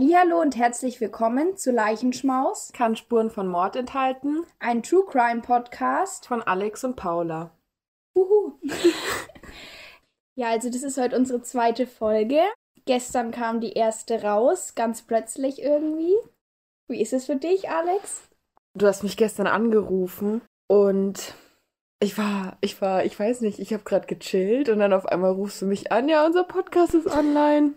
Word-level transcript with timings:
Hallihallo 0.00 0.40
und 0.40 0.56
herzlich 0.56 0.98
willkommen 1.02 1.58
zu 1.58 1.72
Leichenschmaus, 1.72 2.70
Kann 2.72 2.96
Spuren 2.96 3.28
von 3.28 3.46
Mord 3.46 3.76
enthalten. 3.76 4.46
ein 4.58 4.82
True 4.82 5.04
Crime 5.04 5.42
Podcast. 5.42 6.26
Von 6.26 6.40
Alex 6.40 6.84
und 6.84 6.96
Paula. 6.96 7.50
Uhu. 8.16 8.52
ja, 10.36 10.48
also 10.48 10.70
das 10.70 10.84
ist 10.84 10.96
heute 10.96 11.18
unsere 11.18 11.42
zweite 11.42 11.86
Folge. 11.86 12.40
Gestern 12.86 13.30
kam 13.30 13.60
die 13.60 13.74
erste 13.74 14.22
raus, 14.22 14.74
ganz 14.74 15.02
plötzlich 15.02 15.60
irgendwie. 15.60 16.14
Wie 16.88 17.02
ist 17.02 17.12
es 17.12 17.26
für 17.26 17.36
dich, 17.36 17.68
Alex? 17.68 18.22
Du 18.72 18.86
hast 18.86 19.02
mich 19.02 19.18
gestern 19.18 19.48
angerufen 19.48 20.40
und 20.66 21.34
ich 22.02 22.16
war, 22.16 22.56
ich 22.62 22.80
war, 22.80 23.04
ich 23.04 23.20
weiß 23.20 23.42
nicht, 23.42 23.58
ich 23.58 23.74
habe 23.74 23.84
gerade 23.84 24.06
gechillt 24.06 24.70
und 24.70 24.78
dann 24.78 24.94
auf 24.94 25.04
einmal 25.04 25.32
rufst 25.32 25.60
du 25.60 25.66
mich 25.66 25.92
an, 25.92 26.08
ja, 26.08 26.24
unser 26.24 26.44
Podcast 26.44 26.94
ist 26.94 27.06
online. 27.06 27.74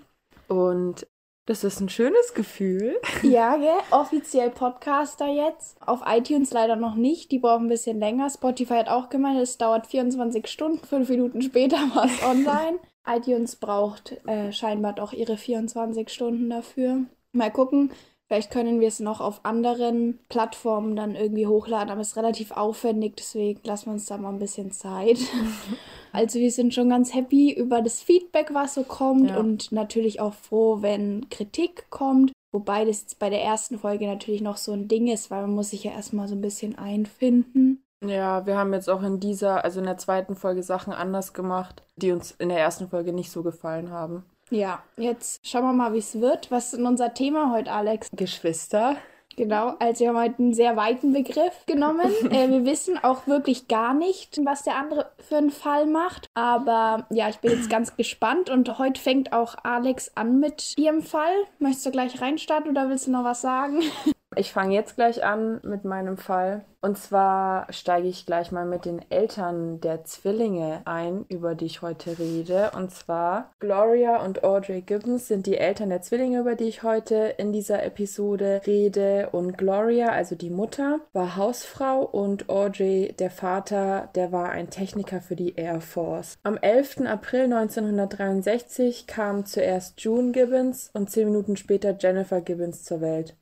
Und 0.48 1.06
das 1.46 1.64
ist 1.64 1.80
ein 1.80 1.90
schönes 1.90 2.34
Gefühl. 2.34 2.96
Ja, 3.24 3.56
gell? 3.58 3.78
Offiziell 3.92 4.50
Podcaster 4.50 5.28
jetzt. 5.28 5.78
Auf 5.86 6.02
iTunes 6.06 6.52
leider 6.52 6.76
noch 6.76 6.96
nicht. 6.96 7.32
Die 7.32 7.40
brauchen 7.40 7.66
ein 7.66 7.70
bisschen 7.70 8.00
länger. 8.00 8.30
Spotify 8.30 8.76
hat 8.76 8.90
auch 8.90 9.10
gemeint, 9.10 9.40
es 9.40 9.58
dauert 9.58 9.88
24 9.88 10.48
Stunden. 10.48 10.86
Fünf 10.86 11.10
Minuten 11.10 11.42
später 11.42 11.78
war 11.96 12.06
es 12.06 12.24
online. 12.24 12.80
iTunes 13.06 13.56
braucht 13.56 14.18
äh, 14.28 14.52
scheinbar 14.52 14.94
doch 14.94 15.14
ihre 15.14 15.38
24 15.38 16.10
Stunden 16.10 16.50
dafür. 16.50 17.02
Mal 17.32 17.52
gucken. 17.52 17.92
Vielleicht 18.28 18.52
können 18.52 18.80
wir 18.80 18.88
es 18.88 19.00
noch 19.00 19.20
auf 19.22 19.46
anderen 19.46 20.20
Plattformen 20.30 20.96
dann 20.96 21.16
irgendwie 21.16 21.46
hochladen, 21.46 21.92
aber 21.92 22.02
es 22.02 22.10
ist 22.10 22.18
relativ 22.18 22.52
aufwendig, 22.52 23.16
deswegen 23.18 23.60
lassen 23.64 23.88
wir 23.88 23.94
uns 23.94 24.06
da 24.06 24.18
mal 24.18 24.30
ein 24.30 24.40
bisschen 24.40 24.72
Zeit. 24.72 25.20
Also 26.14 26.40
wir 26.40 26.52
sind 26.52 26.74
schon 26.74 26.90
ganz 26.90 27.14
happy 27.14 27.52
über 27.52 27.82
das 27.82 28.02
Feedback, 28.02 28.54
was 28.54 28.76
so 28.76 28.84
kommt 28.84 29.32
Ja. 29.32 29.38
und 29.38 29.72
natürlich 29.72 30.22
auch 30.22 30.34
froh, 30.36 30.78
wenn 30.82 31.28
Kritik 31.30 31.90
kommt. 31.90 32.32
Wobei 32.54 32.86
das 32.86 33.02
jetzt 33.02 33.20
bei 33.20 33.30
der 33.32 33.42
ersten 33.44 33.80
Folge 33.80 34.06
natürlich 34.08 34.42
noch 34.42 34.58
so 34.58 34.74
ein 34.74 34.88
Ding 34.88 35.08
ist, 35.08 35.32
weil 35.32 35.42
man 35.42 35.56
muss 35.56 35.72
sich 35.72 35.84
ja 35.84 35.92
erstmal 35.92 36.28
so 36.28 36.36
ein 36.36 36.42
bisschen 36.42 36.78
einfinden. 36.78 37.84
Ja, 38.06 38.46
wir 38.46 38.58
haben 38.58 38.74
jetzt 38.74 38.90
auch 38.90 39.02
in 39.02 39.20
dieser, 39.20 39.64
also 39.64 39.80
in 39.80 39.86
der 39.86 39.98
zweiten 39.98 40.36
Folge 40.36 40.62
Sachen 40.62 40.94
anders 40.94 41.34
gemacht, 41.34 41.84
die 41.96 42.12
uns 42.12 42.32
in 42.32 42.50
der 42.50 42.60
ersten 42.60 42.90
Folge 42.90 43.12
nicht 43.14 43.32
so 43.32 43.42
gefallen 43.44 43.90
haben. 43.92 44.24
Ja, 44.52 44.84
jetzt 44.98 45.40
schauen 45.48 45.64
wir 45.64 45.74
mal, 45.74 45.94
wie 45.94 46.00
es 46.00 46.20
wird. 46.20 46.52
Was 46.52 46.66
ist 46.66 46.78
denn 46.78 46.86
unser 46.86 47.14
Thema 47.14 47.52
heute, 47.54 47.72
Alex? 47.72 48.10
Geschwister. 48.16 48.98
Genau, 49.36 49.76
also 49.80 50.02
wir 50.02 50.10
haben 50.10 50.20
heute 50.20 50.40
einen 50.40 50.54
sehr 50.54 50.76
weiten 50.76 51.14
Begriff 51.14 51.66
genommen. 51.66 52.12
äh, 52.32 52.50
wir 52.50 52.66
wissen 52.66 52.98
auch 53.04 53.28
wirklich 53.28 53.68
gar 53.68 53.94
nicht, 53.94 54.40
was 54.44 54.64
der 54.64 54.76
andere 54.76 55.12
für 55.20 55.38
einen 55.38 55.52
Fall 55.52 55.86
macht. 55.86 56.28
Aber 56.34 57.08
ja, 57.10 57.30
ich 57.30 57.40
bin 57.40 57.52
jetzt 57.52 57.70
ganz 57.70 57.96
gespannt 57.96 58.50
und 58.50 58.78
heute 58.78 59.02
fängt 59.02 59.34
auch 59.34 59.56
Alex 59.64 60.12
an 60.16 60.40
mit 60.40 60.74
ihrem 60.78 61.02
Fall. 61.02 61.34
Möchtest 61.60 61.86
du 61.86 61.92
gleich 61.92 62.22
reinstarten 62.22 62.72
oder 62.72 62.90
willst 62.90 63.08
du 63.08 63.12
noch 63.12 63.24
was 63.24 63.42
sagen? 63.42 63.82
Ich 64.36 64.54
fange 64.54 64.74
jetzt 64.74 64.96
gleich 64.96 65.24
an 65.24 65.60
mit 65.64 65.86
meinem 65.86 66.18
Fall. 66.18 66.66
Und 66.84 66.98
zwar 66.98 67.72
steige 67.72 68.10
ich 68.10 68.26
gleich 68.26 68.52
mal 68.52 68.66
mit 68.66 68.84
den 68.84 69.10
Eltern 69.10 69.80
der 69.80 70.04
Zwillinge 70.04 70.82
ein, 70.84 71.24
über 71.30 71.56
die 71.56 71.66
ich 71.66 71.82
heute 71.82 72.20
rede. 72.20 72.72
Und 72.76 72.92
zwar 72.92 73.54
Gloria 73.60 74.18
und 74.18 74.44
Audrey 74.44 74.82
Gibbons 74.82 75.30
sind 75.30 75.46
die 75.46 75.58
Eltern 75.58 75.90
der 75.90 76.02
Zwillinge, 76.02 76.42
über 76.42 76.56
die 76.56 76.66
ich 76.66 76.84
heute 76.84 77.36
in 77.38 77.54
dieser 77.54 77.84
Episode 77.84 78.62
rede. 78.68 79.30
Und 79.32 79.58
Gloria, 79.58 80.10
also 80.10 80.36
die 80.36 80.50
Mutter, 80.50 81.00
war 81.14 81.38
Hausfrau 81.38 82.02
und 82.02 82.50
Audrey, 82.50 83.16
der 83.18 83.32
Vater, 83.32 84.10
der 84.16 84.34
war 84.34 84.50
ein 84.50 84.70
Techniker 84.70 85.22
für 85.22 85.38
die 85.38 85.56
Air 85.56 85.80
Force. 85.80 86.38
Am 86.44 86.58
11. 86.58 87.06
April 87.06 87.46
1963 87.46 89.08
kam 89.08 89.46
zuerst 89.46 90.02
June 90.02 90.34
Gibbons 90.34 90.90
und 90.94 91.10
zehn 91.10 91.30
Minuten 91.30 91.56
später 91.56 91.96
Jennifer 91.98 92.42
Gibbons 92.42 92.84
zur 92.84 93.00
Welt. 93.00 93.38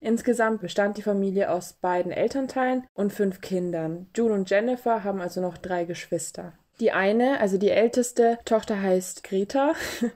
Insgesamt 0.00 0.60
bestand 0.60 0.98
die 0.98 1.02
Familie 1.02 1.50
aus 1.50 1.72
beiden 1.74 2.12
Elternteilen 2.12 2.86
und 2.94 3.12
fünf 3.12 3.40
Kindern. 3.40 4.08
June 4.14 4.34
und 4.34 4.50
Jennifer 4.50 5.04
haben 5.04 5.20
also 5.20 5.40
noch 5.40 5.56
drei 5.56 5.84
Geschwister. 5.84 6.52
Die 6.80 6.92
eine, 6.92 7.40
also 7.40 7.56
die 7.56 7.70
älteste 7.70 8.38
Tochter 8.44 8.80
heißt 8.80 9.24
Greta. 9.24 9.72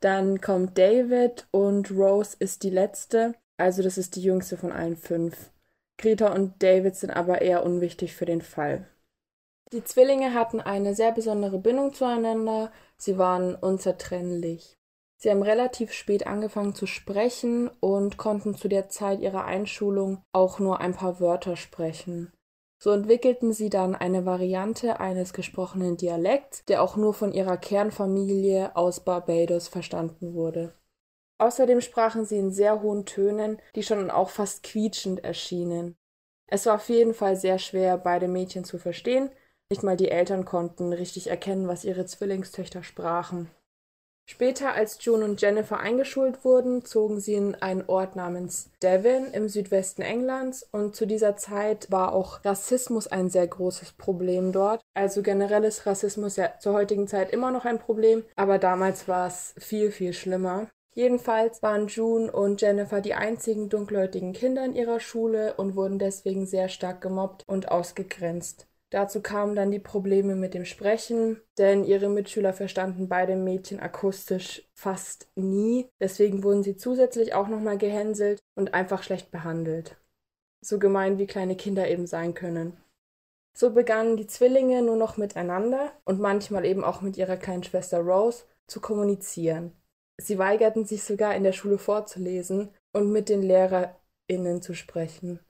Dann 0.00 0.40
kommt 0.40 0.78
David 0.78 1.46
und 1.50 1.90
Rose 1.90 2.34
ist 2.38 2.62
die 2.62 2.70
letzte. 2.70 3.34
Also 3.58 3.82
das 3.82 3.98
ist 3.98 4.16
die 4.16 4.22
jüngste 4.22 4.56
von 4.56 4.72
allen 4.72 4.96
fünf. 4.96 5.50
Greta 5.98 6.32
und 6.32 6.62
David 6.62 6.96
sind 6.96 7.10
aber 7.10 7.42
eher 7.42 7.62
unwichtig 7.62 8.16
für 8.16 8.24
den 8.24 8.40
Fall. 8.40 8.86
Die 9.72 9.84
Zwillinge 9.84 10.32
hatten 10.32 10.60
eine 10.60 10.94
sehr 10.94 11.12
besondere 11.12 11.58
Bindung 11.58 11.92
zueinander. 11.92 12.72
Sie 12.96 13.18
waren 13.18 13.54
unzertrennlich. 13.54 14.79
Sie 15.22 15.30
haben 15.30 15.42
relativ 15.42 15.92
spät 15.92 16.26
angefangen 16.26 16.74
zu 16.74 16.86
sprechen 16.86 17.68
und 17.80 18.16
konnten 18.16 18.54
zu 18.54 18.68
der 18.68 18.88
Zeit 18.88 19.20
ihrer 19.20 19.44
Einschulung 19.44 20.22
auch 20.32 20.58
nur 20.58 20.80
ein 20.80 20.94
paar 20.94 21.20
Wörter 21.20 21.56
sprechen. 21.56 22.32
So 22.82 22.90
entwickelten 22.92 23.52
sie 23.52 23.68
dann 23.68 23.94
eine 23.94 24.24
Variante 24.24 24.98
eines 24.98 25.34
gesprochenen 25.34 25.98
Dialekts, 25.98 26.64
der 26.64 26.82
auch 26.82 26.96
nur 26.96 27.12
von 27.12 27.32
ihrer 27.32 27.58
Kernfamilie 27.58 28.74
aus 28.74 29.00
Barbados 29.00 29.68
verstanden 29.68 30.32
wurde. 30.32 30.72
Außerdem 31.36 31.82
sprachen 31.82 32.24
sie 32.24 32.38
in 32.38 32.50
sehr 32.50 32.80
hohen 32.80 33.04
Tönen, 33.04 33.58
die 33.74 33.82
schon 33.82 34.10
auch 34.10 34.30
fast 34.30 34.62
quietschend 34.62 35.22
erschienen. 35.22 35.96
Es 36.46 36.64
war 36.64 36.76
auf 36.76 36.88
jeden 36.88 37.12
Fall 37.12 37.36
sehr 37.36 37.58
schwer, 37.58 37.98
beide 37.98 38.26
Mädchen 38.26 38.64
zu 38.64 38.78
verstehen. 38.78 39.28
Nicht 39.68 39.82
mal 39.82 39.98
die 39.98 40.10
Eltern 40.10 40.46
konnten 40.46 40.94
richtig 40.94 41.26
erkennen, 41.26 41.68
was 41.68 41.84
ihre 41.84 42.06
Zwillingstöchter 42.06 42.82
sprachen. 42.82 43.50
Später, 44.26 44.74
als 44.74 45.04
June 45.04 45.24
und 45.24 45.42
Jennifer 45.42 45.80
eingeschult 45.80 46.44
wurden, 46.44 46.84
zogen 46.84 47.20
sie 47.20 47.34
in 47.34 47.56
einen 47.56 47.84
Ort 47.88 48.14
namens 48.14 48.70
Devon 48.80 49.32
im 49.32 49.48
Südwesten 49.48 50.02
Englands 50.02 50.66
und 50.70 50.94
zu 50.94 51.06
dieser 51.06 51.36
Zeit 51.36 51.90
war 51.90 52.12
auch 52.12 52.44
Rassismus 52.44 53.08
ein 53.08 53.28
sehr 53.28 53.46
großes 53.46 53.92
Problem 53.94 54.52
dort. 54.52 54.80
Also 54.94 55.22
generell 55.22 55.64
ist 55.64 55.84
Rassismus 55.84 56.36
ja 56.36 56.54
zur 56.60 56.74
heutigen 56.74 57.08
Zeit 57.08 57.32
immer 57.32 57.50
noch 57.50 57.64
ein 57.64 57.80
Problem, 57.80 58.24
aber 58.36 58.58
damals 58.58 59.08
war 59.08 59.26
es 59.26 59.52
viel, 59.58 59.90
viel 59.90 60.12
schlimmer. 60.12 60.68
Jedenfalls 60.94 61.62
waren 61.62 61.86
June 61.88 62.30
und 62.30 62.60
Jennifer 62.60 63.00
die 63.00 63.14
einzigen 63.14 63.68
dunkelhäutigen 63.68 64.32
Kinder 64.32 64.64
in 64.64 64.74
ihrer 64.74 65.00
Schule 65.00 65.54
und 65.54 65.76
wurden 65.76 65.98
deswegen 65.98 66.46
sehr 66.46 66.68
stark 66.68 67.00
gemobbt 67.00 67.44
und 67.46 67.70
ausgegrenzt. 67.70 68.66
Dazu 68.90 69.22
kamen 69.22 69.54
dann 69.54 69.70
die 69.70 69.78
Probleme 69.78 70.34
mit 70.34 70.52
dem 70.52 70.64
Sprechen, 70.64 71.40
denn 71.58 71.84
ihre 71.84 72.08
Mitschüler 72.08 72.52
verstanden 72.52 73.08
beide 73.08 73.36
Mädchen 73.36 73.78
akustisch 73.78 74.68
fast 74.74 75.30
nie. 75.36 75.88
Deswegen 76.00 76.42
wurden 76.42 76.64
sie 76.64 76.76
zusätzlich 76.76 77.32
auch 77.34 77.46
nochmal 77.46 77.78
gehänselt 77.78 78.40
und 78.56 78.74
einfach 78.74 79.04
schlecht 79.04 79.30
behandelt. 79.30 79.96
So 80.60 80.80
gemein 80.80 81.18
wie 81.18 81.26
kleine 81.26 81.56
Kinder 81.56 81.88
eben 81.88 82.06
sein 82.06 82.34
können. 82.34 82.76
So 83.56 83.72
begannen 83.72 84.16
die 84.16 84.26
Zwillinge 84.26 84.82
nur 84.82 84.96
noch 84.96 85.16
miteinander 85.16 85.92
und 86.04 86.20
manchmal 86.20 86.64
eben 86.64 86.82
auch 86.82 87.00
mit 87.00 87.16
ihrer 87.16 87.36
kleinen 87.36 87.62
Schwester 87.62 88.00
Rose 88.00 88.44
zu 88.66 88.80
kommunizieren. 88.80 89.72
Sie 90.20 90.38
weigerten 90.38 90.84
sich 90.84 91.04
sogar 91.04 91.34
in 91.34 91.44
der 91.44 91.52
Schule 91.52 91.78
vorzulesen 91.78 92.74
und 92.92 93.10
mit 93.10 93.28
den 93.28 93.42
LehrerInnen 93.42 94.62
zu 94.62 94.74
sprechen. 94.74 95.40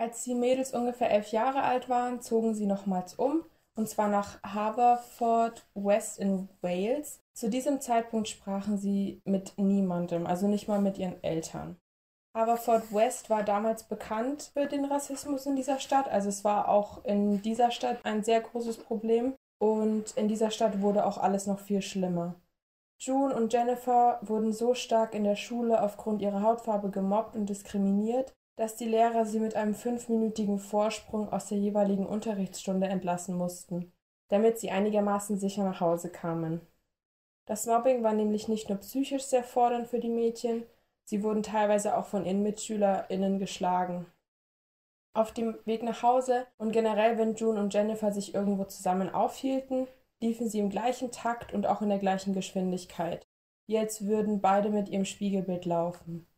Als 0.00 0.24
die 0.24 0.34
Mädels 0.34 0.72
ungefähr 0.72 1.10
elf 1.10 1.30
Jahre 1.30 1.62
alt 1.62 1.90
waren, 1.90 2.22
zogen 2.22 2.54
sie 2.54 2.64
nochmals 2.64 3.12
um, 3.12 3.44
und 3.76 3.86
zwar 3.86 4.08
nach 4.08 4.42
Haverford 4.42 5.66
West 5.74 6.18
in 6.18 6.48
Wales. 6.62 7.20
Zu 7.34 7.50
diesem 7.50 7.82
Zeitpunkt 7.82 8.26
sprachen 8.26 8.78
sie 8.78 9.20
mit 9.26 9.58
niemandem, 9.58 10.26
also 10.26 10.48
nicht 10.48 10.68
mal 10.68 10.80
mit 10.80 10.96
ihren 10.96 11.22
Eltern. 11.22 11.76
Haverford 12.34 12.94
West 12.94 13.28
war 13.28 13.42
damals 13.42 13.82
bekannt 13.82 14.52
für 14.54 14.64
den 14.64 14.86
Rassismus 14.86 15.44
in 15.44 15.54
dieser 15.54 15.78
Stadt, 15.78 16.08
also 16.08 16.30
es 16.30 16.44
war 16.44 16.70
auch 16.70 17.04
in 17.04 17.42
dieser 17.42 17.70
Stadt 17.70 17.98
ein 18.04 18.24
sehr 18.24 18.40
großes 18.40 18.78
Problem 18.78 19.34
und 19.58 20.16
in 20.16 20.28
dieser 20.28 20.50
Stadt 20.50 20.80
wurde 20.80 21.04
auch 21.04 21.18
alles 21.18 21.46
noch 21.46 21.58
viel 21.58 21.82
schlimmer. 21.82 22.36
June 22.98 23.34
und 23.34 23.52
Jennifer 23.52 24.18
wurden 24.22 24.54
so 24.54 24.72
stark 24.72 25.14
in 25.14 25.24
der 25.24 25.36
Schule 25.36 25.82
aufgrund 25.82 26.22
ihrer 26.22 26.40
Hautfarbe 26.40 26.88
gemobbt 26.88 27.36
und 27.36 27.50
diskriminiert, 27.50 28.32
dass 28.60 28.76
die 28.76 28.84
Lehrer 28.84 29.24
sie 29.24 29.40
mit 29.40 29.56
einem 29.56 29.74
fünfminütigen 29.74 30.58
Vorsprung 30.58 31.32
aus 31.32 31.46
der 31.46 31.56
jeweiligen 31.56 32.04
Unterrichtsstunde 32.04 32.88
entlassen 32.88 33.34
mussten, 33.34 33.90
damit 34.28 34.58
sie 34.58 34.70
einigermaßen 34.70 35.38
sicher 35.38 35.64
nach 35.64 35.80
Hause 35.80 36.10
kamen. 36.10 36.60
Das 37.46 37.64
Mobbing 37.64 38.02
war 38.02 38.12
nämlich 38.12 38.48
nicht 38.48 38.68
nur 38.68 38.76
psychisch 38.76 39.22
sehr 39.22 39.44
fordernd 39.44 39.88
für 39.88 39.98
die 39.98 40.10
Mädchen, 40.10 40.64
sie 41.04 41.22
wurden 41.22 41.42
teilweise 41.42 41.96
auch 41.96 42.04
von 42.04 42.26
ihren 42.26 42.42
MitschülerInnen 42.42 43.38
geschlagen. 43.38 44.04
Auf 45.14 45.32
dem 45.32 45.56
Weg 45.64 45.82
nach 45.82 46.02
Hause 46.02 46.46
und 46.58 46.72
generell, 46.72 47.16
wenn 47.16 47.36
June 47.36 47.58
und 47.58 47.72
Jennifer 47.72 48.12
sich 48.12 48.34
irgendwo 48.34 48.64
zusammen 48.64 49.08
aufhielten, 49.08 49.88
liefen 50.20 50.50
sie 50.50 50.58
im 50.58 50.68
gleichen 50.68 51.10
Takt 51.10 51.54
und 51.54 51.66
auch 51.66 51.80
in 51.80 51.88
der 51.88 51.98
gleichen 51.98 52.34
Geschwindigkeit, 52.34 53.26
wie 53.66 53.78
als 53.78 54.04
würden 54.04 54.42
beide 54.42 54.68
mit 54.68 54.90
ihrem 54.90 55.06
Spiegelbild 55.06 55.64
laufen. 55.64 56.29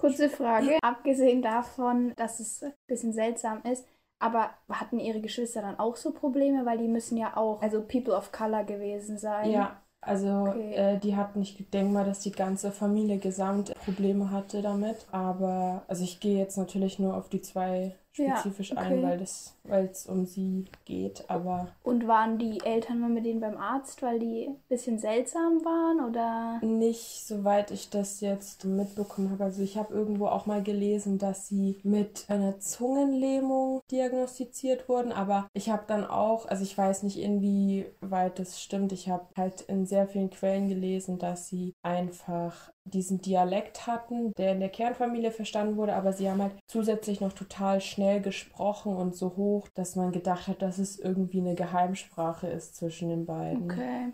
Kurze 0.00 0.28
Frage. 0.30 0.78
Abgesehen 0.82 1.42
davon, 1.42 2.14
dass 2.16 2.40
es 2.40 2.62
ein 2.62 2.72
bisschen 2.86 3.12
seltsam 3.12 3.62
ist, 3.62 3.86
aber 4.18 4.50
hatten 4.70 4.98
ihre 4.98 5.20
Geschwister 5.20 5.62
dann 5.62 5.78
auch 5.78 5.96
so 5.96 6.12
Probleme? 6.12 6.64
Weil 6.66 6.78
die 6.78 6.88
müssen 6.88 7.16
ja 7.16 7.36
auch, 7.36 7.60
also 7.62 7.82
People 7.82 8.14
of 8.14 8.32
Color 8.32 8.64
gewesen 8.64 9.18
sein. 9.18 9.50
Ja, 9.52 9.82
Also 10.00 10.28
okay. 10.28 10.74
äh, 10.74 10.98
die 10.98 11.16
hat 11.16 11.36
nicht, 11.36 11.60
ich 11.60 11.70
denke 11.70 11.92
mal, 11.92 12.04
dass 12.04 12.20
die 12.20 12.32
ganze 12.32 12.72
Familie 12.72 13.18
gesamt 13.18 13.74
Probleme 13.84 14.30
hatte 14.30 14.62
damit. 14.62 15.06
Aber 15.12 15.84
also 15.88 16.04
ich 16.04 16.20
gehe 16.20 16.38
jetzt 16.38 16.56
natürlich 16.56 16.98
nur 16.98 17.16
auf 17.16 17.28
die 17.28 17.42
zwei 17.42 17.94
spezifisch 18.12 18.70
ja, 18.70 18.76
okay. 18.76 18.94
ein, 18.94 19.02
weil 19.02 19.18
das, 19.18 19.56
weil 19.64 19.86
es 19.86 20.06
um 20.06 20.26
sie 20.26 20.64
geht. 20.84 21.24
Aber 21.28 21.68
und 21.82 22.06
waren 22.06 22.38
die 22.38 22.60
Eltern 22.64 23.00
mal 23.00 23.10
mit 23.10 23.24
denen 23.24 23.40
beim 23.40 23.56
Arzt, 23.56 24.02
weil 24.02 24.18
die 24.18 24.48
ein 24.48 24.56
bisschen 24.68 24.98
seltsam 24.98 25.64
waren 25.64 26.00
oder? 26.08 26.60
Nicht, 26.64 27.26
soweit 27.26 27.70
ich 27.70 27.90
das 27.90 28.20
jetzt 28.20 28.64
mitbekommen 28.64 29.30
habe. 29.30 29.44
Also 29.44 29.62
ich 29.62 29.76
habe 29.76 29.94
irgendwo 29.94 30.26
auch 30.26 30.46
mal 30.46 30.62
gelesen, 30.62 31.18
dass 31.18 31.48
sie 31.48 31.78
mit 31.82 32.24
einer 32.28 32.58
Zungenlähmung 32.58 33.80
diagnostiziert 33.90 34.88
wurden. 34.88 35.12
Aber 35.12 35.48
ich 35.52 35.70
habe 35.70 35.84
dann 35.86 36.04
auch, 36.04 36.46
also 36.46 36.62
ich 36.62 36.76
weiß 36.76 37.02
nicht 37.04 37.18
inwieweit 37.18 38.38
das 38.38 38.60
stimmt. 38.60 38.92
Ich 38.92 39.08
habe 39.08 39.26
halt 39.36 39.62
in 39.62 39.86
sehr 39.86 40.06
vielen 40.08 40.30
Quellen 40.30 40.68
gelesen, 40.68 41.18
dass 41.18 41.48
sie 41.48 41.74
einfach 41.82 42.70
diesen 42.90 43.20
Dialekt 43.20 43.86
hatten, 43.86 44.32
der 44.34 44.52
in 44.52 44.60
der 44.60 44.68
Kernfamilie 44.68 45.30
verstanden 45.30 45.76
wurde, 45.76 45.94
aber 45.94 46.12
sie 46.12 46.30
haben 46.30 46.42
halt 46.42 46.54
zusätzlich 46.66 47.20
noch 47.20 47.32
total 47.32 47.80
schnell 47.80 48.20
gesprochen 48.20 48.96
und 48.96 49.14
so 49.14 49.36
hoch, 49.36 49.68
dass 49.74 49.96
man 49.96 50.12
gedacht 50.12 50.48
hat, 50.48 50.62
dass 50.62 50.78
es 50.78 50.98
irgendwie 50.98 51.40
eine 51.40 51.54
Geheimsprache 51.54 52.48
ist 52.48 52.76
zwischen 52.76 53.08
den 53.08 53.26
beiden. 53.26 53.70
Okay. 53.70 54.12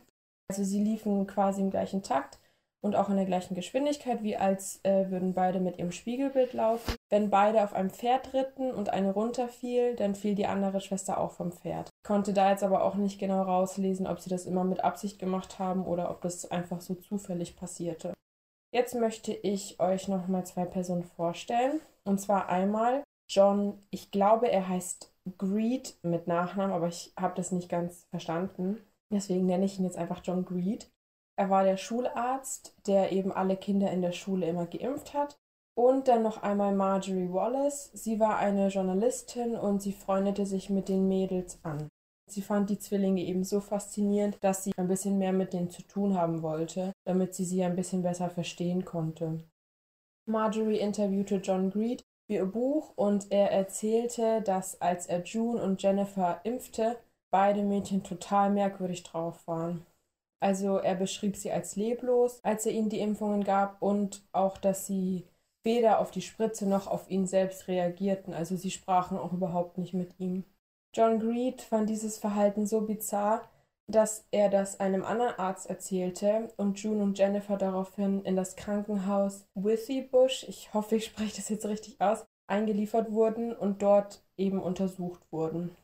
Also 0.49 0.62
sie 0.62 0.82
liefen 0.82 1.26
quasi 1.26 1.61
im 1.61 1.70
gleichen 1.70 2.02
Takt 2.02 2.38
und 2.87 2.94
auch 2.94 3.11
in 3.11 3.17
der 3.17 3.26
gleichen 3.26 3.55
Geschwindigkeit, 3.55 4.23
wie 4.23 4.37
als 4.37 4.81
äh, 4.84 5.11
würden 5.11 5.34
beide 5.34 5.61
mit 5.61 5.78
ihrem 5.78 5.93
Spiegelbild 5.93 6.52
laufen. 6.52 6.94
Wenn 7.11 7.31
beide 7.31 7.64
auf 7.64 7.75
einem 7.75 7.90
Pferd 7.90 8.32
ritten 8.32 8.70
und 8.70 8.90
eine 8.90 9.12
runterfiel, 9.12 9.96
dann 9.96 10.14
fiel 10.14 10.34
die 10.34 10.46
andere 10.46 10.81
Schwester 10.81 11.19
auch 11.19 11.32
vom 11.32 11.52
Pferd. 11.52 11.88
Ich 11.88 12.06
konnte 12.06 12.32
da 12.32 12.50
jetzt 12.50 12.62
aber 12.62 12.84
auch 12.84 12.94
nicht 12.94 13.19
genau 13.19 13.43
rauslesen, 13.43 14.06
ob 14.06 14.20
sie 14.20 14.31
das 14.31 14.46
immer 14.46 14.64
mit 14.64 14.84
Absicht 14.84 15.19
gemacht 15.19 15.58
haben 15.58 15.84
oder 15.84 16.11
ob 16.11 16.20
das 16.23 16.50
einfach 16.50 16.81
so 16.81 16.94
zufällig 16.94 17.56
passierte. 17.56 18.14
Jetzt 18.73 18.95
möchte 18.95 19.33
ich 19.33 19.81
euch 19.81 20.09
noch 20.09 20.29
mal 20.29 20.45
zwei 20.45 20.65
Personen 20.65 21.05
vorstellen. 21.05 21.81
Und 22.05 22.21
zwar 22.21 22.49
einmal 22.49 23.05
John, 23.29 23.83
ich 23.91 24.11
glaube, 24.11 24.51
er 24.51 24.69
heißt 24.69 25.13
Greed 25.39 25.99
mit 26.03 26.27
Nachnamen, 26.27 26.75
aber 26.75 26.89
ich 26.89 27.13
habe 27.19 27.35
das 27.35 27.51
nicht 27.51 27.69
ganz 27.69 28.07
verstanden. 28.11 28.79
Deswegen 29.11 29.47
nenne 29.47 29.65
ich 29.65 29.79
ihn 29.79 29.85
jetzt 29.85 29.99
einfach 29.99 30.21
John 30.23 30.45
Greed. 30.45 30.91
Er 31.37 31.51
war 31.51 31.65
der 31.65 31.77
Schularzt, 31.77 32.75
der 32.87 33.13
eben 33.13 33.33
alle 33.33 33.57
Kinder 33.57 33.91
in 33.91 34.03
der 34.03 34.13
Schule 34.13 34.47
immer 34.47 34.67
geimpft 34.67 35.12
hat. 35.12 35.39
Und 35.77 36.09
dann 36.09 36.23
noch 36.23 36.43
einmal 36.43 36.75
Marjorie 36.75 37.33
Wallace. 37.33 37.91
Sie 37.93 38.19
war 38.19 38.39
eine 38.39 38.69
Journalistin 38.69 39.57
und 39.57 39.83
sie 39.83 39.93
freundete 39.93 40.47
sich 40.47 40.71
mit 40.71 40.89
den 40.89 41.07
Mädels 41.09 41.59
an. 41.62 41.89
Sie 42.28 42.43
fand 42.43 42.70
die 42.70 42.78
Zwillinge 42.78 43.23
eben 43.23 43.44
so 43.44 43.61
faszinierend, 43.61 44.38
dass 44.40 44.64
sie 44.64 44.73
ein 44.76 44.88
bisschen 44.88 45.19
mehr 45.19 45.32
mit 45.32 45.52
denen 45.52 45.70
zu 45.70 45.82
tun 45.82 46.17
haben 46.17 46.43
wollte, 46.43 46.93
damit 47.05 47.34
sie 47.34 47.44
sie 47.44 47.62
ein 47.62 47.76
bisschen 47.76 48.02
besser 48.02 48.28
verstehen 48.31 48.84
konnte. 48.84 49.44
Marjorie 50.28 50.81
interviewte 50.81 51.37
John 51.37 51.70
Greed 51.70 52.05
für 52.26 52.34
ihr 52.34 52.46
Buch 52.46 52.93
und 52.96 53.31
er 53.31 53.52
erzählte, 53.52 54.43
dass 54.43 54.81
als 54.81 55.06
er 55.06 55.23
June 55.23 55.62
und 55.62 55.81
Jennifer 55.81 56.40
impfte, 56.43 56.99
beide 57.31 57.62
Mädchen 57.62 58.02
total 58.02 58.50
merkwürdig 58.50 59.05
drauf 59.05 59.46
waren. 59.46 59.87
Also 60.40 60.78
er 60.78 60.96
beschrieb 60.96 61.37
sie 61.37 61.52
als 61.52 61.76
leblos, 61.76 62.40
als 62.43 62.67
er 62.67 62.73
ihnen 62.73 62.88
die 62.88 63.00
Impfungen 63.00 63.44
gab 63.44 63.81
und 63.81 64.26
auch, 64.32 64.58
dass 64.58 64.87
sie 64.87 65.26
weder 65.62 66.00
auf 66.00 66.11
die 66.11 66.23
Spritze 66.23 66.69
noch 66.69 66.87
auf 66.87 67.08
ihn 67.08 67.26
selbst 67.26 67.69
reagierten, 67.69 68.34
also 68.34 68.56
sie 68.56 68.70
sprachen 68.70 69.17
auch 69.17 69.32
überhaupt 69.32 69.78
nicht 69.78 69.94
mit 69.94 70.19
ihm. 70.19 70.44
John 70.97 71.21
Greed 71.21 71.61
fand 71.61 71.91
dieses 71.91 72.17
Verhalten 72.17 72.67
so 72.67 72.81
bizarr, 72.81 73.47
dass 73.87 74.27
er 74.31 74.49
das 74.49 74.81
einem 74.81 75.05
anderen 75.05 75.39
Arzt 75.39 75.69
erzählte 75.69 76.49
und 76.57 76.83
June 76.83 77.03
und 77.03 77.19
Jennifer 77.19 77.59
daraufhin 77.59 78.25
in 78.25 78.35
das 78.35 78.57
Krankenhaus 78.57 79.47
Withybush, 79.55 80.45
ich 80.49 80.73
hoffe, 80.73 80.97
ich 80.97 81.05
spreche 81.05 81.37
das 81.37 81.51
jetzt 81.51 81.67
richtig 81.67 82.01
aus, 82.01 82.25
eingeliefert 82.47 83.13
wurden 83.13 83.55
und 83.55 83.83
dort 83.83 84.25
eben 84.39 84.59
untersucht 84.59 85.21
wurden. 85.31 85.77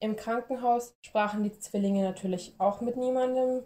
Im 0.00 0.16
Krankenhaus 0.16 0.96
sprachen 1.06 1.44
die 1.44 1.56
Zwillinge 1.56 2.02
natürlich 2.02 2.56
auch 2.58 2.80
mit 2.80 2.96
niemandem, 2.96 3.62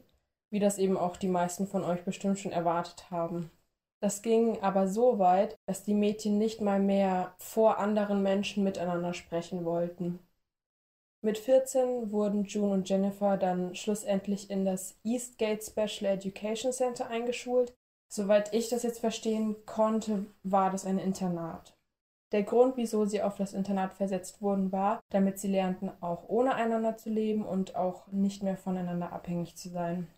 wie 0.50 0.61
das 0.61 0.76
eben 0.76 0.99
auch 0.99 1.17
die 1.17 1.29
meisten 1.29 1.67
von 1.67 1.85
euch 1.85 2.05
bestimmt 2.05 2.38
schon 2.38 2.52
erwartet 2.52 3.11
haben. 3.11 3.50
Das 4.02 4.20
ging 4.20 4.61
aber 4.61 4.88
so 4.88 5.19
weit, 5.19 5.56
dass 5.64 5.85
die 5.85 5.94
Mädchen 5.94 6.37
nicht 6.37 6.61
mal 6.61 6.81
mehr 6.81 7.32
vor 7.38 7.79
anderen 7.79 8.23
Menschen 8.23 8.62
miteinander 8.62 9.14
sprechen 9.14 9.64
wollten. 9.64 10.19
Mit 11.24 11.38
14 11.38 12.12
wurden 12.12 12.44
June 12.44 12.74
und 12.74 12.86
Jennifer 12.86 13.38
dann 13.38 13.74
schlussendlich 13.74 14.50
in 14.50 14.66
das 14.66 14.98
Eastgate 15.04 15.64
Special 15.64 16.12
Education 16.12 16.70
Center 16.70 17.06
eingeschult. 17.06 17.72
Soweit 18.12 18.52
ich 18.52 18.68
das 18.68 18.82
jetzt 18.82 18.98
verstehen 18.98 19.56
konnte, 19.64 20.26
war 20.42 20.70
das 20.70 20.84
ein 20.84 20.98
Internat. 20.98 21.78
Der 22.32 22.42
Grund, 22.42 22.76
wieso 22.76 23.06
sie 23.06 23.22
auf 23.22 23.36
das 23.36 23.54
Internat 23.54 23.94
versetzt 23.94 24.42
wurden, 24.42 24.70
war, 24.70 25.00
damit 25.08 25.38
sie 25.38 25.48
lernten, 25.48 25.90
auch 26.02 26.28
ohne 26.28 26.56
einander 26.56 26.98
zu 26.98 27.08
leben 27.08 27.46
und 27.46 27.74
auch 27.74 28.06
nicht 28.08 28.42
mehr 28.42 28.58
voneinander 28.58 29.10
abhängig 29.10 29.56
zu 29.56 29.70
sein 29.70 30.08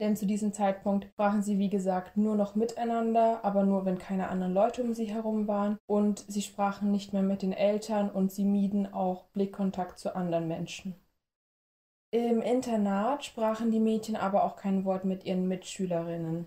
denn 0.00 0.16
zu 0.16 0.26
diesem 0.26 0.52
Zeitpunkt 0.52 1.06
sprachen 1.06 1.42
sie, 1.42 1.58
wie 1.58 1.70
gesagt, 1.70 2.16
nur 2.16 2.36
noch 2.36 2.54
miteinander, 2.54 3.44
aber 3.44 3.64
nur, 3.64 3.84
wenn 3.84 3.98
keine 3.98 4.28
anderen 4.28 4.54
Leute 4.54 4.82
um 4.82 4.94
sie 4.94 5.06
herum 5.06 5.48
waren. 5.48 5.78
Und 5.86 6.24
sie 6.28 6.42
sprachen 6.42 6.92
nicht 6.92 7.12
mehr 7.12 7.22
mit 7.22 7.42
den 7.42 7.52
Eltern 7.52 8.10
und 8.10 8.30
sie 8.30 8.44
mieden 8.44 8.92
auch 8.92 9.24
Blickkontakt 9.28 9.98
zu 9.98 10.14
anderen 10.14 10.46
Menschen. 10.46 10.94
Im 12.10 12.40
Internat 12.40 13.24
sprachen 13.24 13.70
die 13.70 13.80
Mädchen 13.80 14.16
aber 14.16 14.44
auch 14.44 14.56
kein 14.56 14.84
Wort 14.84 15.04
mit 15.04 15.24
ihren 15.24 15.46
Mitschülerinnen. 15.48 16.46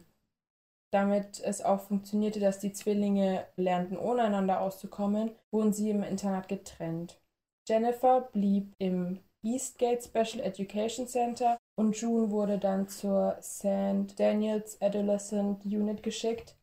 Damit 0.92 1.40
es 1.40 1.62
auch 1.62 1.82
funktionierte, 1.82 2.40
dass 2.40 2.60
die 2.60 2.74
Zwillinge 2.74 3.46
lernten, 3.56 3.98
ohne 3.98 4.24
einander 4.24 4.60
auszukommen, 4.60 5.32
wurden 5.52 5.72
sie 5.72 5.90
im 5.90 6.04
Internat 6.04 6.48
getrennt. 6.48 7.22
Jennifer 7.68 8.22
blieb 8.22 8.74
im 8.80 9.20
Eastgate 9.44 10.04
Special 10.04 10.44
Education 10.44 11.08
Center 11.08 11.58
und 11.82 11.98
June 11.98 12.30
wurde 12.30 12.60
dann 12.60 12.88
zur 12.88 13.38
St. 13.42 14.18
Daniels 14.18 14.80
Adolescent 14.82 15.66
Unit 15.66 16.04
geschickt. 16.04 16.56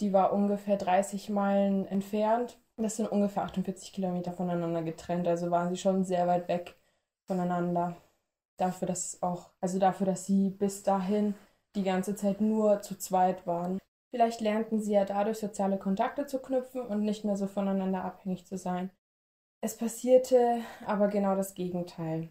Die 0.00 0.12
war 0.12 0.32
ungefähr 0.32 0.76
30 0.76 1.30
Meilen 1.30 1.86
entfernt. 1.86 2.60
Das 2.76 2.96
sind 2.96 3.10
ungefähr 3.10 3.44
48 3.44 3.94
Kilometer 3.94 4.32
voneinander 4.32 4.82
getrennt, 4.82 5.26
also 5.26 5.50
waren 5.50 5.70
sie 5.70 5.80
schon 5.80 6.04
sehr 6.04 6.26
weit 6.26 6.46
weg 6.48 6.76
voneinander. 7.26 7.96
Dafür, 8.58 8.86
dass 8.86 9.22
auch, 9.22 9.50
also 9.60 9.78
dafür, 9.78 10.06
dass 10.06 10.26
sie 10.26 10.50
bis 10.50 10.82
dahin 10.82 11.34
die 11.74 11.82
ganze 11.82 12.14
Zeit 12.14 12.42
nur 12.42 12.82
zu 12.82 12.98
zweit 12.98 13.46
waren. 13.46 13.78
Vielleicht 14.10 14.42
lernten 14.42 14.80
sie 14.80 14.92
ja 14.92 15.06
dadurch 15.06 15.38
soziale 15.38 15.78
Kontakte 15.78 16.26
zu 16.26 16.38
knüpfen 16.38 16.82
und 16.82 17.02
nicht 17.02 17.24
mehr 17.24 17.36
so 17.36 17.46
voneinander 17.46 18.04
abhängig 18.04 18.46
zu 18.46 18.58
sein. 18.58 18.90
Es 19.62 19.76
passierte 19.76 20.60
aber 20.84 21.08
genau 21.08 21.34
das 21.34 21.54
Gegenteil. 21.54 22.28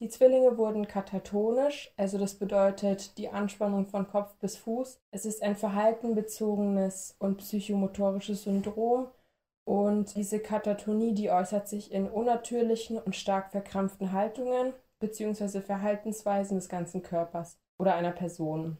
Die 0.00 0.08
Zwillinge 0.08 0.58
wurden 0.58 0.88
katatonisch, 0.88 1.92
also 1.96 2.18
das 2.18 2.34
bedeutet 2.34 3.16
die 3.16 3.28
Anspannung 3.28 3.86
von 3.86 4.08
Kopf 4.08 4.34
bis 4.36 4.56
Fuß. 4.56 5.00
Es 5.12 5.24
ist 5.24 5.42
ein 5.42 5.56
verhaltenbezogenes 5.56 7.16
und 7.18 7.38
psychomotorisches 7.38 8.42
Syndrom 8.42 9.08
und 9.64 10.14
diese 10.14 10.40
Katatonie, 10.40 11.14
die 11.14 11.30
äußert 11.30 11.68
sich 11.68 11.92
in 11.92 12.08
unnatürlichen 12.08 12.98
und 12.98 13.16
stark 13.16 13.50
verkrampften 13.50 14.12
Haltungen 14.12 14.74
bzw. 15.00 15.60
Verhaltensweisen 15.60 16.58
des 16.58 16.68
ganzen 16.68 17.02
Körpers 17.02 17.58
oder 17.78 17.94
einer 17.94 18.12
Person. 18.12 18.76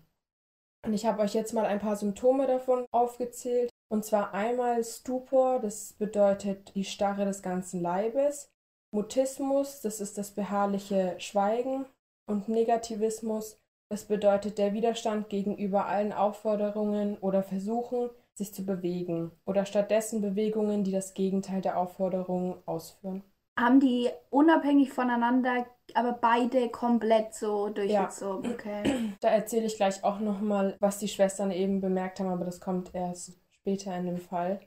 Und 0.85 0.93
ich 0.93 1.07
habe 1.07 1.23
euch 1.23 1.33
jetzt 1.35 1.55
mal 1.55 1.65
ein 1.65 1.81
paar 1.81 1.97
Symptome 1.97 2.47
davon 2.47 2.87
aufgezählt. 2.91 3.71
Und 3.89 4.05
zwar 4.05 4.35
einmal 4.35 4.85
Stupor, 4.85 5.61
das 5.61 5.95
bedeutet 5.95 6.75
die 6.75 6.85
Starre 6.85 7.25
des 7.25 7.43
ganzen 7.43 7.81
Leibes. 7.81 8.51
Mutismus, 8.95 9.81
das 9.81 10.01
ist 10.01 10.17
das 10.19 10.31
beharrliche 10.31 11.17
Schweigen. 11.19 11.85
Und 12.27 12.49
Negativismus, 12.49 13.61
das 13.91 14.05
bedeutet 14.05 14.57
der 14.57 14.73
Widerstand 14.73 15.29
gegenüber 15.29 15.87
allen 15.87 16.13
Aufforderungen 16.13 17.19
oder 17.19 17.43
Versuchen, 17.43 18.09
sich 18.35 18.55
zu 18.55 18.65
bewegen. 18.65 19.33
Oder 19.45 19.67
stattdessen 19.67 20.21
Bewegungen, 20.21 20.85
die 20.85 20.93
das 20.93 21.13
Gegenteil 21.13 21.61
der 21.61 21.77
Aufforderungen 21.77 22.57
ausführen. 22.67 23.23
Haben 23.59 23.79
die 23.81 24.11
unabhängig 24.31 24.93
voneinander, 24.93 25.67
aber 25.95 26.13
beide 26.13 26.69
komplett 26.71 27.35
so 27.35 27.69
durchgezogen? 27.69 28.51
Ja. 28.51 28.55
Okay. 28.55 29.15
Da 29.21 29.29
erzähle 29.29 29.67
ich 29.67 29.77
gleich 29.77 30.03
auch 30.03 30.19
nochmal, 30.19 30.77
was 30.81 30.99
die 30.99 31.09
Schwestern 31.09 31.51
eben 31.51 31.81
bemerkt 31.81 32.21
haben, 32.21 32.31
aber 32.31 32.45
das 32.45 32.61
kommt 32.61 32.95
erst 32.95 33.39
später 33.51 33.97
in 33.97 34.07
dem 34.07 34.19
Fall. 34.19 34.61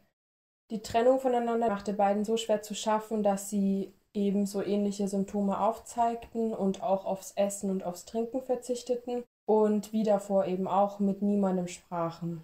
Die 0.70 0.82
Trennung 0.82 1.20
voneinander 1.20 1.70
machte 1.70 1.94
beiden 1.94 2.26
so 2.26 2.36
schwer 2.38 2.62
zu 2.62 2.76
schaffen, 2.76 3.24
dass 3.24 3.50
sie 3.50 3.94
eben 4.18 4.46
so 4.46 4.64
ähnliche 4.64 5.08
Symptome 5.08 5.62
aufzeigten 5.62 6.54
und 6.54 6.84
auch 6.84 7.06
aufs 7.06 7.32
Essen 7.36 7.70
und 7.70 7.86
aufs 7.86 8.06
Trinken 8.06 8.42
verzichteten 8.42 9.24
und 9.46 9.94
wie 9.94 10.04
davor 10.04 10.46
eben 10.46 10.68
auch 10.68 11.00
mit 11.00 11.22
niemandem 11.22 11.68
sprachen. 11.68 12.44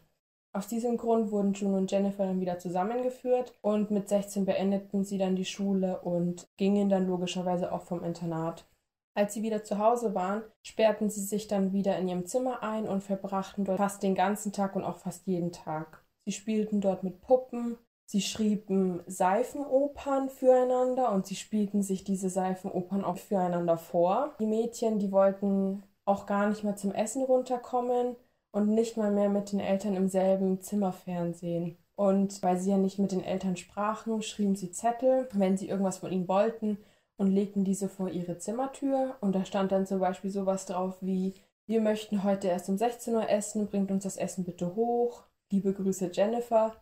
Aus 0.55 0.67
diesem 0.67 0.97
Grund 0.97 1.31
wurden 1.31 1.53
June 1.53 1.77
und 1.77 1.91
Jennifer 1.91 2.27
dann 2.27 2.39
wieder 2.39 2.59
zusammengeführt 2.59 3.57
und 3.61 3.89
mit 3.89 4.07
16 4.07 4.45
beendeten 4.45 5.03
sie 5.03 5.17
dann 5.17 5.35
die 5.35 5.45
Schule 5.45 5.99
und 6.01 6.47
gingen 6.57 6.89
dann 6.89 7.07
logischerweise 7.07 7.71
auch 7.71 7.81
vom 7.81 8.03
Internat. 8.03 8.67
Als 9.15 9.33
sie 9.33 9.41
wieder 9.41 9.63
zu 9.63 9.79
Hause 9.79 10.13
waren, 10.13 10.43
sperrten 10.61 11.09
sie 11.09 11.21
sich 11.21 11.47
dann 11.47 11.73
wieder 11.73 11.97
in 11.97 12.07
ihrem 12.07 12.25
Zimmer 12.27 12.61
ein 12.61 12.87
und 12.87 13.01
verbrachten 13.01 13.65
dort 13.65 13.77
fast 13.77 14.03
den 14.03 14.13
ganzen 14.13 14.51
Tag 14.51 14.75
und 14.75 14.83
auch 14.83 14.97
fast 14.97 15.25
jeden 15.25 15.51
Tag. 15.51 16.03
Sie 16.25 16.31
spielten 16.31 16.81
dort 16.81 17.03
mit 17.03 17.21
Puppen, 17.21 17.77
sie 18.05 18.21
schrieben 18.21 19.01
Seifenopern 19.07 20.29
füreinander 20.29 21.11
und 21.11 21.25
sie 21.25 21.35
spielten 21.35 21.81
sich 21.81 22.03
diese 22.03 22.29
Seifenopern 22.29 23.03
auch 23.03 23.17
füreinander 23.17 23.77
vor. 23.77 24.35
Die 24.39 24.45
Mädchen, 24.45 24.99
die 24.99 25.11
wollten 25.11 25.83
auch 26.05 26.25
gar 26.25 26.47
nicht 26.49 26.63
mehr 26.63 26.75
zum 26.75 26.91
Essen 26.91 27.23
runterkommen 27.23 28.15
und 28.51 28.69
nicht 28.69 28.97
mal 28.97 29.11
mehr 29.11 29.29
mit 29.29 29.51
den 29.51 29.59
Eltern 29.59 29.95
im 29.95 30.07
selben 30.07 30.61
Zimmer 30.61 30.91
fernsehen. 30.91 31.77
Und 31.95 32.41
weil 32.41 32.57
sie 32.57 32.71
ja 32.71 32.77
nicht 32.77 32.99
mit 32.99 33.11
den 33.11 33.23
Eltern 33.23 33.55
sprachen, 33.55 34.21
schrieben 34.21 34.55
sie 34.55 34.71
Zettel, 34.71 35.27
wenn 35.33 35.57
sie 35.57 35.69
irgendwas 35.69 35.99
von 35.99 36.11
ihnen 36.11 36.27
wollten, 36.27 36.77
und 37.15 37.27
legten 37.27 37.63
diese 37.63 37.89
vor 37.89 38.09
ihre 38.09 38.37
Zimmertür. 38.37 39.15
Und 39.21 39.35
da 39.35 39.45
stand 39.45 39.71
dann 39.71 39.85
zum 39.85 39.99
Beispiel 39.99 40.31
sowas 40.31 40.65
drauf 40.65 40.97
wie, 41.01 41.35
wir 41.65 41.79
möchten 41.79 42.23
heute 42.23 42.47
erst 42.47 42.69
um 42.69 42.77
16 42.77 43.15
Uhr 43.15 43.29
essen, 43.29 43.67
bringt 43.67 43.91
uns 43.91 44.03
das 44.03 44.17
Essen 44.17 44.43
bitte 44.43 44.75
hoch. 44.75 45.23
Liebe 45.51 45.73
Grüße 45.73 46.09
Jennifer. 46.11 46.75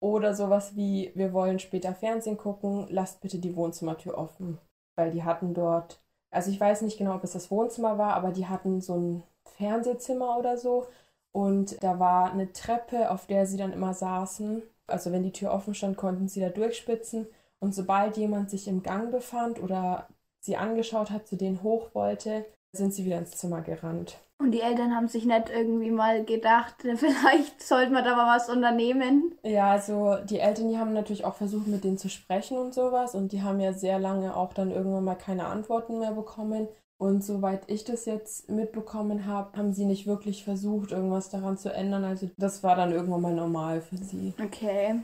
Oder 0.00 0.34
sowas 0.34 0.76
wie, 0.76 1.12
wir 1.14 1.32
wollen 1.32 1.58
später 1.58 1.94
Fernsehen 1.94 2.36
gucken, 2.36 2.86
lasst 2.90 3.20
bitte 3.20 3.38
die 3.38 3.56
Wohnzimmertür 3.56 4.16
offen. 4.16 4.58
Weil 4.96 5.10
die 5.10 5.24
hatten 5.24 5.54
dort, 5.54 6.00
also 6.30 6.50
ich 6.50 6.60
weiß 6.60 6.82
nicht 6.82 6.98
genau, 6.98 7.14
ob 7.14 7.24
es 7.24 7.32
das 7.32 7.50
Wohnzimmer 7.50 7.98
war, 7.98 8.14
aber 8.14 8.30
die 8.30 8.46
hatten 8.46 8.80
so 8.80 8.96
ein 8.96 9.22
Fernsehzimmer 9.56 10.38
oder 10.38 10.58
so. 10.58 10.86
Und 11.32 11.82
da 11.82 11.98
war 11.98 12.32
eine 12.32 12.52
Treppe, 12.52 13.10
auf 13.10 13.26
der 13.26 13.46
sie 13.46 13.56
dann 13.56 13.72
immer 13.72 13.94
saßen. 13.94 14.62
Also 14.86 15.12
wenn 15.12 15.22
die 15.22 15.32
Tür 15.32 15.52
offen 15.52 15.74
stand, 15.74 15.96
konnten 15.96 16.28
sie 16.28 16.40
da 16.40 16.48
durchspitzen. 16.48 17.26
Und 17.58 17.74
sobald 17.74 18.16
jemand 18.16 18.50
sich 18.50 18.68
im 18.68 18.82
Gang 18.82 19.10
befand 19.10 19.62
oder 19.62 20.08
sie 20.40 20.56
angeschaut 20.56 21.10
hat, 21.10 21.26
zu 21.26 21.36
denen 21.36 21.62
hoch 21.62 21.94
wollte, 21.94 22.44
sind 22.72 22.94
sie 22.94 23.04
wieder 23.04 23.18
ins 23.18 23.32
Zimmer 23.32 23.62
gerannt. 23.62 24.18
Und 24.38 24.52
die 24.52 24.60
Eltern 24.60 24.94
haben 24.94 25.08
sich 25.08 25.24
nicht 25.24 25.50
irgendwie 25.50 25.90
mal 25.90 26.24
gedacht, 26.24 26.74
vielleicht 26.96 27.62
sollte 27.62 27.92
man 27.92 28.04
da 28.04 28.14
mal 28.16 28.36
was 28.36 28.48
unternehmen. 28.48 29.34
Ja, 29.42 29.70
also 29.70 30.16
die 30.24 30.38
Eltern, 30.38 30.68
die 30.68 30.78
haben 30.78 30.92
natürlich 30.92 31.24
auch 31.24 31.36
versucht, 31.36 31.66
mit 31.66 31.84
denen 31.84 31.98
zu 31.98 32.08
sprechen 32.08 32.58
und 32.58 32.74
sowas. 32.74 33.14
Und 33.14 33.32
die 33.32 33.42
haben 33.42 33.60
ja 33.60 33.72
sehr 33.72 33.98
lange 33.98 34.36
auch 34.36 34.52
dann 34.52 34.70
irgendwann 34.70 35.04
mal 35.04 35.14
keine 35.14 35.46
Antworten 35.46 35.98
mehr 35.98 36.12
bekommen. 36.12 36.68
Und 36.98 37.22
soweit 37.22 37.70
ich 37.70 37.84
das 37.84 38.06
jetzt 38.06 38.48
mitbekommen 38.48 39.26
habe, 39.26 39.56
haben 39.58 39.74
sie 39.74 39.84
nicht 39.84 40.06
wirklich 40.06 40.44
versucht, 40.44 40.92
irgendwas 40.92 41.28
daran 41.28 41.58
zu 41.58 41.72
ändern. 41.72 42.04
Also 42.04 42.30
das 42.36 42.62
war 42.62 42.74
dann 42.74 42.92
irgendwann 42.92 43.20
mal 43.20 43.34
normal 43.34 43.80
für 43.82 43.96
sie. 43.96 44.32
Okay. 44.42 45.02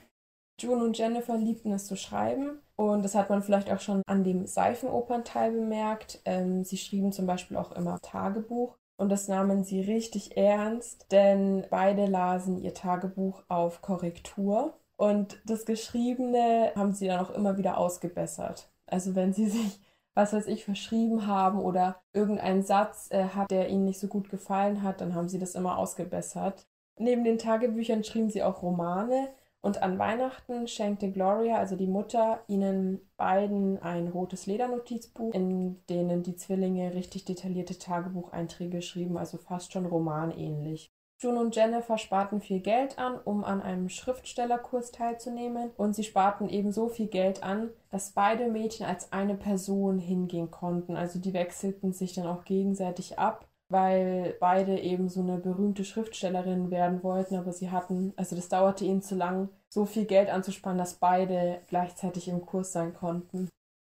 June 0.60 0.84
und 0.84 0.96
Jennifer 0.96 1.36
liebten 1.36 1.72
es 1.72 1.86
zu 1.86 1.96
schreiben. 1.96 2.60
Und 2.76 3.02
das 3.02 3.14
hat 3.14 3.28
man 3.28 3.42
vielleicht 3.42 3.70
auch 3.70 3.80
schon 3.80 4.02
an 4.06 4.24
dem 4.24 4.46
Seifenopernteil 4.46 5.52
bemerkt. 5.52 6.20
Ähm, 6.24 6.64
sie 6.64 6.78
schrieben 6.78 7.12
zum 7.12 7.26
Beispiel 7.26 7.56
auch 7.56 7.72
immer 7.72 7.98
Tagebuch. 8.00 8.76
Und 9.02 9.08
das 9.08 9.26
nahmen 9.26 9.64
sie 9.64 9.80
richtig 9.80 10.36
ernst, 10.36 11.10
denn 11.10 11.66
beide 11.70 12.06
lasen 12.06 12.56
ihr 12.56 12.72
Tagebuch 12.72 13.42
auf 13.48 13.82
Korrektur. 13.82 14.74
Und 14.94 15.42
das 15.44 15.66
Geschriebene 15.66 16.70
haben 16.76 16.92
sie 16.92 17.08
dann 17.08 17.18
auch 17.18 17.30
immer 17.30 17.58
wieder 17.58 17.78
ausgebessert. 17.78 18.70
Also 18.86 19.16
wenn 19.16 19.32
sie 19.32 19.46
sich, 19.50 19.80
was 20.14 20.32
weiß 20.32 20.46
ich, 20.46 20.64
verschrieben 20.64 21.26
haben 21.26 21.58
oder 21.58 21.96
irgendein 22.12 22.62
Satz 22.62 23.08
äh, 23.10 23.24
hat, 23.24 23.50
der 23.50 23.70
ihnen 23.70 23.86
nicht 23.86 23.98
so 23.98 24.06
gut 24.06 24.30
gefallen 24.30 24.84
hat, 24.84 25.00
dann 25.00 25.16
haben 25.16 25.28
sie 25.28 25.40
das 25.40 25.56
immer 25.56 25.78
ausgebessert. 25.78 26.68
Neben 26.96 27.24
den 27.24 27.38
Tagebüchern 27.38 28.04
schrieben 28.04 28.30
sie 28.30 28.44
auch 28.44 28.62
Romane. 28.62 29.30
Und 29.64 29.80
an 29.80 29.96
Weihnachten 29.98 30.66
schenkte 30.66 31.12
Gloria, 31.12 31.56
also 31.56 31.76
die 31.76 31.86
Mutter, 31.86 32.40
ihnen 32.48 33.00
beiden 33.16 33.80
ein 33.80 34.08
rotes 34.08 34.46
Ledernotizbuch, 34.46 35.32
in 35.32 35.86
denen 35.86 36.24
die 36.24 36.34
Zwillinge 36.34 36.94
richtig 36.94 37.24
detaillierte 37.24 37.78
Tagebucheinträge 37.78 38.82
schrieben, 38.82 39.16
also 39.16 39.38
fast 39.38 39.72
schon 39.72 39.86
romanähnlich. 39.86 40.92
June 41.20 41.38
und 41.38 41.54
Jennifer 41.54 41.96
sparten 41.98 42.40
viel 42.40 42.58
Geld 42.58 42.98
an, 42.98 43.20
um 43.24 43.44
an 43.44 43.62
einem 43.62 43.88
Schriftstellerkurs 43.88 44.90
teilzunehmen, 44.90 45.70
und 45.76 45.94
sie 45.94 46.02
sparten 46.02 46.48
ebenso 46.48 46.88
viel 46.88 47.06
Geld 47.06 47.44
an, 47.44 47.70
dass 47.90 48.10
beide 48.10 48.48
Mädchen 48.48 48.86
als 48.86 49.12
eine 49.12 49.36
Person 49.36 50.00
hingehen 50.00 50.50
konnten. 50.50 50.96
Also 50.96 51.20
die 51.20 51.32
wechselten 51.32 51.92
sich 51.92 52.14
dann 52.14 52.26
auch 52.26 52.42
gegenseitig 52.42 53.20
ab 53.20 53.46
weil 53.72 54.36
beide 54.38 54.78
eben 54.78 55.08
so 55.08 55.20
eine 55.20 55.38
berühmte 55.38 55.84
Schriftstellerin 55.84 56.70
werden 56.70 57.02
wollten, 57.02 57.36
aber 57.36 57.52
sie 57.52 57.70
hatten, 57.70 58.12
also 58.16 58.36
das 58.36 58.48
dauerte 58.48 58.84
ihnen 58.84 59.02
zu 59.02 59.14
lang, 59.14 59.48
so 59.68 59.86
viel 59.86 60.04
Geld 60.04 60.30
anzusparen, 60.30 60.78
dass 60.78 60.94
beide 60.94 61.60
gleichzeitig 61.68 62.28
im 62.28 62.44
Kurs 62.44 62.72
sein 62.72 62.94
konnten. 62.94 63.48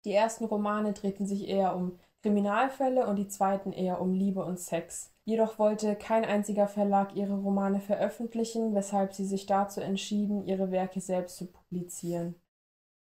Die 0.04 0.12
ersten 0.12 0.44
Romane 0.46 0.92
drehten 0.92 1.26
sich 1.26 1.48
eher 1.48 1.76
um 1.76 1.98
Kriminalfälle 2.22 3.06
und 3.06 3.16
die 3.16 3.28
zweiten 3.28 3.72
eher 3.72 4.00
um 4.00 4.12
Liebe 4.12 4.44
und 4.44 4.58
Sex. 4.58 5.12
Jedoch 5.24 5.58
wollte 5.58 5.96
kein 5.96 6.24
einziger 6.24 6.68
Verlag 6.68 7.14
ihre 7.14 7.34
Romane 7.34 7.80
veröffentlichen, 7.80 8.74
weshalb 8.74 9.12
sie 9.12 9.24
sich 9.26 9.46
dazu 9.46 9.80
entschieden, 9.80 10.44
ihre 10.46 10.70
Werke 10.70 11.00
selbst 11.00 11.36
zu 11.36 11.46
publizieren. 11.46 12.36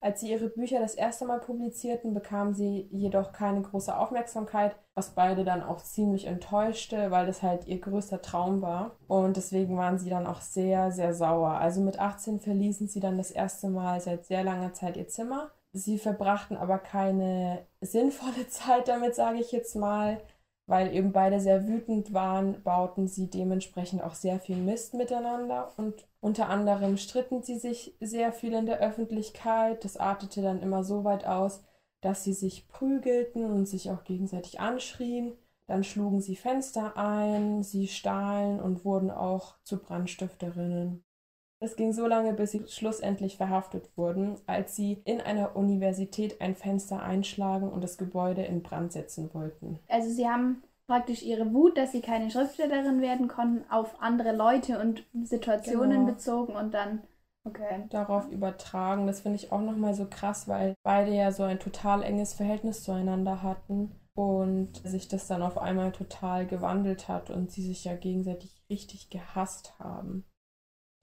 Als 0.03 0.19
sie 0.19 0.31
ihre 0.31 0.49
Bücher 0.49 0.81
das 0.81 0.95
erste 0.95 1.23
Mal 1.23 1.39
publizierten, 1.39 2.13
bekamen 2.13 2.53
sie 2.53 2.89
jedoch 2.91 3.31
keine 3.31 3.61
große 3.61 3.97
Aufmerksamkeit, 3.97 4.75
was 4.95 5.11
beide 5.11 5.45
dann 5.45 5.63
auch 5.63 5.81
ziemlich 5.81 6.25
enttäuschte, 6.25 7.09
weil 7.09 7.25
das 7.25 7.41
halt 7.41 7.67
ihr 7.67 7.79
größter 7.79 8.21
Traum 8.21 8.61
war. 8.61 8.97
Und 9.07 9.37
deswegen 9.37 9.77
waren 9.77 9.97
sie 9.97 10.09
dann 10.09 10.27
auch 10.27 10.41
sehr, 10.41 10.91
sehr 10.91 11.13
sauer. 11.13 11.51
Also 11.51 11.79
mit 11.79 11.99
18 11.99 12.41
verließen 12.41 12.89
sie 12.89 12.99
dann 12.99 13.17
das 13.17 13.31
erste 13.31 13.69
Mal 13.69 14.01
seit 14.01 14.25
sehr 14.25 14.43
langer 14.43 14.73
Zeit 14.73 14.97
ihr 14.97 15.07
Zimmer. 15.07 15.51
Sie 15.71 15.97
verbrachten 15.97 16.57
aber 16.57 16.79
keine 16.79 17.65
sinnvolle 17.79 18.49
Zeit 18.49 18.89
damit, 18.89 19.15
sage 19.15 19.39
ich 19.39 19.53
jetzt 19.53 19.77
mal. 19.77 20.19
Weil 20.65 20.95
eben 20.95 21.11
beide 21.11 21.39
sehr 21.41 21.67
wütend 21.67 22.13
waren, 22.13 22.63
bauten 22.63 23.07
sie 23.07 23.29
dementsprechend 23.29 24.01
auch 24.01 24.15
sehr 24.15 24.39
viel 24.39 24.55
Mist 24.55 24.93
miteinander 24.93 25.73
und 25.77 26.07
unter 26.21 26.47
anderem 26.47 26.95
stritten 26.95 27.43
sie 27.43 27.59
sich 27.59 27.97
sehr 27.99 28.31
viel 28.31 28.53
in 28.53 28.65
der 28.65 28.79
Öffentlichkeit. 28.79 29.83
Das 29.83 29.97
artete 29.97 30.41
dann 30.41 30.61
immer 30.61 30.85
so 30.85 31.03
weit 31.03 31.25
aus, 31.25 31.63
dass 31.99 32.23
sie 32.23 32.33
sich 32.33 32.67
prügelten 32.69 33.45
und 33.45 33.65
sich 33.65 33.91
auch 33.91 34.05
gegenseitig 34.05 34.61
anschrien. 34.61 35.33
Dann 35.67 35.83
schlugen 35.83 36.21
sie 36.21 36.35
Fenster 36.37 36.97
ein, 36.97 37.63
sie 37.63 37.87
stahlen 37.87 38.61
und 38.61 38.85
wurden 38.85 39.11
auch 39.11 39.55
zu 39.63 39.81
Brandstifterinnen. 39.81 41.02
Es 41.63 41.77
ging 41.77 41.93
so 41.93 42.07
lange, 42.07 42.33
bis 42.33 42.51
sie 42.51 42.67
schlussendlich 42.67 43.37
verhaftet 43.37 43.89
wurden, 43.95 44.35
als 44.47 44.75
sie 44.75 45.01
in 45.05 45.21
einer 45.21 45.55
Universität 45.55 46.41
ein 46.41 46.55
Fenster 46.55 47.01
einschlagen 47.01 47.69
und 47.69 47.81
das 47.81 47.97
Gebäude 47.97 48.43
in 48.43 48.61
Brand 48.61 48.91
setzen 48.91 49.33
wollten. 49.33 49.79
Also 49.87 50.09
sie 50.09 50.27
haben 50.27 50.61
praktisch 50.87 51.23
ihre 51.23 51.53
Wut, 51.53 51.77
dass 51.77 51.93
sie 51.93 52.01
keine 52.01 52.29
Schriftstellerin 52.29 52.99
werden 52.99 53.29
konnten, 53.29 53.63
auf 53.71 54.01
andere 54.01 54.35
Leute 54.35 54.77
und 54.77 55.05
Situationen 55.23 56.01
genau. 56.01 56.11
bezogen 56.11 56.53
und 56.53 56.73
dann 56.73 57.03
okay. 57.45 57.85
darauf 57.89 58.29
übertragen. 58.29 59.07
Das 59.07 59.21
finde 59.21 59.37
ich 59.37 59.53
auch 59.53 59.61
nochmal 59.61 59.93
so 59.93 60.05
krass, 60.09 60.49
weil 60.49 60.73
beide 60.83 61.15
ja 61.15 61.31
so 61.31 61.43
ein 61.43 61.59
total 61.59 62.03
enges 62.03 62.33
Verhältnis 62.33 62.83
zueinander 62.83 63.41
hatten 63.41 63.95
und 64.15 64.85
sich 64.85 65.07
das 65.07 65.27
dann 65.27 65.41
auf 65.41 65.57
einmal 65.57 65.93
total 65.93 66.45
gewandelt 66.45 67.07
hat 67.07 67.29
und 67.29 67.51
sie 67.51 67.63
sich 67.63 67.85
ja 67.85 67.95
gegenseitig 67.95 68.61
richtig 68.69 69.09
gehasst 69.09 69.79
haben. 69.79 70.25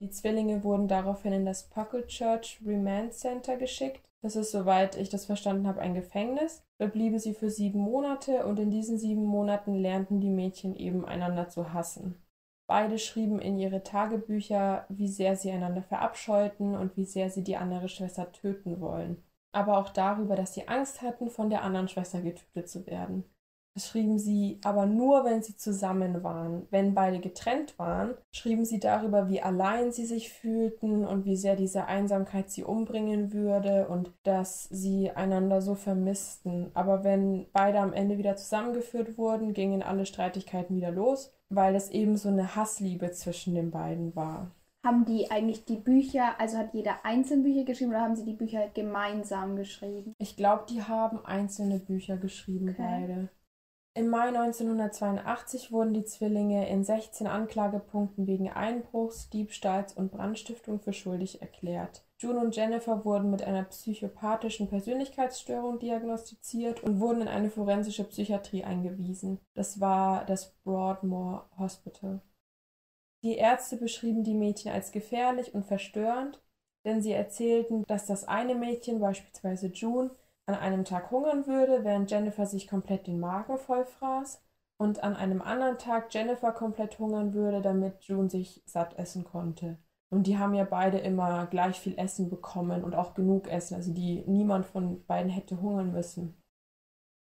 Die 0.01 0.09
Zwillinge 0.09 0.63
wurden 0.63 0.87
daraufhin 0.87 1.31
in 1.31 1.45
das 1.45 1.69
Puckle 1.69 2.07
Church 2.07 2.59
Remand 2.65 3.13
Center 3.13 3.55
geschickt. 3.55 4.09
Das 4.23 4.35
ist, 4.35 4.51
soweit 4.51 4.97
ich 4.97 5.09
das 5.09 5.25
verstanden 5.25 5.67
habe, 5.67 5.79
ein 5.79 5.93
Gefängnis. 5.93 6.63
Dort 6.79 6.93
blieben 6.93 7.19
sie 7.19 7.35
für 7.35 7.51
sieben 7.51 7.79
Monate 7.79 8.47
und 8.47 8.57
in 8.57 8.71
diesen 8.71 8.97
sieben 8.97 9.23
Monaten 9.23 9.75
lernten 9.75 10.19
die 10.19 10.31
Mädchen 10.31 10.75
eben 10.75 11.05
einander 11.05 11.49
zu 11.49 11.71
hassen. 11.71 12.15
Beide 12.67 12.97
schrieben 12.97 13.39
in 13.39 13.59
ihre 13.59 13.83
Tagebücher, 13.83 14.85
wie 14.89 15.07
sehr 15.07 15.35
sie 15.35 15.51
einander 15.51 15.83
verabscheuten 15.83 16.75
und 16.75 16.97
wie 16.97 17.05
sehr 17.05 17.29
sie 17.29 17.43
die 17.43 17.57
andere 17.57 17.87
Schwester 17.87 18.31
töten 18.31 18.81
wollen. 18.81 19.23
Aber 19.51 19.77
auch 19.77 19.89
darüber, 19.89 20.35
dass 20.35 20.55
sie 20.55 20.67
Angst 20.67 21.03
hatten, 21.03 21.29
von 21.29 21.51
der 21.51 21.61
anderen 21.61 21.89
Schwester 21.89 22.21
getötet 22.21 22.69
zu 22.69 22.87
werden. 22.87 23.25
Das 23.73 23.87
schrieben 23.87 24.19
sie 24.19 24.59
aber 24.65 24.85
nur, 24.85 25.23
wenn 25.23 25.41
sie 25.41 25.55
zusammen 25.55 26.23
waren. 26.23 26.67
Wenn 26.71 26.93
beide 26.93 27.19
getrennt 27.19 27.79
waren, 27.79 28.15
schrieben 28.31 28.65
sie 28.65 28.81
darüber, 28.81 29.29
wie 29.29 29.41
allein 29.41 29.93
sie 29.93 30.05
sich 30.05 30.29
fühlten 30.33 31.05
und 31.05 31.23
wie 31.23 31.37
sehr 31.37 31.55
diese 31.55 31.85
Einsamkeit 31.85 32.49
sie 32.49 32.63
umbringen 32.63 33.31
würde 33.31 33.87
und 33.87 34.11
dass 34.23 34.65
sie 34.65 35.11
einander 35.11 35.61
so 35.61 35.75
vermissten. 35.75 36.71
Aber 36.73 37.05
wenn 37.05 37.47
beide 37.53 37.79
am 37.79 37.93
Ende 37.93 38.17
wieder 38.17 38.35
zusammengeführt 38.35 39.17
wurden, 39.17 39.53
gingen 39.53 39.83
alle 39.83 40.05
Streitigkeiten 40.05 40.75
wieder 40.75 40.91
los, 40.91 41.33
weil 41.49 41.75
es 41.75 41.89
eben 41.89 42.17
so 42.17 42.27
eine 42.27 42.57
Hassliebe 42.57 43.11
zwischen 43.11 43.55
den 43.55 43.71
beiden 43.71 44.15
war. 44.17 44.51
Haben 44.83 45.05
die 45.05 45.29
eigentlich 45.29 45.63
die 45.63 45.77
Bücher, 45.77 46.39
also 46.39 46.57
hat 46.57 46.73
jeder 46.73 47.05
einzelne 47.05 47.43
Bücher 47.43 47.63
geschrieben 47.63 47.91
oder 47.91 48.01
haben 48.01 48.15
sie 48.15 48.25
die 48.25 48.33
Bücher 48.33 48.67
gemeinsam 48.73 49.55
geschrieben? 49.55 50.15
Ich 50.17 50.35
glaube, 50.35 50.65
die 50.67 50.81
haben 50.81 51.23
einzelne 51.23 51.79
Bücher 51.79 52.17
geschrieben, 52.17 52.69
okay. 52.69 52.81
beide. 52.81 53.29
Im 53.93 54.07
Mai 54.07 54.29
1982 54.29 55.73
wurden 55.73 55.93
die 55.93 56.05
Zwillinge 56.05 56.69
in 56.69 56.85
16 56.85 57.27
Anklagepunkten 57.27 58.25
wegen 58.25 58.49
Einbruchs, 58.49 59.29
Diebstahls 59.29 59.91
und 59.91 60.11
Brandstiftung 60.13 60.79
für 60.79 60.93
schuldig 60.93 61.41
erklärt. 61.41 62.05
June 62.17 62.39
und 62.39 62.55
Jennifer 62.55 63.03
wurden 63.03 63.29
mit 63.29 63.43
einer 63.43 63.63
psychopathischen 63.65 64.69
Persönlichkeitsstörung 64.69 65.79
diagnostiziert 65.79 66.81
und 66.83 67.01
wurden 67.01 67.23
in 67.23 67.27
eine 67.27 67.49
forensische 67.49 68.05
Psychiatrie 68.05 68.63
eingewiesen. 68.63 69.41
Das 69.55 69.81
war 69.81 70.23
das 70.23 70.53
Broadmoor 70.63 71.49
Hospital. 71.57 72.21
Die 73.23 73.35
Ärzte 73.35 73.75
beschrieben 73.75 74.23
die 74.23 74.35
Mädchen 74.35 74.71
als 74.71 74.93
gefährlich 74.93 75.53
und 75.53 75.65
verstörend, 75.65 76.41
denn 76.85 77.01
sie 77.01 77.11
erzählten, 77.11 77.83
dass 77.87 78.05
das 78.05 78.23
eine 78.23 78.55
Mädchen, 78.55 79.01
beispielsweise 79.01 79.67
June, 79.67 80.11
an 80.51 80.59
einem 80.59 80.85
Tag 80.85 81.11
hungern 81.11 81.47
würde, 81.47 81.83
während 81.83 82.09
Jennifer 82.11 82.45
sich 82.45 82.67
komplett 82.67 83.07
den 83.07 83.19
Magen 83.19 83.57
vollfraß 83.57 84.43
und 84.77 85.03
an 85.03 85.15
einem 85.15 85.41
anderen 85.41 85.77
Tag 85.77 86.13
Jennifer 86.13 86.51
komplett 86.51 86.97
hungern 86.99 87.33
würde, 87.33 87.61
damit 87.61 88.03
June 88.03 88.29
sich 88.29 88.63
satt 88.65 88.97
essen 88.97 89.23
konnte. 89.23 89.77
Und 90.09 90.27
die 90.27 90.37
haben 90.37 90.53
ja 90.53 90.65
beide 90.65 90.97
immer 90.97 91.45
gleich 91.45 91.79
viel 91.79 91.97
Essen 91.97 92.29
bekommen 92.29 92.83
und 92.83 92.95
auch 92.95 93.13
genug 93.13 93.47
Essen, 93.47 93.75
also 93.75 93.93
die 93.93 94.23
niemand 94.27 94.65
von 94.65 95.05
beiden 95.05 95.31
hätte 95.31 95.61
hungern 95.61 95.91
müssen. 95.91 96.41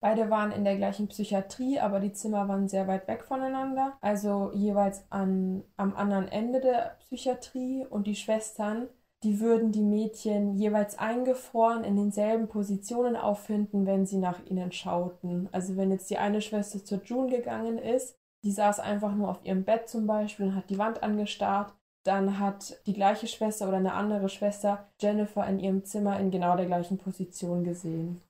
Beide 0.00 0.30
waren 0.30 0.52
in 0.52 0.64
der 0.64 0.76
gleichen 0.76 1.09
Psychiatrie, 1.09 1.80
aber 1.80 2.00
die 2.00 2.12
Zimmer 2.12 2.47
waren 2.47 2.68
sehr 2.68 2.87
weit 2.87 3.09
weg 3.09 3.25
voneinander, 3.25 3.97
also 4.02 4.52
jeweils 4.52 5.11
an, 5.11 5.64
am 5.76 5.97
anderen 5.97 6.28
Ende 6.28 6.61
der 6.61 6.97
Psychiatrie 7.00 7.87
und 7.87 8.06
die 8.06 8.14
Schwestern, 8.14 8.88
die 9.23 9.40
würden 9.40 9.73
die 9.73 9.82
Mädchen 9.82 10.54
jeweils 10.54 10.99
eingefroren 10.99 11.85
in 11.85 11.96
denselben 11.96 12.49
Positionen 12.49 13.16
auffinden, 13.16 13.87
wenn 13.87 14.06
sie 14.06 14.18
nach 14.18 14.44
ihnen 14.46 14.73
schauten. 14.73 15.49
Also 15.52 15.76
wenn 15.76 15.90
jetzt 15.90 16.11
die 16.11 16.18
eine 16.18 16.40
Schwester 16.40 16.85
zur 16.85 17.02
June 17.02 17.30
gegangen 17.30 17.78
ist, 17.78 18.16
die 18.44 18.52
saß 18.52 18.78
einfach 18.80 19.14
nur 19.14 19.30
auf 19.30 19.44
ihrem 19.44 19.64
Bett 19.64 19.88
zum 19.88 20.06
Beispiel 20.06 20.46
und 20.46 20.54
hat 20.54 20.70
die 20.70 20.78
Wand 20.78 21.02
angestarrt 21.02 21.75
dann 22.06 22.38
hat 22.38 22.76
die 22.87 22.92
gleiche 22.92 23.26
Schwester 23.26 23.66
oder 23.66 23.78
eine 23.78 23.94
andere 23.94 24.28
Schwester 24.28 24.88
Jennifer 25.00 25.46
in 25.46 25.58
ihrem 25.58 25.85
Zimmer 25.85 26.20
in 26.20 26.30
genau 26.30 26.56
der 26.56 26.66
gleichen 26.66 26.99
Position 26.99 27.64
gesehen. 27.64 28.23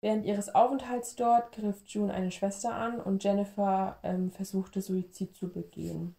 Während 0.00 0.24
ihres 0.24 0.54
Aufenthalts 0.54 1.14
dort 1.16 1.52
griff 1.52 1.82
June 1.86 2.12
eine 2.12 2.30
Schwester 2.30 2.72
an 2.74 3.00
und 3.00 3.22
Jennifer 3.22 3.98
ähm, 4.02 4.30
versuchte 4.30 4.80
Suizid 4.80 5.34
zu 5.36 5.50
begehen. 5.50 6.16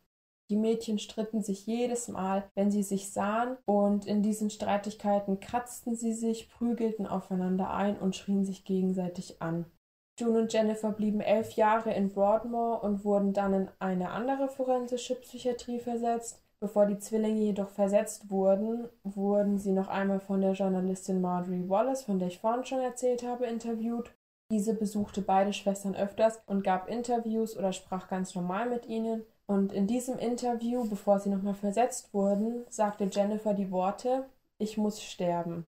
Die 0.49 0.55
Mädchen 0.55 0.97
stritten 0.97 1.41
sich 1.41 1.65
jedes 1.67 2.07
Mal, 2.07 2.49
wenn 2.55 2.71
sie 2.71 2.83
sich 2.83 3.11
sahen, 3.11 3.57
und 3.65 4.05
in 4.05 4.23
diesen 4.23 4.49
Streitigkeiten 4.49 5.39
kratzten 5.39 5.95
sie 5.95 6.13
sich, 6.13 6.49
prügelten 6.49 7.05
aufeinander 7.05 7.69
ein 7.71 7.99
und 7.99 8.15
schrien 8.15 8.45
sich 8.45 8.65
gegenseitig 8.65 9.41
an. 9.41 9.65
June 10.19 10.39
und 10.39 10.51
Jennifer 10.51 10.91
blieben 10.91 11.21
elf 11.21 11.51
Jahre 11.51 11.93
in 11.93 12.09
Broadmoor 12.09 12.83
und 12.83 13.05
wurden 13.05 13.31
dann 13.31 13.53
in 13.53 13.67
eine 13.79 14.09
andere 14.09 14.49
forensische 14.49 15.15
Psychiatrie 15.15 15.79
versetzt, 15.79 16.41
Bevor 16.61 16.87
die 16.87 16.99
Zwillinge 16.99 17.39
jedoch 17.39 17.69
versetzt 17.69 18.29
wurden, 18.29 18.89
wurden 19.03 19.57
sie 19.57 19.71
noch 19.71 19.87
einmal 19.87 20.19
von 20.19 20.41
der 20.41 20.51
Journalistin 20.51 21.21
Marjorie 21.21 21.69
Wallace, 21.69 22.03
von 22.03 22.19
der 22.19 22.27
ich 22.27 22.39
vorhin 22.39 22.65
schon 22.65 22.79
erzählt 22.79 23.23
habe, 23.23 23.45
interviewt. 23.45 24.11
Diese 24.51 24.73
besuchte 24.73 25.21
beide 25.21 25.53
Schwestern 25.53 25.95
öfters 25.95 26.41
und 26.47 26.63
gab 26.63 26.89
Interviews 26.89 27.55
oder 27.55 27.71
sprach 27.71 28.09
ganz 28.09 28.35
normal 28.35 28.69
mit 28.69 28.87
ihnen. 28.87 29.23
Und 29.49 29.73
in 29.73 29.87
diesem 29.87 30.19
Interview, 30.19 30.87
bevor 30.87 31.17
sie 31.17 31.31
nochmal 31.31 31.55
versetzt 31.55 32.13
wurden, 32.13 32.65
sagte 32.69 33.09
Jennifer 33.11 33.55
die 33.55 33.71
Worte, 33.71 34.29
ich 34.59 34.77
muss 34.77 35.01
sterben. 35.01 35.65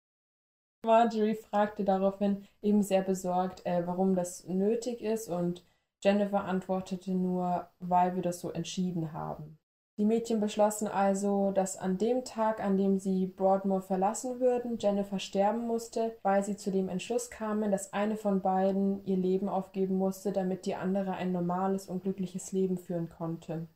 Marjorie 0.86 1.34
fragte 1.34 1.84
daraufhin 1.84 2.46
eben 2.62 2.84
sehr 2.84 3.02
besorgt, 3.02 3.66
äh, 3.66 3.88
warum 3.88 4.14
das 4.14 4.44
nötig 4.46 5.02
ist 5.02 5.30
und 5.30 5.66
Jennifer 6.04 6.44
antwortete 6.44 7.12
nur, 7.12 7.72
weil 7.80 8.16
wir 8.16 8.22
das 8.22 8.40
so 8.40 8.52
entschieden 8.52 9.14
haben. 9.14 9.58
Die 10.02 10.08
Mädchen 10.08 10.40
beschlossen 10.40 10.88
also, 10.88 11.52
dass 11.52 11.78
an 11.78 12.00
dem 12.00 12.26
Tag, 12.26 12.60
an 12.60 12.76
dem 12.76 12.98
sie 12.98 13.28
Broadmoor 13.28 13.84
verlassen 13.84 14.40
würden, 14.40 14.80
Jennifer 14.80 15.20
sterben 15.20 15.68
musste, 15.68 16.18
weil 16.24 16.44
sie 16.44 16.58
zu 16.58 16.72
dem 16.72 16.90
Entschluss 16.90 17.30
kamen, 17.30 17.70
dass 17.70 17.94
eine 17.94 18.18
von 18.18 18.42
beiden 18.42 19.06
ihr 19.06 19.16
Leben 19.16 19.48
aufgeben 19.48 20.00
musste, 20.00 20.32
damit 20.32 20.66
die 20.66 20.74
andere 20.74 21.12
ein 21.12 21.32
normales 21.32 21.86
und 21.88 22.02
glückliches 22.02 22.52
Leben 22.52 22.80
führen 22.80 23.10
konnte. 23.10 23.68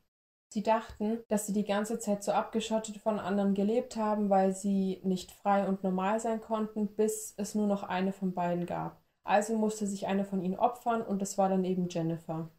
Sie 0.49 0.63
dachten, 0.63 1.19
dass 1.27 1.45
sie 1.45 1.53
die 1.53 1.63
ganze 1.63 1.99
Zeit 1.99 2.23
so 2.23 2.31
abgeschottet 2.31 2.97
von 2.97 3.19
anderen 3.19 3.53
gelebt 3.53 3.95
haben, 3.95 4.31
weil 4.31 4.51
sie 4.51 5.01
nicht 5.03 5.31
frei 5.31 5.67
und 5.67 5.83
normal 5.83 6.19
sein 6.19 6.41
konnten, 6.41 6.88
bis 6.95 7.35
es 7.38 7.53
nur 7.53 7.67
noch 7.67 7.83
eine 7.83 8.13
von 8.13 8.33
beiden 8.33 8.65
gab. 8.65 8.99
Also 9.23 9.55
musste 9.55 9.85
sich 9.85 10.07
eine 10.07 10.25
von 10.25 10.41
ihnen 10.41 10.57
opfern 10.57 11.03
und 11.03 11.21
das 11.21 11.38
war 11.38 11.49
dann 11.49 11.65
eben 11.65 11.88
Jennifer. 11.88 12.49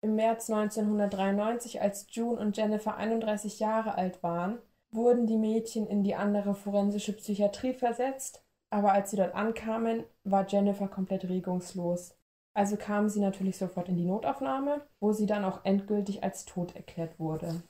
Im 0.00 0.14
März 0.14 0.48
1993, 0.48 1.80
als 1.80 2.06
June 2.10 2.38
und 2.38 2.56
Jennifer 2.56 2.96
31 2.96 3.58
Jahre 3.58 3.96
alt 3.96 4.22
waren, 4.22 4.58
wurden 4.90 5.26
die 5.26 5.36
Mädchen 5.36 5.86
in 5.86 6.04
die 6.04 6.14
andere 6.14 6.54
forensische 6.54 7.12
Psychiatrie 7.14 7.74
versetzt, 7.74 8.44
aber 8.70 8.92
als 8.92 9.10
sie 9.10 9.16
dort 9.16 9.34
ankamen, 9.34 10.04
war 10.24 10.46
Jennifer 10.46 10.88
komplett 10.88 11.28
regungslos. 11.28 12.14
Also 12.54 12.76
kamen 12.76 13.08
sie 13.08 13.20
natürlich 13.20 13.58
sofort 13.58 13.88
in 13.88 13.96
die 13.96 14.04
Notaufnahme, 14.04 14.82
wo 15.00 15.12
sie 15.12 15.26
dann 15.26 15.44
auch 15.44 15.64
endgültig 15.64 16.22
als 16.22 16.44
tot 16.44 16.74
erklärt 16.76 17.18
wurde. 17.18 17.62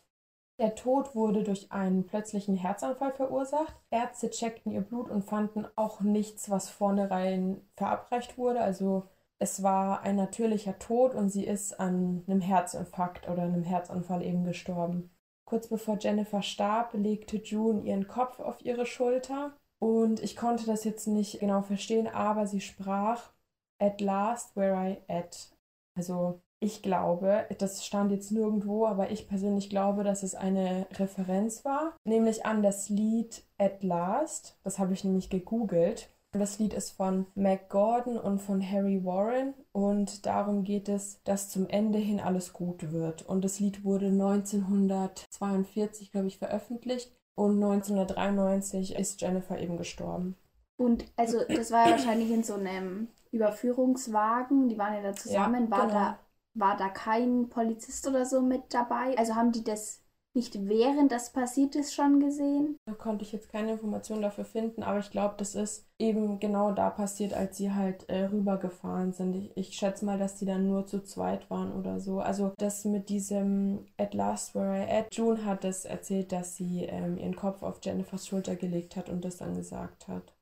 Der 0.60 0.74
Tod 0.74 1.14
wurde 1.14 1.44
durch 1.44 1.70
einen 1.70 2.04
plötzlichen 2.04 2.56
Herzanfall 2.56 3.12
verursacht. 3.12 3.76
Ärzte 3.90 4.28
checkten 4.30 4.72
ihr 4.72 4.80
Blut 4.80 5.08
und 5.08 5.22
fanden 5.22 5.66
auch 5.76 6.00
nichts, 6.00 6.50
was 6.50 6.68
vornherein 6.68 7.60
verabreicht 7.76 8.38
wurde, 8.38 8.60
also 8.60 9.04
es 9.38 9.62
war 9.62 10.02
ein 10.02 10.16
natürlicher 10.16 10.78
Tod 10.78 11.14
und 11.14 11.30
sie 11.30 11.44
ist 11.44 11.78
an 11.78 12.24
einem 12.26 12.40
Herzinfarkt 12.40 13.28
oder 13.28 13.42
einem 13.42 13.62
Herzanfall 13.62 14.22
eben 14.22 14.44
gestorben. 14.44 15.10
Kurz 15.44 15.68
bevor 15.68 15.98
Jennifer 15.98 16.42
starb, 16.42 16.92
legte 16.94 17.38
June 17.38 17.82
ihren 17.82 18.08
Kopf 18.08 18.40
auf 18.40 18.64
ihre 18.64 18.84
Schulter 18.84 19.56
und 19.80 20.20
ich 20.20 20.36
konnte 20.36 20.66
das 20.66 20.84
jetzt 20.84 21.06
nicht 21.06 21.40
genau 21.40 21.62
verstehen, 21.62 22.08
aber 22.08 22.46
sie 22.46 22.60
sprach 22.60 23.32
At 23.80 24.00
last 24.00 24.56
where 24.56 24.74
I 24.74 24.98
at. 25.08 25.52
Also 25.96 26.40
ich 26.60 26.82
glaube, 26.82 27.46
das 27.58 27.86
stand 27.86 28.10
jetzt 28.10 28.32
nirgendwo, 28.32 28.86
aber 28.86 29.10
ich 29.10 29.28
persönlich 29.28 29.70
glaube, 29.70 30.02
dass 30.02 30.24
es 30.24 30.34
eine 30.34 30.88
Referenz 30.94 31.64
war, 31.64 31.96
nämlich 32.04 32.44
an 32.44 32.62
das 32.62 32.88
Lied 32.88 33.44
At 33.56 33.84
Last. 33.84 34.58
Das 34.64 34.80
habe 34.80 34.92
ich 34.92 35.04
nämlich 35.04 35.30
gegoogelt 35.30 36.10
das 36.38 36.58
Lied 36.58 36.74
ist 36.74 36.90
von 36.90 37.26
Mac 37.34 37.68
Gordon 37.68 38.18
und 38.18 38.40
von 38.40 38.62
Harry 38.62 39.04
Warren 39.04 39.54
und 39.72 40.26
darum 40.26 40.64
geht 40.64 40.88
es, 40.88 41.22
dass 41.24 41.48
zum 41.48 41.68
Ende 41.68 41.98
hin 41.98 42.20
alles 42.20 42.52
gut 42.52 42.92
wird. 42.92 43.22
Und 43.22 43.44
das 43.44 43.60
Lied 43.60 43.84
wurde 43.84 44.06
1942, 44.06 46.12
glaube 46.12 46.26
ich, 46.26 46.38
veröffentlicht 46.38 47.12
und 47.34 47.62
1993 47.62 48.96
ist 48.96 49.20
Jennifer 49.20 49.58
eben 49.58 49.76
gestorben. 49.76 50.36
Und 50.76 51.04
also 51.16 51.40
das 51.48 51.70
war 51.70 51.86
ja 51.86 51.92
wahrscheinlich 51.92 52.30
in 52.30 52.44
so 52.44 52.54
einem 52.54 53.08
Überführungswagen, 53.30 54.68
die 54.68 54.78
waren 54.78 54.94
ja 54.94 55.02
da 55.02 55.14
zusammen. 55.14 55.64
Ja, 55.64 55.70
war, 55.70 55.86
genau. 55.86 55.94
da, 55.94 56.18
war 56.54 56.76
da 56.76 56.88
kein 56.88 57.48
Polizist 57.48 58.06
oder 58.06 58.24
so 58.24 58.40
mit 58.40 58.74
dabei? 58.74 59.16
Also 59.18 59.34
haben 59.34 59.52
die 59.52 59.64
das 59.64 60.02
nicht 60.38 60.68
während 60.68 61.10
das 61.10 61.32
passiert 61.32 61.74
ist 61.74 61.94
schon 61.94 62.20
gesehen? 62.20 62.78
Da 62.86 62.94
konnte 62.94 63.24
ich 63.24 63.32
jetzt 63.32 63.50
keine 63.50 63.72
Informationen 63.72 64.22
dafür 64.22 64.44
finden, 64.44 64.84
aber 64.84 65.00
ich 65.00 65.10
glaube, 65.10 65.34
das 65.36 65.56
ist 65.56 65.86
eben 65.98 66.38
genau 66.38 66.70
da 66.70 66.90
passiert, 66.90 67.34
als 67.34 67.56
sie 67.56 67.72
halt 67.72 68.08
äh, 68.08 68.26
rübergefahren 68.26 69.12
sind. 69.12 69.34
Ich, 69.34 69.56
ich 69.56 69.76
schätze 69.76 70.04
mal, 70.04 70.16
dass 70.16 70.36
die 70.36 70.46
dann 70.46 70.68
nur 70.68 70.86
zu 70.86 71.02
zweit 71.02 71.50
waren 71.50 71.72
oder 71.72 71.98
so. 71.98 72.20
Also 72.20 72.52
das 72.56 72.84
mit 72.84 73.08
diesem 73.08 73.86
At 73.96 74.14
Last 74.14 74.54
Where 74.54 74.78
I 74.78 74.88
At, 74.88 75.14
June 75.14 75.44
hat 75.44 75.64
es 75.64 75.82
das 75.82 75.90
erzählt, 75.90 76.30
dass 76.30 76.54
sie 76.54 76.84
ähm, 76.84 77.18
ihren 77.18 77.34
Kopf 77.34 77.62
auf 77.62 77.80
Jennifers 77.82 78.28
Schulter 78.28 78.54
gelegt 78.54 78.94
hat 78.94 79.08
und 79.08 79.24
das 79.24 79.38
dann 79.38 79.56
gesagt 79.56 80.06
hat. 80.06 80.34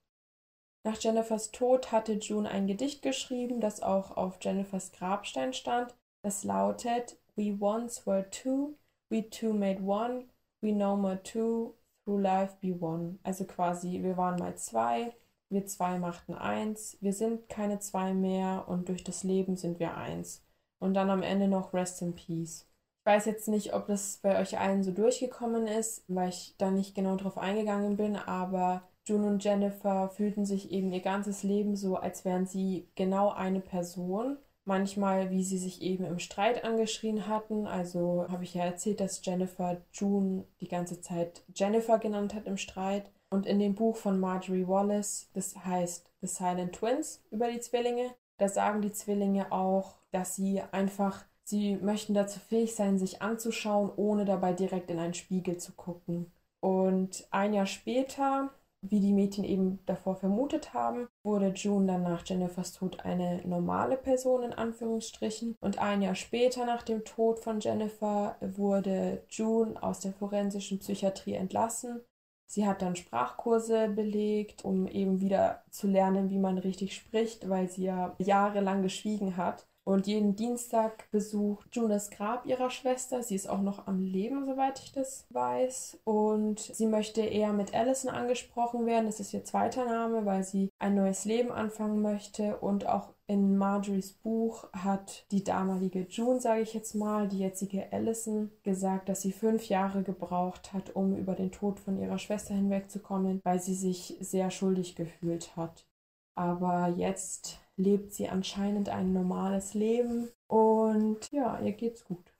Nach 0.84 1.00
Jennifers 1.00 1.50
Tod 1.52 1.90
hatte 1.90 2.12
June 2.12 2.48
ein 2.48 2.66
Gedicht 2.66 3.00
geschrieben, 3.00 3.60
das 3.60 3.82
auch 3.82 4.16
auf 4.18 4.38
Jennifers 4.42 4.92
Grabstein 4.92 5.54
stand. 5.54 5.96
Es 6.22 6.44
lautet 6.44 7.18
We 7.34 7.56
once 7.58 8.06
were 8.06 8.28
two, 8.30 8.74
We 9.10 9.28
two 9.28 9.52
made 9.52 9.80
one, 9.80 10.24
we 10.60 10.72
no 10.72 10.96
more 10.96 11.20
two, 11.22 11.74
through 12.04 12.22
life 12.22 12.56
be 12.60 12.72
one. 12.72 13.18
Also 13.22 13.44
quasi, 13.44 14.02
wir 14.02 14.16
waren 14.16 14.38
mal 14.38 14.56
zwei, 14.56 15.12
wir 15.50 15.66
zwei 15.66 15.98
machten 15.98 16.34
eins, 16.34 16.96
wir 17.00 17.12
sind 17.12 17.48
keine 17.48 17.78
zwei 17.78 18.14
mehr 18.14 18.64
und 18.68 18.88
durch 18.88 19.04
das 19.04 19.22
Leben 19.22 19.56
sind 19.56 19.78
wir 19.78 19.96
eins. 19.96 20.42
Und 20.78 20.94
dann 20.94 21.10
am 21.10 21.22
Ende 21.22 21.48
noch 21.48 21.72
Rest 21.72 22.02
in 22.02 22.14
Peace. 22.14 22.66
Ich 23.00 23.06
weiß 23.06 23.26
jetzt 23.26 23.48
nicht, 23.48 23.72
ob 23.72 23.86
das 23.86 24.18
bei 24.18 24.40
euch 24.40 24.58
allen 24.58 24.82
so 24.82 24.90
durchgekommen 24.90 25.66
ist, 25.66 26.04
weil 26.08 26.30
ich 26.30 26.56
da 26.58 26.70
nicht 26.70 26.94
genau 26.94 27.16
drauf 27.16 27.38
eingegangen 27.38 27.96
bin, 27.96 28.16
aber 28.16 28.82
June 29.06 29.28
und 29.28 29.44
Jennifer 29.44 30.08
fühlten 30.08 30.44
sich 30.44 30.72
eben 30.72 30.92
ihr 30.92 31.00
ganzes 31.00 31.44
Leben 31.44 31.76
so, 31.76 31.96
als 31.96 32.24
wären 32.24 32.46
sie 32.46 32.88
genau 32.96 33.30
eine 33.30 33.60
Person 33.60 34.38
manchmal, 34.66 35.30
wie 35.30 35.42
sie 35.42 35.58
sich 35.58 35.80
eben 35.80 36.04
im 36.04 36.18
Streit 36.18 36.64
angeschrien 36.64 37.26
hatten. 37.26 37.66
Also 37.66 38.26
habe 38.28 38.44
ich 38.44 38.54
ja 38.54 38.64
erzählt, 38.64 39.00
dass 39.00 39.24
Jennifer 39.24 39.80
June 39.92 40.44
die 40.60 40.68
ganze 40.68 41.00
Zeit 41.00 41.42
Jennifer 41.54 41.98
genannt 41.98 42.34
hat 42.34 42.46
im 42.46 42.56
Streit. 42.56 43.10
Und 43.30 43.46
in 43.46 43.58
dem 43.58 43.74
Buch 43.74 43.96
von 43.96 44.20
Marjorie 44.20 44.68
Wallace, 44.68 45.28
das 45.32 45.56
heißt 45.64 46.10
The 46.20 46.28
Silent 46.28 46.74
Twins 46.74 47.22
über 47.30 47.50
die 47.50 47.60
Zwillinge, 47.60 48.14
da 48.38 48.48
sagen 48.48 48.82
die 48.82 48.92
Zwillinge 48.92 49.50
auch, 49.50 49.96
dass 50.12 50.36
sie 50.36 50.62
einfach, 50.72 51.24
sie 51.42 51.76
möchten 51.76 52.14
dazu 52.14 52.38
fähig 52.38 52.74
sein, 52.74 52.98
sich 52.98 53.22
anzuschauen, 53.22 53.90
ohne 53.96 54.24
dabei 54.24 54.52
direkt 54.52 54.90
in 54.90 54.98
einen 54.98 55.14
Spiegel 55.14 55.56
zu 55.56 55.72
gucken. 55.72 56.30
Und 56.60 57.26
ein 57.30 57.52
Jahr 57.52 57.66
später 57.66 58.50
wie 58.90 59.00
die 59.00 59.12
Mädchen 59.12 59.44
eben 59.44 59.80
davor 59.86 60.16
vermutet 60.16 60.74
haben, 60.74 61.08
wurde 61.24 61.48
June 61.48 61.86
dann 61.86 62.02
nach 62.02 62.24
Jennifers 62.26 62.72
Tod 62.72 63.00
eine 63.00 63.46
normale 63.46 63.96
Person 63.96 64.42
in 64.42 64.52
Anführungsstrichen. 64.52 65.56
Und 65.60 65.78
ein 65.78 66.02
Jahr 66.02 66.14
später 66.14 66.64
nach 66.66 66.82
dem 66.82 67.04
Tod 67.04 67.40
von 67.40 67.60
Jennifer 67.60 68.36
wurde 68.40 69.24
June 69.28 69.82
aus 69.82 70.00
der 70.00 70.12
forensischen 70.12 70.78
Psychiatrie 70.78 71.34
entlassen. 71.34 72.00
Sie 72.48 72.66
hat 72.66 72.80
dann 72.80 72.94
Sprachkurse 72.94 73.88
belegt, 73.88 74.64
um 74.64 74.86
eben 74.86 75.20
wieder 75.20 75.64
zu 75.70 75.88
lernen, 75.88 76.30
wie 76.30 76.38
man 76.38 76.58
richtig 76.58 76.94
spricht, 76.94 77.48
weil 77.48 77.68
sie 77.68 77.84
ja 77.84 78.14
jahrelang 78.18 78.82
geschwiegen 78.82 79.36
hat. 79.36 79.66
Und 79.86 80.08
jeden 80.08 80.34
Dienstag 80.34 81.08
besucht 81.12 81.68
June 81.70 81.88
das 81.88 82.10
Grab 82.10 82.44
ihrer 82.44 82.70
Schwester. 82.70 83.22
Sie 83.22 83.36
ist 83.36 83.48
auch 83.48 83.60
noch 83.60 83.86
am 83.86 84.00
Leben, 84.00 84.44
soweit 84.44 84.80
ich 84.80 84.90
das 84.90 85.26
weiß. 85.30 86.00
Und 86.02 86.58
sie 86.58 86.86
möchte 86.86 87.20
eher 87.20 87.52
mit 87.52 87.72
Allison 87.72 88.10
angesprochen 88.10 88.84
werden. 88.84 89.06
Das 89.06 89.20
ist 89.20 89.32
ihr 89.32 89.44
zweiter 89.44 89.84
Name, 89.84 90.26
weil 90.26 90.42
sie 90.42 90.70
ein 90.80 90.96
neues 90.96 91.24
Leben 91.24 91.52
anfangen 91.52 92.02
möchte. 92.02 92.56
Und 92.56 92.88
auch 92.88 93.14
in 93.28 93.56
Marjories 93.56 94.14
Buch 94.14 94.66
hat 94.72 95.24
die 95.30 95.44
damalige 95.44 96.00
June, 96.10 96.40
sage 96.40 96.62
ich 96.62 96.74
jetzt 96.74 96.96
mal, 96.96 97.28
die 97.28 97.38
jetzige 97.38 97.92
Allison, 97.92 98.50
gesagt, 98.64 99.08
dass 99.08 99.22
sie 99.22 99.30
fünf 99.30 99.68
Jahre 99.68 100.02
gebraucht 100.02 100.72
hat, 100.72 100.96
um 100.96 101.14
über 101.14 101.36
den 101.36 101.52
Tod 101.52 101.78
von 101.78 101.96
ihrer 101.96 102.18
Schwester 102.18 102.54
hinwegzukommen, 102.54 103.40
weil 103.44 103.60
sie 103.60 103.76
sich 103.76 104.16
sehr 104.18 104.50
schuldig 104.50 104.96
gefühlt 104.96 105.56
hat. 105.56 105.86
Aber 106.34 106.88
jetzt 106.88 107.60
lebt 107.76 108.12
sie 108.12 108.28
anscheinend 108.28 108.88
ein 108.88 109.12
normales 109.12 109.74
Leben 109.74 110.28
und 110.46 111.30
ja, 111.32 111.58
ihr 111.60 111.72
geht's 111.72 112.04
gut. 112.04 112.32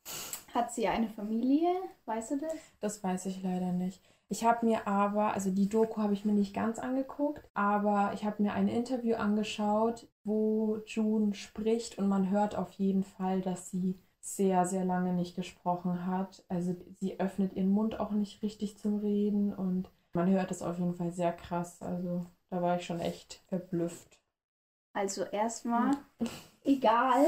Hat 0.55 0.73
sie 0.73 0.89
eine 0.89 1.09
Familie? 1.09 1.69
Weißt 2.07 2.33
du 2.33 2.39
das? 2.39 2.55
Das 2.81 3.03
weiß 3.05 3.27
ich 3.27 3.43
leider 3.43 3.73
nicht. 3.73 4.03
Ich 4.29 4.45
habe 4.45 4.67
mir 4.67 4.89
aber, 4.89 5.35
also 5.35 5.51
die 5.51 5.69
Doku 5.69 6.01
habe 6.01 6.13
ich 6.13 6.25
mir 6.25 6.33
nicht 6.33 6.55
ganz 6.55 6.79
angeguckt, 6.79 7.49
aber 7.55 8.13
ich 8.15 8.25
habe 8.25 8.43
mir 8.43 8.55
ein 8.55 8.67
Interview 8.69 9.15
angeschaut, 9.17 10.09
wo 10.25 10.79
June 10.87 11.35
spricht 11.35 11.99
und 11.99 12.09
man 12.09 12.31
hört 12.31 12.57
auf 12.57 12.73
jeden 12.73 13.05
Fall, 13.05 13.41
dass 13.41 13.71
sie 13.71 14.01
sehr, 14.21 14.67
sehr 14.67 14.85
lange 14.85 15.13
nicht 15.13 15.37
gesprochen 15.37 16.07
hat. 16.07 16.45
Also 16.49 16.75
sie 16.99 17.21
öffnet 17.21 17.53
ihren 17.55 17.71
Mund 17.71 18.01
auch 18.01 18.11
nicht 18.11 18.43
richtig 18.43 18.79
zum 18.79 18.99
Reden 18.99 19.55
und 19.55 19.91
man 20.15 20.29
hört 20.31 20.51
es 20.51 20.63
auf 20.63 20.79
jeden 20.79 20.95
Fall 20.95 21.13
sehr 21.13 21.33
krass. 21.33 21.81
Also 21.81 22.27
da 22.51 22.61
war 22.63 22.77
ich 22.77 22.87
schon 22.87 22.99
echt 23.01 23.45
verblüfft. 23.47 24.19
Also 24.97 25.25
erstmal, 25.25 25.93
egal 26.65 27.27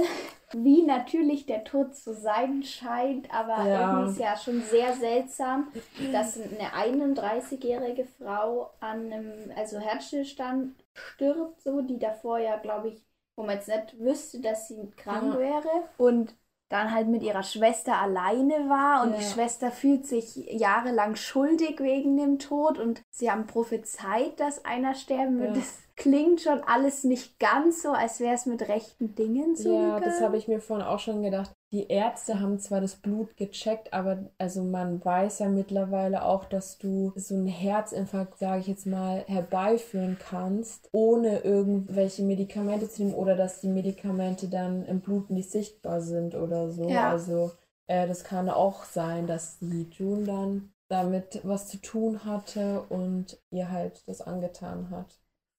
wie 0.52 0.82
natürlich 0.82 1.46
der 1.46 1.64
Tod 1.64 1.94
zu 1.94 2.14
sein 2.14 2.62
scheint, 2.62 3.32
aber 3.32 3.68
Ja. 3.68 3.80
irgendwie 3.82 4.04
ist 4.04 4.18
ja 4.18 4.36
schon 4.36 4.62
sehr 4.62 4.94
seltsam, 4.94 5.72
dass 6.10 6.38
eine 6.38 6.72
31-jährige 6.72 8.06
Frau 8.06 8.70
an 8.80 9.12
einem 9.12 9.52
also 9.56 9.78
Herzstillstand 9.78 10.74
stirbt, 10.94 11.60
so 11.62 11.82
die 11.82 11.98
davor 11.98 12.38
ja, 12.38 12.56
glaube 12.56 12.88
ich, 12.90 13.04
wo 13.36 13.42
man 13.44 13.56
jetzt 13.56 13.68
nicht 13.68 13.98
wüsste, 14.00 14.40
dass 14.40 14.68
sie 14.68 14.90
krank 14.96 15.34
Ja. 15.34 15.38
wäre 15.38 15.68
und 15.98 16.34
dann 16.70 16.92
halt 16.94 17.08
mit 17.08 17.22
ihrer 17.22 17.42
Schwester 17.42 17.98
alleine 17.98 18.68
war 18.68 19.02
und 19.02 19.16
die 19.16 19.22
Ja. 19.22 19.28
Schwester 19.32 19.70
fühlt 19.70 20.06
sich 20.06 20.36
jahrelang 20.36 21.16
schuldig 21.16 21.80
wegen 21.80 22.16
dem 22.18 22.38
Tod 22.38 22.78
und 22.78 23.02
sie 23.10 23.30
haben 23.30 23.46
prophezeit, 23.46 24.38
dass 24.40 24.64
einer 24.64 24.94
sterben 24.94 25.40
wird. 25.40 25.56
Ja. 25.56 25.62
Das 25.62 25.87
klingt 25.98 26.40
schon 26.40 26.62
alles 26.62 27.04
nicht 27.04 27.38
ganz 27.40 27.82
so, 27.82 27.90
als 27.90 28.20
wäre 28.20 28.34
es 28.34 28.46
mit 28.46 28.68
rechten 28.68 29.16
Dingen 29.16 29.56
zugegangen. 29.56 29.90
Ja, 29.90 30.00
das 30.00 30.20
habe 30.20 30.36
ich 30.36 30.46
mir 30.46 30.60
vorhin 30.60 30.86
auch 30.86 31.00
schon 31.00 31.22
gedacht. 31.22 31.52
Die 31.72 31.88
Ärzte 31.88 32.40
haben 32.40 32.58
zwar 32.60 32.80
das 32.80 32.96
Blut 32.96 33.36
gecheckt, 33.36 33.92
aber 33.92 34.30
also 34.38 34.62
man 34.62 35.04
weiß 35.04 35.40
ja 35.40 35.48
mittlerweile 35.48 36.24
auch, 36.24 36.44
dass 36.44 36.78
du 36.78 37.12
so 37.16 37.34
einen 37.34 37.48
Herzinfarkt, 37.48 38.38
sage 38.38 38.60
ich 38.60 38.68
jetzt 38.68 38.86
mal, 38.86 39.24
herbeiführen 39.26 40.16
kannst, 40.18 40.88
ohne 40.92 41.40
irgendwelche 41.40 42.22
Medikamente 42.22 42.88
zu 42.88 43.02
nehmen 43.02 43.14
oder 43.14 43.36
dass 43.36 43.60
die 43.60 43.68
Medikamente 43.68 44.48
dann 44.48 44.86
im 44.86 45.00
Blut 45.00 45.30
nicht 45.30 45.50
sichtbar 45.50 46.00
sind 46.00 46.36
oder 46.36 46.70
so. 46.70 46.88
Ja. 46.88 47.10
Also 47.10 47.50
äh, 47.88 48.06
das 48.06 48.22
kann 48.22 48.48
auch 48.48 48.84
sein, 48.84 49.26
dass 49.26 49.58
die 49.58 49.88
June 49.90 50.24
dann 50.24 50.72
damit 50.88 51.40
was 51.42 51.68
zu 51.68 51.78
tun 51.78 52.24
hatte 52.24 52.82
und 52.88 53.38
ihr 53.50 53.70
halt 53.70 54.08
das 54.08 54.22
angetan 54.22 54.90
hat. 54.90 55.18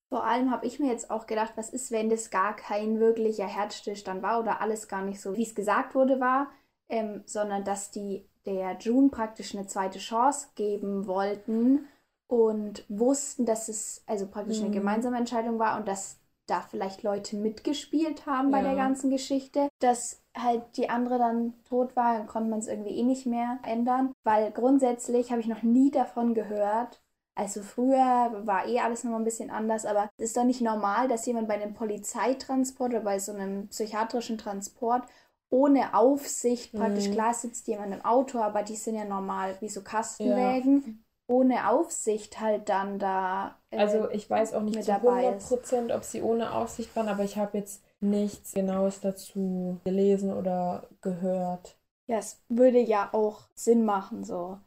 Vor 0.10 0.24
allem 0.24 0.50
habe 0.52 0.66
ich 0.66 0.80
mir 0.80 0.92
jetzt 0.92 1.12
auch 1.12 1.28
gedacht, 1.28 1.54
was 1.56 1.70
ist, 1.70 1.92
wenn 1.92 2.10
das 2.10 2.32
gar 2.32 2.56
kein 2.56 3.00
wirklicher 3.00 3.46
Herzstillstand 3.48 4.24
war 4.24 4.40
oder 4.40 4.60
alles 4.62 4.88
gar 4.88 5.04
nicht 5.04 5.22
so, 5.22 5.36
wie 5.36 5.44
es 5.44 5.54
gesagt 5.56 5.94
wurde, 5.96 6.20
war, 6.20 6.50
ähm, 6.90 7.22
sondern 7.26 7.64
dass 7.64 7.92
die 7.92 8.26
der 8.46 8.78
June 8.80 9.10
praktisch 9.10 9.54
eine 9.56 9.68
zweite 9.68 10.00
Chance 10.00 10.48
geben 10.56 11.06
wollten 11.06 11.88
und 12.28 12.86
wussten, 12.90 13.46
dass 13.46 13.70
es 13.70 14.04
also 14.08 14.28
praktisch 14.28 14.62
eine 14.62 14.70
Mhm. 14.70 14.72
gemeinsame 14.72 15.18
Entscheidung 15.18 15.60
war 15.60 15.78
und 15.78 15.88
dass 15.88 16.20
da 16.48 16.62
vielleicht 16.62 17.04
Leute 17.04 17.36
mitgespielt 17.36 18.26
haben 18.26 18.50
bei 18.52 18.62
Ja. 18.62 18.64
der 18.64 18.76
ganzen 18.76 19.12
Geschichte, 19.12 19.70
dass 19.80 20.24
halt 20.36 20.64
die 20.78 20.90
andere 20.90 21.20
dann 21.20 21.54
tot 21.66 21.96
war, 21.96 22.18
dann 22.18 22.26
konnte 22.28 22.50
man 22.50 22.60
es 22.60 22.68
irgendwie 22.68 22.98
eh 22.98 23.04
nicht 23.04 23.28
mehr 23.28 23.60
ändern, 23.64 24.14
weil 24.24 24.52
grundsätzlich 24.52 25.32
habe 25.32 25.42
ich 25.42 25.48
noch 25.48 25.62
nie 25.64 25.92
davon 25.92 26.34
gehört, 26.34 27.00
also 27.40 27.64
früher 27.64 28.42
war 28.46 28.68
eh 28.68 28.80
alles 28.80 29.04
nochmal 29.04 29.22
ein 29.22 29.26
bisschen 29.26 29.50
anders, 29.50 29.86
aber 29.86 30.10
es 30.18 30.26
ist 30.26 30.38
doch 30.38 30.44
nicht 30.44 30.62
normal, 30.62 31.08
dass 31.08 31.26
jemand 31.26 31.48
bei 31.48 31.56
einem 31.56 31.74
Polizeitransport 31.74 32.92
oder 32.94 33.02
bei 33.02 33.20
so 33.20 33.32
einem 33.34 33.68
psychiatrischen 33.70 34.38
Transport 34.38 35.04
ohne 35.50 35.94
Aufsicht 35.96 36.76
praktisch 36.76 37.06
Mhm. 37.06 37.14
klar 37.14 37.34
sitzt 37.34 37.68
jemand 37.68 37.94
im 37.94 38.06
Auto, 38.06 38.40
aber 38.40 38.64
die 38.64 38.76
sind 38.76 38.96
ja 38.96 39.06
normal 39.06 39.58
wie 39.62 39.70
so 39.70 39.82
Kastenwägen. 39.82 41.04
Ohne 41.28 41.70
Aufsicht 41.70 42.40
halt 42.40 42.70
dann 42.70 43.00
da. 43.00 43.60
äh, 43.72 43.78
Also 43.80 44.10
ich 44.12 44.30
weiß 44.30 44.54
auch 44.54 44.62
nicht 44.62 44.84
zu 44.84 44.88
dabei 44.90 45.26
100 45.26 45.38
ist. 45.38 45.48
Prozent, 45.48 45.92
ob 45.92 46.04
sie 46.04 46.22
ohne 46.22 46.54
Aufsicht 46.54 46.96
waren, 46.96 47.08
aber 47.08 47.24
ich 47.24 47.38
habe 47.38 47.58
jetzt 47.58 47.82
nichts 48.00 48.54
Genaues 48.54 49.00
dazu 49.02 49.80
gelesen 49.84 50.32
oder 50.34 50.88
gehört. 51.02 51.76
ja, 52.08 52.18
es 52.18 52.44
würde 52.50 52.80
ja 52.80 53.14
auch 53.14 53.48
Sinn 53.56 53.86
machen, 53.86 54.24
so. 54.26 54.60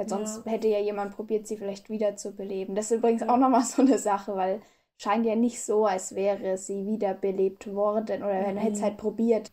Weil 0.00 0.08
sonst 0.08 0.46
Ja. 0.46 0.52
hätte 0.52 0.68
ja 0.68 0.78
jemand 0.80 1.14
probiert, 1.14 1.46
sie 1.46 1.58
vielleicht 1.58 1.90
wieder 1.90 2.16
zu 2.16 2.32
beleben. 2.32 2.74
Das 2.74 2.90
ist 2.90 2.96
übrigens 2.98 3.20
Ja. 3.20 3.28
auch 3.28 3.36
nochmal 3.36 3.62
so 3.64 3.82
eine 3.82 3.98
Sache, 3.98 4.34
weil 4.34 4.62
scheint 4.96 5.26
ja 5.26 5.34
nicht 5.36 5.62
so, 5.62 5.84
als 5.84 6.14
wäre 6.14 6.56
sie 6.56 6.86
wiederbelebt 6.86 7.74
worden 7.74 8.22
oder 8.22 8.32
wenn 8.32 8.56
er 8.56 8.62
hätte 8.62 8.72
es 8.74 8.80
Mhm. 8.80 8.84
halt 8.84 8.96
probiert. 8.96 9.52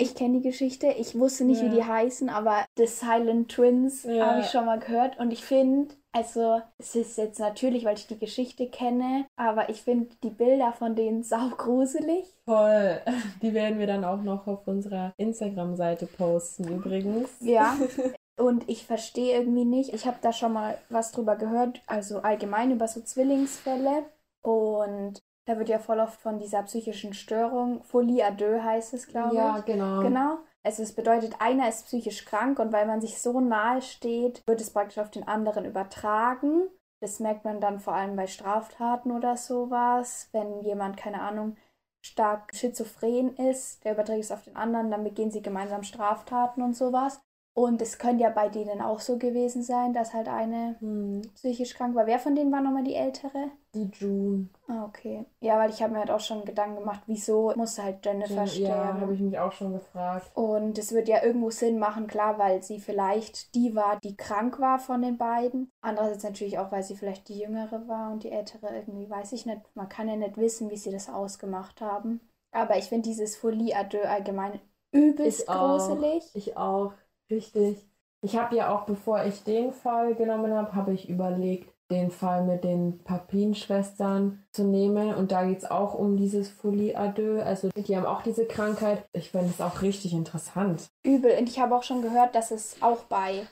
Ich 0.00 0.14
kenne 0.14 0.38
die 0.40 0.48
Geschichte, 0.48 0.86
ich 0.88 1.18
wusste 1.18 1.44
nicht, 1.44 1.60
wie 1.62 1.66
Ja. 1.66 1.72
die 1.74 1.84
heißen, 1.84 2.28
aber 2.28 2.64
The 2.76 2.86
Silent 2.86 3.50
Twins 3.50 4.04
Ja. 4.04 4.26
habe 4.26 4.40
ich 4.40 4.46
schon 4.50 4.64
mal 4.66 4.78
gehört 4.78 5.18
und 5.18 5.32
ich 5.32 5.42
finde, 5.44 5.94
also 6.12 6.60
es 6.78 6.94
ist 6.94 7.18
jetzt 7.18 7.40
natürlich, 7.40 7.84
weil 7.84 7.96
ich 7.96 8.06
die 8.06 8.18
Geschichte 8.18 8.68
kenne, 8.68 9.26
aber 9.36 9.70
ich 9.70 9.82
finde 9.82 10.08
die 10.22 10.30
Bilder 10.30 10.72
von 10.72 10.94
denen 10.94 11.22
saugruselig. 11.24 12.26
Voll. 12.44 13.00
Die 13.42 13.52
werden 13.54 13.78
wir 13.78 13.86
dann 13.88 14.04
auch 14.04 14.22
noch 14.22 14.46
auf 14.46 14.66
unserer 14.68 15.12
Instagram-Seite 15.16 16.06
posten 16.06 16.68
übrigens. 16.68 17.30
Ja. 17.40 17.76
Und 18.38 18.68
ich 18.68 18.86
verstehe 18.86 19.36
irgendwie 19.36 19.64
nicht. 19.64 19.92
Ich 19.92 20.06
habe 20.06 20.18
da 20.20 20.32
schon 20.32 20.52
mal 20.52 20.78
was 20.88 21.12
drüber 21.12 21.36
gehört, 21.36 21.82
also 21.86 22.20
allgemein 22.20 22.70
über 22.70 22.86
so 22.88 23.00
Zwillingsfälle. 23.00 24.04
Und 24.42 25.18
da 25.46 25.58
wird 25.58 25.68
ja 25.68 25.78
voll 25.78 25.98
oft 25.98 26.20
von 26.20 26.38
dieser 26.38 26.62
psychischen 26.62 27.14
Störung, 27.14 27.82
Folie 27.82 28.24
à 28.24 28.30
deux 28.30 28.62
heißt 28.62 28.94
es, 28.94 29.06
glaube 29.06 29.34
Ja, 29.34 29.58
ich. 29.58 29.64
genau. 29.64 30.00
Genau. 30.02 30.38
Also 30.62 30.82
es 30.82 30.94
bedeutet, 30.94 31.40
einer 31.40 31.68
ist 31.68 31.86
psychisch 31.86 32.24
krank 32.24 32.58
und 32.58 32.72
weil 32.72 32.86
man 32.86 33.00
sich 33.00 33.20
so 33.22 33.40
nahe 33.40 33.80
steht, 33.80 34.42
wird 34.46 34.60
es 34.60 34.70
praktisch 34.70 34.98
auf 34.98 35.10
den 35.10 35.26
anderen 35.26 35.64
übertragen. 35.64 36.68
Das 37.00 37.20
merkt 37.20 37.44
man 37.44 37.60
dann 37.60 37.80
vor 37.80 37.94
allem 37.94 38.16
bei 38.16 38.26
Straftaten 38.26 39.12
oder 39.12 39.36
sowas. 39.36 40.28
Wenn 40.32 40.60
jemand, 40.62 40.96
keine 40.96 41.22
Ahnung, 41.22 41.56
stark 42.04 42.54
schizophren 42.54 43.34
ist, 43.36 43.84
der 43.84 43.92
überträgt 43.94 44.24
es 44.24 44.32
auf 44.32 44.42
den 44.42 44.56
anderen, 44.56 44.90
dann 44.90 45.04
begehen 45.04 45.30
sie 45.30 45.42
gemeinsam 45.42 45.82
Straftaten 45.82 46.62
und 46.62 46.76
sowas. 46.76 47.20
Und 47.54 47.82
es 47.82 47.98
könnte 47.98 48.22
ja 48.22 48.30
bei 48.30 48.48
denen 48.48 48.80
auch 48.80 49.00
so 49.00 49.18
gewesen 49.18 49.62
sein, 49.62 49.92
dass 49.92 50.14
halt 50.14 50.28
eine 50.28 50.76
Hm, 50.80 51.22
psychisch 51.34 51.74
krank 51.74 51.94
war. 51.94 52.06
Wer 52.06 52.18
von 52.18 52.34
denen 52.36 52.52
war 52.52 52.60
nochmal 52.60 52.84
die 52.84 52.94
ältere? 52.94 53.50
die 53.74 53.90
June. 53.92 54.48
Ah, 54.68 54.84
okay. 54.84 55.24
Ja, 55.40 55.58
weil 55.58 55.70
ich 55.70 55.82
habe 55.82 55.92
mir 55.94 56.00
halt 56.00 56.10
auch 56.10 56.20
schon 56.20 56.44
Gedanken 56.44 56.80
gemacht, 56.80 57.02
wieso 57.06 57.52
musste 57.56 57.82
halt 57.82 58.04
Jennifer 58.04 58.46
Ja, 58.46 58.46
sterben. 58.46 59.00
habe 59.00 59.14
ich 59.14 59.20
mich 59.20 59.38
auch 59.38 59.52
schon 59.52 59.72
gefragt. 59.72 60.30
Und 60.34 60.78
es 60.78 60.92
wird 60.92 61.08
ja 61.08 61.22
irgendwo 61.22 61.50
Sinn 61.50 61.78
machen, 61.78 62.06
klar, 62.06 62.38
weil 62.38 62.62
sie 62.62 62.78
vielleicht 62.80 63.54
die 63.54 63.74
war, 63.74 63.98
die 64.00 64.16
krank 64.16 64.60
war 64.60 64.78
von 64.78 65.02
den 65.02 65.16
beiden. 65.18 65.70
Andererseits 65.80 66.22
natürlich 66.22 66.58
auch, 66.58 66.70
weil 66.70 66.82
sie 66.82 66.96
vielleicht 66.96 67.28
die 67.28 67.38
jüngere 67.38 67.88
war 67.88 68.12
und 68.12 68.24
die 68.24 68.30
ältere 68.30 68.74
irgendwie, 68.74 69.08
weiß 69.08 69.32
ich 69.32 69.46
nicht. 69.46 69.60
Man 69.74 69.88
kann 69.88 70.08
ja 70.08 70.16
nicht 70.16 70.36
wissen, 70.36 70.70
wie 70.70 70.76
sie 70.76 70.90
das 70.90 71.08
ausgemacht 71.08 71.80
haben. 71.80 72.20
Aber 72.52 72.76
ich 72.78 72.84
finde 72.86 73.08
dieses 73.08 73.36
Folie 73.36 73.74
à 73.76 73.84
deux 73.84 74.04
allgemein 74.04 74.60
übelst 74.92 75.40
Ich 75.40 75.48
auch. 75.48 75.58
gruselig. 75.60 76.24
Ich 76.34 76.56
auch. 76.56 76.92
Richtig. 77.30 77.78
Ich 78.20 78.36
habe 78.36 78.56
ja 78.56 78.74
auch, 78.74 78.84
bevor 78.84 79.24
ich 79.24 79.44
den 79.44 79.72
Fall 79.72 80.14
genommen 80.14 80.52
habe, 80.52 80.74
habe 80.74 80.92
ich 80.92 81.08
überlegt, 81.08 81.72
den 81.90 82.10
Fall 82.10 82.44
mit 82.44 82.64
den 82.64 83.02
Papin-Schwestern 83.04 84.44
zu 84.52 84.64
nehmen. 84.64 85.14
Und 85.14 85.32
da 85.32 85.44
geht 85.44 85.58
es 85.58 85.70
auch 85.70 85.94
um 85.94 86.16
dieses 86.16 86.50
Folie 86.50 86.94
deux. 87.14 87.40
Also 87.42 87.70
die 87.74 87.96
haben 87.96 88.06
auch 88.06 88.22
diese 88.22 88.46
Krankheit. 88.46 89.06
Ich 89.12 89.30
finde 89.30 89.48
es 89.48 89.60
auch 89.60 89.80
richtig 89.80 90.12
interessant. 90.12 90.88
Übel. 91.02 91.32
Und 91.38 91.48
ich 91.48 91.58
habe 91.58 91.74
auch 91.74 91.82
schon 91.82 92.02
gehört, 92.02 92.34
dass 92.34 92.50
es 92.50 92.76
auch 92.82 93.04
bei 93.04 93.46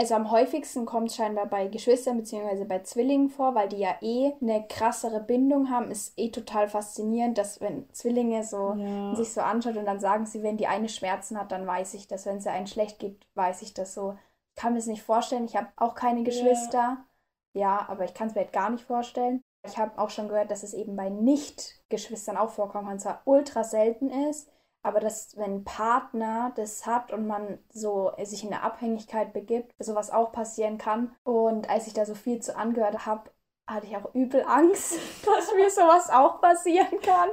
Also 0.00 0.14
am 0.14 0.30
häufigsten 0.30 0.86
kommt 0.86 1.10
es 1.10 1.16
scheinbar 1.16 1.44
bei 1.44 1.66
Geschwistern 1.66 2.16
bzw. 2.16 2.64
bei 2.64 2.78
Zwillingen 2.78 3.28
vor, 3.28 3.54
weil 3.54 3.68
die 3.68 3.76
ja 3.76 3.96
eh 4.00 4.32
eine 4.40 4.66
krassere 4.66 5.20
Bindung 5.20 5.68
haben. 5.68 5.90
Ist 5.90 6.18
eh 6.18 6.30
total 6.30 6.68
faszinierend, 6.68 7.36
dass 7.36 7.60
wenn 7.60 7.86
Zwillinge 7.92 8.42
so 8.42 8.76
Ja. 8.78 9.14
sich 9.14 9.30
so 9.34 9.42
anschaut 9.42 9.76
und 9.76 9.84
dann 9.84 10.00
sagen 10.00 10.24
sie, 10.24 10.42
wenn 10.42 10.56
die 10.56 10.66
eine 10.68 10.88
Schmerzen 10.88 11.38
hat, 11.38 11.52
dann 11.52 11.66
weiß 11.66 11.92
ich 11.92 12.08
das. 12.08 12.24
Wenn 12.24 12.38
es 12.38 12.44
der 12.44 12.54
einen 12.54 12.66
schlecht 12.66 12.98
geht, 12.98 13.26
weiß 13.34 13.60
ich 13.60 13.74
das 13.74 13.92
so. 13.92 14.16
Ich 14.56 14.62
kann 14.62 14.72
mir 14.72 14.78
das 14.78 14.86
nicht 14.86 15.02
vorstellen. 15.02 15.44
Ich 15.44 15.54
habe 15.54 15.68
auch 15.76 15.94
keine 15.94 16.22
Geschwister. 16.22 17.04
Ja, 17.52 17.84
aber 17.86 18.06
ich 18.06 18.14
kann 18.14 18.28
es 18.28 18.34
mir 18.34 18.40
halt 18.40 18.54
gar 18.54 18.70
nicht 18.70 18.84
vorstellen. 18.86 19.42
Ich 19.66 19.76
habe 19.76 19.98
auch 19.98 20.08
schon 20.08 20.28
gehört, 20.28 20.50
dass 20.50 20.62
es 20.62 20.72
eben 20.72 20.96
bei 20.96 21.10
Nicht-Geschwistern 21.10 22.38
auch 22.38 22.48
vorkommt 22.48 22.88
und 22.88 23.00
zwar 23.00 23.20
ultra 23.26 23.64
selten 23.64 24.08
ist. 24.08 24.48
Aber 24.82 25.00
dass, 25.00 25.36
wenn 25.36 25.56
ein 25.56 25.64
Partner 25.64 26.52
das 26.56 26.86
hat 26.86 27.12
und 27.12 27.26
man 27.26 27.58
so 27.70 28.12
sich 28.22 28.44
in 28.44 28.52
eine 28.52 28.62
Abhängigkeit 28.62 29.32
begibt, 29.32 29.74
sowas 29.78 30.10
auch 30.10 30.32
passieren 30.32 30.78
kann. 30.78 31.14
Und 31.24 31.68
als 31.68 31.86
ich 31.86 31.92
da 31.92 32.06
so 32.06 32.14
viel 32.14 32.40
zu 32.40 32.56
angehört 32.56 33.06
habe, 33.06 33.30
hatte 33.66 33.86
ich 33.86 33.96
auch 33.96 34.14
übel 34.14 34.42
Angst, 34.46 34.94
dass 35.26 35.52
mir 35.54 35.70
sowas 35.70 36.10
auch 36.10 36.40
passieren 36.40 37.00
kann. 37.02 37.28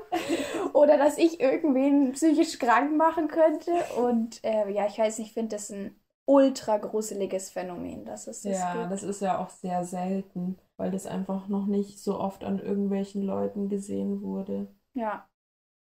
Oder 0.73 0.97
dass 0.97 1.17
ich 1.17 1.39
irgendwen 1.39 2.11
psychisch 2.13 2.59
krank 2.59 2.95
machen 2.95 3.27
könnte. 3.27 3.71
Und 3.97 4.43
äh, 4.43 4.69
ja, 4.71 4.85
ich 4.87 4.97
weiß 4.97 5.19
nicht, 5.19 5.29
ich 5.29 5.33
finde 5.33 5.55
das 5.55 5.69
ein 5.69 5.99
ultra 6.25 6.77
gruseliges 6.77 7.49
Phänomen, 7.49 8.05
dass 8.05 8.27
es 8.27 8.41
das 8.43 8.57
Ja, 8.57 8.69
gibt. 8.69 8.89
das 8.89 9.03
ist 9.03 9.21
ja 9.21 9.37
auch 9.37 9.49
sehr 9.51 9.83
selten, 9.85 10.57
weil 10.75 10.89
das 10.89 11.05
einfach 11.05 11.47
noch 11.49 11.67
nicht 11.67 11.99
so 11.99 12.19
oft 12.19 12.43
an 12.43 12.57
irgendwelchen 12.59 13.21
Leuten 13.21 13.69
gesehen 13.69 14.21
wurde. 14.23 14.67
Ja. 14.93 15.29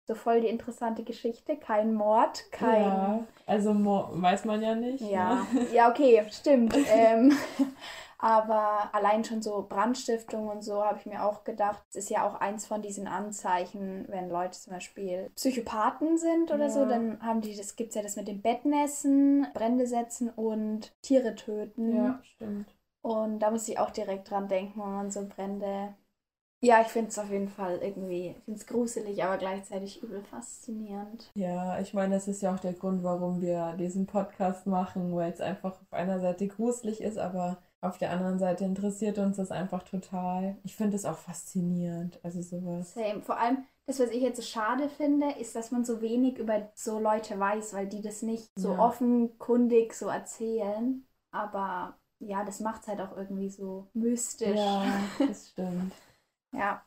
So 0.09 0.15
voll 0.15 0.41
die 0.41 0.49
interessante 0.49 1.05
Geschichte. 1.05 1.57
Kein 1.57 1.95
Mord, 1.95 2.51
kein. 2.51 2.83
Ja, 2.83 3.25
also 3.47 3.73
mo- 3.73 4.09
weiß 4.13 4.45
man 4.45 4.61
ja 4.63 4.75
nicht. 4.75 5.01
Ja, 5.03 5.47
Ne? 5.53 5.69
ja, 5.73 5.91
okay, 5.91 6.25
stimmt. 6.31 6.75
ähm, 6.89 7.33
aber 8.19 8.91
allein 8.95 9.25
schon 9.25 9.43
so 9.43 9.65
Brandstiftung 9.69 10.49
und 10.49 10.63
so 10.63 10.85
habe 10.85 10.99
ich 10.99 11.07
mir 11.07 11.25
auch 11.25 11.45
gedacht, 11.45 11.83
ist 11.95 12.11
ja 12.11 12.27
auch 12.27 12.35
eins 12.41 12.67
von 12.67 12.83
diesen 12.83 13.07
Anzeichen, 13.07 14.05
wenn 14.09 14.29
Leute 14.29 14.59
zum 14.59 14.73
Beispiel 14.73 15.31
Psychopathen 15.37 16.19
sind 16.19 16.51
oder 16.51 16.69
so, 16.69 16.81
Ja. 16.81 16.87
dann 16.87 17.23
haben 17.23 17.41
die, 17.41 17.57
das 17.57 17.77
gibt 17.77 17.91
es 17.91 17.95
ja 17.95 18.03
das 18.03 18.17
mit 18.17 18.27
dem 18.29 18.43
Bettnässen, 18.43 19.47
Brände 19.55 19.87
setzen 19.87 20.31
und 20.31 20.93
Tiere 21.03 21.35
töten. 21.37 21.95
Ja, 21.97 22.21
stimmt. 22.25 22.69
Und 23.03 23.41
da 23.41 23.51
muss 23.51 23.67
ich 23.69 23.79
auch 23.81 23.91
direkt 23.91 24.31
dran 24.31 24.47
denken, 24.49 24.81
wenn 24.81 24.93
man 24.93 25.11
so 25.11 25.27
Brände. 25.29 25.95
Ja, 26.65 26.81
ich 26.81 26.87
finde 26.89 27.09
es 27.11 27.19
auf 27.19 27.29
jeden 27.31 27.49
Fall 27.49 27.79
irgendwie, 27.83 28.29
ich 28.39 28.45
finde 28.45 28.61
es 28.61 28.67
gruselig, 28.67 29.23
aber 29.25 29.37
gleichzeitig 29.37 30.01
übel 30.03 30.23
faszinierend. 30.23 31.29
Ja, 31.35 31.81
ich 31.81 31.93
meine, 31.93 32.15
das 32.15 32.29
ist 32.29 32.41
ja 32.43 32.55
auch 32.55 32.61
der 32.61 32.75
Grund, 32.75 33.03
warum 33.03 33.41
wir 33.41 33.75
diesen 33.79 34.07
Podcast 34.07 34.67
machen, 34.67 35.15
weil 35.17 35.33
es 35.33 35.41
einfach 35.41 35.73
auf 35.81 35.93
einer 35.93 36.21
Seite 36.21 36.47
gruselig 36.47 37.01
ist, 37.01 37.19
aber 37.19 37.59
auf 37.81 37.99
der 37.99 38.11
anderen 38.13 38.39
Seite 38.39 38.65
interessiert 38.65 39.19
uns 39.19 39.39
das 39.39 39.51
einfach 39.51 39.83
total. 39.83 40.57
Ich 40.63 40.77
finde 40.77 40.95
es 40.97 41.05
auch 41.05 41.19
faszinierend, 41.19 42.21
also 42.23 42.43
sowas. 42.43 42.93
Same. 42.93 43.23
Vor 43.23 43.39
allem, 43.39 43.65
das, 43.87 43.99
was 43.99 44.11
ich 44.11 44.23
jetzt 44.23 44.37
so 44.37 44.43
schade 44.43 44.89
finde, 44.89 45.33
ist, 45.33 45.57
dass 45.57 45.71
man 45.73 45.85
so 45.85 46.01
wenig 46.01 46.39
über 46.39 46.71
so 46.75 47.01
Leute 47.01 47.39
weiß, 47.41 47.73
weil 47.75 47.89
die 47.89 48.03
das 48.03 48.23
nicht 48.23 48.49
so 48.57 48.71
Ja. 48.71 48.79
offenkundig 48.79 49.95
so 49.95 50.09
erzählen. 50.09 51.05
Aber 51.33 51.99
ja, 52.21 52.45
das 52.45 52.61
macht 52.61 52.83
es 52.83 52.89
halt 52.89 53.01
auch 53.01 53.17
irgendwie 53.17 53.49
so 53.51 53.89
mystisch. 53.95 54.61
Ja, 54.61 54.85
das 55.27 55.49
stimmt. 55.49 55.93
Ja. 56.53 56.85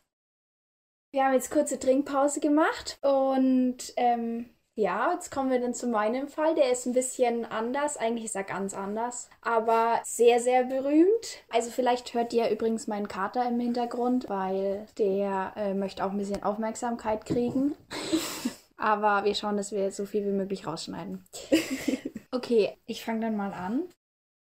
Wir 1.11 1.25
haben 1.25 1.33
jetzt 1.33 1.51
kurze 1.51 1.79
Trinkpause 1.79 2.39
gemacht 2.39 2.97
und 3.01 3.77
ähm, 3.95 4.49
ja, 4.75 5.13
jetzt 5.13 5.31
kommen 5.31 5.49
wir 5.49 5.61
dann 5.61 5.73
zu 5.73 5.87
meinem 5.87 6.27
Fall. 6.27 6.55
Der 6.55 6.71
ist 6.71 6.85
ein 6.85 6.93
bisschen 6.93 7.45
anders, 7.45 7.95
eigentlich 7.95 8.25
ist 8.25 8.35
er 8.35 8.43
ganz 8.43 8.73
anders, 8.73 9.29
aber 9.41 10.01
sehr, 10.03 10.41
sehr 10.41 10.65
berühmt. 10.65 11.43
Also 11.49 11.71
vielleicht 11.71 12.13
hört 12.13 12.33
ihr 12.33 12.49
übrigens 12.49 12.87
meinen 12.87 13.07
Kater 13.07 13.47
im 13.47 13.59
Hintergrund, 13.59 14.27
weil 14.27 14.85
der 14.97 15.53
äh, 15.55 15.73
möchte 15.73 16.03
auch 16.03 16.11
ein 16.11 16.17
bisschen 16.17 16.43
Aufmerksamkeit 16.43 17.25
kriegen. 17.25 17.75
aber 18.77 19.23
wir 19.23 19.35
schauen, 19.35 19.55
dass 19.55 19.71
wir 19.71 19.91
so 19.91 20.05
viel 20.05 20.25
wie 20.25 20.31
möglich 20.31 20.67
rausschneiden. 20.67 21.23
Okay, 22.35 22.77
ich 22.85 23.05
fange 23.05 23.21
dann 23.21 23.37
mal 23.37 23.53
an. 23.53 23.83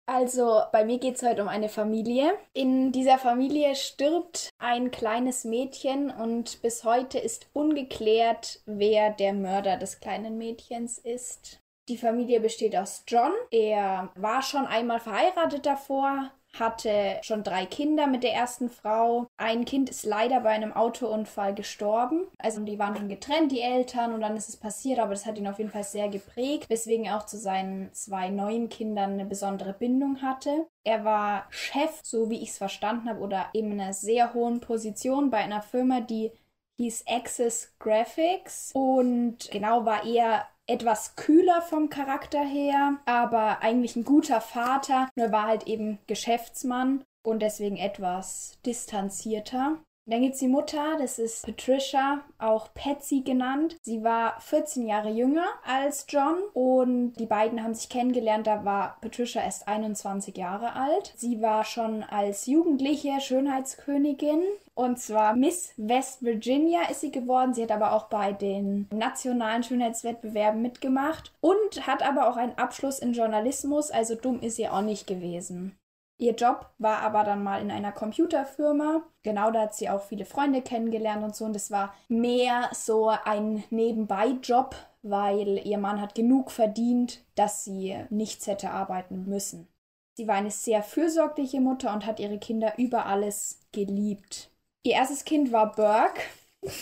Also, 0.09 0.63
bei 0.73 0.87
mir 0.87 0.99
geht 0.99 1.17
es 1.17 1.23
heute 1.23 1.43
um 1.43 1.49
eine 1.49 1.69
Familie. 1.69 2.33
In 2.55 2.93
dieser 2.93 3.19
Familie 3.19 3.75
stirbt 3.75 4.49
ein 4.57 4.91
kleines 4.91 5.45
Mädchen 5.45 6.11
und 6.11 6.63
bis 6.63 6.83
heute 6.85 7.19
ist 7.19 7.51
ungeklärt, 7.53 8.63
wer 8.65 9.11
der 9.11 9.35
Mörder 9.35 9.77
des 9.77 10.01
kleinen 10.01 10.39
Mädchens 10.39 10.97
ist. 10.97 11.61
Die 11.91 11.99
Familie 11.99 12.41
besteht 12.41 12.75
aus 12.75 13.05
John. 13.07 13.33
Er 13.51 14.11
war 14.15 14.41
schon 14.41 14.65
einmal 14.67 15.01
verheiratet 15.01 15.67
davor, 15.67 16.31
hatte 16.59 17.19
schon 17.23 17.43
drei 17.43 17.67
Kinder 17.67 18.07
mit 18.07 18.23
der 18.23 18.35
ersten 18.35 18.69
Frau. 18.69 19.27
Ein 19.37 19.65
Kind 19.65 19.91
ist 19.91 20.05
leider 20.05 20.41
bei 20.41 20.51
einem 20.51 20.73
Autounfall 20.73 21.55
gestorben. 21.55 22.27
Also 22.39 22.61
die 22.61 22.79
waren 22.79 22.97
schon 22.97 23.09
getrennt, 23.09 23.53
die 23.53 23.61
Eltern, 23.61 24.13
und 24.13 24.21
dann 24.21 24.37
ist 24.37 24.49
es 24.49 24.57
passiert, 24.57 24.99
aber 24.99 25.11
das 25.11 25.27
hat 25.27 25.39
ihn 25.39 25.49
auf 25.49 25.59
jeden 25.59 25.71
Fall 25.71 25.85
sehr 25.85 26.09
geprägt, 26.09 26.69
weswegen 26.69 27.07
er 27.07 27.19
auch 27.19 27.27
zu 27.27 27.37
seinen 27.37 27.93
zwei 27.93 28.29
neuen 28.29 28.69
Kindern 28.69 29.13
eine 29.13 29.25
besondere 29.25 29.73
Bindung 29.73 30.23
hatte. 30.23 30.67
Er 30.85 31.05
war 31.05 31.47
Chef, 31.51 32.01
so 32.03 32.31
wie 32.31 32.43
ich 32.43 32.51
es 32.51 32.59
verstanden 32.59 33.09
habe, 33.09 33.21
oder 33.21 33.47
eben 33.53 33.73
in 33.73 33.81
einer 33.81 33.93
sehr 33.93 34.35
hohen 34.35 34.61
Position 34.61 35.31
bei 35.31 35.39
einer 35.39 35.63
Firma, 35.63 36.01
die 36.01 36.33
hieß 36.79 37.05
Access 37.09 37.75
Graphics 37.81 38.71
und 38.73 39.51
genau 39.51 39.85
war 39.85 40.05
er 40.05 40.47
etwas 40.69 41.17
kühler 41.17 41.63
vom 41.63 41.89
Charakter 41.89 42.45
her, 42.45 42.99
aber 43.07 43.63
eigentlich 43.63 43.97
ein 43.97 44.05
guter 44.05 44.41
Vater, 44.41 45.09
nur 45.17 45.33
war 45.33 45.47
halt 45.47 45.67
eben 45.67 45.99
Geschäftsmann 46.07 47.05
und 47.27 47.41
deswegen 47.41 47.77
etwas 47.77 48.59
distanzierter. 48.65 49.79
Dann 50.09 50.23
gibt's 50.23 50.39
die 50.39 50.49
Mutter, 50.49 50.97
das 50.99 51.19
ist 51.19 51.45
Patricia, 51.45 52.23
auch 52.39 52.73
Patsy 52.73 53.21
genannt. 53.21 53.77
Sie 53.83 54.03
war 54.03 54.41
14 54.41 54.87
Jahre 54.87 55.11
jünger 55.11 55.45
als 55.67 56.07
John 56.09 56.37
und 56.55 57.13
die 57.15 57.27
beiden 57.27 57.63
haben 57.63 57.75
sich 57.75 57.91
kennengelernt, 57.91 58.47
da 58.47 58.65
war 58.65 58.97
Patricia 59.03 59.43
erst 59.43 59.69
21 59.69 60.35
Jahre 60.35 60.73
alt. 60.73 61.13
Sie 61.17 61.43
war 61.43 61.65
schon 61.65 62.05
als 62.05 62.47
Jugendliche 62.47 63.21
Schönheitskönigin 63.21 64.41
und 64.75 64.99
zwar 64.99 65.37
Miss 65.37 65.75
West 65.77 66.23
Virginia 66.23 66.89
ist 66.91 67.03
sie 67.03 67.11
geworden. 67.11 67.53
Sie 67.53 67.63
hat 67.63 67.73
aber 67.73 67.93
auch 67.93 68.05
bei 68.05 68.33
den 68.33 68.89
nationalen 68.91 69.63
Schönheitswettbewerben 69.63 70.63
mitgemacht 70.63 71.33
und 71.43 71.87
hat 71.87 72.03
aber 72.03 72.31
auch 72.31 72.37
einen 72.37 72.57
Abschluss 72.57 72.99
in 72.99 73.13
Journalismus, 73.13 73.91
also 73.91 74.15
dumm 74.15 74.41
ist 74.41 74.57
sie 74.57 74.69
auch 74.69 74.81
nicht 74.81 75.07
gewesen. 75.07 75.78
Ihr 76.21 76.35
Job 76.35 76.69
war 76.79 76.99
aber 77.03 77.23
dann 77.23 77.45
mal 77.45 77.63
in 77.63 77.71
einer 77.71 77.93
Computerfirma. 77.93 79.05
Genau, 79.23 79.53
da 79.53 79.63
hat 79.63 79.75
sie 79.75 79.89
auch 79.89 80.03
viele 80.03 80.25
Freunde 80.25 80.63
kennengelernt 80.63 81.23
und 81.23 81.37
so. 81.37 81.45
Und 81.45 81.55
es 81.55 81.71
war 81.71 81.95
mehr 82.09 82.69
so 82.73 83.09
ein 83.09 83.63
Nebenbei-Job, 83.71 84.75
weil 85.03 85.65
ihr 85.65 85.79
Mann 85.79 86.01
hat 86.01 86.17
genug 86.17 86.51
verdient, 86.51 87.25
dass 87.37 87.65
sie 87.65 88.05
nichts 88.11 88.49
hätte 88.49 88.71
arbeiten 88.71 89.27
müssen. 89.27 89.69
Sie 90.15 90.27
war 90.27 90.35
eine 90.35 90.51
sehr 90.51 90.83
fürsorgliche 90.83 91.61
Mutter 91.61 91.93
und 91.95 92.05
hat 92.05 92.19
ihre 92.19 92.39
Kinder 92.39 92.75
über 92.77 93.07
alles 93.07 93.61
geliebt. 93.71 94.51
Ihr 94.83 94.95
erstes 94.95 95.25
Kind 95.25 95.53
war 95.53 95.71
Burke. 95.71 96.21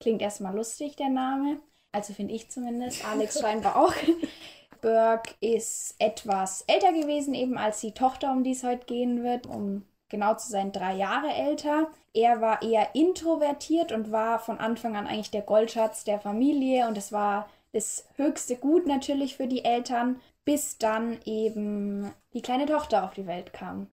Klingt 0.00 0.22
erstmal 0.22 0.54
lustig, 0.54 0.94
der 0.94 1.08
Name. 1.08 1.58
Also 1.90 2.12
finde 2.12 2.34
ich 2.34 2.48
zumindest. 2.48 3.04
Alex 3.10 3.40
scheinbar 3.40 3.74
auch. 3.74 3.92
Burke 4.80 5.34
ist 5.40 5.94
etwas 5.98 6.62
älter 6.66 6.92
gewesen, 6.92 7.34
eben 7.34 7.58
als 7.58 7.80
die 7.80 7.92
Tochter, 7.92 8.32
um 8.32 8.44
die 8.44 8.52
es 8.52 8.64
heute 8.64 8.86
gehen 8.86 9.22
wird, 9.22 9.46
um 9.46 9.84
genau 10.08 10.34
zu 10.34 10.50
sein, 10.50 10.72
drei 10.72 10.94
Jahre 10.94 11.32
älter. 11.32 11.88
Er 12.14 12.40
war 12.40 12.62
eher 12.62 12.94
introvertiert 12.94 13.92
und 13.92 14.10
war 14.10 14.38
von 14.38 14.58
Anfang 14.58 14.96
an 14.96 15.06
eigentlich 15.06 15.30
der 15.30 15.42
Goldschatz 15.42 16.04
der 16.04 16.20
Familie 16.20 16.88
und 16.88 16.96
es 16.96 17.12
war 17.12 17.48
das 17.72 18.08
höchste 18.16 18.56
Gut 18.56 18.86
natürlich 18.86 19.36
für 19.36 19.46
die 19.46 19.64
Eltern, 19.64 20.20
bis 20.44 20.78
dann 20.78 21.18
eben 21.24 22.12
die 22.32 22.42
kleine 22.42 22.66
Tochter 22.66 23.04
auf 23.04 23.14
die 23.14 23.26
Welt 23.26 23.52
kam. 23.52 23.88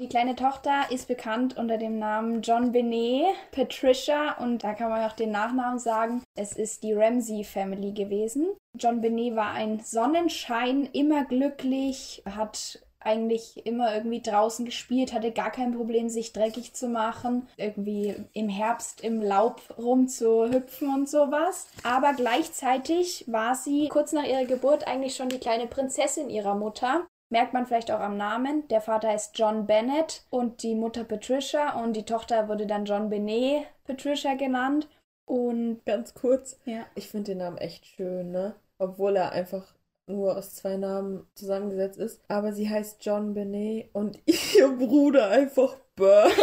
Die 0.00 0.08
kleine 0.08 0.34
Tochter 0.34 0.90
ist 0.90 1.06
bekannt 1.06 1.56
unter 1.56 1.78
dem 1.78 2.00
Namen 2.00 2.42
John 2.42 2.72
Benet, 2.72 3.26
Patricia 3.52 4.36
und 4.38 4.64
da 4.64 4.74
kann 4.74 4.90
man 4.90 5.08
auch 5.08 5.12
den 5.14 5.30
Nachnamen 5.30 5.78
sagen. 5.78 6.24
Es 6.34 6.56
ist 6.56 6.82
die 6.82 6.94
Ramsey 6.94 7.44
Family 7.44 7.92
gewesen. 7.92 8.48
John 8.76 9.00
Benet 9.00 9.36
war 9.36 9.52
ein 9.52 9.78
Sonnenschein, 9.78 10.88
immer 10.92 11.24
glücklich, 11.24 12.24
hat 12.26 12.84
eigentlich 12.98 13.64
immer 13.66 13.94
irgendwie 13.94 14.20
draußen 14.20 14.64
gespielt, 14.64 15.12
hatte 15.12 15.30
gar 15.30 15.52
kein 15.52 15.76
Problem, 15.76 16.08
sich 16.08 16.32
dreckig 16.32 16.74
zu 16.74 16.88
machen, 16.88 17.46
irgendwie 17.56 18.16
im 18.32 18.48
Herbst 18.48 19.00
im 19.02 19.22
Laub 19.22 19.62
rumzuhüpfen 19.78 20.92
und 20.92 21.08
sowas. 21.08 21.68
Aber 21.84 22.14
gleichzeitig 22.14 23.26
war 23.28 23.54
sie 23.54 23.88
kurz 23.88 24.12
nach 24.12 24.24
ihrer 24.24 24.46
Geburt 24.46 24.88
eigentlich 24.88 25.14
schon 25.14 25.28
die 25.28 25.38
kleine 25.38 25.66
Prinzessin 25.66 26.30
ihrer 26.30 26.56
Mutter. 26.56 27.06
Merkt 27.30 27.52
man 27.52 27.66
vielleicht 27.66 27.90
auch 27.90 28.00
am 28.00 28.16
Namen. 28.16 28.68
Der 28.68 28.80
Vater 28.80 29.14
ist 29.14 29.36
John 29.38 29.66
Bennett 29.66 30.24
und 30.30 30.62
die 30.62 30.74
Mutter 30.74 31.04
Patricia 31.04 31.80
und 31.82 31.94
die 31.94 32.04
Tochter 32.04 32.48
wurde 32.48 32.66
dann 32.66 32.84
John 32.84 33.08
Benet 33.08 33.66
Patricia 33.84 34.34
genannt. 34.34 34.88
Und 35.26 35.84
Ganz 35.86 36.14
kurz. 36.14 36.60
ja, 36.64 36.84
Ich 36.94 37.08
finde 37.08 37.32
den 37.32 37.38
Namen 37.38 37.58
echt 37.58 37.86
schön, 37.86 38.30
ne? 38.30 38.54
Obwohl 38.78 39.16
er 39.16 39.32
einfach 39.32 39.74
nur 40.06 40.36
aus 40.36 40.54
zwei 40.54 40.76
Namen 40.76 41.26
zusammengesetzt 41.34 41.98
ist. 41.98 42.20
Aber 42.28 42.52
sie 42.52 42.68
heißt 42.68 43.02
John 43.04 43.32
Benet 43.34 43.88
und 43.94 44.20
ihr 44.26 44.68
Bruder 44.68 45.28
einfach 45.28 45.76
Burke. 45.96 46.34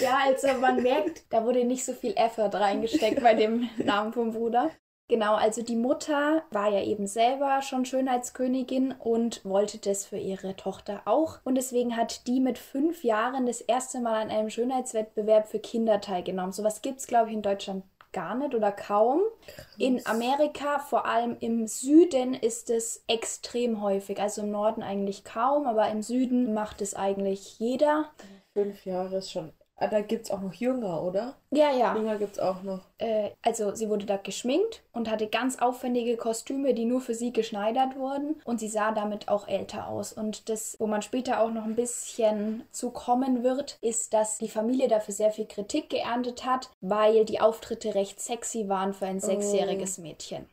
Ja, 0.00 0.18
also 0.24 0.48
man 0.60 0.82
merkt, 0.82 1.24
da 1.32 1.44
wurde 1.44 1.64
nicht 1.64 1.84
so 1.84 1.92
viel 1.92 2.12
Effort 2.16 2.50
reingesteckt 2.54 3.22
bei 3.22 3.34
dem 3.34 3.68
Namen 3.78 4.12
vom 4.12 4.32
Bruder. 4.32 4.70
Genau, 5.08 5.34
also 5.34 5.62
die 5.62 5.76
Mutter 5.76 6.44
war 6.50 6.70
ja 6.70 6.82
eben 6.82 7.06
selber 7.06 7.60
schon 7.60 7.84
Schönheitskönigin 7.84 8.92
und 8.92 9.44
wollte 9.44 9.78
das 9.78 10.06
für 10.06 10.16
ihre 10.16 10.56
Tochter 10.56 11.02
auch. 11.04 11.40
Und 11.44 11.56
deswegen 11.56 11.96
hat 11.96 12.26
die 12.26 12.40
mit 12.40 12.56
fünf 12.56 13.04
Jahren 13.04 13.44
das 13.44 13.60
erste 13.60 14.00
Mal 14.00 14.22
an 14.22 14.30
einem 14.30 14.48
Schönheitswettbewerb 14.48 15.46
für 15.46 15.58
Kinder 15.58 16.00
teilgenommen. 16.00 16.52
Sowas 16.52 16.80
gibt 16.80 17.00
es, 17.00 17.06
glaube 17.06 17.28
ich, 17.28 17.34
in 17.34 17.42
Deutschland 17.42 17.84
gar 18.14 18.34
nicht 18.34 18.54
oder 18.54 18.72
kaum. 18.72 19.20
Krass. 19.46 19.66
In 19.76 20.06
Amerika, 20.06 20.78
vor 20.78 21.04
allem 21.04 21.36
im 21.40 21.66
Süden, 21.66 22.32
ist 22.32 22.70
es 22.70 23.04
extrem 23.06 23.82
häufig. 23.82 24.20
Also 24.20 24.40
im 24.40 24.50
Norden 24.50 24.82
eigentlich 24.82 25.24
kaum, 25.24 25.66
aber 25.66 25.90
im 25.90 26.00
Süden 26.00 26.54
macht 26.54 26.80
es 26.80 26.94
eigentlich 26.94 27.58
jeder. 27.58 28.10
Fünf 28.54 28.86
Jahre 28.86 29.16
ist 29.16 29.32
schon 29.32 29.52
Ah, 29.76 29.88
da 29.88 30.02
gibt 30.02 30.26
es 30.26 30.30
auch 30.30 30.40
noch 30.40 30.54
Jünger, 30.54 31.02
oder? 31.02 31.36
Ja, 31.50 31.72
ja. 31.72 31.96
Jünger 31.96 32.16
gibt 32.16 32.34
es 32.34 32.38
auch 32.38 32.62
noch. 32.62 32.82
Äh, 32.98 33.30
also 33.42 33.74
sie 33.74 33.88
wurde 33.88 34.06
da 34.06 34.16
geschminkt 34.16 34.84
und 34.92 35.10
hatte 35.10 35.26
ganz 35.26 35.58
aufwendige 35.58 36.16
Kostüme, 36.16 36.74
die 36.74 36.84
nur 36.84 37.00
für 37.00 37.14
sie 37.14 37.32
geschneidert 37.32 37.96
wurden. 37.96 38.40
Und 38.44 38.60
sie 38.60 38.68
sah 38.68 38.92
damit 38.92 39.28
auch 39.28 39.48
älter 39.48 39.88
aus. 39.88 40.12
Und 40.12 40.48
das, 40.48 40.76
wo 40.78 40.86
man 40.86 41.02
später 41.02 41.40
auch 41.40 41.50
noch 41.50 41.64
ein 41.64 41.74
bisschen 41.74 42.62
zu 42.70 42.90
kommen 42.90 43.42
wird, 43.42 43.78
ist, 43.80 44.14
dass 44.14 44.38
die 44.38 44.48
Familie 44.48 44.86
dafür 44.86 45.12
sehr 45.12 45.32
viel 45.32 45.46
Kritik 45.46 45.90
geerntet 45.90 46.46
hat, 46.46 46.70
weil 46.80 47.24
die 47.24 47.40
Auftritte 47.40 47.96
recht 47.96 48.20
sexy 48.20 48.68
waren 48.68 48.94
für 48.94 49.06
ein 49.06 49.16
oh. 49.16 49.26
sechsjähriges 49.26 49.98
Mädchen. 49.98 50.46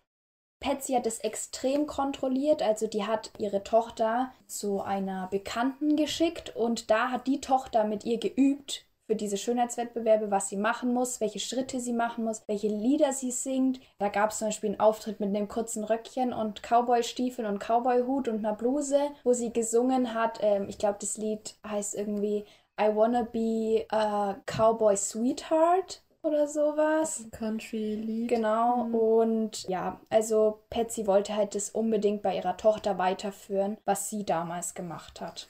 Patsy 0.60 0.94
hat 0.94 1.08
es 1.08 1.20
extrem 1.20 1.88
kontrolliert, 1.88 2.62
also 2.62 2.86
die 2.86 3.04
hat 3.04 3.32
ihre 3.40 3.64
Tochter 3.64 4.32
zu 4.46 4.82
einer 4.82 5.28
Bekannten 5.32 5.96
geschickt 5.96 6.56
und 6.56 6.92
da 6.92 7.10
hat 7.10 7.26
die 7.26 7.42
Tochter 7.42 7.84
mit 7.84 8.06
ihr 8.06 8.20
geübt, 8.20 8.86
für 9.12 9.15
diese 9.17 9.36
Schönheitswettbewerbe, 9.36 10.32
was 10.32 10.47
sie 10.47 10.56
machen 10.56 10.93
muss, 10.93 11.19
welche 11.19 11.41
Schritte 11.41 11.82
sie 11.82 11.91
machen 11.91 12.24
muss, 12.24 12.43
welche 12.47 12.69
Lieder 12.69 13.12
sie 13.12 13.32
singt. 13.32 13.82
Da 13.97 14.08
gab 14.08 14.32
es 14.32 14.38
zum 14.38 14.47
Beispiel 14.47 14.69
einen 14.69 14.80
Auftritt 14.80 15.19
mit 15.19 15.36
einem 15.36 15.50
kurzen 15.50 15.84
Röckchen 15.84 16.32
und 16.32 16.63
Cowboy-Stiefeln 16.63 17.45
und 17.45 17.60
Cowboy-Hut 17.60 18.30
und 18.30 18.38
einer 18.38 18.56
Bluse, 18.56 19.10
wo 19.26 19.34
sie 19.34 19.52
gesungen 19.52 20.13
hat. 20.13 20.39
Ähm, 20.41 20.69
ich 20.69 20.78
glaube, 20.78 20.95
das 21.02 21.17
Lied 21.17 21.56
heißt 21.67 21.93
irgendwie 21.93 22.45
I 22.80 22.95
Wanna 22.95 23.24
Be 23.24 23.86
a 23.89 24.38
Cowboy 24.45 24.95
Sweetheart 24.95 26.04
oder 26.24 26.47
sowas. 26.47 27.26
Country-Lied. 27.32 28.30
Genau. 28.30 28.86
Mhm. 28.86 28.95
Und 28.95 29.67
ja, 29.67 30.00
also 30.10 30.62
Patsy 30.69 31.06
wollte 31.06 31.36
halt 31.36 31.54
das 31.54 31.69
unbedingt 31.69 32.21
bei 32.21 32.38
ihrer 32.38 32.56
Tochter 32.56 32.97
weiterführen, 32.97 33.76
was 33.84 34.10
sie 34.10 34.24
damals 34.24 34.74
gemacht 34.74 35.19
hat. 35.19 35.50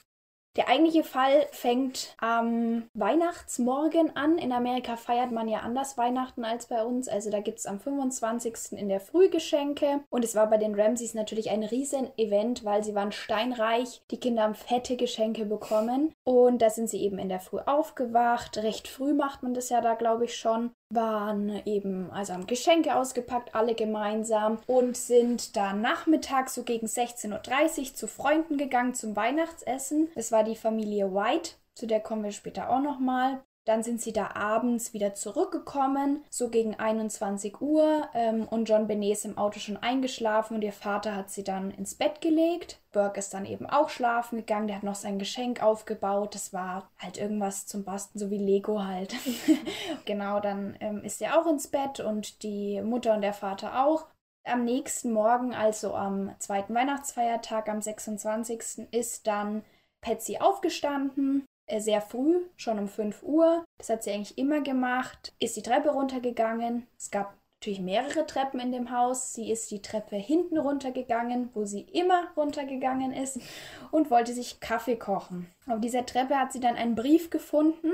Der 0.56 0.68
eigentliche 0.68 1.02
Fall 1.02 1.46
fängt 1.50 2.14
am 2.18 2.90
Weihnachtsmorgen 2.92 4.14
an. 4.16 4.36
In 4.36 4.52
Amerika 4.52 4.96
feiert 4.96 5.32
man 5.32 5.48
ja 5.48 5.60
anders 5.60 5.96
Weihnachten 5.96 6.44
als 6.44 6.66
bei 6.66 6.84
uns. 6.84 7.08
Also 7.08 7.30
da 7.30 7.40
gibt 7.40 7.58
es 7.58 7.66
am 7.66 7.80
25. 7.80 8.72
in 8.72 8.90
der 8.90 9.00
Früh 9.00 9.30
Geschenke. 9.30 10.04
Und 10.10 10.24
es 10.24 10.34
war 10.34 10.50
bei 10.50 10.58
den 10.58 10.78
Ramseys 10.78 11.14
natürlich 11.14 11.48
ein 11.50 11.62
riesen 11.62 12.10
Event, 12.18 12.66
weil 12.66 12.84
sie 12.84 12.94
waren 12.94 13.12
steinreich. 13.12 14.02
Die 14.10 14.20
Kinder 14.20 14.42
haben 14.42 14.54
fette 14.54 14.96
Geschenke 14.96 15.46
bekommen. 15.46 16.12
Und 16.24 16.60
da 16.60 16.68
sind 16.68 16.90
sie 16.90 17.02
eben 17.02 17.18
in 17.18 17.30
der 17.30 17.40
Früh 17.40 17.60
aufgewacht. 17.64 18.58
Recht 18.58 18.88
früh 18.88 19.14
macht 19.14 19.42
man 19.42 19.54
das 19.54 19.70
ja 19.70 19.80
da, 19.80 19.94
glaube 19.94 20.26
ich, 20.26 20.36
schon 20.36 20.72
waren 20.94 21.62
eben, 21.64 22.10
also 22.10 22.32
haben 22.32 22.46
Geschenke 22.46 22.94
ausgepackt, 22.94 23.54
alle 23.54 23.74
gemeinsam 23.74 24.58
und 24.66 24.96
sind 24.96 25.56
dann 25.56 25.80
nachmittags 25.80 26.54
so 26.54 26.62
gegen 26.62 26.86
16.30 26.86 27.78
Uhr 27.78 27.94
zu 27.94 28.06
Freunden 28.06 28.58
gegangen 28.58 28.94
zum 28.94 29.16
Weihnachtsessen. 29.16 30.08
Es 30.14 30.32
war 30.32 30.44
die 30.44 30.56
Familie 30.56 31.14
White, 31.14 31.52
zu 31.74 31.86
der 31.86 32.00
kommen 32.00 32.24
wir 32.24 32.32
später 32.32 32.70
auch 32.70 32.80
nochmal. 32.80 33.42
Dann 33.64 33.84
sind 33.84 34.00
sie 34.02 34.12
da 34.12 34.30
abends 34.34 34.92
wieder 34.92 35.14
zurückgekommen, 35.14 36.24
so 36.30 36.48
gegen 36.48 36.74
21 36.74 37.60
Uhr. 37.60 38.08
Ähm, 38.12 38.48
und 38.48 38.68
John 38.68 38.88
Benet 38.88 39.12
ist 39.12 39.24
im 39.24 39.38
Auto 39.38 39.60
schon 39.60 39.76
eingeschlafen 39.76 40.56
und 40.56 40.62
ihr 40.62 40.72
Vater 40.72 41.14
hat 41.14 41.30
sie 41.30 41.44
dann 41.44 41.70
ins 41.70 41.94
Bett 41.94 42.20
gelegt. 42.20 42.80
Burke 42.90 43.20
ist 43.20 43.32
dann 43.32 43.46
eben 43.46 43.66
auch 43.66 43.88
schlafen 43.88 44.38
gegangen. 44.38 44.66
Der 44.66 44.76
hat 44.76 44.82
noch 44.82 44.96
sein 44.96 45.20
Geschenk 45.20 45.62
aufgebaut. 45.62 46.34
Das 46.34 46.52
war 46.52 46.90
halt 46.98 47.18
irgendwas 47.18 47.66
zum 47.66 47.84
Basteln, 47.84 48.18
so 48.18 48.30
wie 48.30 48.38
Lego 48.38 48.82
halt. 48.82 49.14
genau, 50.06 50.40
dann 50.40 50.76
ähm, 50.80 51.04
ist 51.04 51.22
er 51.22 51.40
auch 51.40 51.46
ins 51.46 51.68
Bett 51.68 52.00
und 52.00 52.42
die 52.42 52.82
Mutter 52.82 53.14
und 53.14 53.22
der 53.22 53.34
Vater 53.34 53.84
auch. 53.86 54.06
Am 54.44 54.64
nächsten 54.64 55.12
Morgen, 55.12 55.54
also 55.54 55.94
am 55.94 56.34
zweiten 56.40 56.74
Weihnachtsfeiertag, 56.74 57.68
am 57.68 57.80
26. 57.80 58.88
ist 58.90 59.28
dann 59.28 59.64
Patsy 60.00 60.38
aufgestanden, 60.38 61.46
sehr 61.80 62.00
früh, 62.00 62.40
schon 62.56 62.78
um 62.78 62.88
5 62.88 63.22
Uhr. 63.22 63.64
Das 63.78 63.88
hat 63.88 64.02
sie 64.02 64.12
eigentlich 64.12 64.38
immer 64.38 64.60
gemacht. 64.60 65.32
Ist 65.38 65.56
die 65.56 65.62
Treppe 65.62 65.90
runtergegangen. 65.90 66.86
Es 66.98 67.10
gab 67.10 67.36
natürlich 67.60 67.80
mehrere 67.80 68.26
Treppen 68.26 68.58
in 68.58 68.72
dem 68.72 68.90
Haus. 68.90 69.32
Sie 69.34 69.50
ist 69.50 69.70
die 69.70 69.82
Treppe 69.82 70.16
hinten 70.16 70.58
runtergegangen, 70.58 71.50
wo 71.54 71.64
sie 71.64 71.82
immer 71.82 72.32
runtergegangen 72.36 73.12
ist 73.12 73.40
und 73.90 74.10
wollte 74.10 74.32
sich 74.32 74.60
Kaffee 74.60 74.96
kochen. 74.96 75.48
Auf 75.68 75.80
dieser 75.80 76.04
Treppe 76.04 76.36
hat 76.36 76.52
sie 76.52 76.60
dann 76.60 76.76
einen 76.76 76.96
Brief 76.96 77.30
gefunden. 77.30 77.92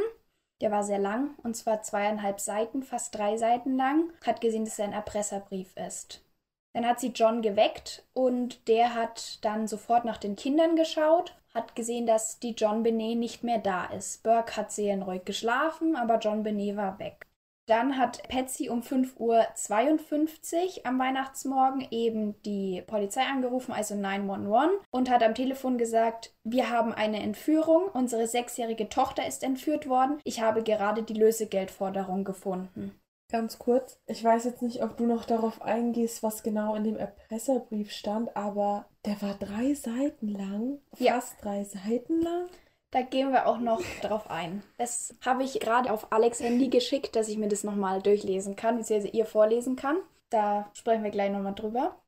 Der 0.60 0.70
war 0.70 0.82
sehr 0.82 0.98
lang, 0.98 1.34
und 1.42 1.56
zwar 1.56 1.82
zweieinhalb 1.82 2.40
Seiten, 2.40 2.82
fast 2.82 3.14
drei 3.14 3.36
Seiten 3.36 3.76
lang. 3.76 4.10
Hat 4.26 4.40
gesehen, 4.40 4.64
dass 4.64 4.78
er 4.78 4.86
ein 4.86 4.92
Erpresserbrief 4.92 5.76
ist. 5.76 6.24
Dann 6.74 6.86
hat 6.86 7.00
sie 7.00 7.08
John 7.08 7.42
geweckt 7.42 8.06
und 8.12 8.68
der 8.68 8.94
hat 8.94 9.44
dann 9.44 9.66
sofort 9.66 10.04
nach 10.04 10.18
den 10.18 10.36
Kindern 10.36 10.76
geschaut 10.76 11.34
hat 11.54 11.74
gesehen, 11.74 12.06
dass 12.06 12.38
die 12.38 12.52
John 12.52 12.82
Benet 12.82 13.18
nicht 13.18 13.42
mehr 13.42 13.58
da 13.58 13.86
ist. 13.86 14.22
Burke 14.22 14.56
hat 14.56 14.72
seelenruhig 14.72 15.24
geschlafen, 15.24 15.96
aber 15.96 16.18
John 16.18 16.42
Benet 16.42 16.76
war 16.76 16.98
weg. 16.98 17.26
Dann 17.66 17.98
hat 17.98 18.26
Patsy 18.28 18.70
um 18.70 18.80
5.52 18.80 19.18
Uhr 19.18 20.86
am 20.86 20.98
Weihnachtsmorgen 20.98 21.86
eben 21.90 22.40
die 22.42 22.82
Polizei 22.86 23.24
angerufen, 23.24 23.72
also 23.72 23.94
911, 23.94 24.80
und 24.90 25.10
hat 25.10 25.22
am 25.22 25.34
Telefon 25.34 25.76
gesagt, 25.76 26.34
wir 26.44 26.70
haben 26.70 26.94
eine 26.94 27.22
Entführung, 27.22 27.88
unsere 27.92 28.26
sechsjährige 28.26 28.88
Tochter 28.88 29.26
ist 29.26 29.42
entführt 29.42 29.86
worden, 29.86 30.18
ich 30.24 30.40
habe 30.40 30.62
gerade 30.62 31.02
die 31.02 31.12
Lösegeldforderung 31.12 32.24
gefunden. 32.24 32.98
Ganz 33.30 33.58
kurz, 33.58 34.00
ich 34.06 34.24
weiß 34.24 34.44
jetzt 34.44 34.62
nicht, 34.62 34.82
ob 34.82 34.96
du 34.96 35.04
noch 35.04 35.26
darauf 35.26 35.60
eingehst, 35.60 36.22
was 36.22 36.42
genau 36.42 36.74
in 36.74 36.84
dem 36.84 36.96
Erpresserbrief 36.96 37.92
stand, 37.92 38.34
aber 38.34 38.86
der 39.04 39.20
war 39.20 39.34
drei 39.34 39.74
Seiten 39.74 40.28
lang. 40.28 40.78
Fast 40.92 41.02
ja. 41.34 41.42
drei 41.42 41.64
Seiten 41.64 42.22
lang. 42.22 42.48
Da 42.90 43.02
gehen 43.02 43.30
wir 43.32 43.46
auch 43.46 43.58
noch 43.58 43.82
drauf 44.02 44.30
ein. 44.30 44.62
Das 44.78 45.14
habe 45.20 45.44
ich 45.44 45.60
gerade 45.60 45.92
auf 45.92 46.10
Alex 46.10 46.40
Handy 46.40 46.68
geschickt, 46.68 47.16
dass 47.16 47.28
ich 47.28 47.36
mir 47.36 47.48
das 47.48 47.64
nochmal 47.64 48.00
durchlesen 48.00 48.56
kann, 48.56 48.78
beziehungsweise 48.78 49.14
ihr 49.14 49.26
vorlesen 49.26 49.76
kann. 49.76 49.98
Da 50.30 50.70
sprechen 50.72 51.04
wir 51.04 51.10
gleich 51.10 51.30
nochmal 51.30 51.54
drüber. 51.54 52.00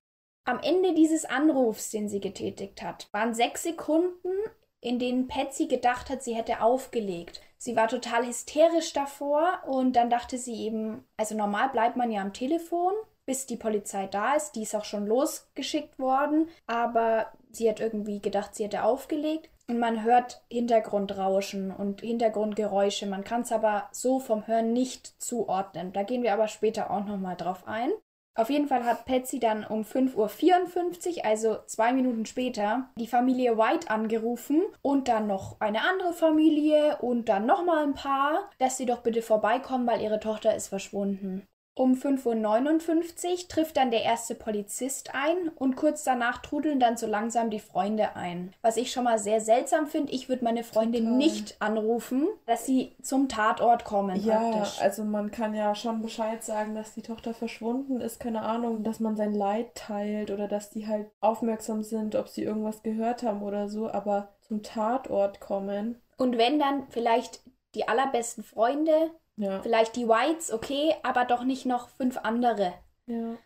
Am 0.44 0.58
Ende 0.60 0.94
dieses 0.94 1.26
Anrufs, 1.26 1.90
den 1.90 2.08
sie 2.08 2.20
getätigt 2.20 2.82
hat, 2.82 3.08
waren 3.12 3.34
sechs 3.34 3.62
Sekunden, 3.62 4.32
in 4.80 4.98
denen 4.98 5.28
Patsy 5.28 5.66
gedacht 5.66 6.08
hat, 6.08 6.22
sie 6.22 6.34
hätte 6.34 6.62
aufgelegt. 6.62 7.42
Sie 7.62 7.76
war 7.76 7.88
total 7.88 8.26
hysterisch 8.26 8.94
davor 8.94 9.60
und 9.66 9.94
dann 9.94 10.08
dachte 10.08 10.38
sie 10.38 10.64
eben, 10.64 11.04
also 11.18 11.36
normal 11.36 11.68
bleibt 11.68 11.94
man 11.94 12.10
ja 12.10 12.22
am 12.22 12.32
Telefon, 12.32 12.94
bis 13.26 13.44
die 13.44 13.58
Polizei 13.58 14.06
da 14.06 14.34
ist. 14.34 14.52
Die 14.52 14.62
ist 14.62 14.74
auch 14.74 14.86
schon 14.86 15.06
losgeschickt 15.06 15.98
worden, 15.98 16.48
aber 16.66 17.26
sie 17.50 17.68
hat 17.68 17.78
irgendwie 17.78 18.20
gedacht, 18.20 18.54
sie 18.54 18.64
hätte 18.64 18.84
aufgelegt. 18.84 19.50
Und 19.68 19.78
man 19.78 20.02
hört 20.02 20.42
Hintergrundrauschen 20.50 21.70
und 21.70 22.00
Hintergrundgeräusche. 22.00 23.06
Man 23.06 23.24
kann 23.24 23.42
es 23.42 23.52
aber 23.52 23.88
so 23.92 24.20
vom 24.20 24.46
Hören 24.46 24.72
nicht 24.72 25.22
zuordnen. 25.22 25.92
Da 25.92 26.02
gehen 26.02 26.22
wir 26.22 26.32
aber 26.32 26.48
später 26.48 26.90
auch 26.90 27.04
nochmal 27.04 27.36
drauf 27.36 27.68
ein. 27.68 27.90
Auf 28.34 28.48
jeden 28.48 28.68
Fall 28.68 28.84
hat 28.84 29.06
Patsy 29.06 29.40
dann 29.40 29.64
um 29.64 29.82
5.54 29.82 31.18
Uhr, 31.18 31.24
also 31.24 31.58
zwei 31.66 31.92
Minuten 31.92 32.26
später, 32.26 32.88
die 32.96 33.08
Familie 33.08 33.58
White 33.58 33.90
angerufen 33.90 34.62
und 34.82 35.08
dann 35.08 35.26
noch 35.26 35.60
eine 35.60 35.82
andere 35.82 36.12
Familie 36.12 36.98
und 36.98 37.28
dann 37.28 37.44
nochmal 37.44 37.84
ein 37.84 37.94
paar, 37.94 38.48
dass 38.58 38.76
sie 38.76 38.86
doch 38.86 39.02
bitte 39.02 39.20
vorbeikommen, 39.20 39.86
weil 39.86 40.00
ihre 40.00 40.20
Tochter 40.20 40.54
ist 40.54 40.68
verschwunden. 40.68 41.46
Um 41.74 41.94
5.59 41.94 43.30
Uhr 43.30 43.48
trifft 43.48 43.76
dann 43.76 43.90
der 43.90 44.02
erste 44.02 44.34
Polizist 44.34 45.14
ein 45.14 45.48
und 45.54 45.76
kurz 45.76 46.02
danach 46.04 46.38
trudeln 46.38 46.80
dann 46.80 46.96
so 46.96 47.06
langsam 47.06 47.48
die 47.48 47.60
Freunde 47.60 48.16
ein. 48.16 48.52
Was 48.60 48.76
ich 48.76 48.92
schon 48.92 49.04
mal 49.04 49.18
sehr 49.18 49.40
seltsam 49.40 49.86
finde, 49.86 50.12
ich 50.12 50.28
würde 50.28 50.44
meine 50.44 50.64
Freundin 50.64 51.04
Total. 51.04 51.18
nicht 51.18 51.56
anrufen, 51.60 52.28
dass 52.46 52.66
sie 52.66 52.96
zum 53.02 53.28
Tatort 53.28 53.84
kommen. 53.84 54.22
Ja, 54.24 54.40
praktisch. 54.40 54.80
also 54.80 55.04
man 55.04 55.30
kann 55.30 55.54
ja 55.54 55.74
schon 55.74 56.02
Bescheid 56.02 56.42
sagen, 56.42 56.74
dass 56.74 56.94
die 56.94 57.02
Tochter 57.02 57.34
verschwunden 57.34 58.00
ist, 58.00 58.18
keine 58.20 58.42
Ahnung, 58.42 58.82
dass 58.82 59.00
man 59.00 59.16
sein 59.16 59.32
Leid 59.32 59.74
teilt 59.74 60.30
oder 60.30 60.48
dass 60.48 60.70
die 60.70 60.86
halt 60.86 61.10
aufmerksam 61.20 61.82
sind, 61.82 62.16
ob 62.16 62.28
sie 62.28 62.42
irgendwas 62.42 62.82
gehört 62.82 63.22
haben 63.22 63.42
oder 63.42 63.68
so, 63.68 63.90
aber 63.90 64.34
zum 64.40 64.62
Tatort 64.62 65.40
kommen. 65.40 66.02
Und 66.16 66.36
wenn 66.36 66.58
dann 66.58 66.88
vielleicht 66.90 67.40
die 67.74 67.88
allerbesten 67.88 68.42
Freunde 68.42 69.12
ja. 69.40 69.62
Vielleicht 69.62 69.96
die 69.96 70.06
Whites, 70.06 70.52
okay, 70.52 70.94
aber 71.02 71.24
doch 71.24 71.44
nicht 71.44 71.64
noch 71.64 71.88
fünf 71.88 72.18
andere. 72.18 72.74
Ja. 73.06 73.36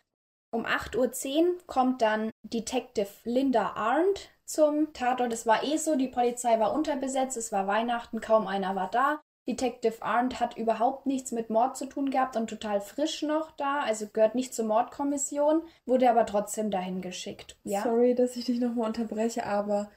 Um 0.51 0.67
8.10 0.67 0.97
Uhr 0.97 1.59
kommt 1.67 2.03
dann 2.03 2.31
Detective 2.43 3.09
Linda 3.25 3.73
Arndt 3.77 4.31
zum 4.45 4.93
Tatort. 4.93 5.33
Es 5.33 5.47
war 5.47 5.63
eh 5.63 5.77
so, 5.77 5.97
die 5.97 6.09
Polizei 6.09 6.59
war 6.59 6.73
unterbesetzt, 6.73 7.37
es 7.37 7.53
war 7.53 7.67
Weihnachten, 7.67 8.21
kaum 8.21 8.47
einer 8.47 8.75
war 8.75 8.91
da. 8.91 9.21
Detective 9.47 10.03
Arndt 10.03 10.41
hat 10.41 10.57
überhaupt 10.57 11.07
nichts 11.07 11.31
mit 11.31 11.51
Mord 11.51 11.77
zu 11.77 11.87
tun 11.87 12.11
gehabt 12.11 12.37
und 12.37 12.49
total 12.49 12.81
frisch 12.81 13.23
noch 13.23 13.51
da, 13.53 13.81
also 13.81 14.07
gehört 14.09 14.35
nicht 14.35 14.55
zur 14.55 14.65
Mordkommission, 14.65 15.63
wurde 15.87 16.11
aber 16.11 16.25
trotzdem 16.27 16.71
dahin 16.71 17.03
geschickt. 17.03 17.57
Ja? 17.63 17.83
Sorry, 17.83 18.15
dass 18.15 18.37
ich 18.37 18.47
dich 18.47 18.59
nochmal 18.59 18.87
unterbreche, 18.89 19.45
aber 19.47 19.91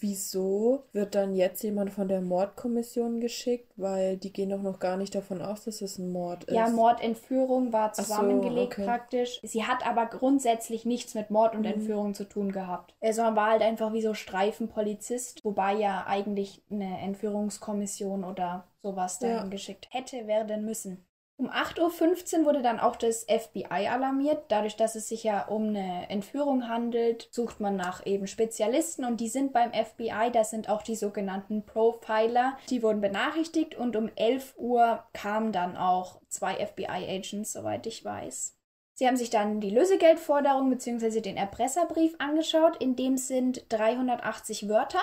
Wieso 0.00 0.84
wird 0.92 1.14
dann 1.14 1.34
jetzt 1.34 1.62
jemand 1.62 1.90
von 1.90 2.08
der 2.08 2.20
Mordkommission 2.20 3.20
geschickt? 3.20 3.72
Weil 3.76 4.16
die 4.16 4.32
gehen 4.32 4.50
doch 4.50 4.62
noch 4.62 4.78
gar 4.78 4.96
nicht 4.96 5.14
davon 5.14 5.42
aus, 5.42 5.64
dass 5.64 5.82
es 5.82 5.98
ein 5.98 6.10
Mord 6.10 6.44
ist. 6.44 6.54
Ja, 6.54 6.68
Mordentführung 6.68 7.72
war 7.72 7.92
zusammengelegt 7.92 8.74
so, 8.74 8.82
okay. 8.82 8.84
praktisch. 8.84 9.40
Sie 9.42 9.64
hat 9.64 9.86
aber 9.86 10.06
grundsätzlich 10.06 10.84
nichts 10.84 11.14
mit 11.14 11.30
Mord 11.30 11.54
und 11.54 11.60
mhm. 11.60 11.72
Entführung 11.72 12.14
zu 12.14 12.24
tun 12.24 12.52
gehabt. 12.52 12.94
Also 13.00 13.22
man 13.22 13.36
war 13.36 13.50
halt 13.50 13.62
einfach 13.62 13.92
wie 13.92 14.02
so 14.02 14.14
Streifenpolizist, 14.14 15.44
wobei 15.44 15.74
ja 15.74 16.04
eigentlich 16.06 16.62
eine 16.70 17.00
Entführungskommission 17.00 18.24
oder 18.24 18.68
sowas 18.82 19.18
dahin 19.18 19.36
ja. 19.36 19.44
geschickt 19.46 19.88
hätte 19.90 20.26
werden 20.26 20.64
müssen. 20.64 21.04
Um 21.36 21.50
8.15 21.50 22.40
Uhr 22.40 22.44
wurde 22.44 22.62
dann 22.62 22.78
auch 22.78 22.94
das 22.94 23.24
FBI 23.24 23.88
alarmiert. 23.88 24.44
Dadurch, 24.48 24.76
dass 24.76 24.94
es 24.94 25.08
sich 25.08 25.24
ja 25.24 25.46
um 25.46 25.68
eine 25.68 26.08
Entführung 26.08 26.68
handelt, 26.68 27.28
sucht 27.32 27.58
man 27.58 27.74
nach 27.74 28.06
eben 28.06 28.26
Spezialisten 28.26 29.04
und 29.04 29.20
die 29.20 29.28
sind 29.28 29.52
beim 29.52 29.72
FBI. 29.72 30.30
Das 30.32 30.50
sind 30.50 30.68
auch 30.68 30.82
die 30.82 30.94
sogenannten 30.94 31.64
Profiler. 31.64 32.56
Die 32.68 32.82
wurden 32.82 33.00
benachrichtigt 33.00 33.74
und 33.74 33.96
um 33.96 34.10
11 34.14 34.54
Uhr 34.56 35.04
kamen 35.14 35.52
dann 35.52 35.76
auch 35.76 36.20
zwei 36.28 36.64
FBI-Agents, 36.64 37.52
soweit 37.52 37.86
ich 37.86 38.04
weiß. 38.04 38.56
Sie 38.94 39.06
haben 39.08 39.16
sich 39.16 39.30
dann 39.30 39.60
die 39.60 39.70
Lösegeldforderung 39.70 40.70
bzw. 40.70 41.20
den 41.20 41.36
Erpresserbrief 41.36 42.14
angeschaut. 42.18 42.76
In 42.76 42.94
dem 42.94 43.16
sind 43.16 43.64
380 43.70 44.68
Wörter. 44.68 45.00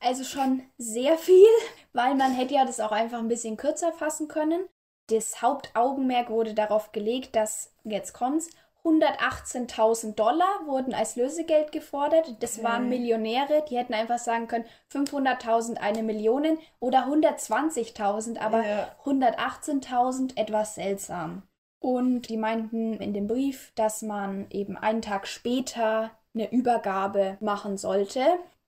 Also 0.00 0.24
schon 0.24 0.62
sehr 0.78 1.18
viel, 1.18 1.46
weil 1.92 2.14
man 2.14 2.32
hätte 2.32 2.54
ja 2.54 2.64
das 2.64 2.80
auch 2.80 2.92
einfach 2.92 3.18
ein 3.18 3.28
bisschen 3.28 3.56
kürzer 3.56 3.92
fassen 3.92 4.26
können. 4.26 4.66
Das 5.08 5.40
Hauptaugenmerk 5.42 6.30
wurde 6.30 6.54
darauf 6.54 6.92
gelegt, 6.92 7.36
dass, 7.36 7.72
jetzt 7.84 8.12
kommt's, 8.12 8.50
118.000 8.86 10.14
Dollar 10.14 10.66
wurden 10.66 10.94
als 10.94 11.16
Lösegeld 11.16 11.72
gefordert. 11.72 12.36
Das 12.40 12.58
okay. 12.58 12.66
waren 12.66 12.88
Millionäre, 12.88 13.64
die 13.68 13.76
hätten 13.76 13.94
einfach 13.94 14.18
sagen 14.18 14.46
können, 14.46 14.64
500.000 14.92 15.78
eine 15.78 16.04
Million 16.04 16.58
oder 16.78 17.08
120.000, 17.08 18.38
aber 18.38 18.64
ja. 18.64 18.88
118.000 19.04 20.36
etwas 20.36 20.76
seltsam. 20.76 21.42
Und 21.80 22.28
die 22.28 22.36
meinten 22.36 22.94
in 22.94 23.12
dem 23.12 23.26
Brief, 23.26 23.72
dass 23.74 24.02
man 24.02 24.46
eben 24.50 24.76
einen 24.76 25.02
Tag 25.02 25.26
später 25.26 26.10
eine 26.34 26.50
Übergabe 26.52 27.38
machen 27.40 27.76
sollte. 27.78 28.24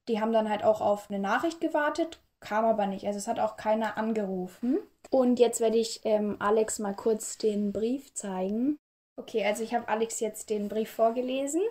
Die 0.08 0.20
haben 0.20 0.32
dann 0.32 0.50
halt 0.50 0.64
auch 0.64 0.80
auf 0.80 1.10
eine 1.10 1.20
Nachricht 1.20 1.60
gewartet, 1.60 2.18
kam 2.40 2.64
aber 2.64 2.86
nicht. 2.86 3.06
Also 3.06 3.18
es 3.18 3.28
hat 3.28 3.40
auch 3.40 3.56
keiner 3.56 3.96
angerufen. 3.96 4.78
Und 5.10 5.38
jetzt 5.38 5.60
werde 5.60 5.78
ich 5.78 6.00
ähm, 6.04 6.36
Alex 6.38 6.78
mal 6.78 6.94
kurz 6.94 7.38
den 7.38 7.72
Brief 7.72 8.12
zeigen. 8.14 8.78
Okay, 9.16 9.44
also 9.44 9.62
ich 9.62 9.74
habe 9.74 9.88
Alex 9.88 10.20
jetzt 10.20 10.50
den 10.50 10.68
Brief 10.68 10.90
vorgelesen. 10.90 11.62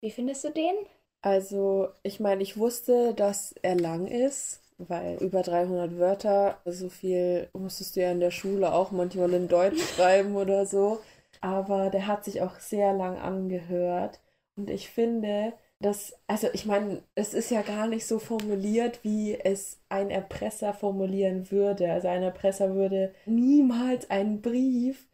Wie 0.00 0.10
findest 0.10 0.44
du 0.44 0.50
den? 0.50 0.74
Also, 1.22 1.88
ich 2.04 2.20
meine, 2.20 2.42
ich 2.42 2.56
wusste, 2.56 3.12
dass 3.12 3.52
er 3.62 3.74
lang 3.74 4.06
ist, 4.06 4.60
weil 4.78 5.16
über 5.20 5.42
300 5.42 5.98
Wörter, 5.98 6.60
so 6.64 6.88
viel 6.88 7.48
musstest 7.52 7.96
du 7.96 8.00
ja 8.00 8.12
in 8.12 8.20
der 8.20 8.30
Schule 8.30 8.72
auch 8.72 8.92
manchmal 8.92 9.34
in 9.34 9.48
Deutsch 9.48 9.82
schreiben 9.94 10.36
oder 10.36 10.64
so. 10.66 11.00
Aber 11.40 11.90
der 11.90 12.06
hat 12.06 12.24
sich 12.24 12.42
auch 12.42 12.58
sehr 12.60 12.92
lang 12.92 13.18
angehört. 13.18 14.20
Und 14.56 14.70
ich 14.70 14.88
finde, 14.90 15.52
das, 15.80 16.12
also 16.26 16.48
ich 16.52 16.66
meine, 16.66 17.02
es 17.14 17.34
ist 17.34 17.50
ja 17.50 17.62
gar 17.62 17.86
nicht 17.86 18.06
so 18.06 18.18
formuliert, 18.18 19.00
wie 19.04 19.38
es 19.38 19.80
ein 19.88 20.10
Erpresser 20.10 20.74
formulieren 20.74 21.50
würde. 21.50 21.92
Also 21.92 22.08
ein 22.08 22.22
Erpresser 22.22 22.74
würde 22.74 23.14
niemals 23.26 24.10
einen 24.10 24.42
Brief 24.42 25.06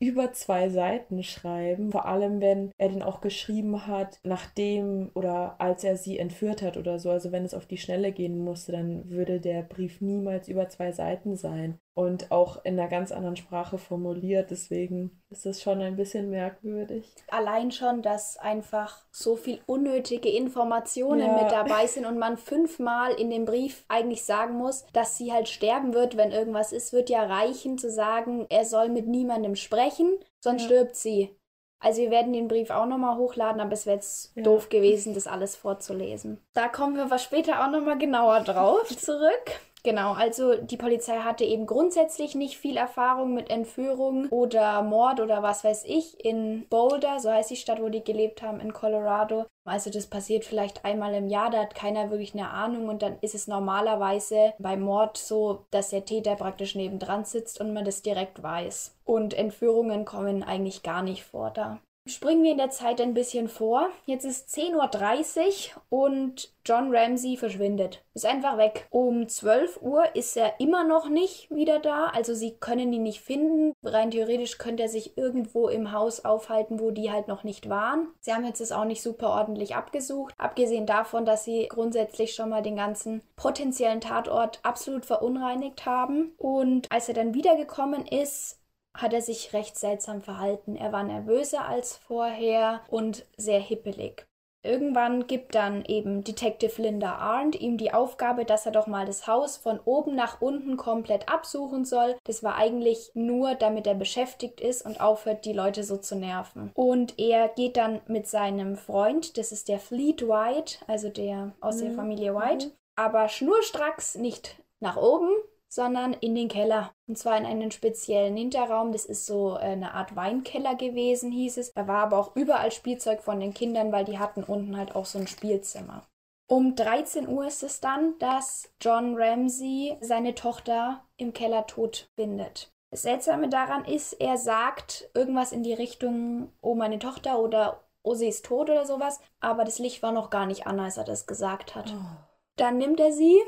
über 0.00 0.32
zwei 0.32 0.68
Seiten 0.68 1.22
schreiben, 1.22 1.92
vor 1.92 2.06
allem 2.06 2.40
wenn 2.40 2.72
er 2.76 2.88
den 2.88 3.02
auch 3.02 3.20
geschrieben 3.20 3.86
hat, 3.86 4.18
nachdem 4.24 5.10
oder 5.14 5.60
als 5.60 5.84
er 5.84 5.96
sie 5.96 6.18
entführt 6.18 6.60
hat 6.60 6.76
oder 6.76 6.98
so. 6.98 7.10
Also 7.10 7.30
wenn 7.30 7.44
es 7.44 7.54
auf 7.54 7.66
die 7.66 7.76
Schnelle 7.76 8.10
gehen 8.12 8.38
musste, 8.38 8.72
dann 8.72 9.10
würde 9.10 9.40
der 9.40 9.62
Brief 9.62 10.00
niemals 10.00 10.48
über 10.48 10.68
zwei 10.68 10.90
Seiten 10.90 11.36
sein 11.36 11.78
und 11.94 12.30
auch 12.30 12.64
in 12.64 12.78
einer 12.78 12.88
ganz 12.88 13.12
anderen 13.12 13.36
Sprache 13.36 13.76
formuliert. 13.76 14.50
Deswegen 14.50 15.22
ist 15.30 15.44
das 15.44 15.60
schon 15.60 15.80
ein 15.80 15.96
bisschen 15.96 16.30
merkwürdig. 16.30 17.12
Allein 17.30 17.70
schon, 17.70 18.02
dass 18.02 18.38
einfach 18.38 19.04
so 19.10 19.36
viel 19.36 19.60
unnötige 19.66 20.30
Informationen 20.30 21.26
ja. 21.26 21.42
mit 21.42 21.52
dabei 21.52 21.86
sind 21.86 22.06
und 22.06 22.18
man 22.18 22.38
fünfmal 22.38 23.12
in 23.12 23.30
dem 23.30 23.44
Brief 23.44 23.84
eigentlich 23.88 24.24
sagen 24.24 24.56
muss, 24.56 24.86
dass 24.92 25.18
sie 25.18 25.32
halt 25.32 25.48
sterben 25.48 25.92
wird, 25.92 26.16
wenn 26.16 26.32
irgendwas 26.32 26.72
ist, 26.72 26.92
wird 26.92 27.10
ja 27.10 27.24
reichen 27.24 27.76
zu 27.76 27.90
sagen, 27.90 28.46
er 28.48 28.64
soll 28.64 28.88
mit 28.88 29.06
niemandem 29.06 29.56
sprechen, 29.56 30.18
sonst 30.40 30.62
ja. 30.62 30.68
stirbt 30.68 30.96
sie. 30.96 31.36
Also 31.78 32.00
wir 32.00 32.10
werden 32.10 32.32
den 32.32 32.46
Brief 32.46 32.70
auch 32.70 32.86
nochmal 32.86 33.16
hochladen, 33.18 33.60
aber 33.60 33.72
es 33.72 33.86
wäre 33.86 33.96
jetzt 33.96 34.34
ja. 34.36 34.44
doof 34.44 34.68
gewesen, 34.68 35.14
das 35.14 35.26
alles 35.26 35.56
vorzulesen. 35.56 36.40
Da 36.54 36.68
kommen 36.68 36.96
wir 36.96 37.10
was 37.10 37.24
später 37.24 37.64
auch 37.64 37.70
nochmal 37.70 37.98
genauer 37.98 38.40
drauf 38.40 38.86
zurück. 38.96 39.60
Genau, 39.84 40.12
also 40.12 40.54
die 40.54 40.76
Polizei 40.76 41.18
hatte 41.18 41.44
eben 41.44 41.66
grundsätzlich 41.66 42.36
nicht 42.36 42.56
viel 42.56 42.76
Erfahrung 42.76 43.34
mit 43.34 43.50
Entführung 43.50 44.28
oder 44.28 44.80
Mord 44.82 45.18
oder 45.18 45.42
was 45.42 45.64
weiß 45.64 45.84
ich 45.86 46.24
in 46.24 46.68
Boulder, 46.68 47.18
so 47.18 47.32
heißt 47.32 47.50
die 47.50 47.56
Stadt, 47.56 47.82
wo 47.82 47.88
die 47.88 48.04
gelebt 48.04 48.42
haben, 48.42 48.60
in 48.60 48.72
Colorado. 48.72 49.46
Also 49.64 49.90
das 49.90 50.06
passiert 50.06 50.44
vielleicht 50.44 50.84
einmal 50.84 51.14
im 51.14 51.26
Jahr, 51.26 51.50
da 51.50 51.62
hat 51.62 51.74
keiner 51.74 52.10
wirklich 52.10 52.32
eine 52.32 52.50
Ahnung 52.50 52.88
und 52.88 53.02
dann 53.02 53.18
ist 53.22 53.34
es 53.34 53.48
normalerweise 53.48 54.54
beim 54.60 54.82
Mord 54.82 55.16
so, 55.16 55.66
dass 55.72 55.90
der 55.90 56.04
Täter 56.04 56.36
praktisch 56.36 56.76
nebendran 56.76 57.24
sitzt 57.24 57.60
und 57.60 57.72
man 57.72 57.84
das 57.84 58.02
direkt 58.02 58.40
weiß. 58.40 58.96
Und 59.04 59.34
Entführungen 59.34 60.04
kommen 60.04 60.44
eigentlich 60.44 60.84
gar 60.84 61.02
nicht 61.02 61.24
vor 61.24 61.50
da. 61.50 61.80
Springen 62.04 62.42
wir 62.42 62.50
in 62.50 62.58
der 62.58 62.70
Zeit 62.70 63.00
ein 63.00 63.14
bisschen 63.14 63.48
vor. 63.48 63.88
Jetzt 64.06 64.24
ist 64.24 64.48
10.30 64.48 65.70
Uhr 65.90 66.04
und 66.04 66.52
John 66.64 66.94
Ramsey 66.94 67.36
verschwindet. 67.36 68.02
Ist 68.14 68.26
einfach 68.26 68.58
weg. 68.58 68.88
Um 68.90 69.28
12 69.28 69.80
Uhr 69.82 70.16
ist 70.16 70.36
er 70.36 70.58
immer 70.58 70.82
noch 70.82 71.08
nicht 71.08 71.48
wieder 71.50 71.78
da. 71.78 72.06
Also 72.06 72.34
sie 72.34 72.56
können 72.58 72.92
ihn 72.92 73.04
nicht 73.04 73.20
finden. 73.20 73.72
Rein 73.84 74.10
theoretisch 74.10 74.58
könnte 74.58 74.82
er 74.82 74.88
sich 74.88 75.16
irgendwo 75.16 75.68
im 75.68 75.92
Haus 75.92 76.24
aufhalten, 76.24 76.80
wo 76.80 76.90
die 76.90 77.12
halt 77.12 77.28
noch 77.28 77.44
nicht 77.44 77.68
waren. 77.68 78.08
Sie 78.20 78.32
haben 78.32 78.44
jetzt 78.44 78.60
das 78.60 78.72
auch 78.72 78.84
nicht 78.84 79.02
super 79.02 79.30
ordentlich 79.30 79.76
abgesucht. 79.76 80.34
Abgesehen 80.38 80.86
davon, 80.86 81.24
dass 81.24 81.44
sie 81.44 81.68
grundsätzlich 81.68 82.34
schon 82.34 82.48
mal 82.48 82.62
den 82.62 82.76
ganzen 82.76 83.22
potenziellen 83.36 84.00
Tatort 84.00 84.58
absolut 84.64 85.06
verunreinigt 85.06 85.86
haben. 85.86 86.32
Und 86.36 86.90
als 86.90 87.06
er 87.06 87.14
dann 87.14 87.34
wiedergekommen 87.34 88.06
ist, 88.06 88.58
hat 88.94 89.12
er 89.12 89.22
sich 89.22 89.52
recht 89.52 89.78
seltsam 89.78 90.20
verhalten. 90.20 90.76
Er 90.76 90.92
war 90.92 91.04
nervöser 91.04 91.66
als 91.66 91.96
vorher 91.96 92.82
und 92.88 93.26
sehr 93.36 93.60
hippelig. 93.60 94.26
Irgendwann 94.64 95.26
gibt 95.26 95.56
dann 95.56 95.84
eben 95.84 96.22
Detective 96.22 96.80
Linda 96.80 97.16
Arndt 97.16 97.60
ihm 97.60 97.78
die 97.78 97.92
Aufgabe, 97.92 98.44
dass 98.44 98.64
er 98.64 98.70
doch 98.70 98.86
mal 98.86 99.04
das 99.04 99.26
Haus 99.26 99.56
von 99.56 99.80
oben 99.84 100.14
nach 100.14 100.40
unten 100.40 100.76
komplett 100.76 101.28
absuchen 101.28 101.84
soll. 101.84 102.16
Das 102.24 102.44
war 102.44 102.54
eigentlich 102.54 103.10
nur, 103.14 103.56
damit 103.56 103.88
er 103.88 103.94
beschäftigt 103.94 104.60
ist 104.60 104.86
und 104.86 105.00
aufhört, 105.00 105.44
die 105.46 105.52
Leute 105.52 105.82
so 105.82 105.96
zu 105.96 106.14
nerven. 106.14 106.70
Und 106.74 107.18
er 107.18 107.48
geht 107.48 107.76
dann 107.76 108.02
mit 108.06 108.28
seinem 108.28 108.76
Freund, 108.76 109.36
das 109.36 109.50
ist 109.50 109.68
der 109.68 109.80
Fleet 109.80 110.28
White, 110.28 110.78
also 110.86 111.08
der 111.08 111.52
aus 111.60 111.78
mhm. 111.78 111.86
der 111.86 111.92
Familie 111.92 112.34
White, 112.36 112.66
mhm. 112.66 112.72
aber 112.94 113.28
schnurstracks 113.28 114.14
nicht 114.14 114.62
nach 114.78 114.96
oben, 114.96 115.30
sondern 115.72 116.12
in 116.12 116.34
den 116.34 116.48
Keller. 116.48 116.92
Und 117.08 117.16
zwar 117.16 117.38
in 117.38 117.46
einen 117.46 117.70
speziellen 117.70 118.36
Hinterraum. 118.36 118.92
Das 118.92 119.06
ist 119.06 119.24
so 119.24 119.56
äh, 119.56 119.60
eine 119.60 119.94
Art 119.94 120.14
Weinkeller 120.14 120.74
gewesen, 120.74 121.32
hieß 121.32 121.56
es. 121.56 121.72
Da 121.72 121.88
war 121.88 122.02
aber 122.02 122.18
auch 122.18 122.36
überall 122.36 122.70
Spielzeug 122.70 123.22
von 123.22 123.40
den 123.40 123.54
Kindern, 123.54 123.90
weil 123.90 124.04
die 124.04 124.18
hatten 124.18 124.44
unten 124.44 124.76
halt 124.76 124.94
auch 124.94 125.06
so 125.06 125.18
ein 125.18 125.26
Spielzimmer. 125.26 126.02
Um 126.46 126.76
13 126.76 127.26
Uhr 127.26 127.46
ist 127.46 127.62
es 127.62 127.80
dann, 127.80 128.18
dass 128.18 128.70
John 128.82 129.14
Ramsey 129.16 129.96
seine 130.02 130.34
Tochter 130.34 131.06
im 131.16 131.32
Keller 131.32 131.66
tot 131.66 132.10
findet. 132.16 132.70
Das 132.90 133.02
Seltsame 133.02 133.48
daran 133.48 133.86
ist, 133.86 134.12
er 134.12 134.36
sagt 134.36 135.08
irgendwas 135.14 135.52
in 135.52 135.62
die 135.62 135.72
Richtung, 135.72 136.52
oh 136.60 136.74
meine 136.74 136.98
Tochter 136.98 137.38
oder 137.38 137.80
oh 138.02 138.12
sie 138.12 138.28
ist 138.28 138.44
tot 138.44 138.68
oder 138.68 138.84
sowas, 138.84 139.20
aber 139.40 139.64
das 139.64 139.78
Licht 139.78 140.02
war 140.02 140.12
noch 140.12 140.28
gar 140.28 140.44
nicht 140.44 140.66
an, 140.66 140.78
als 140.78 140.98
er 140.98 141.04
das 141.04 141.26
gesagt 141.26 141.74
hat. 141.74 141.94
Oh. 141.96 142.16
Dann 142.56 142.76
nimmt 142.76 143.00
er 143.00 143.12
sie, 143.12 143.40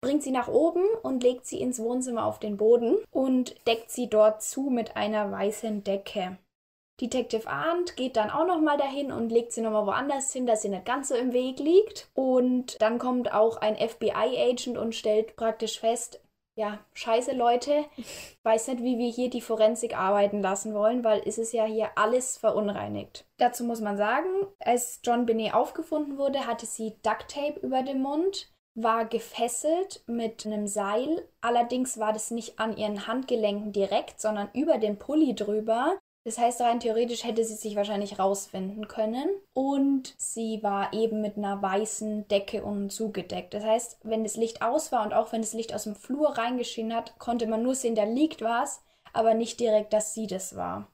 bringt 0.00 0.22
sie 0.22 0.30
nach 0.30 0.48
oben 0.48 0.84
und 1.02 1.22
legt 1.22 1.46
sie 1.46 1.60
ins 1.60 1.80
Wohnzimmer 1.80 2.24
auf 2.24 2.38
den 2.38 2.56
Boden 2.56 2.96
und 3.10 3.54
deckt 3.66 3.90
sie 3.90 4.08
dort 4.08 4.42
zu 4.42 4.70
mit 4.70 4.96
einer 4.96 5.30
weißen 5.30 5.84
Decke. 5.84 6.38
Detective 7.00 7.48
Arndt 7.48 7.96
geht 7.96 8.16
dann 8.16 8.30
auch 8.30 8.46
nochmal 8.46 8.76
dahin 8.76 9.12
und 9.12 9.30
legt 9.30 9.52
sie 9.52 9.60
nochmal 9.60 9.86
woanders 9.86 10.32
hin, 10.32 10.46
dass 10.46 10.62
sie 10.62 10.68
nicht 10.68 10.84
ganz 10.84 11.08
so 11.08 11.14
im 11.14 11.32
Weg 11.32 11.60
liegt. 11.60 12.08
Und 12.14 12.80
dann 12.82 12.98
kommt 12.98 13.32
auch 13.32 13.56
ein 13.58 13.76
FBI-Agent 13.76 14.76
und 14.76 14.96
stellt 14.96 15.36
praktisch 15.36 15.78
fest, 15.78 16.20
ja, 16.56 16.80
scheiße 16.94 17.32
Leute, 17.32 17.84
weiß 18.42 18.66
nicht, 18.68 18.82
wie 18.82 18.98
wir 18.98 19.10
hier 19.10 19.30
die 19.30 19.40
Forensik 19.40 19.96
arbeiten 19.96 20.42
lassen 20.42 20.74
wollen, 20.74 21.04
weil 21.04 21.22
es 21.24 21.38
ist 21.38 21.52
ja 21.52 21.64
hier 21.64 21.90
alles 21.94 22.36
verunreinigt. 22.36 23.26
Dazu 23.36 23.62
muss 23.62 23.80
man 23.80 23.96
sagen, 23.96 24.28
als 24.58 25.00
John 25.04 25.24
Binet 25.24 25.54
aufgefunden 25.54 26.18
wurde, 26.18 26.48
hatte 26.48 26.66
sie 26.66 26.96
Ducktape 27.04 27.60
über 27.60 27.82
dem 27.84 28.02
Mund, 28.02 28.50
war 28.82 29.04
gefesselt 29.06 30.02
mit 30.06 30.46
einem 30.46 30.66
Seil. 30.66 31.26
Allerdings 31.40 31.98
war 31.98 32.12
das 32.12 32.30
nicht 32.30 32.58
an 32.58 32.76
ihren 32.76 33.06
Handgelenken 33.06 33.72
direkt, 33.72 34.20
sondern 34.20 34.48
über 34.54 34.78
den 34.78 34.98
Pulli 34.98 35.34
drüber. 35.34 35.98
Das 36.24 36.38
heißt, 36.38 36.60
rein 36.60 36.78
theoretisch 36.78 37.24
hätte 37.24 37.44
sie 37.44 37.54
sich 37.54 37.74
wahrscheinlich 37.74 38.18
rausfinden 38.18 38.86
können. 38.86 39.28
Und 39.52 40.14
sie 40.16 40.62
war 40.62 40.92
eben 40.92 41.20
mit 41.22 41.36
einer 41.36 41.60
weißen 41.60 42.28
Decke 42.28 42.62
und 42.62 42.90
zugedeckt. 42.90 43.54
Das 43.54 43.64
heißt, 43.64 43.98
wenn 44.02 44.22
das 44.22 44.36
Licht 44.36 44.62
aus 44.62 44.92
war 44.92 45.04
und 45.04 45.12
auch 45.14 45.32
wenn 45.32 45.40
das 45.40 45.54
Licht 45.54 45.74
aus 45.74 45.84
dem 45.84 45.96
Flur 45.96 46.36
reingeschienen 46.36 46.94
hat, 46.94 47.18
konnte 47.18 47.46
man 47.46 47.62
nur 47.62 47.74
sehen, 47.74 47.94
da 47.94 48.04
liegt 48.04 48.42
was, 48.42 48.82
aber 49.12 49.34
nicht 49.34 49.58
direkt, 49.58 49.92
dass 49.92 50.14
sie 50.14 50.26
das 50.26 50.54
war. 50.54 50.88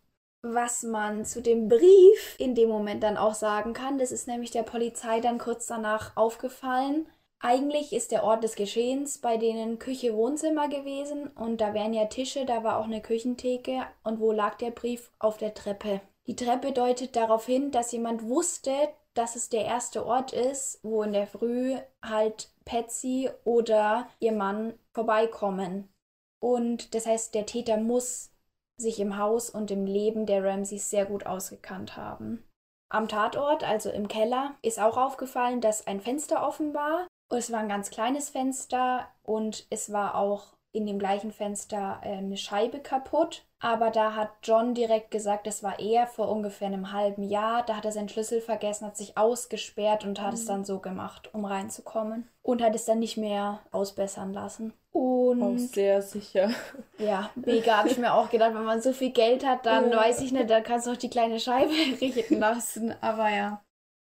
Was 0.47 0.83
man 0.83 1.25
zu 1.25 1.41
dem 1.41 1.69
Brief 1.69 2.37
in 2.39 2.55
dem 2.55 2.69
Moment 2.69 3.03
dann 3.03 3.17
auch 3.17 3.35
sagen 3.35 3.73
kann, 3.73 3.99
das 3.99 4.13
ist 4.13 4.29
nämlich 4.29 4.51
der 4.51 4.63
Polizei 4.63 5.21
dann 5.21 5.39
kurz 5.39 5.67
danach 5.67 6.17
aufgefallen, 6.17 7.07
eigentlich 7.41 7.93
ist 7.93 8.11
der 8.11 8.25
Ort 8.25 8.43
des 8.43 8.55
Geschehens 8.55 9.19
bei 9.19 9.37
denen 9.37 9.79
Küche 9.79 10.15
Wohnzimmer 10.15 10.69
gewesen 10.69 11.29
und 11.29 11.61
da 11.61 11.75
wären 11.75 11.93
ja 11.93 12.07
Tische, 12.07 12.47
da 12.47 12.65
war 12.65 12.79
auch 12.79 12.85
eine 12.85 13.03
Küchentheke 13.03 13.87
und 14.03 14.19
wo 14.19 14.33
lag 14.33 14.57
der 14.57 14.71
Brief? 14.71 15.13
Auf 15.19 15.37
der 15.37 15.53
Treppe. 15.53 16.01
Die 16.27 16.37
Treppe 16.37 16.73
deutet 16.73 17.17
darauf 17.17 17.45
hin, 17.45 17.71
dass 17.71 17.93
jemand 17.93 18.27
wusste, 18.27 18.73
dass 19.13 19.37
es 19.37 19.49
der 19.49 19.65
erste 19.65 20.07
Ort 20.07 20.33
ist, 20.33 20.81
wo 20.83 21.03
in 21.03 21.13
der 21.13 21.27
Früh 21.27 21.77
halt 22.03 22.51
Patsy 22.65 23.29
oder 23.45 24.09
ihr 24.21 24.33
Mann 24.33 24.75
vorbeikommen. 24.93 25.93
Und 26.41 26.95
das 26.95 27.07
heißt, 27.07 27.35
der 27.35 27.47
Täter 27.47 27.77
muss 27.77 28.31
sich 28.77 28.99
im 29.01 29.19
Haus 29.19 29.51
und 29.51 29.71
im 29.71 29.87
Leben 29.87 30.27
der 30.27 30.43
Ramseys 30.43 30.91
sehr 30.91 31.07
gut 31.07 31.27
ausgekannt 31.27 31.97
haben. 31.97 32.45
Am 32.91 33.09
Tatort, 33.09 33.65
also 33.65 33.91
im 33.91 34.09
Keller, 34.09 34.57
ist 34.63 34.81
auch 34.81 34.97
aufgefallen, 34.97 35.61
dass 35.61 35.87
ein 35.87 36.01
Fenster 36.01 36.47
offen 36.47 36.75
war 36.75 37.07
es 37.31 37.51
war 37.53 37.61
ein 37.61 37.69
ganz 37.69 37.91
kleines 37.91 38.31
Fenster 38.31 39.09
und 39.23 39.67
es 39.71 39.93
war 39.93 40.17
auch 40.17 40.55
in 40.75 40.87
dem 40.87 40.99
gleichen 40.99 41.31
Fenster 41.31 42.01
äh, 42.03 42.17
eine 42.17 42.37
Scheibe 42.37 42.81
kaputt. 42.81 43.45
Aber 43.61 43.91
da 43.91 44.15
hat 44.15 44.31
John 44.43 44.75
direkt 44.75 45.11
gesagt, 45.11 45.47
das 45.47 45.63
war 45.63 45.79
er 45.79 46.07
vor 46.07 46.29
ungefähr 46.29 46.67
einem 46.67 46.93
halben 46.93 47.23
Jahr. 47.23 47.65
Da 47.65 47.77
hat 47.77 47.85
er 47.87 47.93
seinen 47.93 48.11
Schlüssel 48.11 48.41
vergessen, 48.43 48.87
hat 48.87 48.97
sich 48.97 49.17
ausgesperrt 49.17 50.05
und 50.05 50.21
hat 50.21 50.33
mhm. 50.33 50.35
es 50.35 50.45
dann 50.45 50.65
so 50.65 50.81
gemacht, 50.81 51.31
um 51.33 51.45
reinzukommen. 51.45 52.29
Und 52.43 52.61
hat 52.61 52.75
es 52.75 52.85
dann 52.85 52.99
nicht 52.99 53.17
mehr 53.17 53.61
ausbessern 53.71 54.35
lassen. 54.35 54.75
Und 54.91 55.43
auch 55.43 55.59
sehr 55.59 56.03
sicher. 56.03 56.51
Ja, 56.99 57.31
mega, 57.35 57.79
habe 57.79 57.89
ich 57.89 57.99
mir 57.99 58.15
auch 58.15 58.31
gedacht, 58.31 58.55
wenn 58.55 58.65
man 58.65 58.81
so 58.81 58.93
viel 58.93 59.11
Geld 59.11 59.45
hat, 59.45 59.67
dann 59.67 59.91
ja. 59.91 59.97
weiß 59.97 60.21
ich 60.21 60.31
nicht, 60.31 60.49
dann 60.49 60.63
kannst 60.63 60.87
du 60.87 60.93
auch 60.93 60.97
die 60.97 61.11
kleine 61.11 61.41
Scheibe 61.41 61.73
richten 62.01 62.39
lassen. 62.39 62.95
Aber 63.01 63.31
ja. 63.31 63.65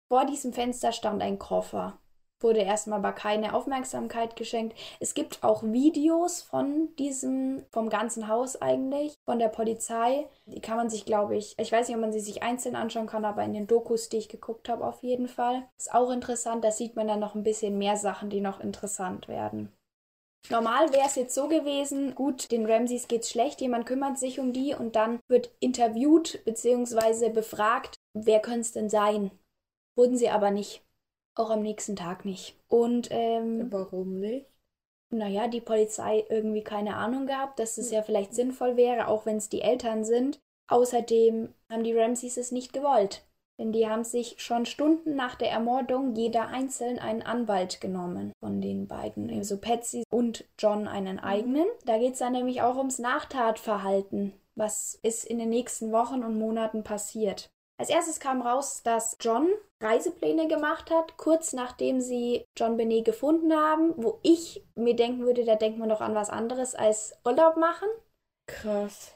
Vor 0.08 0.26
diesem 0.26 0.52
Fenster 0.52 0.90
stand 0.90 1.22
ein 1.22 1.38
Koffer 1.38 2.01
wurde 2.42 2.60
erstmal 2.60 2.98
aber 2.98 3.12
keine 3.12 3.54
Aufmerksamkeit 3.54 4.36
geschenkt. 4.36 4.76
Es 5.00 5.14
gibt 5.14 5.42
auch 5.42 5.62
Videos 5.62 6.42
von 6.42 6.94
diesem, 6.96 7.64
vom 7.70 7.88
ganzen 7.88 8.28
Haus 8.28 8.60
eigentlich, 8.60 9.14
von 9.24 9.38
der 9.38 9.48
Polizei. 9.48 10.26
Die 10.46 10.60
kann 10.60 10.76
man 10.76 10.90
sich, 10.90 11.04
glaube 11.04 11.36
ich, 11.36 11.54
ich 11.58 11.72
weiß 11.72 11.88
nicht, 11.88 11.96
ob 11.96 12.02
man 12.02 12.12
sie 12.12 12.20
sich 12.20 12.42
einzeln 12.42 12.76
anschauen 12.76 13.06
kann, 13.06 13.24
aber 13.24 13.42
in 13.44 13.54
den 13.54 13.66
Dokus, 13.66 14.08
die 14.08 14.18
ich 14.18 14.28
geguckt 14.28 14.68
habe, 14.68 14.86
auf 14.86 15.02
jeden 15.02 15.28
Fall. 15.28 15.68
Ist 15.78 15.94
auch 15.94 16.10
interessant, 16.10 16.64
da 16.64 16.70
sieht 16.70 16.96
man 16.96 17.08
dann 17.08 17.20
noch 17.20 17.34
ein 17.34 17.44
bisschen 17.44 17.78
mehr 17.78 17.96
Sachen, 17.96 18.30
die 18.30 18.40
noch 18.40 18.60
interessant 18.60 19.28
werden. 19.28 19.72
Normal 20.50 20.92
wäre 20.92 21.06
es 21.06 21.14
jetzt 21.14 21.34
so 21.34 21.46
gewesen, 21.46 22.14
gut, 22.14 22.50
den 22.50 22.66
Ramses 22.66 23.06
geht's 23.06 23.30
schlecht, 23.30 23.60
jemand 23.60 23.86
kümmert 23.86 24.18
sich 24.18 24.40
um 24.40 24.52
die 24.52 24.74
und 24.74 24.96
dann 24.96 25.20
wird 25.28 25.50
interviewt 25.60 26.44
bzw. 26.44 27.30
befragt, 27.30 27.94
wer 28.12 28.40
könnte 28.40 28.60
es 28.60 28.72
denn 28.72 28.90
sein? 28.90 29.30
Wurden 29.96 30.16
sie 30.16 30.30
aber 30.30 30.50
nicht. 30.50 30.82
Auch 31.34 31.50
am 31.50 31.62
nächsten 31.62 31.96
Tag 31.96 32.24
nicht. 32.24 32.56
Und 32.68 33.08
ähm, 33.10 33.68
warum 33.70 34.20
nicht? 34.20 34.46
Naja, 35.10 35.46
die 35.46 35.60
Polizei 35.60 36.24
irgendwie 36.28 36.62
keine 36.62 36.96
Ahnung 36.96 37.26
gehabt, 37.26 37.58
dass 37.58 37.76
es 37.76 37.90
ja 37.90 38.02
vielleicht 38.02 38.34
sinnvoll 38.34 38.76
wäre, 38.76 39.08
auch 39.08 39.26
wenn 39.26 39.36
es 39.36 39.48
die 39.48 39.60
Eltern 39.60 40.04
sind. 40.04 40.40
Außerdem 40.68 41.52
haben 41.70 41.84
die 41.84 41.96
Ramseys 41.96 42.38
es 42.38 42.50
nicht 42.50 42.72
gewollt. 42.72 43.22
Denn 43.58 43.72
die 43.72 43.86
haben 43.86 44.04
sich 44.04 44.36
schon 44.38 44.64
Stunden 44.64 45.14
nach 45.14 45.34
der 45.34 45.50
Ermordung 45.50 46.14
jeder 46.14 46.48
einzeln 46.48 46.98
einen 46.98 47.22
Anwalt 47.22 47.80
genommen 47.80 48.32
von 48.40 48.60
den 48.60 48.88
beiden. 48.88 49.30
Also 49.30 49.58
Patsy 49.58 50.04
und 50.10 50.46
John 50.58 50.88
einen 50.88 51.16
mhm. 51.16 51.24
eigenen. 51.24 51.66
Da 51.84 51.98
geht 51.98 52.14
es 52.14 52.18
dann 52.20 52.32
nämlich 52.32 52.62
auch 52.62 52.76
ums 52.76 52.98
Nachtatverhalten. 52.98 54.32
Was 54.54 54.98
ist 55.02 55.24
in 55.24 55.38
den 55.38 55.50
nächsten 55.50 55.92
Wochen 55.92 56.24
und 56.24 56.38
Monaten 56.38 56.82
passiert? 56.82 57.51
Als 57.78 57.90
erstes 57.90 58.20
kam 58.20 58.42
raus, 58.42 58.82
dass 58.84 59.16
John 59.20 59.48
Reisepläne 59.80 60.46
gemacht 60.46 60.90
hat, 60.90 61.16
kurz 61.16 61.52
nachdem 61.52 62.00
sie 62.00 62.44
John 62.56 62.76
Benet 62.76 63.04
gefunden 63.04 63.52
haben, 63.54 63.94
wo 63.96 64.20
ich 64.22 64.64
mir 64.76 64.94
denken 64.94 65.24
würde, 65.26 65.44
da 65.44 65.56
denkt 65.56 65.78
man 65.78 65.88
doch 65.88 66.00
an 66.00 66.14
was 66.14 66.30
anderes 66.30 66.74
als 66.74 67.18
Urlaub 67.24 67.56
machen. 67.56 67.88
Krass. 68.46 69.14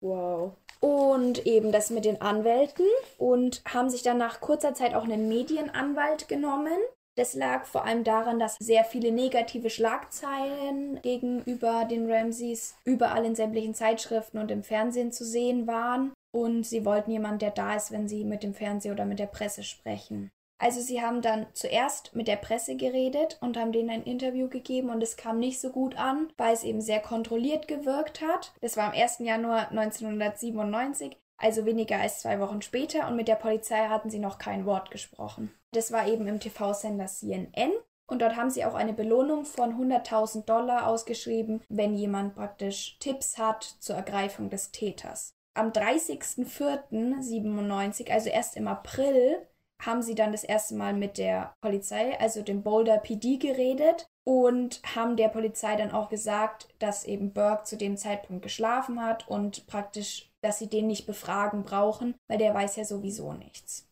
Wow. 0.00 0.54
Und 0.80 1.46
eben 1.46 1.70
das 1.70 1.90
mit 1.90 2.04
den 2.04 2.20
Anwälten 2.20 2.86
und 3.18 3.62
haben 3.72 3.88
sich 3.88 4.02
dann 4.02 4.18
nach 4.18 4.40
kurzer 4.40 4.74
Zeit 4.74 4.94
auch 4.94 5.04
einen 5.04 5.28
Medienanwalt 5.28 6.26
genommen. 6.26 6.78
Das 7.16 7.34
lag 7.34 7.66
vor 7.66 7.84
allem 7.84 8.02
daran, 8.02 8.40
dass 8.40 8.56
sehr 8.56 8.84
viele 8.84 9.12
negative 9.12 9.70
Schlagzeilen 9.70 11.00
gegenüber 11.02 11.84
den 11.84 12.10
Ramseys 12.10 12.74
überall 12.84 13.24
in 13.24 13.36
sämtlichen 13.36 13.74
Zeitschriften 13.74 14.38
und 14.38 14.50
im 14.50 14.64
Fernsehen 14.64 15.12
zu 15.12 15.24
sehen 15.24 15.68
waren 15.68 16.12
und 16.32 16.64
sie 16.64 16.84
wollten 16.84 17.12
jemanden, 17.12 17.38
der 17.38 17.50
da 17.50 17.76
ist, 17.76 17.92
wenn 17.92 18.08
sie 18.08 18.24
mit 18.24 18.42
dem 18.42 18.54
Fernseher 18.54 18.92
oder 18.92 19.04
mit 19.04 19.18
der 19.18 19.26
Presse 19.26 19.62
sprechen. 19.62 20.30
Also 20.58 20.80
sie 20.80 21.02
haben 21.02 21.22
dann 21.22 21.46
zuerst 21.54 22.14
mit 22.14 22.28
der 22.28 22.36
Presse 22.36 22.76
geredet 22.76 23.36
und 23.40 23.56
haben 23.56 23.72
denen 23.72 23.90
ein 23.90 24.04
Interview 24.04 24.48
gegeben 24.48 24.90
und 24.90 25.02
es 25.02 25.16
kam 25.16 25.40
nicht 25.40 25.60
so 25.60 25.70
gut 25.70 25.96
an, 25.98 26.32
weil 26.36 26.54
es 26.54 26.62
eben 26.62 26.80
sehr 26.80 27.00
kontrolliert 27.00 27.66
gewirkt 27.66 28.20
hat. 28.20 28.52
Das 28.60 28.76
war 28.76 28.84
am 28.84 28.92
1. 28.92 29.18
Januar 29.18 29.70
1997, 29.70 31.16
also 31.36 31.66
weniger 31.66 31.98
als 31.98 32.20
zwei 32.20 32.38
Wochen 32.38 32.62
später 32.62 33.08
und 33.08 33.16
mit 33.16 33.26
der 33.26 33.34
Polizei 33.34 33.88
hatten 33.88 34.08
sie 34.08 34.20
noch 34.20 34.38
kein 34.38 34.64
Wort 34.64 34.92
gesprochen. 34.92 35.52
Das 35.72 35.90
war 35.90 36.06
eben 36.06 36.28
im 36.28 36.38
TV-Sender 36.38 37.06
CNN 37.06 37.72
und 38.06 38.22
dort 38.22 38.36
haben 38.36 38.50
sie 38.50 38.64
auch 38.64 38.74
eine 38.74 38.92
Belohnung 38.92 39.44
von 39.44 39.74
100.000 39.74 40.44
Dollar 40.44 40.86
ausgeschrieben, 40.86 41.60
wenn 41.70 41.94
jemand 41.94 42.36
praktisch 42.36 42.98
Tipps 43.00 43.36
hat 43.36 43.64
zur 43.80 43.96
Ergreifung 43.96 44.48
des 44.48 44.70
Täters 44.70 45.34
am 45.54 45.70
30.04.97, 45.70 48.10
also 48.10 48.30
erst 48.30 48.56
im 48.56 48.68
April, 48.68 49.46
haben 49.84 50.02
sie 50.02 50.14
dann 50.14 50.32
das 50.32 50.44
erste 50.44 50.74
Mal 50.74 50.94
mit 50.94 51.18
der 51.18 51.54
Polizei, 51.60 52.18
also 52.20 52.42
dem 52.42 52.62
Boulder 52.62 52.98
PD, 52.98 53.38
geredet 53.38 54.06
und 54.24 54.80
haben 54.94 55.16
der 55.16 55.28
Polizei 55.28 55.76
dann 55.76 55.90
auch 55.90 56.08
gesagt, 56.08 56.68
dass 56.78 57.04
eben 57.04 57.32
Burke 57.32 57.64
zu 57.64 57.76
dem 57.76 57.96
Zeitpunkt 57.96 58.42
geschlafen 58.42 59.02
hat 59.02 59.28
und 59.28 59.66
praktisch, 59.66 60.30
dass 60.40 60.58
sie 60.58 60.68
den 60.68 60.86
nicht 60.86 61.06
befragen 61.06 61.64
brauchen, 61.64 62.14
weil 62.28 62.38
der 62.38 62.54
weiß 62.54 62.76
ja 62.76 62.84
sowieso 62.84 63.32
nichts. 63.32 63.88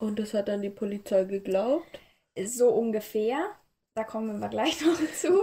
Und 0.00 0.18
das 0.18 0.34
hat 0.34 0.48
dann 0.48 0.62
die 0.62 0.70
Polizei 0.70 1.24
geglaubt? 1.24 2.00
So 2.44 2.70
ungefähr. 2.70 3.50
Da 3.94 4.04
kommen 4.04 4.40
wir 4.40 4.48
gleich 4.48 4.80
noch 4.86 4.98
zu. 5.14 5.42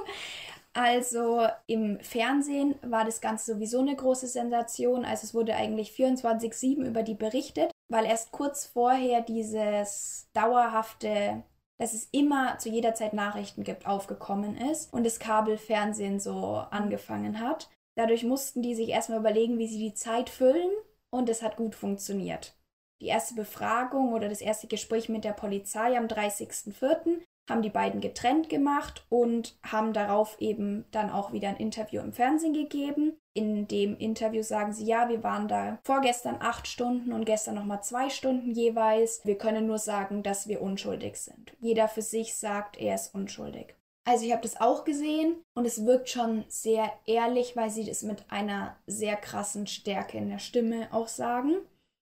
Also 0.73 1.47
im 1.67 1.99
Fernsehen 1.99 2.75
war 2.81 3.03
das 3.03 3.21
Ganze 3.21 3.53
sowieso 3.53 3.79
eine 3.79 3.95
große 3.95 4.27
Sensation. 4.27 5.03
Also 5.03 5.25
es 5.25 5.33
wurde 5.33 5.55
eigentlich 5.55 5.91
24-7 5.91 6.85
über 6.85 7.03
die 7.03 7.15
berichtet, 7.15 7.71
weil 7.89 8.05
erst 8.05 8.31
kurz 8.31 8.65
vorher 8.65 9.21
dieses 9.21 10.29
dauerhafte, 10.33 11.43
dass 11.79 11.93
es 11.93 12.07
immer 12.11 12.59
zu 12.59 12.69
jeder 12.69 12.93
Zeit 12.93 13.13
Nachrichten 13.13 13.63
gibt, 13.63 13.87
aufgekommen 13.87 14.57
ist 14.57 14.93
und 14.93 15.05
das 15.05 15.19
Kabelfernsehen 15.19 16.19
so 16.19 16.63
angefangen 16.69 17.39
hat. 17.39 17.69
Dadurch 17.97 18.23
mussten 18.23 18.61
die 18.61 18.75
sich 18.75 18.89
erstmal 18.89 19.19
überlegen, 19.19 19.57
wie 19.57 19.67
sie 19.67 19.79
die 19.79 19.95
Zeit 19.95 20.29
füllen 20.29 20.71
und 21.09 21.29
es 21.29 21.41
hat 21.41 21.57
gut 21.57 21.75
funktioniert. 21.75 22.55
Die 23.01 23.07
erste 23.07 23.33
Befragung 23.33 24.13
oder 24.13 24.29
das 24.29 24.41
erste 24.41 24.67
Gespräch 24.67 25.09
mit 25.09 25.23
der 25.23 25.33
Polizei 25.33 25.97
am 25.97 26.05
30.04 26.05 27.21
haben 27.49 27.61
die 27.61 27.69
beiden 27.69 27.99
getrennt 27.99 28.47
gemacht 28.47 29.05
und 29.09 29.57
haben 29.63 29.91
darauf 29.93 30.39
eben 30.39 30.85
dann 30.91 31.09
auch 31.09 31.33
wieder 31.33 31.49
ein 31.49 31.57
Interview 31.57 32.01
im 32.01 32.13
Fernsehen 32.13 32.53
gegeben. 32.53 33.17
In 33.33 33.67
dem 33.67 33.97
Interview 33.97 34.43
sagen 34.43 34.71
sie, 34.71 34.85
ja, 34.85 35.09
wir 35.09 35.23
waren 35.23 35.47
da 35.47 35.79
vorgestern 35.83 36.37
acht 36.39 36.67
Stunden 36.67 37.11
und 37.11 37.25
gestern 37.25 37.55
nochmal 37.55 37.81
zwei 37.83 38.09
Stunden 38.09 38.51
jeweils. 38.51 39.25
Wir 39.25 39.37
können 39.37 39.67
nur 39.67 39.79
sagen, 39.79 40.23
dass 40.23 40.47
wir 40.47 40.61
unschuldig 40.61 41.15
sind. 41.15 41.53
Jeder 41.59 41.87
für 41.87 42.01
sich 42.01 42.35
sagt, 42.35 42.77
er 42.77 42.95
ist 42.95 43.13
unschuldig. 43.15 43.75
Also 44.05 44.25
ich 44.25 44.31
habe 44.31 44.41
das 44.41 44.59
auch 44.59 44.85
gesehen 44.85 45.35
und 45.53 45.65
es 45.65 45.85
wirkt 45.85 46.09
schon 46.09 46.43
sehr 46.47 46.91
ehrlich, 47.05 47.55
weil 47.55 47.69
sie 47.69 47.85
das 47.85 48.01
mit 48.01 48.25
einer 48.31 48.75
sehr 48.87 49.15
krassen 49.15 49.67
Stärke 49.67 50.17
in 50.17 50.29
der 50.29 50.39
Stimme 50.39 50.87
auch 50.91 51.07
sagen. 51.07 51.57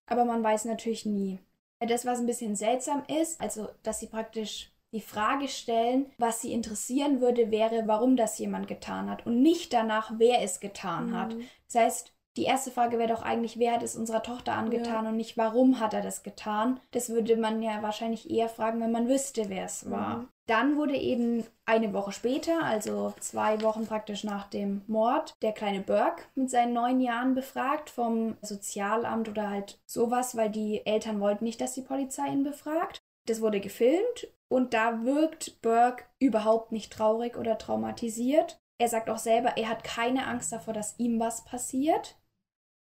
Aber 0.06 0.24
man 0.24 0.44
weiß 0.44 0.66
natürlich 0.66 1.06
nie. 1.06 1.40
Das, 1.80 2.06
was 2.06 2.20
ein 2.20 2.26
bisschen 2.26 2.56
seltsam 2.56 3.04
ist, 3.22 3.40
also 3.42 3.68
dass 3.84 4.00
sie 4.00 4.08
praktisch 4.08 4.72
die 4.94 5.02
Frage 5.02 5.48
stellen, 5.48 6.12
was 6.18 6.42
sie 6.42 6.54
interessieren 6.54 7.20
würde, 7.22 7.52
wäre, 7.52 7.84
warum 7.88 8.16
das 8.16 8.38
jemand 8.40 8.68
getan 8.68 9.10
hat 9.10 9.26
und 9.26 9.42
nicht 9.42 9.74
danach, 9.74 10.14
wer 10.18 10.42
es 10.42 10.60
getan 10.60 11.10
Mhm. 11.10 11.18
hat. 11.18 11.36
Das 11.72 11.82
heißt, 11.82 12.14
die 12.38 12.44
erste 12.44 12.70
Frage 12.70 13.00
wäre 13.00 13.10
doch 13.10 13.24
eigentlich, 13.24 13.58
wer 13.58 13.74
hat 13.74 13.82
es 13.84 13.96
unserer 13.96 14.22
Tochter 14.22 14.54
angetan 14.54 15.06
Ja. 15.06 15.10
und 15.10 15.18
nicht, 15.18 15.38
warum 15.38 15.80
hat 15.80 15.94
er 15.96 16.02
das 16.02 16.22
getan. 16.22 16.80
Das 16.92 17.10
würde 17.10 17.36
man 17.36 17.64
ja 17.64 17.82
wahrscheinlich 17.82 18.30
eher 18.30 18.48
fragen, 18.48 18.80
wenn 18.80 18.92
man 18.92 19.08
wüsste, 19.10 19.50
wer 19.50 19.66
es 19.66 19.90
war. 19.90 20.18
Mhm. 20.18 20.28
Dann 20.46 20.78
wurde 20.78 20.96
eben 20.96 21.44
eine 21.66 21.94
Woche 21.94 22.12
später, 22.14 22.64
also 22.64 23.14
zwei 23.20 23.60
Wochen 23.64 23.86
praktisch 23.88 24.24
nach 24.24 24.48
dem 24.48 24.84
Mord, 24.88 25.34
der 25.42 25.52
kleine 25.52 25.82
Burke 25.82 26.24
mit 26.36 26.50
seinen 26.50 26.74
neun 26.74 27.02
Jahren 27.02 27.34
befragt 27.34 27.90
vom 27.90 28.38
Sozialamt 28.42 29.28
oder 29.28 29.50
halt 29.50 29.80
sowas, 29.86 30.38
weil 30.38 30.50
die 30.50 30.86
Eltern 30.86 31.20
wollten 31.20 31.44
nicht, 31.44 31.60
dass 31.60 31.74
die 31.74 31.82
Polizei 31.82 32.28
ihn 32.28 32.44
befragt. 32.44 33.00
Das 33.26 33.42
wurde 33.42 33.60
gefilmt 33.60 34.28
und 34.50 34.74
da 34.74 35.04
wirkt 35.04 35.62
Burke 35.62 36.06
überhaupt 36.20 36.72
nicht 36.72 36.92
traurig 36.92 37.38
oder 37.38 37.58
traumatisiert. 37.58 38.60
Er 38.80 38.90
sagt 38.90 39.10
auch 39.10 39.18
selber, 39.18 39.58
er 39.58 39.70
hat 39.70 39.84
keine 39.84 40.28
Angst 40.28 40.52
davor, 40.52 40.74
dass 40.74 41.00
ihm 41.00 41.20
was 41.20 41.44
passiert 41.46 42.18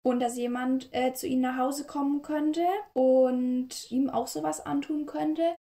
und 0.05 0.21
dass 0.21 0.37
jemand 0.37 0.89
äh, 0.93 1.13
zu 1.15 1.27
ihm 1.27 1.41
nach 1.41 1.59
Hause 1.59 1.87
kommen 1.87 2.23
könnte 2.23 2.67
und 2.93 3.91
ihm 3.91 4.11
auch 4.11 4.27
sowas 4.27 4.65
antun 4.65 5.07
könnte. 5.07 5.57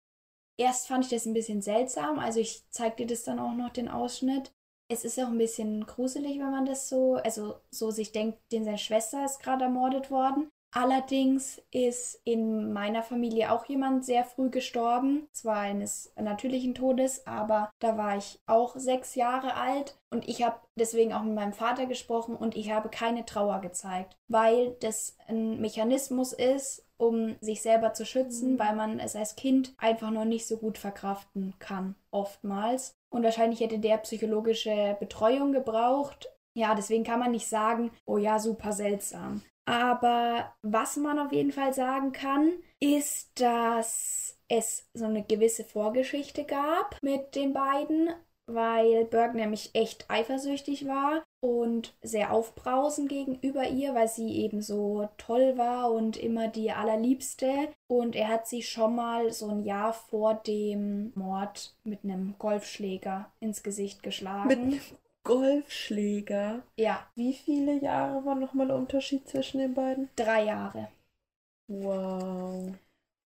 Erst 0.58 0.86
fand 0.86 1.04
ich 1.04 1.10
das 1.10 1.26
ein 1.26 1.34
bisschen 1.34 1.62
seltsam, 1.62 2.18
also 2.18 2.40
ich 2.40 2.64
zeig 2.70 2.96
dir 2.96 3.06
das 3.06 3.24
dann 3.24 3.38
auch 3.38 3.54
noch 3.54 3.70
den 3.70 3.88
Ausschnitt. 3.88 4.52
Es 4.88 5.04
ist 5.04 5.18
auch 5.18 5.28
ein 5.28 5.38
bisschen 5.38 5.84
gruselig, 5.84 6.38
wenn 6.38 6.50
man 6.50 6.64
das 6.64 6.88
so, 6.88 7.16
also 7.16 7.60
so 7.70 7.90
sich 7.90 8.12
denkt, 8.12 8.38
denn 8.52 8.64
seine 8.64 8.78
Schwester 8.78 9.24
ist 9.24 9.40
gerade 9.40 9.64
ermordet 9.64 10.10
worden. 10.10 10.48
Allerdings 10.76 11.62
ist 11.70 12.20
in 12.24 12.70
meiner 12.70 13.02
Familie 13.02 13.50
auch 13.50 13.64
jemand 13.64 14.04
sehr 14.04 14.24
früh 14.24 14.50
gestorben, 14.50 15.26
zwar 15.32 15.56
eines 15.56 16.12
natürlichen 16.20 16.74
Todes, 16.74 17.26
aber 17.26 17.70
da 17.78 17.96
war 17.96 18.18
ich 18.18 18.38
auch 18.44 18.76
sechs 18.76 19.14
Jahre 19.14 19.54
alt 19.54 19.98
und 20.10 20.28
ich 20.28 20.42
habe 20.44 20.60
deswegen 20.78 21.14
auch 21.14 21.22
mit 21.22 21.34
meinem 21.34 21.54
Vater 21.54 21.86
gesprochen 21.86 22.36
und 22.36 22.54
ich 22.56 22.72
habe 22.72 22.90
keine 22.90 23.24
Trauer 23.24 23.62
gezeigt, 23.62 24.18
weil 24.28 24.76
das 24.80 25.16
ein 25.28 25.62
Mechanismus 25.62 26.34
ist, 26.34 26.84
um 26.98 27.36
sich 27.40 27.62
selber 27.62 27.94
zu 27.94 28.04
schützen, 28.04 28.52
Mhm. 28.52 28.58
weil 28.58 28.76
man 28.76 29.00
es 29.00 29.16
als 29.16 29.34
Kind 29.34 29.72
einfach 29.78 30.10
nur 30.10 30.26
nicht 30.26 30.46
so 30.46 30.58
gut 30.58 30.76
verkraften 30.76 31.54
kann, 31.58 31.94
oftmals. 32.10 32.94
Und 33.08 33.22
wahrscheinlich 33.22 33.60
hätte 33.60 33.78
der 33.78 33.96
psychologische 33.96 34.94
Betreuung 35.00 35.52
gebraucht. 35.52 36.28
Ja, 36.54 36.74
deswegen 36.74 37.04
kann 37.04 37.20
man 37.20 37.30
nicht 37.30 37.48
sagen, 37.48 37.92
oh 38.04 38.18
ja, 38.18 38.38
super 38.38 38.72
seltsam. 38.72 39.40
Aber 39.66 40.54
was 40.62 40.96
man 40.96 41.18
auf 41.18 41.32
jeden 41.32 41.52
Fall 41.52 41.74
sagen 41.74 42.12
kann, 42.12 42.52
ist, 42.80 43.40
dass 43.40 44.38
es 44.48 44.88
so 44.94 45.06
eine 45.06 45.24
gewisse 45.24 45.64
Vorgeschichte 45.64 46.44
gab 46.44 46.96
mit 47.02 47.34
den 47.34 47.52
beiden, 47.52 48.10
weil 48.46 49.04
Burke 49.06 49.36
nämlich 49.36 49.70
echt 49.74 50.08
eifersüchtig 50.08 50.86
war 50.86 51.24
und 51.40 51.94
sehr 52.00 52.32
aufbrausend 52.32 53.08
gegenüber 53.08 53.68
ihr, 53.68 53.92
weil 53.94 54.06
sie 54.06 54.36
eben 54.36 54.62
so 54.62 55.08
toll 55.16 55.58
war 55.58 55.90
und 55.90 56.16
immer 56.16 56.46
die 56.46 56.70
allerliebste. 56.70 57.50
Und 57.88 58.14
er 58.14 58.28
hat 58.28 58.46
sie 58.46 58.62
schon 58.62 58.94
mal 58.94 59.32
so 59.32 59.48
ein 59.48 59.64
Jahr 59.64 59.92
vor 59.92 60.34
dem 60.34 61.12
Mord 61.16 61.74
mit 61.82 62.04
einem 62.04 62.36
Golfschläger 62.38 63.32
ins 63.40 63.64
Gesicht 63.64 64.04
geschlagen. 64.04 64.68
Mit 64.68 64.80
Golfschläger. 65.26 66.62
ja, 66.76 67.06
Wie 67.16 67.34
viele 67.34 67.78
Jahre 67.80 68.24
war 68.24 68.34
nochmal 68.36 68.68
der 68.68 68.76
Unterschied 68.76 69.28
zwischen 69.28 69.58
den 69.58 69.74
beiden? 69.74 70.08
drei 70.16 70.42
Jahre. 70.44 70.88
Wow. 71.68 72.74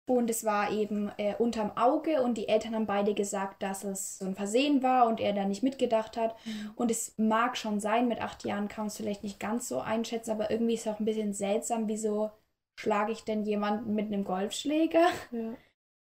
Und 0.07 0.29
es 0.31 0.43
war 0.43 0.71
eben 0.71 1.11
äh, 1.17 1.35
unterm 1.35 1.77
Auge 1.77 2.23
und 2.23 2.35
die 2.35 2.47
Eltern 2.47 2.73
haben 2.73 2.87
beide 2.87 3.13
gesagt, 3.13 3.61
dass 3.61 3.83
es 3.83 4.17
so 4.17 4.25
ein 4.25 4.33
Versehen 4.35 4.81
war 4.81 5.05
und 5.07 5.19
er 5.19 5.33
da 5.33 5.45
nicht 5.45 5.61
mitgedacht 5.61 6.17
hat. 6.17 6.35
Und 6.75 6.89
es 6.89 7.13
mag 7.17 7.55
schon 7.57 7.79
sein, 7.79 8.07
mit 8.07 8.19
acht 8.19 8.43
Jahren 8.43 8.67
kann 8.67 8.83
man 8.85 8.87
es 8.87 8.97
vielleicht 8.97 9.23
nicht 9.23 9.39
ganz 9.39 9.67
so 9.69 9.79
einschätzen, 9.79 10.31
aber 10.31 10.49
irgendwie 10.49 10.73
ist 10.73 10.87
es 10.87 10.93
auch 10.93 10.99
ein 10.99 11.05
bisschen 11.05 11.33
seltsam, 11.33 11.87
wieso 11.87 12.31
schlage 12.75 13.11
ich 13.11 13.23
denn 13.23 13.43
jemanden 13.45 13.93
mit 13.93 14.07
einem 14.07 14.23
Golfschläger? 14.23 15.05
Ja. 15.31 15.57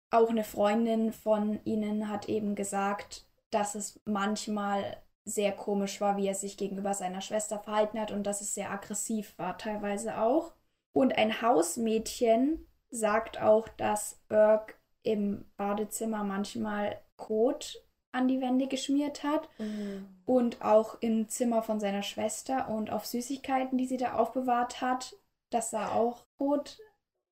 Auch 0.10 0.30
eine 0.30 0.44
Freundin 0.44 1.12
von 1.14 1.60
ihnen 1.66 2.10
hat 2.10 2.28
eben 2.30 2.56
gesagt, 2.56 3.26
dass 3.50 3.76
es 3.76 4.00
manchmal 4.06 5.02
sehr 5.26 5.52
komisch 5.52 6.02
war, 6.02 6.18
wie 6.18 6.28
er 6.28 6.36
sich 6.36 6.58
gegenüber 6.58 6.94
seiner 6.94 7.22
Schwester 7.22 7.60
verhalten 7.60 8.00
hat 8.00 8.12
und 8.12 8.24
dass 8.24 8.42
es 8.42 8.54
sehr 8.54 8.72
aggressiv 8.72 9.38
war, 9.38 9.58
teilweise 9.58 10.18
auch. 10.20 10.54
Und 10.94 11.18
ein 11.18 11.42
Hausmädchen 11.42 12.68
sagt 12.90 13.40
auch, 13.42 13.68
dass 13.70 14.20
Burke 14.28 14.74
im 15.04 15.46
Badezimmer 15.58 16.24
manchmal 16.24 17.00
Kot 17.16 17.84
an 18.12 18.28
die 18.28 18.42
Wände 18.42 18.68
geschmiert 18.68 19.24
hat 19.24 19.48
Mhm. 19.58 20.08
und 20.26 20.62
auch 20.62 20.98
im 21.02 21.30
Zimmer 21.30 21.64
von 21.64 21.80
seiner 21.80 22.04
Schwester 22.04 22.68
und 22.70 22.90
auf 22.90 23.06
Süßigkeiten, 23.06 23.78
die 23.78 23.86
sie 23.88 23.98
da 23.98 24.16
aufbewahrt 24.16 24.82
hat, 24.82 25.16
dass 25.50 25.72
er 25.72 25.94
auch 25.94 26.26
Kot 26.38 26.78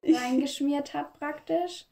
reingeschmiert 0.04 0.94
hat 0.94 1.14
praktisch. 1.20 1.86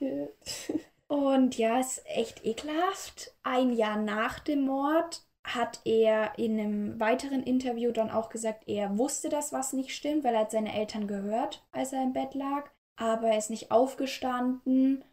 Und 1.08 1.58
ja, 1.58 1.80
ist 1.80 2.02
echt 2.06 2.44
ekelhaft. 2.44 3.34
Ein 3.42 3.72
Jahr 3.72 3.96
nach 3.96 4.38
dem 4.38 4.62
Mord 4.62 5.26
hat 5.44 5.80
er 5.84 6.38
in 6.38 6.58
einem 6.58 6.98
weiteren 6.98 7.42
Interview 7.42 7.92
dann 7.92 8.10
auch 8.10 8.30
gesagt, 8.30 8.66
er 8.66 8.96
wusste, 8.96 9.28
dass 9.28 9.52
was 9.52 9.74
nicht 9.74 9.90
stimmt, 9.90 10.24
weil 10.24 10.34
er 10.34 10.40
hat 10.40 10.50
seine 10.50 10.74
Eltern 10.74 11.06
gehört, 11.06 11.66
als 11.70 11.92
er 11.92 12.02
im 12.02 12.14
Bett 12.14 12.34
lag. 12.34 12.70
Aber 12.96 13.28
er 13.28 13.38
ist 13.38 13.50
nicht 13.50 13.70
aufgestanden 13.70 15.04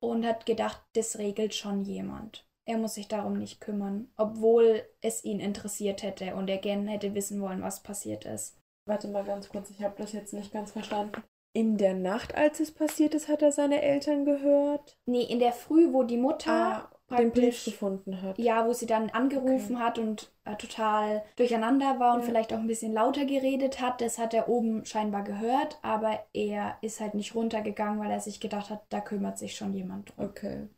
und 0.00 0.24
hat 0.24 0.46
gedacht, 0.46 0.80
das 0.94 1.18
regelt 1.18 1.54
schon 1.54 1.82
jemand. 1.82 2.46
Er 2.66 2.78
muss 2.78 2.94
sich 2.94 3.08
darum 3.08 3.38
nicht 3.38 3.60
kümmern, 3.60 4.12
obwohl 4.16 4.86
es 5.00 5.24
ihn 5.24 5.40
interessiert 5.40 6.02
hätte 6.04 6.36
und 6.36 6.48
er 6.48 6.58
gerne 6.58 6.88
hätte 6.90 7.14
wissen 7.14 7.40
wollen, 7.40 7.62
was 7.62 7.82
passiert 7.82 8.26
ist. 8.26 8.56
Warte 8.86 9.08
mal 9.08 9.24
ganz 9.24 9.48
kurz, 9.48 9.70
ich 9.70 9.82
habe 9.82 9.96
das 9.98 10.12
jetzt 10.12 10.32
nicht 10.32 10.52
ganz 10.52 10.70
verstanden. 10.72 11.22
In 11.52 11.76
der 11.76 11.94
Nacht, 11.94 12.36
als 12.36 12.60
es 12.60 12.70
passiert 12.70 13.14
ist, 13.14 13.26
hat 13.28 13.42
er 13.42 13.50
seine 13.50 13.82
Eltern 13.82 14.24
gehört? 14.24 14.96
Nee, 15.06 15.24
in 15.24 15.40
der 15.40 15.52
Früh, 15.52 15.92
wo 15.92 16.04
die 16.04 16.16
Mutter 16.16 16.90
Ah, 17.10 17.16
den 17.16 17.32
Brief 17.32 17.64
gefunden 17.64 18.22
hat. 18.22 18.38
Ja, 18.38 18.68
wo 18.68 18.72
sie 18.72 18.86
dann 18.86 19.10
angerufen 19.10 19.80
hat 19.80 19.98
und 19.98 20.32
äh, 20.44 20.54
total 20.56 21.24
durcheinander 21.34 21.98
war 21.98 22.14
und 22.14 22.20
Ja. 22.20 22.26
vielleicht 22.26 22.52
auch 22.52 22.58
ein 22.58 22.68
bisschen 22.68 22.92
lauter 22.92 23.24
geredet 23.24 23.80
hat. 23.80 24.00
Das 24.00 24.18
hat 24.18 24.32
er 24.32 24.48
oben 24.48 24.84
scheinbar 24.84 25.24
gehört, 25.24 25.78
aber 25.82 26.24
er 26.32 26.78
ist 26.82 27.00
halt 27.00 27.14
nicht 27.14 27.34
runtergegangen, 27.34 27.98
weil 27.98 28.12
er 28.12 28.20
sich 28.20 28.38
gedacht 28.38 28.70
hat, 28.70 28.84
da 28.88 29.00
kümmert 29.00 29.38
sich 29.38 29.56
schon 29.56 29.74
jemand 29.74 30.16
drum. 30.16 30.26
Okay. 30.28 30.68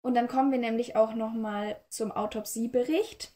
Und 0.00 0.14
dann 0.14 0.26
kommen 0.26 0.50
wir 0.50 0.58
nämlich 0.58 0.96
auch 0.96 1.14
nochmal 1.14 1.76
zum 1.90 2.12
Autopsiebericht. 2.12 3.34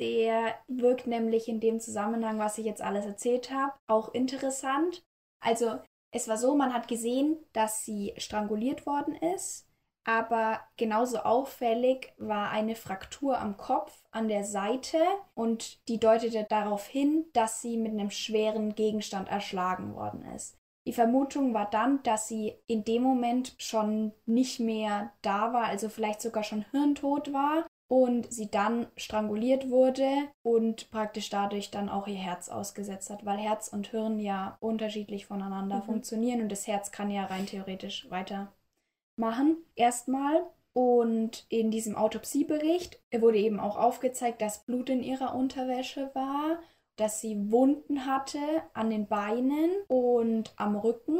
Der 0.00 0.54
wirkt 0.66 1.06
nämlich 1.06 1.48
in 1.48 1.60
dem 1.60 1.78
Zusammenhang, 1.78 2.38
was 2.38 2.58
ich 2.58 2.66
jetzt 2.66 2.82
alles 2.82 3.06
erzählt 3.06 3.50
habe, 3.52 3.72
auch 3.86 4.12
interessant. 4.12 5.04
Also 5.40 5.78
es 6.12 6.28
war 6.28 6.36
so, 6.36 6.54
man 6.54 6.72
hat 6.72 6.88
gesehen, 6.88 7.38
dass 7.52 7.84
sie 7.84 8.14
stranguliert 8.18 8.86
worden 8.86 9.16
ist, 9.16 9.66
aber 10.04 10.60
genauso 10.76 11.18
auffällig 11.18 12.12
war 12.18 12.50
eine 12.50 12.76
Fraktur 12.76 13.38
am 13.38 13.56
Kopf 13.56 14.04
an 14.10 14.28
der 14.28 14.44
Seite 14.44 14.98
und 15.34 15.88
die 15.88 15.98
deutete 15.98 16.44
darauf 16.44 16.86
hin, 16.86 17.24
dass 17.32 17.62
sie 17.62 17.76
mit 17.76 17.92
einem 17.92 18.10
schweren 18.10 18.74
Gegenstand 18.74 19.28
erschlagen 19.28 19.94
worden 19.94 20.24
ist. 20.34 20.58
Die 20.86 20.92
Vermutung 20.92 21.54
war 21.54 21.70
dann, 21.70 22.02
dass 22.02 22.26
sie 22.26 22.54
in 22.66 22.84
dem 22.84 23.02
Moment 23.02 23.54
schon 23.58 24.12
nicht 24.26 24.58
mehr 24.58 25.12
da 25.22 25.52
war, 25.52 25.64
also 25.64 25.88
vielleicht 25.88 26.20
sogar 26.20 26.42
schon 26.42 26.64
hirntot 26.72 27.32
war 27.32 27.64
und 27.92 28.32
sie 28.32 28.50
dann 28.50 28.86
stranguliert 28.96 29.68
wurde 29.68 30.06
und 30.42 30.90
praktisch 30.90 31.28
dadurch 31.28 31.70
dann 31.70 31.90
auch 31.90 32.06
ihr 32.06 32.14
Herz 32.14 32.48
ausgesetzt 32.48 33.10
hat, 33.10 33.26
weil 33.26 33.36
Herz 33.36 33.68
und 33.68 33.88
Hirn 33.88 34.18
ja 34.18 34.56
unterschiedlich 34.60 35.26
voneinander 35.26 35.76
Mhm. 35.76 35.82
funktionieren 35.82 36.40
und 36.40 36.48
das 36.50 36.66
Herz 36.66 36.90
kann 36.90 37.10
ja 37.10 37.26
rein 37.26 37.44
theoretisch 37.46 38.08
weitermachen. 38.10 39.58
Erstmal. 39.74 40.42
Und 40.74 41.44
in 41.50 41.70
diesem 41.70 41.96
Autopsiebericht 41.96 42.98
wurde 43.14 43.36
eben 43.38 43.60
auch 43.60 43.76
aufgezeigt, 43.76 44.40
dass 44.40 44.64
Blut 44.64 44.88
in 44.88 45.02
ihrer 45.02 45.34
Unterwäsche 45.34 46.10
war, 46.14 46.60
dass 46.96 47.20
sie 47.20 47.50
Wunden 47.52 48.06
hatte 48.06 48.38
an 48.72 48.88
den 48.88 49.06
Beinen 49.06 49.70
und 49.88 50.54
am 50.56 50.76
Rücken. 50.76 51.18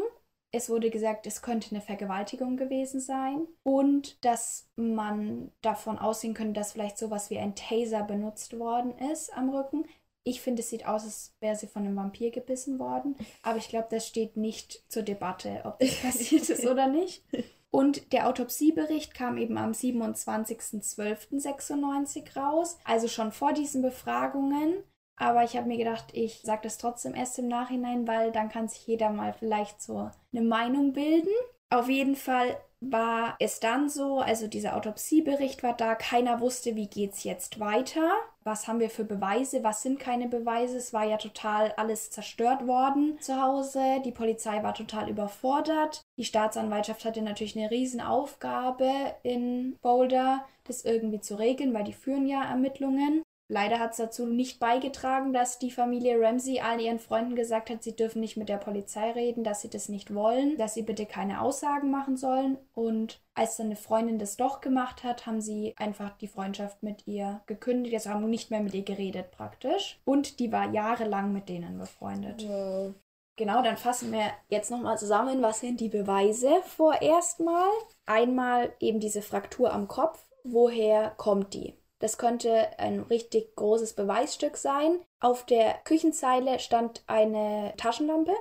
Es 0.54 0.68
wurde 0.68 0.90
gesagt, 0.90 1.26
es 1.26 1.40
könnte 1.40 1.70
eine 1.70 1.80
Vergewaltigung 1.80 2.58
gewesen 2.58 3.00
sein 3.00 3.46
und 3.62 4.22
dass 4.24 4.68
man 4.76 5.50
davon 5.62 5.98
ausgehen 5.98 6.34
könnte, 6.34 6.60
dass 6.60 6.72
vielleicht 6.72 6.98
sowas 6.98 7.30
wie 7.30 7.38
ein 7.38 7.54
Taser 7.54 8.02
benutzt 8.02 8.58
worden 8.58 8.92
ist 9.10 9.34
am 9.34 9.48
Rücken. 9.48 9.86
Ich 10.24 10.42
finde, 10.42 10.60
es 10.60 10.68
sieht 10.68 10.86
aus, 10.86 11.04
als 11.04 11.34
wäre 11.40 11.56
sie 11.56 11.66
von 11.66 11.84
einem 11.84 11.96
Vampir 11.96 12.30
gebissen 12.30 12.78
worden, 12.78 13.16
aber 13.42 13.56
ich 13.56 13.68
glaube, 13.68 13.88
das 13.90 14.06
steht 14.06 14.36
nicht 14.36 14.84
zur 14.88 15.02
Debatte, 15.02 15.62
ob 15.64 15.78
das 15.78 15.94
passiert 16.02 16.46
ist 16.48 16.66
oder 16.66 16.86
nicht. 16.86 17.24
Und 17.70 18.12
der 18.12 18.28
Autopsiebericht 18.28 19.14
kam 19.14 19.38
eben 19.38 19.56
am 19.56 19.72
27.12.96 19.72 22.38
raus, 22.38 22.76
also 22.84 23.08
schon 23.08 23.32
vor 23.32 23.54
diesen 23.54 23.80
Befragungen. 23.80 24.84
Aber 25.16 25.44
ich 25.44 25.56
habe 25.56 25.68
mir 25.68 25.78
gedacht, 25.78 26.06
ich 26.12 26.40
sage 26.42 26.62
das 26.64 26.78
trotzdem 26.78 27.14
erst 27.14 27.38
im 27.38 27.48
Nachhinein, 27.48 28.08
weil 28.08 28.32
dann 28.32 28.48
kann 28.48 28.68
sich 28.68 28.86
jeder 28.86 29.10
mal 29.10 29.32
vielleicht 29.32 29.80
so 29.82 30.10
eine 30.32 30.42
Meinung 30.42 30.92
bilden. 30.92 31.30
Auf 31.70 31.88
jeden 31.88 32.16
Fall 32.16 32.58
war 32.82 33.36
es 33.38 33.60
dann 33.60 33.88
so, 33.88 34.18
also 34.18 34.48
dieser 34.48 34.76
Autopsiebericht 34.76 35.62
war 35.62 35.74
da, 35.74 35.94
keiner 35.94 36.40
wusste, 36.40 36.74
wie 36.74 36.88
geht's 36.88 37.22
jetzt 37.22 37.60
weiter. 37.60 38.10
Was 38.42 38.66
haben 38.66 38.80
wir 38.80 38.90
für 38.90 39.04
Beweise? 39.04 39.62
Was 39.62 39.82
sind 39.82 40.00
keine 40.00 40.28
Beweise? 40.28 40.76
Es 40.76 40.92
war 40.92 41.04
ja 41.04 41.16
total 41.16 41.72
alles 41.76 42.10
zerstört 42.10 42.66
worden 42.66 43.18
zu 43.20 43.40
Hause. 43.40 44.02
Die 44.04 44.10
Polizei 44.10 44.62
war 44.64 44.74
total 44.74 45.08
überfordert. 45.08 46.02
Die 46.18 46.24
Staatsanwaltschaft 46.24 47.04
hatte 47.04 47.22
natürlich 47.22 47.56
eine 47.56 47.70
Riesenaufgabe 47.70 48.90
in 49.22 49.76
Boulder, 49.80 50.44
das 50.64 50.84
irgendwie 50.84 51.20
zu 51.20 51.36
regeln, 51.36 51.72
weil 51.72 51.84
die 51.84 51.92
führen 51.92 52.26
ja 52.26 52.42
Ermittlungen. 52.42 53.22
Leider 53.52 53.80
hat 53.80 53.90
es 53.90 53.98
dazu 53.98 54.24
nicht 54.24 54.60
beigetragen, 54.60 55.34
dass 55.34 55.58
die 55.58 55.70
Familie 55.70 56.18
Ramsey 56.18 56.60
allen 56.60 56.80
ihren 56.80 56.98
Freunden 56.98 57.36
gesagt 57.36 57.68
hat, 57.68 57.82
sie 57.82 57.94
dürfen 57.94 58.20
nicht 58.20 58.38
mit 58.38 58.48
der 58.48 58.56
Polizei 58.56 59.10
reden, 59.10 59.44
dass 59.44 59.60
sie 59.60 59.68
das 59.68 59.90
nicht 59.90 60.14
wollen, 60.14 60.56
dass 60.56 60.72
sie 60.72 60.80
bitte 60.80 61.04
keine 61.04 61.42
Aussagen 61.42 61.90
machen 61.90 62.16
sollen. 62.16 62.56
Und 62.72 63.20
als 63.34 63.58
dann 63.58 63.66
eine 63.66 63.76
Freundin 63.76 64.18
das 64.18 64.38
doch 64.38 64.62
gemacht 64.62 65.04
hat, 65.04 65.26
haben 65.26 65.42
sie 65.42 65.74
einfach 65.76 66.16
die 66.16 66.28
Freundschaft 66.28 66.82
mit 66.82 67.06
ihr 67.06 67.42
gekündigt. 67.44 67.94
Also 67.94 68.08
haben 68.08 68.30
nicht 68.30 68.50
mehr 68.50 68.62
mit 68.62 68.72
ihr 68.72 68.84
geredet 68.84 69.30
praktisch. 69.32 70.00
Und 70.06 70.40
die 70.40 70.50
war 70.50 70.72
jahrelang 70.72 71.34
mit 71.34 71.50
denen 71.50 71.76
befreundet. 71.76 72.48
Wow. 72.48 72.94
Genau, 73.36 73.62
dann 73.62 73.76
fassen 73.76 74.12
wir 74.12 74.30
jetzt 74.48 74.70
nochmal 74.70 74.96
zusammen, 74.96 75.42
was 75.42 75.60
sind 75.60 75.78
die 75.80 75.90
Beweise 75.90 76.62
vorerst 76.64 77.40
mal. 77.40 77.68
Einmal 78.06 78.72
eben 78.80 78.98
diese 78.98 79.20
Fraktur 79.20 79.74
am 79.74 79.88
Kopf. 79.88 80.24
Woher 80.42 81.10
kommt 81.18 81.52
die? 81.52 81.74
Das 82.02 82.18
könnte 82.18 82.76
ein 82.80 82.98
richtig 82.98 83.54
großes 83.54 83.92
Beweisstück 83.92 84.56
sein. 84.56 84.98
Auf 85.20 85.46
der 85.46 85.74
Küchenzeile 85.84 86.58
stand 86.58 87.04
eine 87.06 87.74
Taschenlampe. 87.76 88.32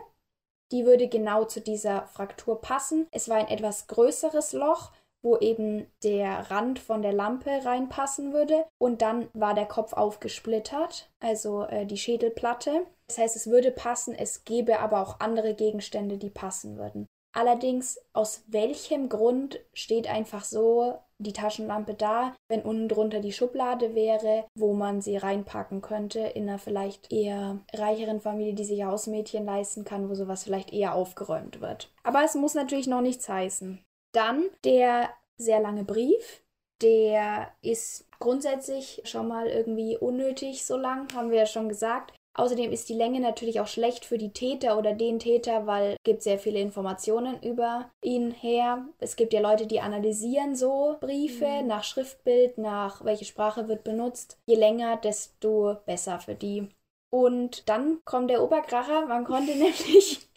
Die 0.72 0.84
würde 0.88 1.08
genau 1.08 1.44
zu 1.46 1.62
dieser 1.62 2.08
Fraktur 2.08 2.60
passen. 2.60 3.06
Es 3.12 3.30
war 3.30 3.38
ein 3.38 3.50
etwas 3.50 3.86
größeres 3.86 4.54
Loch, 4.54 4.94
wo 5.22 5.38
eben 5.38 5.86
der 6.04 6.50
Rand 6.50 6.80
von 6.80 7.04
der 7.04 7.14
Lampe 7.14 7.52
reinpassen 7.64 8.34
würde. 8.34 8.66
Und 8.80 9.04
dann 9.04 9.30
war 9.34 9.54
der 9.54 9.68
Kopf 9.68 9.94
aufgesplittert, 9.94 11.12
also 11.20 11.66
äh, 11.66 11.86
die 11.86 12.00
Schädelplatte. 12.00 12.88
Das 13.06 13.20
heißt, 13.20 13.36
es 13.36 13.46
würde 13.46 13.70
passen, 13.70 14.16
es 14.16 14.44
gäbe 14.44 14.80
aber 14.80 15.04
auch 15.04 15.20
andere 15.20 15.54
Gegenstände, 15.54 16.18
die 16.18 16.32
passen 16.32 16.80
würden. 16.80 17.06
Allerdings, 17.32 18.00
aus 18.12 18.44
welchem 18.48 19.08
Grund 19.08 19.60
steht 19.74 20.10
einfach 20.10 20.44
so 20.44 20.98
die 21.24 21.34
Taschenlampe 21.34 21.94
da, 21.94 22.36
wenn 22.50 22.62
unten 22.62 22.88
drunter 22.88 23.20
die 23.20 23.32
Schublade 23.32 23.96
wäre, 23.96 24.46
wo 24.56 24.74
man 24.74 25.02
sie 25.02 25.18
reinpacken 25.18 25.82
könnte, 25.82 26.20
in 26.20 26.50
einer 26.50 26.60
vielleicht 26.60 27.12
eher 27.12 27.60
reicheren 27.74 28.22
Familie, 28.22 28.54
die 28.54 28.66
sich 28.66 28.84
Hausmädchen 28.84 29.46
leisten 29.46 29.86
kann, 29.86 30.10
wo 30.10 30.16
sowas 30.16 30.44
vielleicht 30.44 30.74
eher 30.74 30.96
aufgeräumt 30.96 31.62
wird. 31.62 31.92
Aber 32.04 32.24
es 32.24 32.36
muss 32.36 32.54
natürlich 32.54 32.88
noch 32.88 33.02
nichts 33.02 33.30
heißen. 33.30 33.84
Dann 34.14 34.46
der 34.64 35.10
sehr 35.38 35.60
lange 35.60 35.84
Brief. 35.84 36.44
Der 36.82 37.52
ist 37.62 38.08
grundsätzlich 38.20 39.02
schon 39.06 39.28
mal 39.28 39.48
irgendwie 39.48 39.98
unnötig 39.98 40.66
so 40.66 40.78
lang, 40.78 41.14
haben 41.14 41.30
wir 41.30 41.40
ja 41.40 41.46
schon 41.46 41.70
gesagt. 41.70 42.14
Außerdem 42.34 42.72
ist 42.72 42.88
die 42.88 42.94
Länge 42.94 43.20
natürlich 43.20 43.60
auch 43.60 43.68
schlecht 43.68 44.06
für 44.06 44.18
die 44.18 44.32
Täter 44.32 44.78
oder 44.78 44.94
den 44.94 45.20
Täter, 45.20 45.68
weil 45.68 45.92
es 45.92 46.04
gibt 46.04 46.24
sehr 46.24 46.40
viele 46.40 46.60
Informationen 46.60 47.42
über 47.44 47.92
ihn 48.02 48.32
her. 48.32 48.86
Es 49.00 49.18
gibt 49.18 49.34
ja 49.34 49.42
Leute, 49.42 49.68
die 49.68 49.82
analysieren 49.82 50.56
so 50.56 50.96
Briefe 51.02 51.62
mhm. 51.62 51.68
nach 51.68 51.84
Schriftbild, 51.84 52.58
nach 52.58 53.04
welche 53.04 53.26
Sprache 53.26 53.68
wird 53.68 53.84
benutzt. 53.84 54.38
Je 54.46 54.56
länger, 54.56 54.96
desto 54.98 55.76
besser 55.86 56.20
für 56.20 56.36
die. 56.36 56.70
Und 57.10 57.68
dann 57.68 58.00
kommt 58.06 58.30
der 58.30 58.42
Oberkracher. 58.42 59.06
Man 59.08 59.26
konnte 59.26 59.52
nämlich 59.56 60.30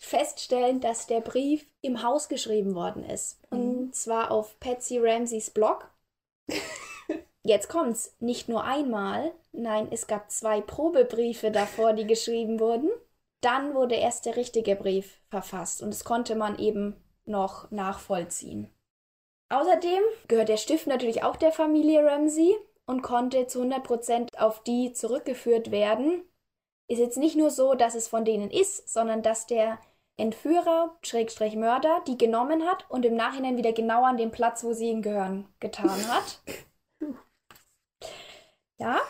feststellen, 0.00 0.80
dass 0.80 1.06
der 1.06 1.20
Brief 1.20 1.66
im 1.80 2.02
Haus 2.02 2.28
geschrieben 2.28 2.74
worden 2.74 3.04
ist. 3.04 3.40
Und 3.48 3.86
mhm. 3.86 3.92
zwar 3.94 4.30
auf 4.30 4.60
Patsy 4.60 4.98
Ramseys 4.98 5.50
Blog. 5.50 5.88
Jetzt 7.42 7.68
kommt's. 7.68 8.14
Nicht 8.20 8.48
nur 8.50 8.64
einmal, 8.64 9.32
nein, 9.52 9.88
es 9.90 10.06
gab 10.06 10.30
zwei 10.30 10.60
Probebriefe 10.60 11.50
davor, 11.50 11.92
die 11.92 12.06
geschrieben 12.06 12.60
wurden. 12.60 12.90
Dann 13.40 13.74
wurde 13.74 13.94
erst 13.94 14.26
der 14.26 14.36
richtige 14.36 14.76
Brief 14.76 15.20
verfasst 15.28 15.82
und 15.82 15.90
das 15.90 16.04
konnte 16.04 16.34
man 16.34 16.58
eben 16.58 16.96
noch 17.24 17.70
nachvollziehen. 17.70 18.70
Außerdem 19.48 20.02
gehört 20.28 20.48
der 20.48 20.58
Stift 20.58 20.86
natürlich 20.86 21.22
auch 21.24 21.36
der 21.36 21.52
Familie 21.52 22.04
Ramsey 22.04 22.54
und 22.86 23.02
konnte 23.02 23.46
zu 23.46 23.62
100% 23.62 24.36
auf 24.36 24.62
die 24.62 24.92
zurückgeführt 24.92 25.70
werden. 25.70 26.22
Ist 26.88 26.98
jetzt 26.98 27.18
nicht 27.18 27.36
nur 27.36 27.50
so, 27.50 27.74
dass 27.74 27.94
es 27.94 28.08
von 28.08 28.24
denen 28.24 28.50
ist, 28.50 28.88
sondern 28.88 29.22
dass 29.22 29.46
der 29.46 29.78
Entführer, 30.16 30.98
Schrägstrich 31.02 31.56
Mörder, 31.56 32.02
die 32.06 32.18
genommen 32.18 32.66
hat 32.66 32.88
und 32.90 33.06
im 33.06 33.14
Nachhinein 33.14 33.56
wieder 33.56 33.72
genau 33.72 34.04
an 34.04 34.18
den 34.18 34.30
Platz, 34.30 34.62
wo 34.62 34.72
sie 34.72 34.90
ihn 34.90 35.02
gehören, 35.02 35.48
getan 35.60 36.06
hat. 36.08 36.42
Ja, 38.78 39.00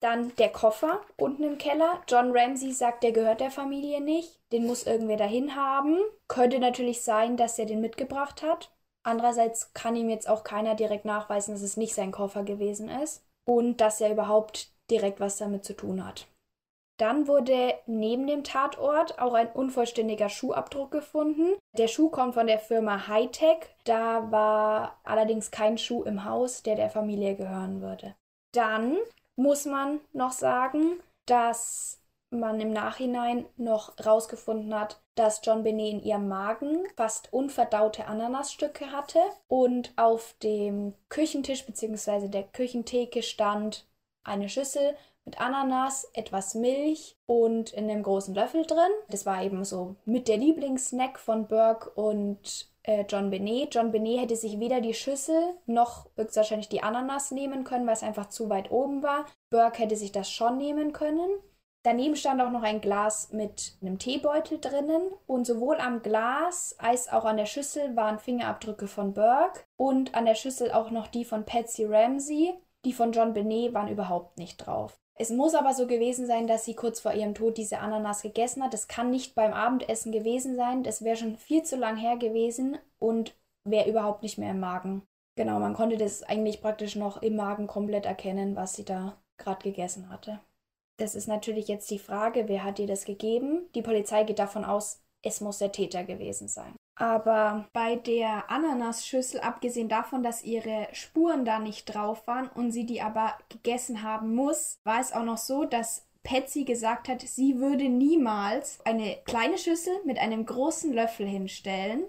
dann 0.00 0.34
der 0.36 0.48
Koffer 0.48 1.02
unten 1.16 1.44
im 1.44 1.58
Keller. 1.58 2.02
John 2.08 2.36
Ramsey 2.36 2.72
sagt, 2.72 3.02
der 3.02 3.12
gehört 3.12 3.40
der 3.40 3.50
Familie 3.50 4.00
nicht. 4.00 4.40
Den 4.50 4.66
muss 4.66 4.86
irgendwer 4.86 5.18
dahin 5.18 5.54
haben. 5.54 5.98
Könnte 6.26 6.58
natürlich 6.58 7.02
sein, 7.02 7.36
dass 7.36 7.58
er 7.58 7.66
den 7.66 7.80
mitgebracht 7.80 8.42
hat. 8.42 8.72
Andererseits 9.02 9.72
kann 9.74 9.96
ihm 9.96 10.10
jetzt 10.10 10.28
auch 10.28 10.42
keiner 10.42 10.74
direkt 10.74 11.04
nachweisen, 11.04 11.54
dass 11.54 11.62
es 11.62 11.76
nicht 11.76 11.94
sein 11.94 12.12
Koffer 12.12 12.42
gewesen 12.42 12.88
ist. 12.88 13.24
Und 13.46 13.80
dass 13.80 14.00
er 14.00 14.10
überhaupt 14.10 14.70
direkt 14.90 15.20
was 15.20 15.36
damit 15.36 15.64
zu 15.64 15.74
tun 15.74 16.04
hat. 16.06 16.26
Dann 16.98 17.26
wurde 17.26 17.74
neben 17.86 18.26
dem 18.26 18.44
Tatort 18.44 19.18
auch 19.18 19.32
ein 19.32 19.50
unvollständiger 19.50 20.28
Schuhabdruck 20.28 20.90
gefunden. 20.90 21.56
Der 21.78 21.88
Schuh 21.88 22.10
kommt 22.10 22.34
von 22.34 22.46
der 22.46 22.58
Firma 22.58 23.08
Hightech. 23.08 23.74
Da 23.84 24.30
war 24.30 24.98
allerdings 25.04 25.50
kein 25.50 25.78
Schuh 25.78 26.02
im 26.02 26.24
Haus, 26.26 26.62
der 26.62 26.76
der 26.76 26.90
Familie 26.90 27.36
gehören 27.36 27.80
würde. 27.80 28.14
Dann 28.52 28.98
muss 29.40 29.64
man 29.64 30.00
noch 30.12 30.32
sagen, 30.32 31.00
dass 31.24 31.98
man 32.30 32.60
im 32.60 32.72
Nachhinein 32.72 33.46
noch 33.56 33.94
rausgefunden 34.04 34.72
hat, 34.74 35.00
dass 35.14 35.40
John 35.42 35.62
Benet 35.64 35.94
in 35.94 36.02
ihrem 36.02 36.28
Magen 36.28 36.86
fast 36.96 37.32
unverdaute 37.32 38.06
Ananasstücke 38.06 38.92
hatte 38.92 39.18
und 39.48 39.92
auf 39.96 40.34
dem 40.42 40.94
Küchentisch 41.08 41.66
bzw. 41.66 42.28
der 42.28 42.44
Küchentheke 42.44 43.22
stand 43.22 43.86
eine 44.22 44.48
Schüssel 44.48 44.94
mit 45.24 45.40
Ananas, 45.40 46.08
etwas 46.12 46.54
Milch 46.54 47.16
und 47.26 47.72
in 47.72 47.90
einem 47.90 48.02
großen 48.02 48.34
Löffel 48.34 48.66
drin. 48.66 48.92
Das 49.08 49.26
war 49.26 49.42
eben 49.42 49.64
so 49.64 49.96
mit 50.04 50.28
der 50.28 50.36
Lieblingssnack 50.36 51.18
von 51.18 51.48
Burke 51.48 51.90
und 51.90 52.69
äh, 52.82 53.04
John 53.08 53.30
Benet. 53.30 53.74
John 53.74 53.92
Benet 53.92 54.20
hätte 54.20 54.36
sich 54.36 54.58
weder 54.60 54.80
die 54.80 54.94
Schüssel 54.94 55.54
noch 55.66 56.06
höchstwahrscheinlich 56.16 56.68
die 56.68 56.82
Ananas 56.82 57.30
nehmen 57.30 57.64
können, 57.64 57.86
weil 57.86 57.94
es 57.94 58.02
einfach 58.02 58.28
zu 58.28 58.48
weit 58.48 58.70
oben 58.70 59.02
war. 59.02 59.26
Burke 59.50 59.82
hätte 59.82 59.96
sich 59.96 60.12
das 60.12 60.30
schon 60.30 60.58
nehmen 60.58 60.92
können. 60.92 61.30
Daneben 61.82 62.14
stand 62.14 62.42
auch 62.42 62.50
noch 62.50 62.62
ein 62.62 62.82
Glas 62.82 63.32
mit 63.32 63.78
einem 63.80 63.98
Teebeutel 63.98 64.60
drinnen 64.60 65.12
und 65.26 65.46
sowohl 65.46 65.78
am 65.78 66.02
Glas 66.02 66.76
als 66.78 67.10
auch 67.10 67.24
an 67.24 67.38
der 67.38 67.46
Schüssel 67.46 67.96
waren 67.96 68.18
Fingerabdrücke 68.18 68.86
von 68.86 69.14
Burke 69.14 69.60
und 69.78 70.14
an 70.14 70.26
der 70.26 70.34
Schüssel 70.34 70.72
auch 70.72 70.90
noch 70.90 71.06
die 71.06 71.24
von 71.24 71.46
Patsy 71.46 71.86
Ramsey. 71.86 72.52
Die 72.84 72.92
von 72.92 73.12
John 73.12 73.32
Benet 73.32 73.72
waren 73.72 73.88
überhaupt 73.88 74.36
nicht 74.36 74.58
drauf. 74.58 74.99
Es 75.14 75.30
muss 75.30 75.54
aber 75.54 75.74
so 75.74 75.86
gewesen 75.86 76.26
sein, 76.26 76.46
dass 76.46 76.64
sie 76.64 76.74
kurz 76.74 77.00
vor 77.00 77.12
ihrem 77.12 77.34
Tod 77.34 77.58
diese 77.58 77.78
Ananas 77.78 78.22
gegessen 78.22 78.62
hat. 78.62 78.72
Das 78.72 78.88
kann 78.88 79.10
nicht 79.10 79.34
beim 79.34 79.52
Abendessen 79.52 80.12
gewesen 80.12 80.56
sein. 80.56 80.82
Das 80.82 81.02
wäre 81.02 81.16
schon 81.16 81.36
viel 81.36 81.62
zu 81.62 81.76
lang 81.76 81.96
her 81.96 82.16
gewesen 82.16 82.78
und 82.98 83.34
wäre 83.64 83.88
überhaupt 83.88 84.22
nicht 84.22 84.38
mehr 84.38 84.52
im 84.52 84.60
Magen. 84.60 85.02
Genau, 85.36 85.58
man 85.58 85.74
konnte 85.74 85.96
das 85.96 86.22
eigentlich 86.22 86.60
praktisch 86.60 86.96
noch 86.96 87.22
im 87.22 87.36
Magen 87.36 87.66
komplett 87.66 88.06
erkennen, 88.06 88.56
was 88.56 88.74
sie 88.74 88.84
da 88.84 89.16
gerade 89.36 89.62
gegessen 89.62 90.08
hatte. 90.10 90.40
Das 90.96 91.14
ist 91.14 91.28
natürlich 91.28 91.68
jetzt 91.68 91.90
die 91.90 91.98
Frage, 91.98 92.48
wer 92.48 92.62
hat 92.62 92.78
ihr 92.78 92.86
das 92.86 93.04
gegeben? 93.04 93.68
Die 93.74 93.82
Polizei 93.82 94.24
geht 94.24 94.38
davon 94.38 94.64
aus, 94.64 95.02
es 95.22 95.40
muss 95.40 95.58
der 95.58 95.72
Täter 95.72 96.04
gewesen 96.04 96.48
sein. 96.48 96.74
Aber 97.00 97.66
bei 97.72 97.96
der 97.96 98.50
Ananasschüssel, 98.50 99.40
abgesehen 99.40 99.88
davon, 99.88 100.22
dass 100.22 100.44
ihre 100.44 100.86
Spuren 100.92 101.46
da 101.46 101.58
nicht 101.58 101.86
drauf 101.86 102.26
waren 102.26 102.48
und 102.48 102.72
sie 102.72 102.84
die 102.84 103.00
aber 103.00 103.38
gegessen 103.48 104.02
haben 104.02 104.34
muss, 104.34 104.78
war 104.84 105.00
es 105.00 105.14
auch 105.14 105.22
noch 105.24 105.38
so, 105.38 105.64
dass 105.64 106.06
Patsy 106.22 106.64
gesagt 106.64 107.08
hat, 107.08 107.22
sie 107.22 107.58
würde 107.58 107.88
niemals 107.88 108.84
eine 108.84 109.16
kleine 109.24 109.56
Schüssel 109.56 109.94
mit 110.04 110.18
einem 110.18 110.44
großen 110.44 110.92
Löffel 110.92 111.26
hinstellen 111.26 112.04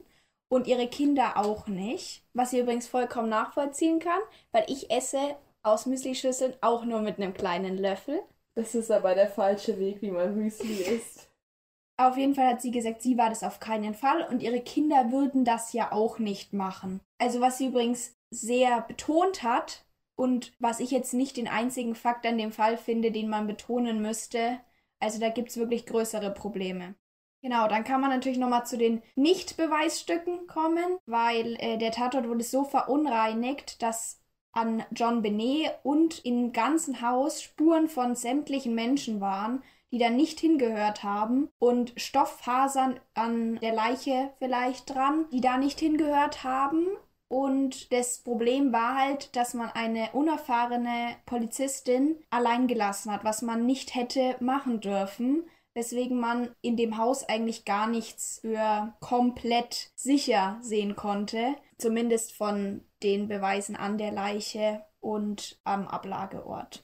und 0.50 0.68
ihre 0.68 0.88
Kinder 0.90 1.38
auch 1.38 1.68
nicht. 1.68 2.26
Was 2.34 2.52
sie 2.52 2.60
übrigens 2.60 2.90
vollkommen 2.90 3.30
nachvollziehen 3.30 4.00
kann, 4.00 4.20
weil 4.52 4.66
ich 4.68 4.92
esse 4.92 5.38
aus 5.64 5.86
Müslischüsseln 5.86 6.56
auch 6.60 6.84
nur 6.84 7.00
mit 7.00 7.18
einem 7.18 7.34
kleinen 7.34 7.78
Löffel. 7.78 8.20
Das 8.56 8.76
ist 8.76 8.92
aber 8.92 9.16
der 9.16 9.30
falsche 9.30 9.80
Weg, 9.80 10.02
wie 10.02 10.12
man 10.12 10.36
Müsli 10.36 10.82
isst. 10.84 11.31
Auf 11.98 12.18
jeden 12.18 12.36
Fall 12.36 12.48
hat 12.48 12.62
sie 12.62 12.72
gesagt, 12.72 13.02
sie 13.02 13.18
war 13.18 13.30
das 13.30 13.44
auf 13.44 13.60
keinen 13.60 13.94
Fall 13.94 14.28
und 14.30 14.42
ihre 14.42 14.62
Kinder 14.62 15.12
würden 15.12 15.46
das 15.46 15.74
ja 15.74 15.92
auch 15.92 16.20
nicht 16.20 16.54
machen. 16.54 17.00
Also 17.20 17.42
was 17.42 17.58
sie 17.58 17.68
übrigens 17.68 18.16
sehr 18.32 18.82
betont 18.82 19.44
hat 19.44 19.86
und 20.16 20.54
was 20.60 20.80
ich 20.80 20.92
jetzt 20.92 21.14
nicht 21.14 21.38
den 21.38 21.48
einzigen 21.48 21.96
Fakt 21.96 22.26
an 22.26 22.38
dem 22.38 22.52
Fall 22.52 22.78
finde, 22.78 23.12
den 23.12 23.30
man 23.30 23.48
betonen 23.48 24.02
müsste. 24.02 24.60
Also 25.00 25.20
da 25.20 25.30
gibt 25.30 25.50
es 25.50 25.58
wirklich 25.58 25.86
größere 25.86 26.32
Probleme. 26.32 26.96
Genau, 27.44 27.68
dann 27.68 27.84
kann 27.84 28.02
man 28.02 28.12
natürlich 28.12 28.38
nochmal 28.38 28.68
zu 28.68 28.78
den 28.78 29.02
Nicht-Beweisstücken 29.16 30.46
kommen, 30.46 30.98
weil 31.08 31.56
äh, 31.60 31.78
der 31.78 31.92
Tatort 31.92 32.28
wurde 32.28 32.44
so 32.44 32.64
verunreinigt, 32.64 33.82
dass 33.82 34.20
an 34.52 34.84
John 34.92 35.22
Benet 35.24 35.72
und 35.84 36.24
im 36.24 36.52
ganzen 36.52 37.02
Haus 37.02 37.42
Spuren 37.42 37.88
von 37.88 38.16
sämtlichen 38.16 38.76
Menschen 38.76 39.22
waren, 39.22 39.64
die 39.92 39.98
da 39.98 40.10
nicht 40.10 40.40
hingehört 40.40 41.04
haben 41.04 41.50
und 41.60 41.94
Stofffasern 41.98 43.00
an 43.14 43.60
der 43.60 43.74
Leiche 43.74 44.32
vielleicht 44.40 44.94
dran, 44.94 45.26
die 45.32 45.42
da 45.42 45.58
nicht 45.58 45.80
hingehört 45.80 46.44
haben. 46.44 46.88
Und 47.28 47.94
das 47.94 48.20
Problem 48.20 48.74
war 48.74 48.96
halt, 48.96 49.36
dass 49.36 49.54
man 49.54 49.70
eine 49.70 50.10
unerfahrene 50.12 51.16
Polizistin 51.26 52.18
allein 52.30 52.68
gelassen 52.68 53.12
hat, 53.12 53.24
was 53.24 53.42
man 53.42 53.66
nicht 53.66 53.96
hätte 53.96 54.36
machen 54.40 54.82
dürfen 54.82 55.46
weswegen 55.74 56.20
man 56.20 56.54
in 56.62 56.76
dem 56.76 56.98
Haus 56.98 57.28
eigentlich 57.28 57.66
gar 57.66 57.88
nichts 57.88 58.40
für 58.42 58.94
komplett 59.00 59.92
sicher 59.96 60.60
sehen 60.62 60.96
konnte, 60.96 61.56
zumindest 61.78 62.34
von 62.34 62.84
den 63.04 63.28
Beweisen 63.28 63.76
an 63.76 63.98
der 63.98 64.12
Leiche 64.12 64.84
und 65.00 65.60
am 65.64 65.88
Ablageort. 65.88 66.84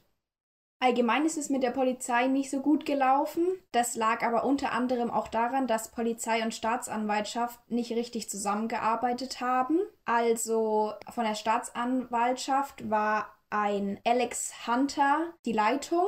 Allgemein 0.80 1.26
ist 1.26 1.38
es 1.38 1.50
mit 1.50 1.64
der 1.64 1.72
Polizei 1.72 2.28
nicht 2.28 2.52
so 2.52 2.62
gut 2.62 2.86
gelaufen. 2.86 3.44
Das 3.72 3.96
lag 3.96 4.24
aber 4.24 4.44
unter 4.44 4.74
anderem 4.74 5.10
auch 5.10 5.28
daran, 5.28 5.66
dass 5.66 5.92
Polizei 5.92 6.44
und 6.44 6.54
Staatsanwaltschaft 6.54 7.60
nicht 7.70 7.92
richtig 7.92 8.30
zusammengearbeitet 8.30 9.42
haben. 9.42 9.80
Also 10.06 10.94
von 11.12 11.24
der 11.24 11.36
Staatsanwaltschaft 11.36 12.90
war 12.90 13.34
ein 13.50 14.00
Alex 14.06 14.68
Hunter 14.68 15.34
die 15.46 15.54
Leitung 15.54 16.06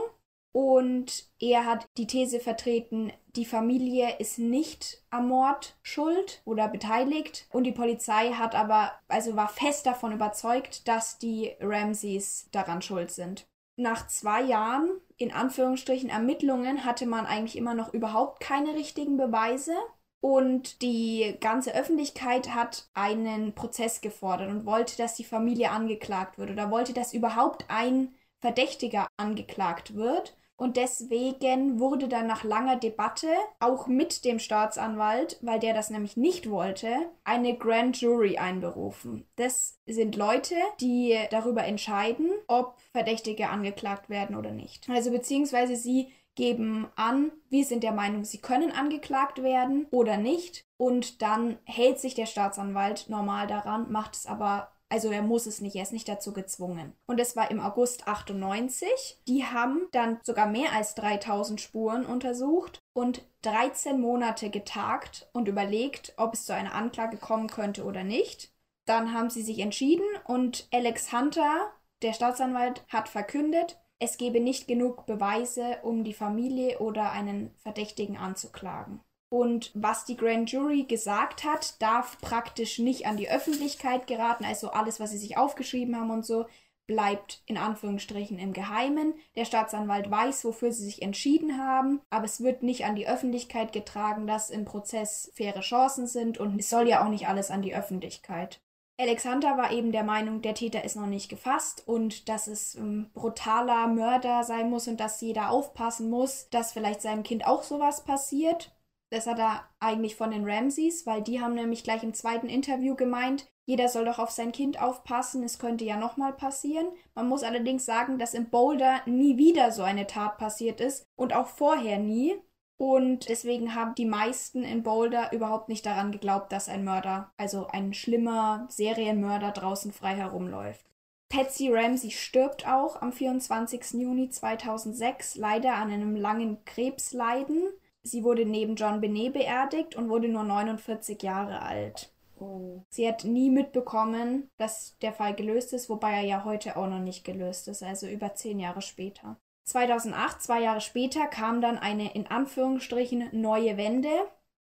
und 0.51 1.25
er 1.39 1.65
hat 1.65 1.87
die 1.97 2.07
These 2.07 2.39
vertreten, 2.39 3.11
die 3.35 3.45
Familie 3.45 4.17
ist 4.17 4.39
nicht 4.39 5.03
am 5.09 5.27
Mord 5.27 5.77
schuld 5.83 6.41
oder 6.45 6.67
beteiligt. 6.67 7.47
Und 7.51 7.63
die 7.63 7.71
Polizei 7.71 8.33
hat 8.33 8.55
aber, 8.55 8.91
also 9.07 9.35
war 9.35 9.47
fest 9.47 9.85
davon 9.85 10.11
überzeugt, 10.11 10.87
dass 10.87 11.19
die 11.19 11.55
Ramseys 11.59 12.49
daran 12.51 12.81
schuld 12.81 13.11
sind. 13.11 13.47
Nach 13.79 14.07
zwei 14.07 14.41
Jahren, 14.41 14.89
in 15.15 15.31
Anführungsstrichen, 15.31 16.09
Ermittlungen 16.09 16.83
hatte 16.83 17.05
man 17.05 17.25
eigentlich 17.25 17.57
immer 17.57 17.73
noch 17.73 17.93
überhaupt 17.93 18.41
keine 18.41 18.73
richtigen 18.73 19.15
Beweise. 19.15 19.71
Und 20.19 20.81
die 20.81 21.37
ganze 21.39 21.73
Öffentlichkeit 21.73 22.53
hat 22.53 22.89
einen 22.93 23.55
Prozess 23.55 24.01
gefordert 24.01 24.49
und 24.49 24.65
wollte, 24.65 24.97
dass 24.97 25.15
die 25.15 25.23
Familie 25.23 25.71
angeklagt 25.71 26.37
wird 26.37 26.51
oder 26.51 26.69
wollte, 26.71 26.91
dass 26.91 27.13
überhaupt 27.13 27.63
ein 27.69 28.13
Verdächtiger 28.41 29.07
angeklagt 29.15 29.95
wird. 29.95 30.35
Und 30.59 30.75
deswegen 30.75 31.79
wurde 31.79 32.09
dann 32.09 32.27
nach 32.27 32.43
langer 32.43 32.75
Debatte, 32.75 33.29
auch 33.61 33.87
mit 33.87 34.25
dem 34.25 34.39
Staatsanwalt, 34.39 35.39
weil 35.41 35.57
der 35.57 35.73
das 35.73 35.89
nämlich 35.89 36.17
nicht 36.17 36.49
wollte, 36.49 36.89
eine 37.23 37.57
Grand 37.57 37.99
Jury 38.01 38.37
einberufen. 38.37 39.25
Das 39.37 39.79
sind 39.87 40.17
Leute, 40.17 40.55
die 40.81 41.17
darüber 41.31 41.63
entscheiden, 41.63 42.29
ob 42.47 42.77
Verdächtige 42.91 43.49
angeklagt 43.49 44.09
werden 44.09 44.35
oder 44.35 44.51
nicht. 44.51 44.89
Also 44.89 45.11
beziehungsweise 45.11 45.77
sie 45.77 46.11
geben 46.35 46.87
an, 46.97 47.31
wir 47.49 47.63
sind 47.63 47.83
der 47.83 47.93
Meinung, 47.93 48.25
sie 48.25 48.39
können 48.39 48.71
angeklagt 48.71 49.41
werden 49.41 49.87
oder 49.91 50.17
nicht. 50.17 50.65
Und 50.75 51.21
dann 51.21 51.57
hält 51.63 51.99
sich 51.99 52.15
der 52.15 52.25
Staatsanwalt 52.25 53.07
normal 53.07 53.47
daran, 53.47 53.89
macht 53.91 54.15
es 54.15 54.25
aber 54.25 54.71
also 54.89 55.11
er 55.11 55.21
muss 55.21 55.45
es 55.45 55.61
nicht, 55.61 55.75
er 55.75 55.83
ist 55.83 55.93
nicht 55.93 56.09
dazu 56.09 56.33
gezwungen. 56.33 56.93
Und 57.05 57.19
es 57.19 57.35
war 57.35 57.51
im 57.51 57.59
August 57.59 58.07
98. 58.07 59.21
Die 59.27 59.45
haben 59.45 59.87
dann 59.91 60.19
sogar 60.23 60.47
mehr 60.47 60.73
als 60.73 60.95
3000 60.95 61.61
Spuren 61.61 62.05
untersucht 62.05 62.81
und 62.93 63.21
13 63.43 64.01
Monate 64.01 64.49
getagt 64.49 65.29
und 65.31 65.47
überlegt, 65.47 66.13
ob 66.17 66.33
es 66.33 66.45
zu 66.45 66.53
einer 66.53 66.73
Anklage 66.73 67.17
kommen 67.17 67.47
könnte 67.47 67.83
oder 67.83 68.03
nicht. 68.03 68.51
Dann 68.85 69.13
haben 69.13 69.29
sie 69.29 69.43
sich 69.43 69.59
entschieden 69.59 70.05
und 70.25 70.67
Alex 70.71 71.13
Hunter, 71.13 71.71
der 72.01 72.13
Staatsanwalt, 72.13 72.83
hat 72.87 73.07
verkündet, 73.07 73.79
es 73.99 74.17
gebe 74.17 74.39
nicht 74.39 74.67
genug 74.67 75.05
Beweise, 75.05 75.77
um 75.83 76.03
die 76.03 76.13
Familie 76.13 76.79
oder 76.79 77.11
einen 77.11 77.53
Verdächtigen 77.57 78.17
anzuklagen. 78.17 79.01
Und 79.29 79.71
was 79.75 80.05
die 80.05 80.17
Grand 80.17 80.51
Jury 80.51 80.83
gesagt 80.83 81.43
hat, 81.43 81.81
darf 81.81 82.19
praktisch 82.19 82.79
nicht 82.79 83.05
an 83.05 83.17
die 83.17 83.29
Öffentlichkeit 83.29 84.07
geraten. 84.07 84.43
Also 84.43 84.71
alles, 84.71 84.99
was 84.99 85.11
sie 85.11 85.17
sich 85.17 85.37
aufgeschrieben 85.37 85.95
haben 85.95 86.09
und 86.09 86.25
so, 86.25 86.47
bleibt 86.89 87.43
in 87.45 87.57
Anführungsstrichen 87.57 88.39
im 88.39 88.51
Geheimen. 88.51 89.13
Der 89.35 89.45
Staatsanwalt 89.45 90.09
weiß, 90.09 90.43
wofür 90.43 90.71
sie 90.71 90.85
sich 90.85 91.03
entschieden 91.03 91.63
haben, 91.63 92.01
aber 92.09 92.25
es 92.25 92.41
wird 92.41 92.63
nicht 92.63 92.85
an 92.85 92.95
die 92.95 93.07
Öffentlichkeit 93.07 93.71
getragen, 93.73 94.25
dass 94.25 94.49
im 94.49 94.65
Prozess 94.65 95.31
faire 95.35 95.59
Chancen 95.59 96.07
sind 96.07 96.39
und 96.39 96.59
es 96.59 96.71
soll 96.71 96.87
ja 96.87 97.05
auch 97.05 97.09
nicht 97.09 97.27
alles 97.27 97.51
an 97.51 97.61
die 97.61 97.75
Öffentlichkeit. 97.75 98.59
Alexander 98.99 99.55
war 99.55 99.71
eben 99.71 99.91
der 99.91 100.03
Meinung, 100.03 100.41
der 100.41 100.55
Täter 100.55 100.83
ist 100.83 100.95
noch 100.95 101.05
nicht 101.05 101.29
gefasst 101.29 101.87
und 101.87 102.27
dass 102.27 102.47
es 102.47 102.73
ein 102.73 103.11
brutaler 103.13 103.85
Mörder 103.85 104.43
sein 104.43 104.71
muss 104.71 104.87
und 104.87 104.99
dass 104.99 105.21
jeder 105.21 105.51
aufpassen 105.51 106.09
muss, 106.09 106.49
dass 106.49 106.73
vielleicht 106.73 107.03
seinem 107.03 107.21
Kind 107.21 107.45
auch 107.45 107.61
sowas 107.61 108.03
passiert. 108.03 108.71
Das 109.11 109.25
hat 109.25 109.39
er 109.39 109.67
eigentlich 109.79 110.15
von 110.15 110.31
den 110.31 110.47
Ramseys, 110.47 111.05
weil 111.05 111.21
die 111.21 111.41
haben 111.41 111.55
nämlich 111.55 111.83
gleich 111.83 112.03
im 112.03 112.13
zweiten 112.13 112.47
Interview 112.47 112.95
gemeint, 112.95 113.47
jeder 113.65 113.87
soll 113.87 114.05
doch 114.05 114.17
auf 114.17 114.31
sein 114.31 114.51
Kind 114.51 114.81
aufpassen, 114.81 115.43
es 115.43 115.59
könnte 115.59 115.85
ja 115.85 115.95
nochmal 115.95 116.33
passieren. 116.33 116.87
Man 117.13 117.27
muss 117.27 117.43
allerdings 117.43 117.85
sagen, 117.85 118.17
dass 118.17 118.33
im 118.33 118.49
Boulder 118.49 119.01
nie 119.05 119.37
wieder 119.37 119.71
so 119.71 119.83
eine 119.83 120.07
Tat 120.07 120.39
passiert 120.39 120.81
ist 120.81 121.05
und 121.15 121.35
auch 121.35 121.45
vorher 121.45 121.99
nie. 121.99 122.35
Und 122.77 123.29
deswegen 123.29 123.75
haben 123.75 123.93
die 123.93 124.05
meisten 124.05 124.63
in 124.63 124.81
Boulder 124.81 125.33
überhaupt 125.33 125.69
nicht 125.69 125.85
daran 125.85 126.11
geglaubt, 126.11 126.51
dass 126.51 126.67
ein 126.67 126.83
Mörder, 126.83 127.31
also 127.37 127.67
ein 127.67 127.93
schlimmer 127.93 128.65
Serienmörder 128.69 129.51
draußen 129.51 129.91
frei 129.91 130.15
herumläuft. 130.15 130.89
Patsy 131.29 131.69
Ramsey 131.71 132.09
stirbt 132.09 132.67
auch 132.67 132.99
am 133.01 133.11
24. 133.11 134.01
Juni 134.01 134.31
2006 134.31 135.35
leider 135.35 135.75
an 135.75 135.91
einem 135.91 136.15
langen 136.15 136.65
Krebsleiden. 136.65 137.69
Sie 138.03 138.23
wurde 138.23 138.45
neben 138.45 138.75
John 138.75 139.01
Benet 139.01 139.33
beerdigt 139.33 139.95
und 139.95 140.09
wurde 140.09 140.29
nur 140.29 140.43
49 140.43 141.21
Jahre 141.21 141.61
alt. 141.61 142.13
Oh. 142.39 142.83
Sie 142.89 143.07
hat 143.07 143.25
nie 143.25 143.49
mitbekommen, 143.49 144.49
dass 144.57 144.97
der 144.99 145.11
Fall 145.11 145.35
gelöst 145.35 145.73
ist, 145.73 145.89
wobei 145.89 146.13
er 146.13 146.23
ja 146.23 146.45
heute 146.45 146.77
auch 146.77 146.87
noch 146.87 146.99
nicht 146.99 147.25
gelöst 147.25 147.67
ist, 147.67 147.83
also 147.83 148.07
über 148.07 148.33
zehn 148.33 148.59
Jahre 148.59 148.81
später. 148.81 149.37
2008, 149.65 150.41
zwei 150.41 150.61
Jahre 150.61 150.81
später, 150.81 151.27
kam 151.27 151.61
dann 151.61 151.77
eine 151.77 152.13
in 152.15 152.27
Anführungsstrichen 152.27 153.29
neue 153.33 153.77
Wende. 153.77 154.09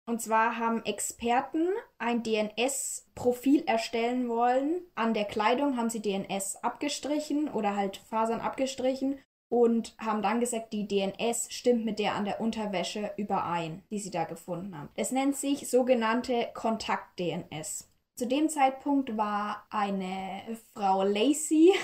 Und 0.07 0.23
zwar 0.23 0.59
haben 0.59 0.85
Experten 0.87 1.69
ein 1.99 2.23
DNS-Profil 2.23 3.65
erstellen 3.67 4.31
wollen. 4.31 4.81
An 4.95 5.13
der 5.13 5.27
Kleidung 5.27 5.77
haben 5.77 5.91
sie 5.91 6.01
DNS 6.01 6.57
abgestrichen 6.63 7.51
oder 7.51 7.77
halt 7.77 7.99
Fasern 7.99 8.41
abgestrichen 8.41 9.19
und 9.49 9.95
haben 9.99 10.23
dann 10.23 10.41
gesagt, 10.41 10.73
die 10.73 10.87
DNS 10.87 11.49
stimmt 11.51 11.85
mit 11.85 11.99
der 11.99 12.15
an 12.15 12.25
der 12.25 12.41
Unterwäsche 12.41 13.13
überein, 13.17 13.83
die 13.91 13.99
sie 13.99 14.11
da 14.11 14.25
gefunden 14.25 14.77
haben. 14.77 14.89
Es 14.95 15.13
nennt 15.13 15.37
sich 15.37 15.69
sogenannte 15.69 16.49
Kontakt-DNS. 16.55 17.89
Zu 18.15 18.27
dem 18.27 18.49
Zeitpunkt 18.49 19.17
war 19.17 19.67
eine 19.71 20.43
Frau 20.75 21.03
Lacey 21.03 21.73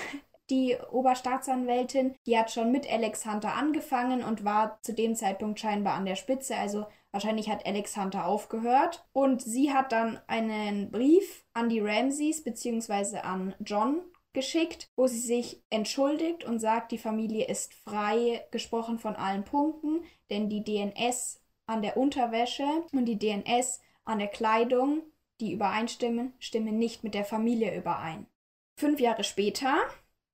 die 0.49 0.77
Oberstaatsanwältin, 0.91 2.15
die 2.25 2.37
hat 2.37 2.51
schon 2.51 2.71
mit 2.71 2.91
Alex 2.91 3.25
Hunter 3.25 3.55
angefangen 3.55 4.23
und 4.23 4.45
war 4.45 4.79
zu 4.81 4.93
dem 4.93 5.15
Zeitpunkt 5.15 5.59
scheinbar 5.59 5.95
an 5.95 6.05
der 6.05 6.15
Spitze, 6.15 6.55
also 6.55 6.85
wahrscheinlich 7.11 7.49
hat 7.49 7.65
Alex 7.65 7.97
Hunter 7.97 8.25
aufgehört. 8.25 9.07
Und 9.13 9.41
sie 9.41 9.73
hat 9.73 9.91
dann 9.91 10.19
einen 10.27 10.91
Brief 10.91 11.45
an 11.53 11.69
die 11.69 11.79
Ramseys 11.79 12.43
bzw. 12.43 13.19
an 13.19 13.55
John 13.59 14.01
geschickt, 14.35 14.91
wo 14.95 15.07
sie 15.07 15.19
sich 15.19 15.63
entschuldigt 15.71 16.43
und 16.43 16.59
sagt, 16.59 16.91
die 16.91 16.99
Familie 16.99 17.47
ist 17.47 17.73
frei 17.73 18.45
gesprochen 18.51 18.99
von 18.99 19.15
allen 19.15 19.43
Punkten, 19.43 20.03
denn 20.29 20.49
die 20.49 20.63
DNS 20.63 21.41
an 21.65 21.81
der 21.81 21.97
Unterwäsche 21.97 22.67
und 22.91 23.05
die 23.05 23.17
DNS 23.17 23.81
an 24.03 24.19
der 24.19 24.27
Kleidung, 24.27 25.01
die 25.39 25.53
übereinstimmen, 25.53 26.33
stimmen 26.37 26.77
nicht 26.77 27.03
mit 27.03 27.15
der 27.15 27.25
Familie 27.25 27.75
überein. 27.75 28.27
Fünf 28.77 28.99
Jahre 28.99 29.23
später, 29.23 29.73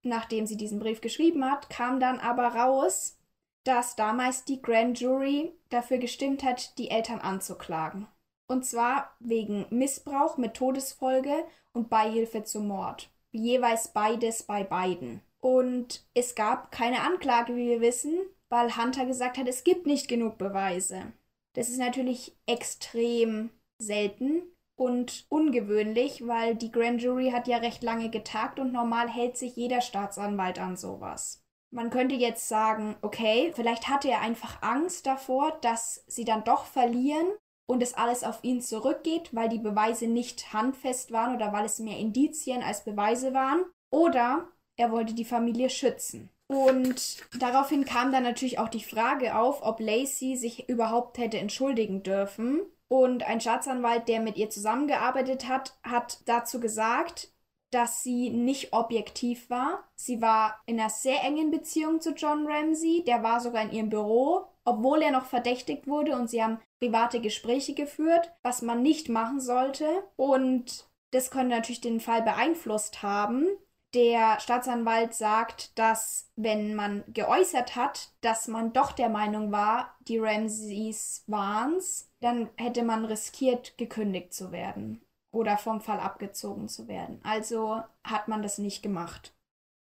nachdem 0.03 0.45
sie 0.45 0.57
diesen 0.57 0.79
Brief 0.79 0.99
geschrieben 0.99 1.49
hat, 1.49 1.69
kam 1.69 1.99
dann 1.99 2.19
aber 2.19 2.47
raus, 2.47 3.17
dass 3.63 3.95
damals 3.95 4.43
die 4.43 4.61
Grand 4.61 4.99
Jury 4.99 5.53
dafür 5.69 5.99
gestimmt 5.99 6.43
hat, 6.43 6.77
die 6.77 6.89
Eltern 6.89 7.19
anzuklagen. 7.19 8.07
Und 8.47 8.65
zwar 8.65 9.15
wegen 9.19 9.67
Missbrauch 9.69 10.37
mit 10.37 10.55
Todesfolge 10.55 11.45
und 11.71 11.89
Beihilfe 11.89 12.43
zum 12.43 12.67
Mord 12.67 13.10
jeweils 13.31 13.89
beides 13.89 14.43
bei 14.43 14.63
beiden. 14.63 15.21
Und 15.39 16.05
es 16.13 16.35
gab 16.35 16.71
keine 16.71 17.01
Anklage, 17.01 17.55
wie 17.55 17.67
wir 17.69 17.81
wissen, 17.81 18.19
weil 18.49 18.75
Hunter 18.77 19.05
gesagt 19.05 19.37
hat, 19.37 19.47
es 19.47 19.63
gibt 19.63 19.87
nicht 19.87 20.07
genug 20.07 20.37
Beweise. 20.37 21.13
Das 21.53 21.69
ist 21.69 21.79
natürlich 21.79 22.37
extrem 22.45 23.49
selten 23.77 24.43
und 24.75 25.25
ungewöhnlich, 25.29 26.27
weil 26.27 26.55
die 26.55 26.71
Grand 26.71 27.01
Jury 27.01 27.31
hat 27.31 27.47
ja 27.47 27.57
recht 27.57 27.83
lange 27.83 28.09
getagt 28.09 28.59
und 28.59 28.71
normal 28.71 29.09
hält 29.09 29.37
sich 29.37 29.55
jeder 29.55 29.81
Staatsanwalt 29.81 30.59
an 30.59 30.77
sowas. 30.77 31.43
Man 31.71 31.89
könnte 31.89 32.15
jetzt 32.15 32.47
sagen, 32.49 32.95
okay, 33.01 33.51
vielleicht 33.55 33.87
hatte 33.87 34.09
er 34.09 34.21
einfach 34.21 34.61
Angst 34.61 35.05
davor, 35.05 35.57
dass 35.61 36.03
sie 36.07 36.25
dann 36.25 36.43
doch 36.43 36.65
verlieren 36.65 37.27
und 37.71 37.81
es 37.81 37.93
alles 37.93 38.25
auf 38.25 38.39
ihn 38.43 38.61
zurückgeht, 38.61 39.33
weil 39.33 39.47
die 39.47 39.57
Beweise 39.57 40.07
nicht 40.07 40.51
handfest 40.51 41.13
waren 41.13 41.35
oder 41.35 41.53
weil 41.53 41.65
es 41.65 41.79
mehr 41.79 41.97
Indizien 41.97 42.61
als 42.61 42.83
Beweise 42.83 43.33
waren. 43.33 43.63
Oder 43.89 44.49
er 44.75 44.91
wollte 44.91 45.13
die 45.13 45.25
Familie 45.25 45.69
schützen. 45.69 46.29
Und 46.47 47.19
daraufhin 47.39 47.85
kam 47.85 48.11
dann 48.11 48.23
natürlich 48.23 48.59
auch 48.59 48.67
die 48.67 48.83
Frage 48.83 49.37
auf, 49.37 49.63
ob 49.63 49.79
Lacey 49.79 50.35
sich 50.35 50.67
überhaupt 50.67 51.17
hätte 51.17 51.37
entschuldigen 51.37 52.03
dürfen. 52.03 52.59
Und 52.89 53.23
ein 53.23 53.39
Staatsanwalt, 53.39 54.09
der 54.09 54.19
mit 54.19 54.35
ihr 54.35 54.49
zusammengearbeitet 54.49 55.47
hat, 55.47 55.77
hat 55.81 56.19
dazu 56.25 56.59
gesagt, 56.59 57.31
dass 57.71 58.03
sie 58.03 58.31
nicht 58.31 58.73
objektiv 58.73 59.49
war. 59.49 59.87
Sie 59.95 60.21
war 60.21 60.59
in 60.65 60.77
einer 60.77 60.89
sehr 60.89 61.23
engen 61.23 61.51
Beziehung 61.51 62.01
zu 62.01 62.11
John 62.11 62.45
Ramsey. 62.45 63.05
Der 63.07 63.23
war 63.23 63.39
sogar 63.39 63.63
in 63.63 63.71
ihrem 63.71 63.89
Büro, 63.89 64.47
obwohl 64.65 65.01
er 65.01 65.11
noch 65.11 65.25
verdächtigt 65.25 65.87
wurde 65.87 66.17
und 66.17 66.29
sie 66.29 66.43
haben 66.43 66.59
private 66.81 67.21
Gespräche 67.21 67.75
geführt, 67.75 68.33
was 68.41 68.61
man 68.61 68.81
nicht 68.81 69.07
machen 69.07 69.39
sollte. 69.39 70.03
Und 70.15 70.89
das 71.11 71.29
könnte 71.29 71.55
natürlich 71.55 71.81
den 71.81 71.99
Fall 71.99 72.23
beeinflusst 72.23 73.03
haben. 73.03 73.45
Der 73.93 74.39
Staatsanwalt 74.39 75.13
sagt, 75.13 75.77
dass 75.77 76.31
wenn 76.35 76.75
man 76.75 77.03
geäußert 77.07 77.75
hat, 77.75 78.13
dass 78.21 78.47
man 78.47 78.73
doch 78.73 78.93
der 78.93 79.09
Meinung 79.09 79.51
war, 79.51 79.95
die 80.07 80.17
Ramseys 80.17 81.23
waren's, 81.27 82.09
dann 82.21 82.49
hätte 82.55 82.83
man 82.83 83.05
riskiert, 83.05 83.77
gekündigt 83.77 84.33
zu 84.33 84.51
werden 84.51 85.01
oder 85.31 85.57
vom 85.57 85.81
Fall 85.81 85.99
abgezogen 85.99 86.67
zu 86.67 86.87
werden. 86.87 87.19
Also 87.23 87.83
hat 88.03 88.27
man 88.27 88.41
das 88.41 88.57
nicht 88.57 88.81
gemacht. 88.81 89.35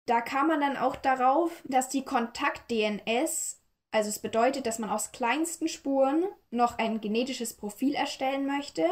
Da 0.06 0.20
kam 0.20 0.48
man 0.48 0.60
dann 0.60 0.76
auch 0.76 0.96
darauf, 0.96 1.62
dass 1.64 1.88
die 1.88 2.04
Kontakt-DNS, 2.04 3.61
also 3.92 4.08
es 4.08 4.18
bedeutet, 4.18 4.66
dass 4.66 4.78
man 4.78 4.90
aus 4.90 5.12
kleinsten 5.12 5.68
Spuren 5.68 6.24
noch 6.50 6.78
ein 6.78 7.00
genetisches 7.00 7.54
Profil 7.54 7.94
erstellen 7.94 8.46
möchte, 8.46 8.84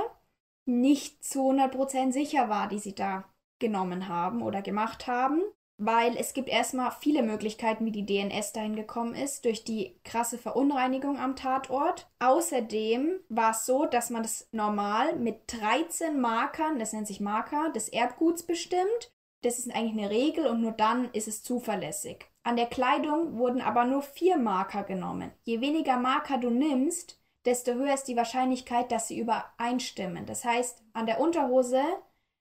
nicht 0.66 1.24
zu 1.24 1.50
100% 1.50 2.12
sicher 2.12 2.48
war, 2.48 2.68
die 2.68 2.78
sie 2.78 2.94
da 2.94 3.24
genommen 3.58 4.08
haben 4.08 4.42
oder 4.42 4.62
gemacht 4.62 5.06
haben 5.06 5.42
weil 5.82 6.14
es 6.18 6.34
gibt 6.34 6.50
erstmal 6.50 6.90
viele 7.00 7.22
Möglichkeiten, 7.22 7.86
wie 7.86 7.90
die 7.90 8.04
DNS 8.04 8.52
dahin 8.52 8.76
gekommen 8.76 9.14
ist, 9.14 9.46
durch 9.46 9.64
die 9.64 9.98
krasse 10.04 10.36
Verunreinigung 10.36 11.18
am 11.18 11.36
Tatort. 11.36 12.06
Außerdem 12.18 13.20
war 13.30 13.52
es 13.52 13.64
so, 13.64 13.86
dass 13.86 14.10
man 14.10 14.22
das 14.22 14.46
normal 14.52 15.16
mit 15.16 15.40
13 15.46 16.20
Markern, 16.20 16.78
das 16.78 16.92
nennt 16.92 17.06
sich 17.06 17.20
Marker, 17.20 17.70
des 17.70 17.88
Erbguts 17.88 18.42
bestimmt. 18.42 19.10
Das 19.42 19.58
ist 19.58 19.74
eigentlich 19.74 19.98
eine 19.98 20.10
Regel 20.10 20.46
und 20.48 20.60
nur 20.60 20.72
dann 20.72 21.10
ist 21.12 21.28
es 21.28 21.42
zuverlässig. 21.42 22.29
An 22.42 22.56
der 22.56 22.66
Kleidung 22.66 23.38
wurden 23.38 23.60
aber 23.60 23.84
nur 23.84 24.02
vier 24.02 24.38
Marker 24.38 24.82
genommen. 24.82 25.30
Je 25.42 25.60
weniger 25.60 25.98
Marker 25.98 26.38
du 26.38 26.50
nimmst, 26.50 27.20
desto 27.44 27.72
höher 27.72 27.94
ist 27.94 28.04
die 28.04 28.16
Wahrscheinlichkeit, 28.16 28.90
dass 28.92 29.08
sie 29.08 29.18
übereinstimmen. 29.18 30.26
Das 30.26 30.44
heißt, 30.44 30.82
an 30.92 31.06
der 31.06 31.20
Unterhose 31.20 31.82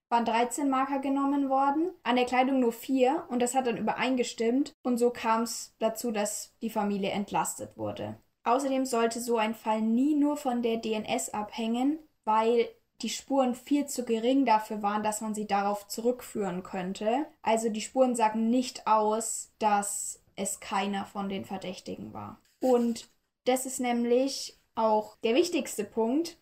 waren 0.10 0.26
13 0.26 0.70
Marker 0.70 1.00
genommen 1.00 1.50
worden, 1.50 1.92
an 2.04 2.16
der 2.16 2.26
Kleidung 2.26 2.60
nur 2.60 2.72
4 2.72 3.26
und 3.30 3.42
das 3.42 3.54
hat 3.54 3.68
dann 3.68 3.78
übereingestimmt 3.78 4.74
und 4.82 4.98
so 4.98 5.12
kam 5.12 5.44
es 5.44 5.76
dazu, 5.80 6.12
dass 6.12 6.56
die 6.62 6.72
Familie 6.72 7.12
entlastet 7.12 7.78
wurde. 7.78 8.18
Außerdem 8.44 8.86
sollte 8.86 9.20
so 9.20 9.38
ein 9.38 9.54
Fall 9.54 9.82
nie 9.82 10.16
nur 10.16 10.36
von 10.36 10.64
der 10.64 10.78
DNS 10.78 11.30
abhängen, 11.34 12.00
weil 12.24 12.68
die 13.02 13.10
Spuren 13.10 13.56
viel 13.56 13.86
zu 13.86 14.04
gering 14.04 14.46
dafür 14.46 14.82
waren, 14.82 15.04
dass 15.04 15.22
man 15.22 15.34
sie 15.34 15.48
darauf 15.48 15.88
zurückführen 15.88 16.64
könnte. 16.64 17.26
Also 17.42 17.70
die 17.70 17.82
Spuren 17.82 18.16
sagen 18.16 18.50
nicht 18.50 18.88
aus, 18.88 19.52
dass 19.60 20.22
es 20.36 20.60
keiner 20.60 21.06
von 21.06 21.30
den 21.30 21.46
Verdächtigen 21.46 22.14
war. 22.14 22.40
Und 22.62 23.10
das 23.46 23.66
ist 23.66 23.80
nämlich 23.80 24.60
auch 24.76 25.18
der 25.24 25.36
wichtigste 25.36 25.84
Punkt. 25.84 26.38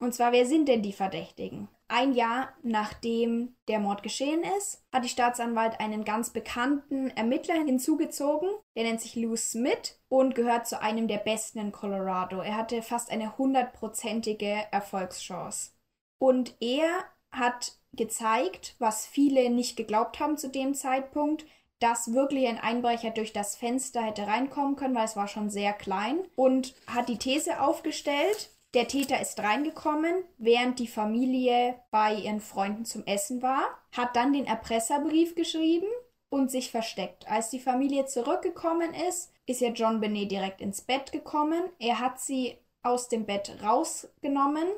Und 0.00 0.14
zwar, 0.14 0.32
wer 0.32 0.46
sind 0.46 0.68
denn 0.68 0.82
die 0.82 0.92
Verdächtigen? 0.92 1.68
Ein 1.88 2.12
Jahr 2.12 2.52
nachdem 2.62 3.56
der 3.66 3.78
Mord 3.78 4.02
geschehen 4.02 4.42
ist, 4.58 4.84
hat 4.92 5.04
die 5.04 5.08
Staatsanwalt 5.08 5.80
einen 5.80 6.04
ganz 6.04 6.30
bekannten 6.30 7.08
Ermittler 7.10 7.54
hinzugezogen. 7.54 8.50
Der 8.76 8.84
nennt 8.84 9.00
sich 9.00 9.16
Lou 9.16 9.36
Smith 9.36 9.98
und 10.08 10.34
gehört 10.34 10.66
zu 10.66 10.80
einem 10.80 11.08
der 11.08 11.16
besten 11.16 11.58
in 11.58 11.72
Colorado. 11.72 12.40
Er 12.40 12.56
hatte 12.56 12.82
fast 12.82 13.10
eine 13.10 13.38
hundertprozentige 13.38 14.66
Erfolgschance. 14.70 15.70
Und 16.18 16.54
er 16.60 16.88
hat 17.30 17.72
gezeigt, 17.92 18.74
was 18.78 19.06
viele 19.06 19.50
nicht 19.50 19.76
geglaubt 19.76 20.20
haben 20.20 20.36
zu 20.36 20.48
dem 20.48 20.74
Zeitpunkt, 20.74 21.46
dass 21.80 22.12
wirklich 22.12 22.48
ein 22.48 22.58
Einbrecher 22.58 23.10
durch 23.10 23.32
das 23.32 23.56
Fenster 23.56 24.02
hätte 24.02 24.26
reinkommen 24.26 24.76
können, 24.76 24.94
weil 24.94 25.04
es 25.04 25.16
war 25.16 25.28
schon 25.28 25.48
sehr 25.48 25.72
klein 25.72 26.18
und 26.34 26.74
hat 26.86 27.08
die 27.08 27.18
These 27.18 27.60
aufgestellt, 27.60 28.50
der 28.74 28.86
Täter 28.86 29.18
ist 29.20 29.40
reingekommen, 29.40 30.24
während 30.36 30.78
die 30.78 30.88
Familie 30.88 31.76
bei 31.90 32.14
ihren 32.14 32.40
Freunden 32.40 32.84
zum 32.84 33.06
Essen 33.06 33.40
war, 33.40 33.62
hat 33.92 34.14
dann 34.14 34.34
den 34.34 34.46
Erpresserbrief 34.46 35.34
geschrieben 35.34 35.88
und 36.28 36.50
sich 36.50 36.70
versteckt. 36.70 37.26
Als 37.30 37.48
die 37.48 37.60
Familie 37.60 38.04
zurückgekommen 38.04 38.92
ist, 39.08 39.32
ist 39.46 39.62
ja 39.62 39.70
John 39.70 40.00
Benet 40.00 40.30
direkt 40.30 40.60
ins 40.60 40.82
Bett 40.82 41.12
gekommen. 41.12 41.62
Er 41.78 41.98
hat 41.98 42.20
sie 42.20 42.58
aus 42.82 43.08
dem 43.08 43.24
Bett 43.24 43.56
rausgenommen, 43.62 44.68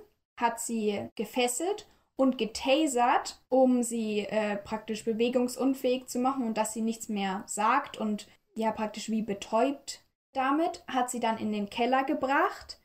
hat 0.41 0.61
sie 0.61 1.09
gefesselt 1.17 1.87
und 2.17 2.39
getasert, 2.39 3.41
um 3.49 3.83
sie 3.83 4.21
äh, 4.21 4.57
praktisch 4.57 5.05
bewegungsunfähig 5.05 6.07
zu 6.07 6.19
machen 6.19 6.47
und 6.47 6.59
dass 6.59 6.73
sie 6.75 6.83
nichts 6.83 7.09
mehr 7.09 7.45
sagt 7.47 7.97
und 7.97 8.29
ja 8.55 8.73
praktisch 8.73 9.11
wie 9.11 9.23
betäubt. 9.23 10.05
Damit 10.33 10.85
hat 10.87 11.11
sie 11.11 11.21
dann 11.21 11.39
in 11.39 11.51
den 11.51 11.71
Keller 11.71 12.05
gebracht 12.05 12.79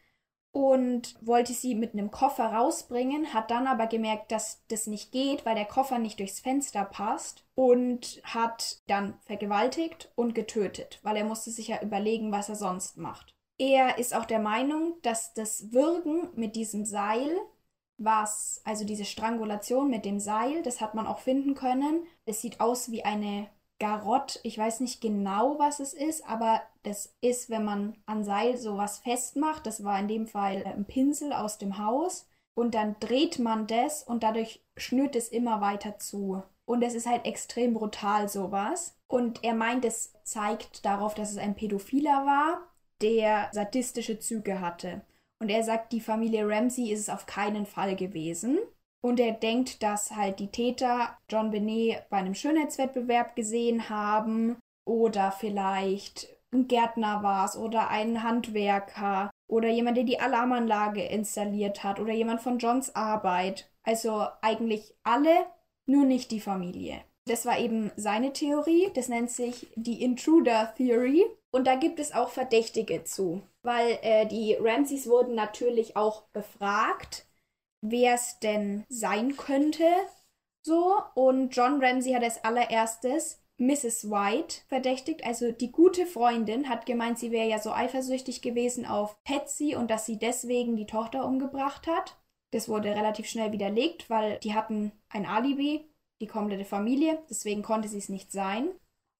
und 0.55 1.17
wollte 1.19 1.51
sie 1.51 1.75
mit 1.75 1.91
einem 1.91 2.11
Koffer 2.11 2.45
rausbringen, 2.45 3.33
hat 3.33 3.51
dann 3.51 3.67
aber 3.67 3.87
gemerkt, 3.87 4.31
dass 4.31 4.65
das 4.69 4.87
nicht 4.87 5.11
geht, 5.11 5.45
weil 5.45 5.55
der 5.55 5.65
Koffer 5.65 5.99
nicht 5.99 6.19
durchs 6.19 6.39
Fenster 6.39 6.85
passt 6.85 7.45
und 7.55 8.21
hat 8.23 8.77
dann 8.87 9.19
vergewaltigt 9.25 10.13
und 10.15 10.33
getötet, 10.33 10.99
weil 11.03 11.17
er 11.17 11.25
musste 11.25 11.51
sich 11.51 11.67
ja 11.67 11.81
überlegen, 11.81 12.31
was 12.31 12.47
er 12.47 12.55
sonst 12.55 12.95
macht. 12.95 13.34
Er 13.57 13.97
ist 13.97 14.13
auch 14.13 14.25
der 14.25 14.39
Meinung, 14.39 14.95
dass 15.01 15.33
das 15.33 15.71
Würgen 15.71 16.29
mit 16.35 16.55
diesem 16.55 16.85
Seil, 16.85 17.31
was, 17.97 18.61
also 18.65 18.83
diese 18.85 19.05
Strangulation 19.05 19.89
mit 19.89 20.03
dem 20.03 20.19
Seil, 20.19 20.61
das 20.63 20.81
hat 20.81 20.95
man 20.95 21.07
auch 21.07 21.19
finden 21.19 21.55
können. 21.55 22.05
Es 22.25 22.41
sieht 22.41 22.59
aus 22.59 22.91
wie 22.91 23.05
eine 23.05 23.47
Garott. 23.79 24.39
Ich 24.43 24.57
weiß 24.57 24.81
nicht 24.81 25.01
genau, 25.01 25.57
was 25.59 25.79
es 25.79 25.93
ist, 25.93 26.27
aber 26.27 26.61
das 26.83 27.15
ist, 27.21 27.49
wenn 27.49 27.63
man 27.63 27.97
an 28.05 28.23
Seil 28.23 28.57
sowas 28.57 28.99
festmacht. 28.99 29.65
Das 29.65 29.83
war 29.83 29.99
in 29.99 30.07
dem 30.07 30.27
Fall 30.27 30.63
ein 30.65 30.85
Pinsel 30.85 31.31
aus 31.33 31.57
dem 31.57 31.77
Haus. 31.77 32.27
Und 32.55 32.73
dann 32.73 32.95
dreht 32.99 33.39
man 33.39 33.67
das 33.67 34.03
und 34.03 34.23
dadurch 34.23 34.63
schnürt 34.77 35.15
es 35.15 35.27
immer 35.29 35.59
weiter 35.59 35.97
zu. 35.97 36.41
Und 36.65 36.81
es 36.81 36.95
ist 36.95 37.05
halt 37.05 37.25
extrem 37.25 37.73
brutal 37.73 38.29
sowas. 38.29 38.97
Und 39.07 39.43
er 39.43 39.53
meint, 39.53 39.85
es 39.85 40.13
zeigt 40.23 40.85
darauf, 40.85 41.13
dass 41.15 41.31
es 41.31 41.37
ein 41.37 41.55
Pädophiler 41.55 42.25
war, 42.25 42.61
der 43.05 43.49
sadistische 43.51 44.17
Züge 44.17 44.61
hatte. 44.61 45.01
Und 45.39 45.49
er 45.49 45.63
sagt, 45.63 45.91
die 45.93 46.01
Familie 46.01 46.47
Ramsey 46.49 46.91
ist 46.91 47.01
es 47.01 47.09
auf 47.09 47.27
keinen 47.27 47.67
Fall 47.67 47.95
gewesen. 47.95 48.57
Und 49.03 49.19
er 49.19 49.33
denkt, 49.33 49.83
dass 49.83 50.15
halt 50.15 50.39
die 50.39 50.49
Täter 50.49 51.15
John 51.29 51.51
Benet 51.51 52.09
bei 52.09 52.17
einem 52.17 52.33
Schönheitswettbewerb 52.33 53.35
gesehen 53.35 53.89
haben 53.89 54.57
oder 54.87 55.31
vielleicht 55.31 56.27
ein 56.51 56.67
Gärtner 56.67 57.21
war 57.21 57.45
es 57.45 57.55
oder 57.55 57.89
ein 57.89 58.23
Handwerker 58.23 59.29
oder 59.47 59.69
jemand, 59.69 59.97
der 59.97 60.05
die 60.05 60.19
Alarmanlage 60.19 61.03
installiert 61.03 61.83
hat 61.83 61.99
oder 61.99 62.13
jemand 62.13 62.41
von 62.41 62.57
Johns 62.57 62.95
Arbeit. 62.95 63.69
Also 63.83 64.25
eigentlich 64.41 64.95
alle, 65.03 65.45
nur 65.85 66.05
nicht 66.05 66.31
die 66.31 66.39
Familie. 66.39 67.01
Das 67.27 67.45
war 67.45 67.59
eben 67.59 67.91
seine 67.95 68.33
Theorie. 68.33 68.89
Das 68.95 69.09
nennt 69.09 69.29
sich 69.29 69.67
die 69.75 70.03
Intruder 70.03 70.73
Theory. 70.75 71.23
Und 71.55 71.67
da 71.67 71.75
gibt 71.75 71.99
es 71.99 72.13
auch 72.13 72.29
Verdächtige 72.29 73.03
zu. 73.05 73.41
Weil 73.63 73.97
äh, 74.01 74.25
die 74.25 74.55
Ramseys 74.59 75.07
wurden 75.07 75.35
natürlich 75.35 75.95
auch 75.95 76.23
befragt 76.33 77.25
wer 77.89 78.15
es 78.15 78.39
denn 78.39 78.85
sein 78.89 79.37
könnte. 79.37 79.85
So, 80.65 81.01
und 81.13 81.55
John 81.55 81.83
Ramsey 81.83 82.13
hat 82.13 82.23
als 82.23 82.43
allererstes 82.43 83.41
Mrs. 83.57 84.09
White 84.09 84.63
verdächtigt, 84.67 85.23
also 85.23 85.51
die 85.51 85.71
gute 85.71 86.05
Freundin, 86.05 86.67
hat 86.67 86.85
gemeint, 86.85 87.19
sie 87.19 87.31
wäre 87.31 87.47
ja 87.47 87.59
so 87.59 87.71
eifersüchtig 87.71 88.41
gewesen 88.41 88.85
auf 88.85 89.23
Patsy 89.23 89.75
und 89.75 89.89
dass 89.89 90.05
sie 90.05 90.19
deswegen 90.19 90.75
die 90.75 90.87
Tochter 90.87 91.25
umgebracht 91.25 91.87
hat. 91.87 92.17
Das 92.51 92.67
wurde 92.67 92.89
relativ 92.89 93.27
schnell 93.27 93.51
widerlegt, 93.51 94.09
weil 94.09 94.39
die 94.39 94.53
hatten 94.53 94.91
ein 95.09 95.25
Alibi, 95.25 95.89
die 96.21 96.27
komplette 96.27 96.65
Familie, 96.65 97.21
deswegen 97.29 97.61
konnte 97.61 97.87
sie 97.87 97.97
es 97.97 98.09
nicht 98.09 98.31
sein. 98.31 98.69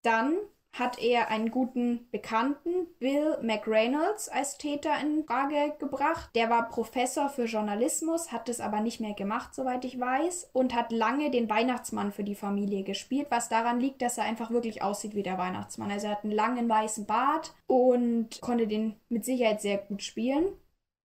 Dann 0.02 0.36
hat 0.78 0.98
er 0.98 1.28
einen 1.30 1.50
guten 1.50 2.08
Bekannten, 2.10 2.86
Bill 2.98 3.38
McReynolds, 3.42 4.28
als 4.28 4.58
Täter 4.58 4.92
in 5.00 5.24
Frage 5.24 5.74
gebracht. 5.78 6.30
Der 6.34 6.50
war 6.50 6.68
Professor 6.68 7.28
für 7.28 7.44
Journalismus, 7.44 8.30
hat 8.30 8.48
es 8.48 8.60
aber 8.60 8.80
nicht 8.80 9.00
mehr 9.00 9.14
gemacht, 9.14 9.54
soweit 9.54 9.84
ich 9.84 9.98
weiß, 9.98 10.50
und 10.52 10.74
hat 10.74 10.92
lange 10.92 11.30
den 11.30 11.48
Weihnachtsmann 11.48 12.12
für 12.12 12.24
die 12.24 12.34
Familie 12.34 12.82
gespielt, 12.82 13.28
was 13.30 13.48
daran 13.48 13.80
liegt, 13.80 14.02
dass 14.02 14.18
er 14.18 14.24
einfach 14.24 14.50
wirklich 14.50 14.82
aussieht 14.82 15.14
wie 15.14 15.22
der 15.22 15.38
Weihnachtsmann. 15.38 15.90
Also 15.90 16.08
er 16.08 16.12
hat 16.12 16.24
einen 16.24 16.32
langen 16.32 16.68
weißen 16.68 17.06
Bart 17.06 17.54
und 17.66 18.40
konnte 18.42 18.66
den 18.66 18.96
mit 19.08 19.24
Sicherheit 19.24 19.62
sehr 19.62 19.78
gut 19.78 20.02
spielen. 20.02 20.46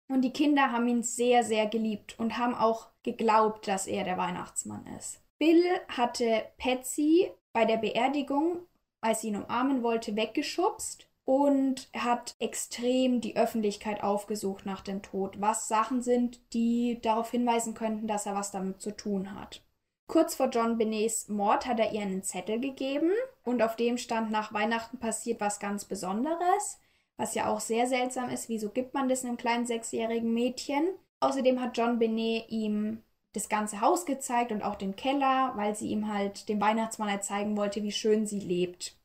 Und 0.10 0.24
die 0.24 0.34
Kinder 0.34 0.74
haben 0.74 0.90
ihn 0.90 1.04
sehr, 1.04 1.44
sehr 1.44 1.68
geliebt 1.68 2.20
und 2.20 2.38
haben 2.38 2.54
auch 2.56 2.90
geglaubt, 3.04 3.70
dass 3.70 3.88
er 3.88 4.04
der 4.04 4.18
Weihnachtsmann 4.18 4.86
ist. 4.98 5.22
Bill 5.40 5.64
hatte 5.88 6.44
Patsy 6.58 7.32
bei 7.54 7.66
der 7.66 7.78
Beerdigung, 7.78 8.68
als 9.02 9.22
sie 9.22 9.30
ihn 9.30 9.36
umarmen 9.36 9.84
wollte, 9.84 10.16
weggeschubst 10.16 11.08
und 11.26 11.90
hat 11.96 12.36
extrem 12.40 13.22
die 13.22 13.36
Öffentlichkeit 13.38 14.04
aufgesucht 14.04 14.66
nach 14.66 14.82
dem 14.82 15.02
Tod, 15.02 15.40
was 15.40 15.68
Sachen 15.68 16.02
sind, 16.02 16.42
die 16.54 17.00
darauf 17.02 17.32
hinweisen 17.32 17.74
könnten, 17.74 18.08
dass 18.08 18.26
er 18.26 18.36
was 18.36 18.52
damit 18.52 18.82
zu 18.82 18.96
tun 18.96 19.34
hat. 19.40 19.64
Kurz 20.08 20.36
vor 20.36 20.50
John 20.50 20.78
Benets 20.78 21.30
Mord 21.30 21.66
hat 21.66 21.80
er 21.80 21.94
ihr 21.94 22.02
einen 22.02 22.24
Zettel 22.24 22.60
gegeben 22.60 23.12
und 23.44 23.62
auf 23.62 23.78
dem 23.78 23.98
stand 23.98 24.30
nach 24.30 24.54
Weihnachten 24.54 24.98
passiert 25.00 25.40
was 25.40 25.60
ganz 25.60 25.86
Besonderes, 25.86 26.80
was 27.16 27.34
ja 27.34 27.48
auch 27.48 27.62
sehr 27.62 27.88
seltsam 27.88 28.30
ist. 28.30 28.50
Wieso 28.50 28.70
gibt 28.70 28.94
man 28.94 29.08
das 29.08 29.24
einem 29.24 29.38
kleinen 29.38 29.66
sechsjährigen 29.66 30.34
Mädchen? 30.34 30.86
Außerdem 31.22 31.62
hat 31.62 31.78
John 31.78 31.98
Benet 31.98 32.50
ihm 32.50 33.04
das 33.34 33.50
ganze 33.50 33.82
Haus 33.82 34.06
gezeigt 34.06 34.52
und 34.52 34.64
auch 34.64 34.76
den 34.76 34.96
Keller, 34.96 35.54
weil 35.56 35.76
sie 35.76 35.90
ihm 35.90 36.12
halt 36.12 36.50
dem 36.50 36.60
Weihnachtsmann 36.60 37.22
zeigen 37.22 37.56
wollte, 37.58 37.84
wie 37.84 37.92
schön 37.92 38.26
sie 38.26 38.40
lebt. 38.40 38.98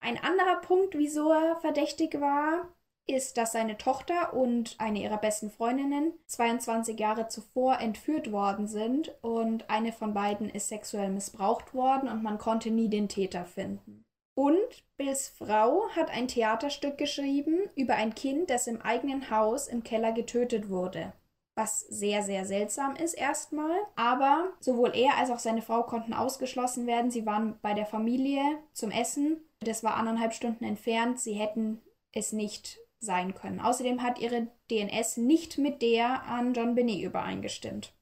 Ein 0.00 0.18
anderer 0.18 0.60
Punkt, 0.60 0.96
wieso 0.96 1.30
er 1.30 1.56
verdächtig 1.60 2.20
war, 2.20 2.68
ist, 3.06 3.36
dass 3.36 3.52
seine 3.52 3.78
Tochter 3.78 4.32
und 4.32 4.76
eine 4.78 5.00
ihrer 5.00 5.18
besten 5.18 5.50
Freundinnen 5.50 6.12
22 6.26 6.98
Jahre 6.98 7.28
zuvor 7.28 7.80
entführt 7.80 8.30
worden 8.30 8.68
sind 8.68 9.12
und 9.22 9.68
eine 9.70 9.92
von 9.92 10.14
beiden 10.14 10.48
ist 10.48 10.68
sexuell 10.68 11.10
missbraucht 11.10 11.74
worden 11.74 12.08
und 12.08 12.22
man 12.22 12.38
konnte 12.38 12.70
nie 12.70 12.88
den 12.88 13.08
Täter 13.08 13.44
finden. 13.44 14.04
Und 14.34 14.84
Bills 14.96 15.28
Frau 15.28 15.88
hat 15.90 16.10
ein 16.10 16.28
Theaterstück 16.28 16.96
geschrieben 16.96 17.68
über 17.74 17.96
ein 17.96 18.14
Kind, 18.14 18.50
das 18.50 18.66
im 18.66 18.80
eigenen 18.80 19.30
Haus 19.30 19.68
im 19.68 19.82
Keller 19.82 20.12
getötet 20.12 20.70
wurde. 20.70 21.12
Was 21.54 21.80
sehr, 21.80 22.22
sehr 22.22 22.46
seltsam 22.46 22.96
ist 22.96 23.14
erstmal. 23.14 23.76
Aber 23.96 24.52
sowohl 24.60 24.92
er 24.94 25.18
als 25.18 25.30
auch 25.30 25.38
seine 25.38 25.62
Frau 25.62 25.82
konnten 25.82 26.14
ausgeschlossen 26.14 26.86
werden. 26.86 27.10
Sie 27.10 27.26
waren 27.26 27.58
bei 27.60 27.74
der 27.74 27.86
Familie 27.86 28.42
zum 28.72 28.90
Essen 28.90 29.42
das 29.64 29.84
war 29.84 29.96
anderthalb 29.96 30.34
Stunden 30.34 30.64
entfernt. 30.64 31.20
Sie 31.20 31.34
hätten 31.34 31.80
es 32.12 32.32
nicht 32.32 32.78
sein 33.00 33.34
können. 33.34 33.60
Außerdem 33.60 34.02
hat 34.02 34.18
ihre 34.18 34.48
DNS 34.70 35.16
nicht 35.18 35.58
mit 35.58 35.82
der 35.82 36.24
an 36.24 36.54
John 36.54 36.74
Binney 36.74 37.02
übereingestimmt. 37.02 37.94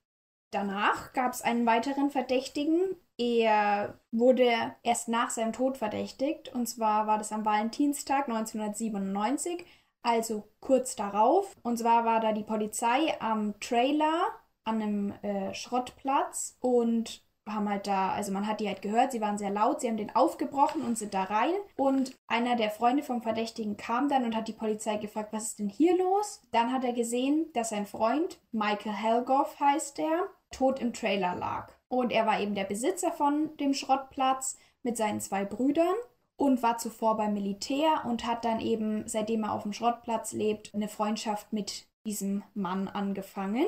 Danach 0.51 1.13
gab 1.13 1.33
es 1.33 1.43
einen 1.43 1.65
weiteren 1.65 2.11
Verdächtigen. 2.11 2.97
Er 3.17 4.01
wurde 4.11 4.51
erst 4.83 5.09
nach 5.09 5.31
seinem 5.31 5.53
Tod 5.53 5.77
verdächtigt. 5.77 6.53
Und 6.53 6.67
zwar 6.67 7.07
war 7.07 7.19
das 7.19 7.33
am 7.33 7.45
Valentinstag 7.45 8.29
1997, 8.29 9.65
also 10.03 10.45
kurz 10.61 10.97
darauf. 10.97 11.57
Und 11.63 11.79
zwar 11.79 12.05
war 12.05 12.21
da 12.21 12.33
die 12.33 12.45
Polizei 12.45 13.15
am 13.21 13.59
Trailer 13.61 14.29
an 14.65 14.83
einem 14.83 15.13
äh, 15.23 15.55
Schrottplatz 15.55 16.57
und 16.61 17.23
haben 17.47 17.69
halt 17.69 17.87
da, 17.87 18.13
also 18.13 18.33
man 18.33 18.47
hat 18.47 18.61
die 18.61 18.69
halt 18.69 18.83
gehört, 18.83 19.13
sie 19.13 19.21
waren 19.21 19.39
sehr 19.39 19.51
laut, 19.51 19.81
sie 19.81 19.89
haben 19.89 19.97
den 19.97 20.15
aufgebrochen 20.15 20.83
und 20.83 20.99
sind 20.99 21.15
da 21.15 21.25
rein. 21.25 21.55
Und 21.77 22.17
einer 22.29 22.57
der 22.57 22.71
Freunde 22.71 23.03
vom 23.03 23.23
Verdächtigen 23.23 23.77
kam 23.77 24.09
dann 24.09 24.25
und 24.25 24.37
hat 24.37 24.49
die 24.49 24.53
Polizei 24.53 24.97
gefragt, 24.97 25.33
was 25.33 25.49
ist 25.49 25.59
denn 25.59 25.69
hier 25.69 25.97
los? 25.97 26.43
Dann 26.53 26.73
hat 26.73 26.85
er 26.85 26.93
gesehen, 26.93 27.47
dass 27.55 27.71
sein 27.71 27.87
Freund, 27.87 28.41
Michael 28.53 28.93
Helgoff 28.93 29.59
heißt 29.59 29.99
er, 29.99 30.29
tot 30.51 30.79
im 30.79 30.93
Trailer 30.93 31.35
lag. 31.35 31.73
Und 31.89 32.13
er 32.13 32.27
war 32.27 32.41
eben 32.41 32.55
der 32.55 32.65
Besitzer 32.65 33.11
von 33.11 33.57
dem 33.57 33.75
Schrottplatz 33.75 34.59
mit 34.83 34.97
seinen 34.97 35.21
zwei 35.21 35.45
Brüdern 35.45 35.95
und 36.41 36.63
war 36.63 36.79
zuvor 36.79 37.19
beim 37.19 37.35
Militär 37.35 38.03
und 38.07 38.27
hat 38.27 38.47
dann 38.47 38.61
eben, 38.61 39.07
seitdem 39.07 39.45
er 39.45 39.53
auf 39.53 39.65
dem 39.65 39.75
Schrottplatz 39.75 40.33
lebt, 40.33 40.75
eine 40.75 40.89
Freundschaft 40.89 41.53
mit 41.53 41.87
diesem 42.07 42.43
Mann 42.55 42.89
angefangen. 42.89 43.67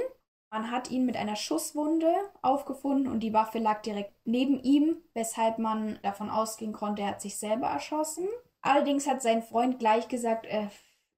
Man 0.50 0.70
hat 0.70 0.90
ihn 0.90 1.04
mit 1.04 1.18
einer 1.18 1.36
Schusswunde 1.36 2.10
aufgefunden 2.40 3.12
und 3.12 3.20
die 3.20 3.34
Waffe 3.34 3.58
lag 3.58 3.82
direkt 3.82 4.14
neben 4.24 4.58
ihm, 4.62 4.96
weshalb 5.12 5.58
man 5.58 5.98
davon 6.02 6.30
ausgehen 6.30 6.72
konnte, 6.72 7.02
er 7.02 7.08
hat 7.08 7.20
sich 7.20 7.36
selber 7.36 7.66
erschossen. 7.66 8.26
Allerdings 8.62 9.06
hat 9.06 9.20
sein 9.20 9.42
Freund 9.42 9.78
gleich 9.78 10.08
gesagt, 10.08 10.46
äh, 10.46 10.68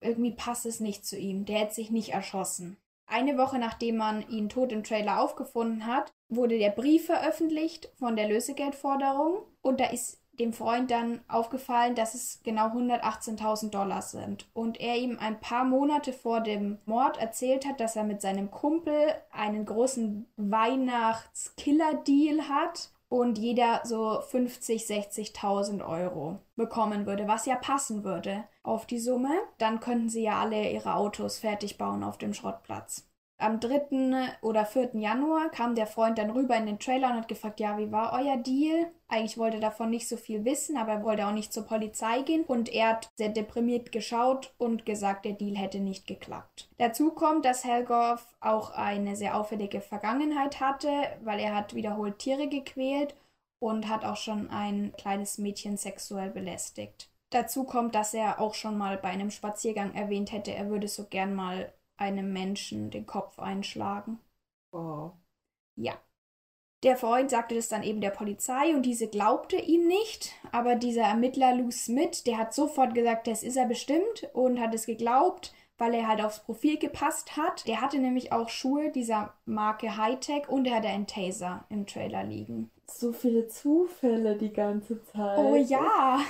irgendwie 0.01 0.33
passt 0.33 0.67
es 0.67 0.81
nicht 0.81 1.07
zu 1.07 1.17
ihm, 1.17 1.45
der 1.45 1.61
hätte 1.61 1.75
sich 1.75 1.93
nicht 1.93 2.15
erschossen. 2.15 2.79
Eine 3.07 3.39
Woche 3.39 3.61
nachdem 3.61 3.99
man 3.99 4.29
ihn 4.29 4.49
tot 4.49 4.73
im 4.73 4.83
Trailer 4.83 5.21
aufgefunden 5.21 5.87
hat, 5.87 6.13
wurde 6.29 6.59
der 6.59 6.71
Brief 6.71 7.07
veröffentlicht 7.07 7.91
von 7.97 8.17
der 8.17 8.29
Lösegeldforderung 8.29 9.45
und 9.63 9.79
da 9.79 9.87
ist 9.87 10.24
dem 10.39 10.53
Freund 10.53 10.91
dann 10.91 11.23
aufgefallen, 11.29 11.95
dass 11.95 12.15
es 12.15 12.41
genau 12.43 12.67
118.000 12.69 13.71
Dollar 13.71 14.03
sind. 14.03 14.47
Und 14.53 14.81
er 14.81 14.97
ihm 14.97 15.19
ein 15.19 15.41
paar 15.41 15.65
Monate 15.65 16.13
vor 16.13 16.41
dem 16.41 16.79
Mord 16.85 17.17
erzählt 17.19 17.67
hat, 17.67 17.81
dass 17.81 17.97
er 17.97 18.05
mit 18.05 18.21
seinem 18.21 18.51
Kumpel 18.51 19.15
einen 19.33 19.65
großen 19.65 20.27
Weihnachts-Killer-Deal 20.37 22.49
hat 22.49 22.91
und 23.09 23.39
jeder 23.39 23.81
so 23.85 24.21
50, 24.21 24.85
60.000 24.85 25.87
Euro 25.87 26.41
bekommen 26.57 27.07
würde, 27.07 27.29
was 27.29 27.47
ja 27.47 27.55
passen 27.57 28.03
würde 28.03 28.43
auf 28.63 28.87
die 28.87 28.99
Summe. 28.99 29.39
Dann 29.59 29.79
könnten 29.81 30.09
sie 30.09 30.25
ja 30.25 30.41
alle 30.41 30.71
ihre 30.71 30.95
Autos 30.95 31.39
fertig 31.39 31.79
bauen 31.79 32.03
auf 32.03 32.19
dem 32.19 32.35
Schrottplatz 32.35 33.07
am 33.45 33.61
3. 33.61 34.39
oder 34.41 34.65
4. 34.65 34.91
Januar 34.95 35.51
kam 35.51 35.75
der 35.75 35.87
Freund 35.87 36.17
dann 36.17 36.31
rüber 36.31 36.57
in 36.57 36.65
den 36.65 36.79
Trailer 36.79 37.11
und 37.11 37.17
hat 37.17 37.29
gefragt, 37.29 37.61
ja, 37.61 37.77
wie 37.77 37.93
war 37.93 38.13
euer 38.15 38.39
Deal? 38.39 38.91
Eigentlich 39.07 39.37
wollte 39.37 39.59
er 39.59 39.61
davon 39.61 39.91
nicht 39.91 40.09
so 40.09 40.17
viel 40.17 40.45
wissen, 40.47 40.79
aber 40.79 40.93
er 40.93 41.05
wollte 41.05 41.27
auch 41.27 41.33
nicht 41.33 41.53
zur 41.53 41.67
Polizei 41.67 42.23
gehen 42.23 42.45
und 42.45 42.73
er 42.73 42.89
hat 42.89 43.11
sehr 43.17 43.29
deprimiert 43.29 43.93
geschaut 43.93 44.55
und 44.57 44.87
gesagt, 44.87 45.27
der 45.27 45.35
Deal 45.35 45.57
hätte 45.57 45.81
nicht 45.81 46.07
geklappt. 46.07 46.71
Dazu 46.79 47.11
kommt, 47.11 47.45
dass 47.45 47.65
Helgoff 47.65 48.27
auch 48.41 48.71
eine 48.71 49.15
sehr 49.15 49.37
auffällige 49.37 49.83
Vergangenheit 49.83 50.61
hatte, 50.61 50.89
weil 51.23 51.39
er 51.39 51.55
hat 51.55 51.75
wiederholt 51.75 52.19
Tiere 52.19 52.49
gequält 52.49 53.15
und 53.59 53.89
hat 53.89 54.07
auch 54.07 54.17
schon 54.17 54.49
ein 54.49 54.95
kleines 54.97 55.37
Mädchen 55.37 55.77
sexuell 55.77 56.31
belästigt. 56.31 57.11
Dazu 57.29 57.65
kommt, 57.65 57.95
dass 57.95 58.15
er 58.15 58.41
auch 58.41 58.55
schon 58.55 58.79
mal 58.79 58.97
bei 58.97 59.09
einem 59.09 59.31
Spaziergang 59.31 59.95
erwähnt 59.95 60.33
hätte, 60.33 60.55
er 60.55 60.71
würde 60.71 60.89
so 60.89 61.05
gern 61.05 61.35
mal 61.35 61.73
einem 61.97 62.33
Menschen 62.33 62.91
den 62.91 63.07
Kopf 63.07 63.39
einschlagen. 63.39 64.19
Wow. 64.73 65.13
Ja. 65.77 65.95
Der 66.83 66.97
Freund 66.99 67.31
sagte 67.31 67.55
das 67.55 67.69
dann 67.69 67.83
eben 67.83 68.03
der 68.03 68.11
Polizei 68.11 68.75
und 68.75 68.83
diese 68.83 69.09
glaubte 69.09 69.57
ihm 69.57 69.87
nicht, 69.87 70.33
aber 70.53 70.75
dieser 70.75 71.05
Ermittler 71.05 71.55
Lou 71.55 71.71
Smith, 71.71 72.25
der 72.25 72.37
hat 72.37 72.53
sofort 72.53 72.95
gesagt, 72.95 73.27
das 73.27 73.43
ist 73.43 73.57
er 73.57 73.67
bestimmt 73.67 74.29
und 74.35 74.61
hat 74.61 74.75
es 74.75 74.85
geglaubt, 74.85 75.55
weil 75.79 75.95
er 75.95 76.07
halt 76.07 76.23
aufs 76.23 76.45
Profil 76.45 76.79
gepasst 76.79 77.39
hat. 77.39 77.67
Der 77.67 77.81
hatte 77.81 77.99
nämlich 77.99 78.33
auch 78.33 78.51
Schuhe 78.51 78.91
dieser 78.91 79.35
Marke 79.47 79.97
Hightech 79.97 80.49
und 80.49 80.67
er 80.67 80.77
hatte 80.77 80.89
einen 80.89 81.07
Taser 81.07 81.65
im 81.71 81.87
Trailer 81.87 82.23
liegen. 82.23 82.71
So 82.97 83.13
viele 83.13 83.49
Zufälle 83.49 84.37
die 84.37 84.53
ganze 84.53 85.03
Zeit. 85.05 85.39
Oh 85.39 85.57
ja. 85.57 86.21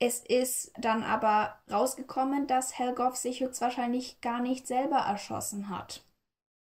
es 0.00 0.20
ist 0.20 0.72
dann 0.76 1.04
aber 1.04 1.54
rausgekommen, 1.70 2.48
dass 2.48 2.78
Helgoff 2.78 3.16
sich 3.16 3.40
höchstwahrscheinlich 3.40 4.20
gar 4.20 4.40
nicht 4.40 4.66
selber 4.66 4.96
erschossen 4.96 5.68
hat. 5.68 6.04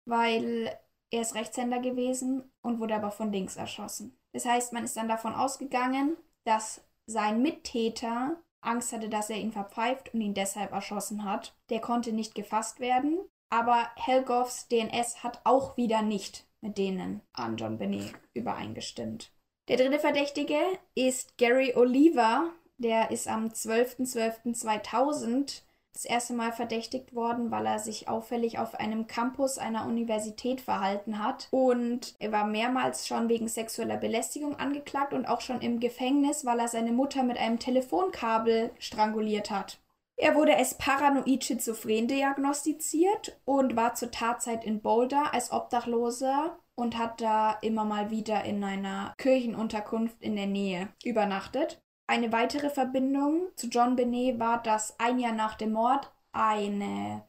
Weil 0.06 0.74
er 1.10 1.20
ist 1.20 1.34
Rechtshänder 1.34 1.78
gewesen 1.80 2.50
und 2.62 2.80
wurde 2.80 2.94
aber 2.94 3.10
von 3.10 3.30
links 3.30 3.56
erschossen. 3.56 4.18
Das 4.32 4.46
heißt, 4.46 4.72
man 4.72 4.84
ist 4.84 4.96
dann 4.96 5.08
davon 5.08 5.34
ausgegangen, 5.34 6.16
dass 6.44 6.82
sein 7.06 7.42
Mittäter 7.42 8.36
Angst 8.62 8.92
hatte, 8.92 9.10
dass 9.10 9.28
er 9.30 9.36
ihn 9.36 9.52
verpfeift 9.52 10.14
und 10.14 10.22
ihn 10.22 10.34
deshalb 10.34 10.72
erschossen 10.72 11.24
hat. 11.24 11.54
Der 11.68 11.80
konnte 11.80 12.12
nicht 12.12 12.34
gefasst 12.34 12.80
werden, 12.80 13.18
aber 13.50 13.90
Helgoffs 13.96 14.68
DNS 14.68 15.22
hat 15.22 15.42
auch 15.44 15.76
wieder 15.76 16.00
nicht 16.00 16.47
mit 16.60 16.78
denen 16.78 17.20
an 17.32 17.56
John 17.56 17.78
Benet 17.78 18.12
übereingestimmt. 18.34 19.32
Der 19.68 19.76
dritte 19.76 19.98
Verdächtige 19.98 20.60
ist 20.94 21.36
Gary 21.38 21.74
Oliver. 21.76 22.52
Der 22.78 23.10
ist 23.10 23.28
am 23.28 23.48
12.12.2000 23.48 25.62
das 25.92 26.04
erste 26.04 26.32
Mal 26.32 26.52
verdächtigt 26.52 27.12
worden, 27.12 27.50
weil 27.50 27.66
er 27.66 27.80
sich 27.80 28.08
auffällig 28.08 28.60
auf 28.60 28.76
einem 28.76 29.08
Campus 29.08 29.58
einer 29.58 29.84
Universität 29.86 30.60
verhalten 30.60 31.18
hat. 31.18 31.48
Und 31.50 32.14
er 32.20 32.30
war 32.30 32.46
mehrmals 32.46 33.08
schon 33.08 33.28
wegen 33.28 33.48
sexueller 33.48 33.96
Belästigung 33.96 34.54
angeklagt 34.56 35.12
und 35.12 35.26
auch 35.26 35.40
schon 35.40 35.60
im 35.60 35.80
Gefängnis, 35.80 36.44
weil 36.44 36.60
er 36.60 36.68
seine 36.68 36.92
Mutter 36.92 37.24
mit 37.24 37.36
einem 37.36 37.58
Telefonkabel 37.58 38.70
stranguliert 38.78 39.50
hat. 39.50 39.80
Er 40.20 40.34
wurde 40.34 40.56
als 40.56 40.74
paranoid 40.74 41.44
schizophren 41.44 42.08
diagnostiziert 42.08 43.40
und 43.44 43.76
war 43.76 43.94
zur 43.94 44.10
Tatzeit 44.10 44.64
in 44.64 44.82
Boulder 44.82 45.32
als 45.32 45.52
Obdachloser 45.52 46.58
und 46.74 46.98
hat 46.98 47.20
da 47.20 47.52
immer 47.62 47.84
mal 47.84 48.10
wieder 48.10 48.44
in 48.44 48.62
einer 48.64 49.14
Kirchenunterkunft 49.16 50.20
in 50.20 50.34
der 50.34 50.46
Nähe 50.46 50.88
übernachtet. 51.04 51.80
Eine 52.08 52.32
weitere 52.32 52.68
Verbindung 52.68 53.48
zu 53.54 53.68
John 53.68 53.94
Benet 53.94 54.40
war, 54.40 54.60
dass 54.60 54.98
ein 54.98 55.20
Jahr 55.20 55.32
nach 55.32 55.54
dem 55.54 55.72
Mord 55.72 56.10
eine 56.32 57.22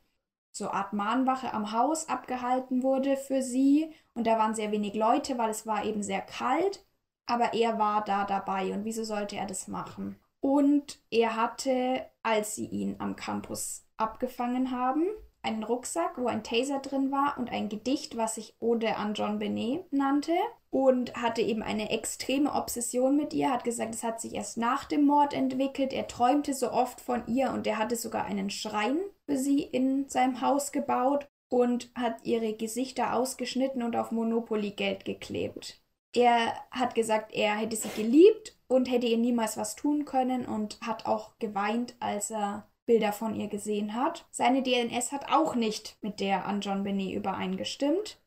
so 0.51 0.71
Art 0.71 0.93
Mahnwache 0.93 1.53
am 1.53 1.71
Haus 1.71 2.09
abgehalten 2.09 2.81
wurde 2.81 3.17
für 3.17 3.43
sie 3.43 3.93
und 4.15 4.25
da 4.25 4.39
waren 4.39 4.55
sehr 4.55 4.71
wenig 4.71 4.95
Leute, 4.95 5.37
weil 5.37 5.51
es 5.51 5.67
war 5.67 5.85
eben 5.85 6.01
sehr 6.01 6.21
kalt, 6.21 6.83
aber 7.27 7.53
er 7.53 7.77
war 7.77 8.03
da 8.03 8.25
dabei 8.25 8.73
und 8.73 8.83
wieso 8.83 9.03
sollte 9.03 9.35
er 9.35 9.45
das 9.45 9.67
machen? 9.67 10.19
Und 10.41 10.99
er 11.11 11.35
hatte, 11.35 12.05
als 12.29 12.55
sie 12.55 12.67
ihn 12.67 12.95
am 12.99 13.15
Campus 13.15 13.85
abgefangen 13.97 14.69
haben, 14.71 15.07
einen 15.41 15.63
Rucksack, 15.63 16.17
wo 16.17 16.27
ein 16.27 16.43
Taser 16.43 16.79
drin 16.79 17.11
war 17.11 17.37
und 17.37 17.51
ein 17.51 17.69
Gedicht, 17.69 18.17
was 18.17 18.35
sich 18.35 18.55
Ode 18.59 18.97
an 18.97 19.13
John 19.15 19.39
Benet 19.39 19.91
nannte 19.91 20.33
und 20.69 21.15
hatte 21.15 21.41
eben 21.41 21.63
eine 21.63 21.89
extreme 21.89 22.53
Obsession 22.53 23.15
mit 23.15 23.33
ihr, 23.33 23.49
hat 23.49 23.63
gesagt, 23.63 23.95
es 23.95 24.03
hat 24.03 24.21
sich 24.21 24.35
erst 24.35 24.57
nach 24.57 24.85
dem 24.85 25.05
Mord 25.05 25.33
entwickelt. 25.33 25.91
Er 25.91 26.07
träumte 26.07 26.53
so 26.53 26.71
oft 26.71 27.01
von 27.01 27.25
ihr 27.27 27.51
und 27.51 27.65
er 27.65 27.77
hatte 27.77 27.95
sogar 27.95 28.25
einen 28.25 28.49
Schrein 28.49 28.99
für 29.25 29.37
sie 29.37 29.63
in 29.63 30.07
seinem 30.07 30.41
Haus 30.41 30.71
gebaut 30.71 31.27
und 31.47 31.89
hat 31.95 32.23
ihre 32.23 32.53
Gesichter 32.53 33.15
ausgeschnitten 33.15 33.81
und 33.81 33.95
auf 33.95 34.11
Monopoly 34.11 34.71
Geld 34.71 35.03
geklebt. 35.03 35.81
Er 36.13 36.53
hat 36.69 36.93
gesagt, 36.93 37.33
er 37.33 37.55
hätte 37.55 37.75
sie 37.75 37.89
geliebt 37.89 38.58
und 38.69 38.89
hätte 38.89 39.07
ihr 39.07 39.17
niemals 39.17 39.57
was 39.57 39.75
tun 39.75 40.05
können 40.05 40.45
und 40.45 40.79
hat 40.81 41.05
auch 41.05 41.37
geweint, 41.39 41.95
als 41.99 42.31
er 42.31 42.69
Bilder 42.85 43.11
von 43.11 43.35
ihr 43.35 43.47
gesehen 43.47 43.93
hat. 43.93 44.25
Seine 44.31 44.63
DNS 44.63 45.11
hat 45.11 45.31
auch 45.31 45.55
nicht 45.55 45.97
mit 46.01 46.19
der 46.19 46.45
an 46.45 46.61
John 46.61 46.83
Benet 46.83 47.13
übereingestimmt. 47.13 48.21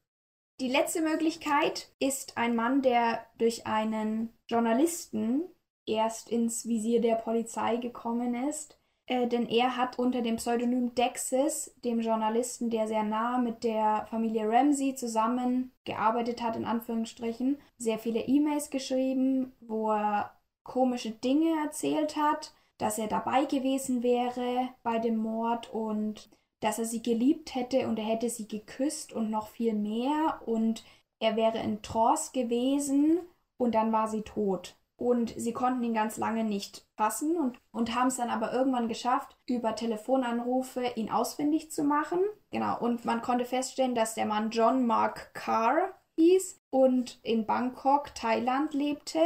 Die 0.61 0.69
letzte 0.69 1.01
Möglichkeit 1.01 1.93
ist 1.99 2.37
ein 2.37 2.55
Mann, 2.55 2.83
der 2.83 3.27
durch 3.39 3.67
einen 3.67 4.33
Journalisten 4.49 5.45
erst 5.87 6.29
ins 6.29 6.67
Visier 6.67 7.01
der 7.01 7.17
Polizei 7.17 7.77
gekommen 7.77 8.49
ist. 8.49 8.79
Äh, 9.07 9.27
denn 9.27 9.47
er 9.49 9.77
hat 9.77 9.99
unter 9.99 10.23
dem 10.23 10.37
Pseudonym 10.37 10.95
Dexis, 10.95 11.75
dem 11.85 12.01
Journalisten, 12.01 12.71
der 12.71 12.87
sehr 12.87 13.03
nah 13.03 13.39
mit 13.39 13.65
der 13.65 14.07
Familie 14.11 14.49
Ramsey 14.49 14.95
zusammengearbeitet 14.95 16.43
hat, 16.43 16.57
in 16.57 16.65
Anführungsstrichen, 16.65 17.59
sehr 17.79 17.99
viele 17.99 18.21
E-Mails 18.21 18.71
geschrieben, 18.71 19.53
wo 19.61 19.91
er 19.91 20.33
komische 20.63 21.11
Dinge 21.11 21.65
erzählt 21.65 22.17
hat, 22.17 22.55
dass 22.79 22.99
er 22.99 23.09
dabei 23.09 23.45
gewesen 23.45 24.03
wäre 24.03 24.69
bei 24.83 24.99
dem 24.99 25.17
Mord 25.17 25.73
und 25.73 26.31
dass 26.61 26.79
er 26.79 26.85
sie 26.85 27.03
geliebt 27.03 27.55
hätte 27.57 27.89
und 27.89 27.99
er 27.99 28.05
hätte 28.05 28.31
sie 28.31 28.47
geküsst 28.47 29.13
und 29.13 29.31
noch 29.31 29.49
viel 29.49 29.75
mehr 29.75 30.41
und 30.47 30.85
er 31.19 31.37
wäre 31.37 31.59
in 31.59 31.83
Trance 31.83 32.31
gewesen 32.33 33.21
und 33.57 33.75
dann 33.75 33.93
war 33.93 34.09
sie 34.09 34.23
tot. 34.23 34.77
Und 35.03 35.35
sie 35.37 35.53
konnten 35.53 35.83
ihn 35.83 35.95
ganz 35.95 36.17
lange 36.17 36.45
nicht 36.45 36.87
fassen 36.97 37.37
und, 37.37 37.59
und 37.73 37.93
haben 37.93 38.07
es 38.07 38.19
dann 38.19 38.31
aber 38.31 38.53
irgendwann 38.53 38.87
geschafft, 38.87 39.37
über 39.47 39.75
Telefonanrufe 39.75 40.93
ihn 40.95 41.11
ausfindig 41.11 41.73
zu 41.73 41.83
machen. 41.83 42.21
Genau, 42.53 42.79
und 42.79 43.05
man 43.05 43.21
konnte 43.21 43.45
feststellen, 43.45 43.97
dass 43.97 44.15
der 44.15 44.27
Mann 44.27 44.51
John 44.51 44.87
Mark 44.87 45.35
Carr 45.35 45.93
hieß 46.17 46.61
und 46.71 47.19
in 47.25 47.47
Bangkok, 47.47 48.15
Thailand 48.15 48.75
lebte. 48.75 49.19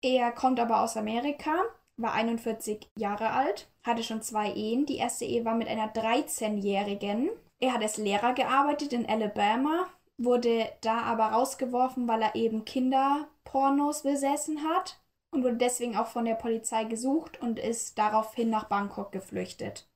Er 0.00 0.32
kommt 0.32 0.60
aber 0.60 0.80
aus 0.80 0.96
Amerika 0.96 1.52
war 1.98 2.14
41 2.14 2.88
Jahre 2.96 3.30
alt, 3.32 3.68
hatte 3.82 4.02
schon 4.02 4.22
zwei 4.22 4.52
Ehen. 4.52 4.86
Die 4.86 4.96
erste 4.96 5.24
Ehe 5.24 5.44
war 5.44 5.54
mit 5.54 5.68
einer 5.68 5.92
13-Jährigen. 5.92 7.28
Er 7.60 7.74
hat 7.74 7.82
als 7.82 7.98
Lehrer 7.98 8.32
gearbeitet 8.32 8.92
in 8.92 9.06
Alabama, 9.06 9.88
wurde 10.16 10.70
da 10.80 11.02
aber 11.02 11.26
rausgeworfen, 11.26 12.08
weil 12.08 12.22
er 12.22 12.34
eben 12.36 12.64
Kinderpornos 12.64 14.04
besessen 14.04 14.62
hat 14.62 15.00
und 15.30 15.44
wurde 15.44 15.56
deswegen 15.56 15.96
auch 15.96 16.08
von 16.08 16.24
der 16.24 16.34
Polizei 16.34 16.84
gesucht 16.84 17.40
und 17.40 17.58
ist 17.58 17.98
daraufhin 17.98 18.50
nach 18.50 18.68
Bangkok 18.68 19.12
geflüchtet. 19.12 19.88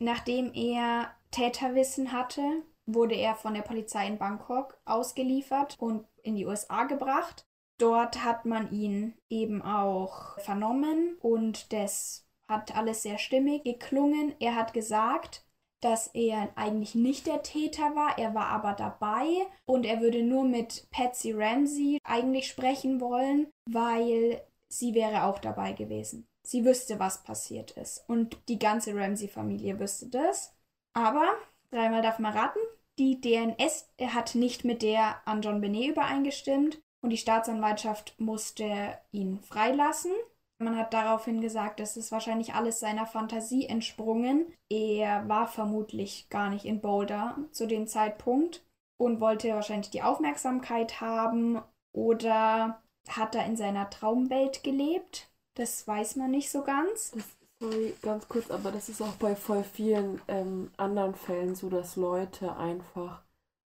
Nachdem 0.00 0.52
er 0.54 1.14
Täterwissen 1.30 2.12
hatte, 2.12 2.62
wurde 2.86 3.14
er 3.14 3.34
von 3.34 3.54
der 3.54 3.62
Polizei 3.62 4.06
in 4.06 4.18
Bangkok 4.18 4.78
ausgeliefert 4.84 5.76
und 5.78 6.06
in 6.22 6.36
die 6.36 6.46
USA 6.46 6.84
gebracht. 6.84 7.46
Dort 7.78 8.24
hat 8.24 8.44
man 8.44 8.70
ihn 8.70 9.14
eben 9.28 9.62
auch 9.62 10.38
vernommen 10.40 11.16
und 11.20 11.72
das 11.72 12.26
hat 12.48 12.76
alles 12.76 13.02
sehr 13.02 13.18
stimmig 13.18 13.64
geklungen. 13.64 14.34
Er 14.38 14.54
hat 14.54 14.74
gesagt, 14.74 15.44
dass 15.80 16.08
er 16.08 16.48
eigentlich 16.54 16.94
nicht 16.94 17.26
der 17.26 17.42
Täter 17.42 17.94
war, 17.94 18.18
er 18.18 18.34
war 18.34 18.46
aber 18.46 18.72
dabei 18.72 19.26
und 19.66 19.84
er 19.84 20.00
würde 20.00 20.22
nur 20.22 20.44
mit 20.44 20.88
Patsy 20.90 21.32
Ramsey 21.32 21.98
eigentlich 22.04 22.48
sprechen 22.48 23.00
wollen, 23.00 23.48
weil 23.70 24.40
sie 24.78 24.94
wäre 24.94 25.24
auch 25.24 25.38
dabei 25.38 25.72
gewesen. 25.72 26.26
Sie 26.42 26.64
wüsste, 26.64 26.98
was 26.98 27.24
passiert 27.24 27.72
ist 27.72 28.04
und 28.08 28.36
die 28.48 28.58
ganze 28.58 28.94
Ramsey-Familie 28.94 29.78
wüsste 29.78 30.08
das. 30.08 30.54
Aber, 30.92 31.26
dreimal 31.70 32.02
darf 32.02 32.18
man 32.18 32.36
raten, 32.36 32.58
die 32.98 33.20
DNS 33.20 33.88
hat 34.14 34.34
nicht 34.34 34.64
mit 34.64 34.82
der 34.82 35.16
an 35.26 35.42
John 35.42 35.60
Benet 35.60 35.90
übereingestimmt 35.90 36.80
und 37.02 37.10
die 37.10 37.18
Staatsanwaltschaft 37.18 38.14
musste 38.18 38.98
ihn 39.10 39.40
freilassen. 39.40 40.12
Man 40.58 40.78
hat 40.78 40.94
daraufhin 40.94 41.40
gesagt, 41.40 41.80
das 41.80 41.96
ist 41.96 42.12
wahrscheinlich 42.12 42.54
alles 42.54 42.78
seiner 42.78 43.06
Fantasie 43.06 43.66
entsprungen. 43.66 44.46
Er 44.70 45.28
war 45.28 45.48
vermutlich 45.48 46.28
gar 46.30 46.48
nicht 46.50 46.64
in 46.64 46.80
Boulder 46.80 47.36
zu 47.50 47.66
dem 47.66 47.86
Zeitpunkt 47.86 48.64
und 48.96 49.20
wollte 49.20 49.50
wahrscheinlich 49.50 49.90
die 49.90 50.02
Aufmerksamkeit 50.02 51.00
haben 51.00 51.60
oder 51.92 52.82
hat 53.08 53.34
er 53.34 53.46
in 53.46 53.56
seiner 53.56 53.90
Traumwelt 53.90 54.62
gelebt. 54.62 55.28
Das 55.54 55.86
weiß 55.86 56.16
man 56.16 56.30
nicht 56.30 56.50
so 56.50 56.62
ganz. 56.62 57.12
Das, 57.12 57.24
sorry, 57.60 57.94
ganz 58.02 58.28
kurz, 58.28 58.50
aber 58.50 58.72
das 58.72 58.88
ist 58.88 59.00
auch 59.00 59.14
bei 59.16 59.36
voll 59.36 59.64
vielen 59.64 60.20
ähm, 60.28 60.70
anderen 60.76 61.14
Fällen 61.14 61.54
so, 61.54 61.68
dass 61.68 61.96
Leute 61.96 62.56
einfach 62.56 63.22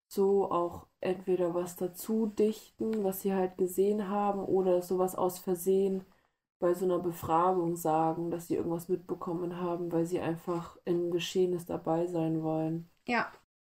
so 0.08 0.50
auch 0.50 0.86
entweder 1.00 1.54
was 1.54 1.76
dazu 1.76 2.26
dichten, 2.26 3.04
was 3.04 3.22
sie 3.22 3.34
halt 3.34 3.56
gesehen 3.58 4.08
haben, 4.08 4.40
oder 4.40 4.82
sowas 4.82 5.14
aus 5.14 5.38
Versehen 5.38 6.04
bei 6.58 6.74
so 6.74 6.84
einer 6.84 6.98
Befragung 6.98 7.76
sagen, 7.76 8.30
dass 8.30 8.48
sie 8.48 8.56
irgendwas 8.56 8.88
mitbekommen 8.88 9.60
haben, 9.60 9.92
weil 9.92 10.06
sie 10.06 10.20
einfach 10.20 10.76
im 10.84 11.10
Geschehnis 11.10 11.66
dabei 11.66 12.06
sein 12.06 12.42
wollen. 12.42 12.90
Ja. 13.06 13.30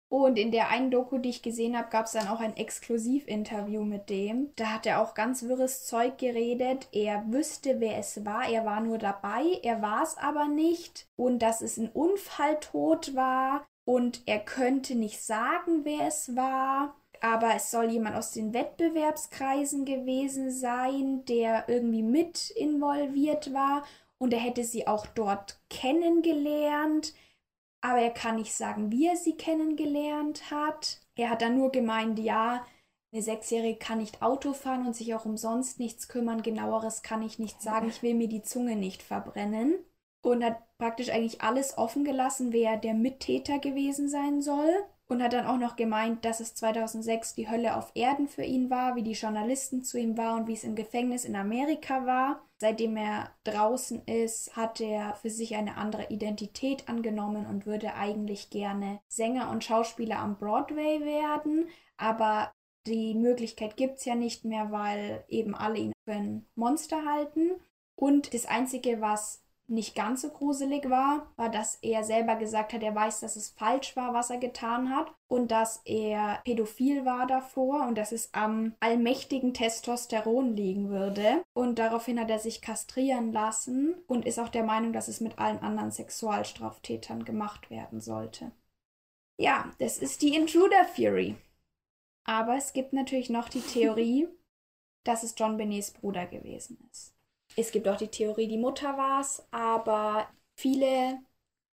Und 0.09 0.39
in 0.39 0.51
der 0.51 0.69
einen 0.69 0.89
Doku, 0.89 1.17
die 1.17 1.29
ich 1.29 1.41
gesehen 1.41 1.77
habe, 1.77 1.89
gab 1.89 2.05
es 2.05 2.13
dann 2.13 2.29
auch 2.29 2.39
ein 2.39 2.55
Exklusivinterview 2.55 3.83
mit 3.83 4.09
dem. 4.09 4.51
Da 4.55 4.67
hat 4.67 4.85
er 4.85 5.01
auch 5.01 5.13
ganz 5.13 5.43
wirres 5.43 5.85
Zeug 5.85 6.17
geredet. 6.17 6.87
Er 6.93 7.25
wüsste, 7.27 7.79
wer 7.79 7.97
es 7.97 8.25
war. 8.25 8.49
Er 8.49 8.63
war 8.65 8.79
nur 8.79 8.97
dabei. 8.97 9.43
Er 9.63 9.81
war 9.81 10.03
es 10.03 10.17
aber 10.17 10.47
nicht. 10.47 11.07
Und 11.17 11.39
dass 11.39 11.61
es 11.61 11.77
ein 11.77 11.89
Unfalltod 11.89 13.15
war. 13.15 13.65
Und 13.85 14.21
er 14.25 14.39
könnte 14.39 14.95
nicht 14.95 15.21
sagen, 15.21 15.83
wer 15.83 16.07
es 16.07 16.35
war 16.35 16.95
aber 17.21 17.55
es 17.55 17.71
soll 17.71 17.89
jemand 17.89 18.15
aus 18.15 18.31
den 18.31 18.53
Wettbewerbskreisen 18.53 19.85
gewesen 19.85 20.51
sein, 20.51 21.25
der 21.25 21.67
irgendwie 21.67 22.03
mit 22.03 22.51
involviert 22.51 23.53
war 23.53 23.83
und 24.17 24.33
er 24.33 24.39
hätte 24.39 24.63
sie 24.63 24.87
auch 24.87 25.05
dort 25.05 25.59
kennengelernt, 25.69 27.13
aber 27.81 27.99
er 27.99 28.11
kann 28.11 28.35
nicht 28.35 28.53
sagen, 28.53 28.91
wie 28.91 29.07
er 29.07 29.15
sie 29.15 29.37
kennengelernt 29.37 30.51
hat. 30.51 30.99
Er 31.15 31.29
hat 31.29 31.41
dann 31.41 31.57
nur 31.57 31.71
gemeint, 31.71 32.19
ja, 32.19 32.65
eine 33.13 33.21
Sechsjährige 33.21 33.79
kann 33.79 33.99
nicht 33.99 34.21
Auto 34.21 34.53
fahren 34.53 34.85
und 34.85 34.95
sich 34.95 35.15
auch 35.15 35.25
umsonst 35.25 35.79
nichts 35.79 36.07
kümmern, 36.07 36.41
genaueres 36.43 37.01
kann 37.01 37.21
ich 37.21 37.39
nicht 37.39 37.61
sagen, 37.61 37.87
ich 37.87 38.03
will 38.03 38.13
mir 38.13 38.27
die 38.27 38.41
Zunge 38.41 38.75
nicht 38.75 39.01
verbrennen. 39.01 39.75
Und 40.21 40.43
hat 40.43 40.61
praktisch 40.77 41.09
eigentlich 41.09 41.41
alles 41.41 41.77
offen 41.77 42.03
gelassen, 42.03 42.51
wer 42.51 42.75
der 42.77 42.93
Mittäter 42.93 43.59
gewesen 43.59 44.09
sein 44.09 44.41
soll 44.41 44.85
und 45.07 45.23
hat 45.23 45.33
dann 45.33 45.45
auch 45.45 45.57
noch 45.57 45.75
gemeint, 45.75 46.25
dass 46.25 46.39
es 46.39 46.53
2006 46.55 47.35
die 47.35 47.49
Hölle 47.49 47.75
auf 47.77 47.91
Erden 47.95 48.27
für 48.27 48.43
ihn 48.43 48.69
war, 48.69 48.95
wie 48.95 49.03
die 49.03 49.13
Journalisten 49.13 49.83
zu 49.83 49.97
ihm 49.97 50.17
waren 50.17 50.41
und 50.41 50.47
wie 50.47 50.53
es 50.53 50.63
im 50.63 50.75
Gefängnis 50.75 51.25
in 51.25 51.35
Amerika 51.35 52.05
war. 52.05 52.41
Seitdem 52.59 52.97
er 52.97 53.31
draußen 53.43 54.03
ist, 54.05 54.55
hat 54.55 54.81
er 54.81 55.15
für 55.15 55.29
sich 55.29 55.55
eine 55.55 55.77
andere 55.77 56.07
Identität 56.09 56.89
angenommen 56.89 57.45
und 57.45 57.65
würde 57.65 57.93
eigentlich 57.93 58.49
gerne 58.49 58.99
Sänger 59.07 59.49
und 59.51 59.63
Schauspieler 59.63 60.19
am 60.19 60.37
Broadway 60.37 61.01
werden, 61.01 61.69
aber 61.97 62.51
die 62.87 63.15
Möglichkeit 63.15 63.75
gibt 63.75 63.99
es 63.99 64.05
ja 64.05 64.15
nicht 64.15 64.45
mehr, 64.45 64.71
weil 64.71 65.23
eben 65.27 65.55
alle 65.55 65.77
ihn 65.77 65.93
für 66.05 66.13
ein 66.13 66.45
Monster 66.55 67.03
halten. 67.05 67.51
Und 67.95 68.33
das 68.33 68.45
Einzige, 68.45 69.01
was 69.01 69.43
nicht 69.67 69.95
ganz 69.95 70.21
so 70.21 70.29
gruselig 70.29 70.89
war, 70.89 71.31
war, 71.35 71.49
dass 71.49 71.75
er 71.81 72.03
selber 72.03 72.35
gesagt 72.35 72.73
hat, 72.73 72.83
er 72.83 72.95
weiß, 72.95 73.19
dass 73.19 73.35
es 73.35 73.49
falsch 73.49 73.95
war, 73.95 74.13
was 74.13 74.29
er 74.29 74.37
getan 74.37 74.95
hat 74.95 75.11
und 75.27 75.51
dass 75.51 75.81
er 75.83 76.39
pädophil 76.45 77.05
war 77.05 77.27
davor 77.27 77.85
und 77.85 77.97
dass 77.97 78.13
es 78.13 78.33
am 78.33 78.75
allmächtigen 78.79 79.53
Testosteron 79.53 80.55
liegen 80.55 80.89
würde. 80.89 81.43
Und 81.53 81.79
daraufhin 81.79 82.19
hat 82.19 82.29
er 82.29 82.39
sich 82.39 82.61
kastrieren 82.61 83.33
lassen 83.33 83.95
und 84.07 84.25
ist 84.25 84.39
auch 84.39 84.49
der 84.49 84.63
Meinung, 84.63 84.93
dass 84.93 85.09
es 85.09 85.19
mit 85.19 85.37
allen 85.37 85.59
anderen 85.59 85.91
Sexualstraftätern 85.91 87.25
gemacht 87.25 87.69
werden 87.69 87.99
sollte. 87.99 88.51
Ja, 89.37 89.71
das 89.79 89.97
ist 89.97 90.21
die 90.21 90.35
Intruder 90.35 90.87
Theory. 90.95 91.35
Aber 92.23 92.55
es 92.55 92.73
gibt 92.73 92.93
natürlich 92.93 93.29
noch 93.29 93.49
die 93.49 93.61
Theorie, 93.61 94.27
dass 95.03 95.23
es 95.23 95.35
John 95.37 95.57
Benets 95.57 95.91
Bruder 95.91 96.25
gewesen 96.25 96.77
ist. 96.91 97.16
Es 97.59 97.71
gibt 97.71 97.87
auch 97.87 97.97
die 97.97 98.09
Theorie, 98.09 98.47
die 98.47 98.59
Mutter 98.59 98.97
war 98.97 99.19
es, 99.19 99.43
aber 99.49 100.27
viele 100.55 101.19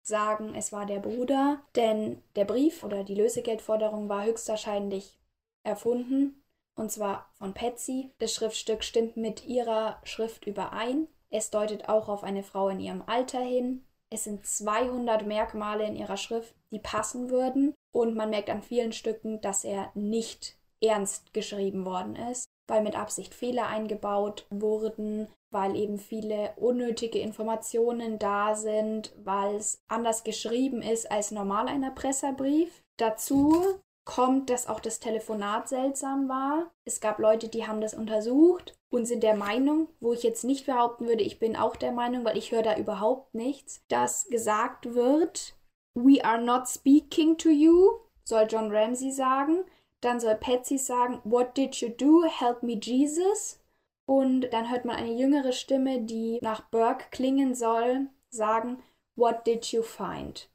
sagen, 0.02 0.54
es 0.54 0.72
war 0.72 0.86
der 0.86 0.98
Bruder, 0.98 1.62
denn 1.76 2.22
der 2.36 2.46
Brief 2.46 2.82
oder 2.84 3.04
die 3.04 3.14
Lösegeldforderung 3.14 4.08
war 4.08 4.24
höchstwahrscheinlich 4.24 5.18
erfunden, 5.62 6.42
und 6.74 6.90
zwar 6.90 7.30
von 7.34 7.52
Patsy. 7.52 8.10
Das 8.18 8.32
Schriftstück 8.34 8.82
stimmt 8.82 9.16
mit 9.18 9.46
ihrer 9.46 10.00
Schrift 10.04 10.46
überein. 10.46 11.06
Es 11.30 11.50
deutet 11.50 11.88
auch 11.88 12.08
auf 12.08 12.24
eine 12.24 12.42
Frau 12.42 12.68
in 12.68 12.80
ihrem 12.80 13.02
Alter 13.06 13.40
hin. 13.40 13.84
es 14.10 14.24
sind 14.24 14.46
200 14.46 15.26
Merkmale 15.26 15.84
in 15.86 15.96
ihrer 15.96 16.16
Schrift, 16.16 16.54
die 16.70 16.78
passen 16.78 17.30
würden. 17.30 17.74
Und 17.92 18.14
man 18.14 18.30
merkt 18.30 18.48
an 18.48 18.62
vielen 18.62 18.92
Stücken, 18.92 19.40
dass 19.40 19.64
er 19.64 19.90
nicht 19.94 20.56
ernst 20.80 21.32
geschrieben 21.34 21.84
worden 21.84 22.16
ist, 22.16 22.46
weil 22.66 22.82
mit 22.82 22.96
Absicht 22.96 23.34
Fehler 23.34 23.66
eingebaut 23.66 24.46
wurden, 24.50 25.28
weil 25.50 25.76
eben 25.76 25.98
viele 25.98 26.52
unnötige 26.56 27.18
Informationen 27.20 28.18
da 28.18 28.54
sind, 28.54 29.14
weil 29.22 29.56
es 29.56 29.82
anders 29.88 30.24
geschrieben 30.24 30.82
ist 30.82 31.10
als 31.10 31.30
normal 31.30 31.68
ein 31.68 31.82
Erpresserbrief. 31.82 32.82
Dazu 32.96 33.80
kommt, 34.04 34.50
dass 34.50 34.68
auch 34.68 34.80
das 34.80 35.00
Telefonat 35.00 35.68
seltsam 35.68 36.28
war. 36.28 36.70
Es 36.84 37.00
gab 37.00 37.18
Leute, 37.18 37.48
die 37.48 37.66
haben 37.66 37.80
das 37.80 37.94
untersucht 37.94 38.76
und 38.90 39.06
sind 39.06 39.22
der 39.22 39.34
Meinung, 39.34 39.88
wo 40.00 40.12
ich 40.12 40.22
jetzt 40.22 40.44
nicht 40.44 40.66
behaupten 40.66 41.06
würde, 41.06 41.24
ich 41.24 41.38
bin 41.38 41.56
auch 41.56 41.76
der 41.76 41.92
Meinung, 41.92 42.24
weil 42.24 42.36
ich 42.36 42.52
höre 42.52 42.62
da 42.62 42.76
überhaupt 42.76 43.34
nichts, 43.34 43.82
dass 43.88 44.26
gesagt 44.28 44.94
wird, 44.94 45.56
We 45.94 46.24
are 46.24 46.40
not 46.40 46.68
speaking 46.68 47.38
to 47.38 47.48
you, 47.50 48.00
soll 48.24 48.46
John 48.48 48.74
Ramsey 48.74 49.12
sagen. 49.12 49.64
Dann 50.04 50.20
soll 50.20 50.34
Patsy 50.34 50.76
sagen, 50.76 51.22
What 51.24 51.56
did 51.56 51.76
you 51.76 51.88
do? 51.88 52.24
Help 52.24 52.62
me, 52.62 52.74
Jesus. 52.74 53.58
Und 54.06 54.52
dann 54.52 54.70
hört 54.70 54.84
man 54.84 54.96
eine 54.96 55.14
jüngere 55.14 55.52
Stimme, 55.52 56.02
die 56.02 56.38
nach 56.42 56.68
Burke 56.68 57.06
klingen 57.10 57.54
soll, 57.54 58.08
sagen, 58.28 58.82
What 59.16 59.46
did 59.46 59.64
you 59.72 59.82
find? 59.82 60.50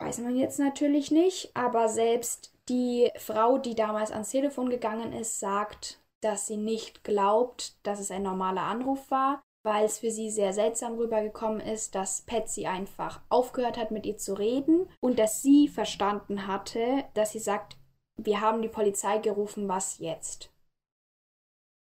Weiß 0.00 0.18
man 0.18 0.34
jetzt 0.34 0.58
natürlich 0.58 1.12
nicht, 1.12 1.54
aber 1.54 1.88
selbst 1.88 2.52
die 2.68 3.10
Frau, 3.18 3.58
die 3.58 3.76
damals 3.76 4.10
ans 4.10 4.30
Telefon 4.30 4.68
gegangen 4.68 5.12
ist, 5.12 5.38
sagt, 5.38 6.00
dass 6.20 6.48
sie 6.48 6.56
nicht 6.56 7.04
glaubt, 7.04 7.76
dass 7.86 8.00
es 8.00 8.10
ein 8.10 8.22
normaler 8.22 8.62
Anruf 8.62 9.10
war, 9.12 9.42
weil 9.62 9.84
es 9.84 9.98
für 9.98 10.10
sie 10.10 10.30
sehr 10.30 10.52
seltsam 10.52 10.94
rübergekommen 10.94 11.60
ist, 11.60 11.94
dass 11.94 12.22
Patsy 12.22 12.66
einfach 12.66 13.20
aufgehört 13.28 13.76
hat, 13.76 13.90
mit 13.92 14.06
ihr 14.06 14.16
zu 14.16 14.34
reden 14.34 14.88
und 15.00 15.20
dass 15.20 15.42
sie 15.42 15.68
verstanden 15.68 16.48
hatte, 16.48 17.04
dass 17.14 17.32
sie 17.32 17.38
sagt, 17.38 17.76
wir 18.24 18.40
haben 18.40 18.62
die 18.62 18.68
Polizei 18.68 19.18
gerufen, 19.18 19.68
was 19.68 19.98
jetzt? 19.98 20.50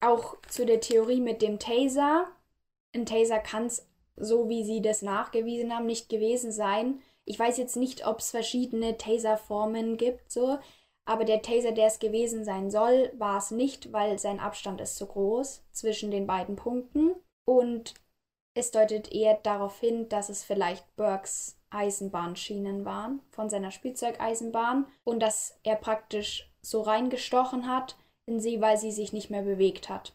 Auch 0.01 0.36
zu 0.48 0.65
der 0.65 0.81
Theorie 0.81 1.20
mit 1.20 1.43
dem 1.43 1.59
Taser. 1.59 2.27
Ein 2.94 3.07
Taser 3.07 3.39
kann 3.39 3.66
es, 3.66 3.86
so 4.16 4.48
wie 4.48 4.65
sie 4.65 4.81
das 4.81 5.02
nachgewiesen 5.02 5.74
haben, 5.74 5.86
nicht 5.86 6.09
gewesen 6.09 6.52
sein. 6.52 7.02
Ich 7.24 7.39
weiß 7.39 7.59
jetzt 7.59 7.77
nicht, 7.77 8.07
ob 8.07 8.20
es 8.20 8.31
verschiedene 8.31 8.97
Taser-Formen 8.97 9.97
gibt, 9.97 10.32
so, 10.32 10.59
aber 11.05 11.24
der 11.24 11.43
Taser, 11.43 11.73
der 11.73 11.86
es 11.86 11.98
gewesen 11.98 12.44
sein 12.44 12.70
soll, 12.70 13.12
war 13.19 13.39
es 13.39 13.51
nicht, 13.51 13.93
weil 13.93 14.19
sein 14.19 14.40
Abstand 14.40 14.81
ist 14.81 14.97
zu 14.97 15.07
groß 15.07 15.65
zwischen 15.73 16.11
den 16.11 16.27
beiden 16.27 16.57
Punkten. 16.57 17.15
Und 17.44 17.94
es 18.55 18.70
deutet 18.70 19.12
eher 19.12 19.35
darauf 19.35 19.81
hin, 19.81 20.09
dass 20.09 20.28
es 20.28 20.44
vielleicht 20.44 20.94
Burkes 20.97 21.60
Eisenbahnschienen 21.70 22.84
waren 22.84 23.20
von 23.30 23.48
seiner 23.48 23.70
Spielzeugeisenbahn 23.70 24.86
und 25.05 25.20
dass 25.20 25.59
er 25.62 25.76
praktisch 25.76 26.51
so 26.62 26.82
reingestochen 26.82 27.68
hat 27.68 27.97
in 28.26 28.40
sie, 28.40 28.60
weil 28.60 28.76
sie 28.76 28.92
sich 28.92 29.12
nicht 29.12 29.30
mehr 29.30 29.42
bewegt 29.42 29.88
hat. 29.88 30.14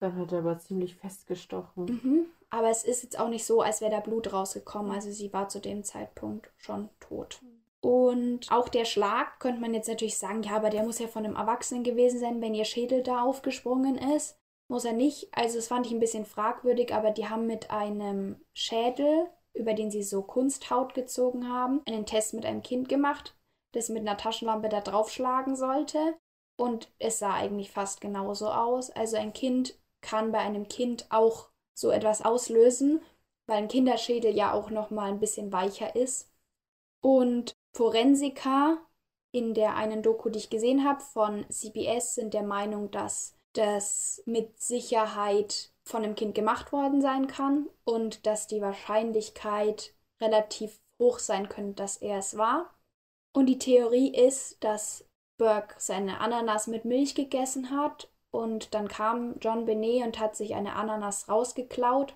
Dann 0.00 0.16
hat 0.16 0.32
er 0.32 0.38
aber 0.38 0.58
ziemlich 0.58 0.96
festgestochen. 0.96 1.84
Mhm. 1.84 2.26
Aber 2.50 2.68
es 2.68 2.84
ist 2.84 3.02
jetzt 3.02 3.18
auch 3.18 3.28
nicht 3.28 3.44
so, 3.44 3.62
als 3.62 3.80
wäre 3.80 3.90
da 3.90 4.00
Blut 4.00 4.32
rausgekommen. 4.32 4.92
Also 4.92 5.10
sie 5.10 5.32
war 5.32 5.48
zu 5.48 5.60
dem 5.60 5.84
Zeitpunkt 5.84 6.50
schon 6.56 6.90
tot. 7.00 7.40
Und 7.80 8.50
auch 8.52 8.68
der 8.68 8.84
Schlag 8.84 9.40
könnte 9.40 9.60
man 9.60 9.74
jetzt 9.74 9.88
natürlich 9.88 10.18
sagen, 10.18 10.42
ja, 10.42 10.56
aber 10.56 10.70
der 10.70 10.84
muss 10.84 10.98
ja 10.98 11.08
von 11.08 11.24
einem 11.24 11.36
Erwachsenen 11.36 11.82
gewesen 11.82 12.20
sein, 12.20 12.40
wenn 12.40 12.54
ihr 12.54 12.64
Schädel 12.64 13.02
da 13.02 13.22
aufgesprungen 13.22 13.96
ist. 13.96 14.38
Muss 14.68 14.84
er 14.84 14.92
nicht. 14.92 15.28
Also 15.32 15.56
das 15.56 15.68
fand 15.68 15.86
ich 15.86 15.92
ein 15.92 16.00
bisschen 16.00 16.24
fragwürdig, 16.24 16.94
aber 16.94 17.10
die 17.10 17.28
haben 17.28 17.46
mit 17.46 17.70
einem 17.70 18.40
Schädel, 18.54 19.28
über 19.54 19.74
den 19.74 19.90
sie 19.90 20.02
so 20.02 20.22
Kunsthaut 20.22 20.94
gezogen 20.94 21.48
haben, 21.48 21.82
einen 21.86 22.06
Test 22.06 22.34
mit 22.34 22.46
einem 22.46 22.62
Kind 22.62 22.88
gemacht, 22.88 23.36
das 23.72 23.88
mit 23.88 24.00
einer 24.00 24.16
Taschenlampe 24.16 24.68
da 24.68 24.80
draufschlagen 24.80 25.56
sollte. 25.56 26.14
Und 26.56 26.92
es 26.98 27.18
sah 27.18 27.34
eigentlich 27.34 27.70
fast 27.70 28.00
genauso 28.00 28.48
aus. 28.48 28.90
Also 28.90 29.16
ein 29.16 29.32
Kind 29.32 29.78
kann 30.00 30.32
bei 30.32 30.38
einem 30.38 30.68
Kind 30.68 31.06
auch 31.10 31.48
so 31.74 31.90
etwas 31.90 32.22
auslösen, 32.22 33.02
weil 33.46 33.58
ein 33.58 33.68
Kinderschädel 33.68 34.34
ja 34.34 34.52
auch 34.52 34.70
noch 34.70 34.90
mal 34.90 35.10
ein 35.10 35.20
bisschen 35.20 35.52
weicher 35.52 35.96
ist. 35.96 36.30
Und 37.00 37.54
Forensiker 37.74 38.78
in 39.32 39.54
der 39.54 39.76
einen 39.76 40.02
Doku, 40.02 40.28
die 40.28 40.38
ich 40.38 40.50
gesehen 40.50 40.84
habe 40.84 41.00
von 41.00 41.46
CBS, 41.50 42.14
sind 42.14 42.34
der 42.34 42.42
Meinung, 42.42 42.90
dass 42.90 43.34
das 43.54 44.22
mit 44.26 44.60
Sicherheit 44.60 45.71
von 45.84 46.04
einem 46.04 46.14
Kind 46.14 46.34
gemacht 46.34 46.72
worden 46.72 47.00
sein 47.00 47.26
kann 47.26 47.68
und 47.84 48.26
dass 48.26 48.46
die 48.46 48.60
Wahrscheinlichkeit 48.60 49.94
relativ 50.20 50.80
hoch 50.98 51.18
sein 51.18 51.48
könnte, 51.48 51.74
dass 51.74 51.96
er 51.96 52.18
es 52.18 52.36
war. 52.36 52.72
Und 53.32 53.46
die 53.46 53.58
Theorie 53.58 54.14
ist, 54.14 54.62
dass 54.62 55.08
Burke 55.38 55.74
seine 55.78 56.20
Ananas 56.20 56.66
mit 56.66 56.84
Milch 56.84 57.14
gegessen 57.14 57.70
hat 57.70 58.08
und 58.30 58.74
dann 58.74 58.88
kam 58.88 59.38
John 59.40 59.64
Benet 59.64 60.04
und 60.04 60.18
hat 60.18 60.36
sich 60.36 60.54
eine 60.54 60.76
Ananas 60.76 61.28
rausgeklaut 61.28 62.14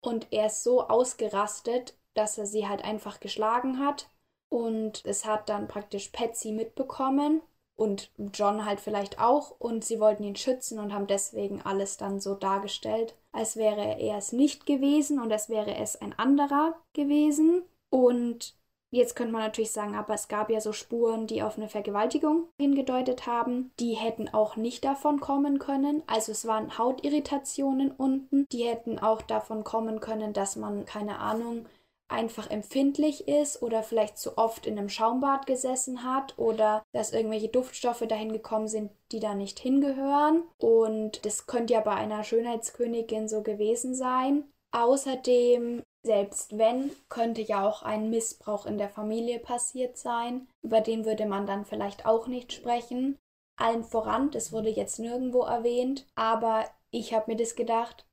und 0.00 0.28
er 0.30 0.46
ist 0.46 0.62
so 0.62 0.86
ausgerastet, 0.88 1.98
dass 2.14 2.38
er 2.38 2.46
sie 2.46 2.68
halt 2.68 2.84
einfach 2.84 3.20
geschlagen 3.20 3.80
hat 3.80 4.08
und 4.48 5.04
es 5.04 5.24
hat 5.24 5.48
dann 5.48 5.66
praktisch 5.68 6.08
Patsy 6.08 6.52
mitbekommen 6.52 7.42
und 7.76 8.10
John 8.32 8.64
halt 8.64 8.80
vielleicht 8.80 9.20
auch 9.20 9.54
und 9.58 9.84
sie 9.84 10.00
wollten 10.00 10.24
ihn 10.24 10.36
schützen 10.36 10.78
und 10.78 10.92
haben 10.92 11.06
deswegen 11.06 11.62
alles 11.62 11.96
dann 11.96 12.20
so 12.20 12.34
dargestellt, 12.34 13.14
als 13.32 13.56
wäre 13.56 13.98
er 14.00 14.16
es 14.18 14.32
nicht 14.32 14.66
gewesen 14.66 15.20
und 15.20 15.30
als 15.30 15.48
wäre 15.48 15.76
es 15.76 16.00
ein 16.00 16.18
anderer 16.18 16.74
gewesen 16.94 17.62
und 17.90 18.56
Jetzt 18.92 19.16
könnte 19.16 19.32
man 19.32 19.42
natürlich 19.42 19.72
sagen, 19.72 19.96
aber 19.96 20.14
es 20.14 20.28
gab 20.28 20.48
ja 20.48 20.60
so 20.60 20.72
Spuren, 20.72 21.26
die 21.26 21.42
auf 21.42 21.58
eine 21.58 21.68
Vergewaltigung 21.68 22.48
hingedeutet 22.58 23.26
haben. 23.26 23.72
Die 23.80 23.94
hätten 23.94 24.32
auch 24.32 24.56
nicht 24.56 24.84
davon 24.84 25.20
kommen 25.20 25.58
können. 25.58 26.02
Also 26.06 26.30
es 26.32 26.46
waren 26.46 26.78
Hautirritationen 26.78 27.90
unten. 27.90 28.46
Die 28.52 28.64
hätten 28.64 29.00
auch 29.00 29.22
davon 29.22 29.64
kommen 29.64 29.98
können, 30.00 30.32
dass 30.32 30.54
man, 30.54 30.86
keine 30.86 31.18
Ahnung, 31.18 31.66
einfach 32.08 32.50
empfindlich 32.50 33.26
ist 33.26 33.62
oder 33.62 33.82
vielleicht 33.82 34.18
zu 34.18 34.38
oft 34.38 34.66
in 34.66 34.78
einem 34.78 34.88
Schaumbad 34.88 35.46
gesessen 35.46 36.04
hat 36.04 36.38
oder 36.38 36.82
dass 36.92 37.12
irgendwelche 37.12 37.48
Duftstoffe 37.48 38.04
dahin 38.08 38.32
gekommen 38.32 38.68
sind, 38.68 38.92
die 39.12 39.20
da 39.20 39.34
nicht 39.34 39.58
hingehören. 39.58 40.44
Und 40.58 41.24
das 41.24 41.46
könnte 41.46 41.74
ja 41.74 41.80
bei 41.80 41.94
einer 41.94 42.22
Schönheitskönigin 42.22 43.28
so 43.28 43.42
gewesen 43.42 43.94
sein. 43.94 44.44
Außerdem, 44.72 45.82
selbst 46.04 46.58
wenn, 46.58 46.90
könnte 47.08 47.42
ja 47.42 47.66
auch 47.66 47.82
ein 47.82 48.10
Missbrauch 48.10 48.66
in 48.66 48.78
der 48.78 48.90
Familie 48.90 49.38
passiert 49.38 49.96
sein. 49.96 50.48
Über 50.62 50.80
den 50.80 51.04
würde 51.04 51.26
man 51.26 51.46
dann 51.46 51.64
vielleicht 51.64 52.06
auch 52.06 52.26
nicht 52.26 52.52
sprechen. 52.52 53.18
Allen 53.58 53.84
voran, 53.84 54.30
das 54.30 54.52
wurde 54.52 54.68
jetzt 54.68 54.98
nirgendwo 54.98 55.40
erwähnt, 55.42 56.06
aber 56.14 56.66
ich 56.90 57.14
habe 57.14 57.32
mir 57.32 57.36
das 57.36 57.56
gedacht, 57.56 58.06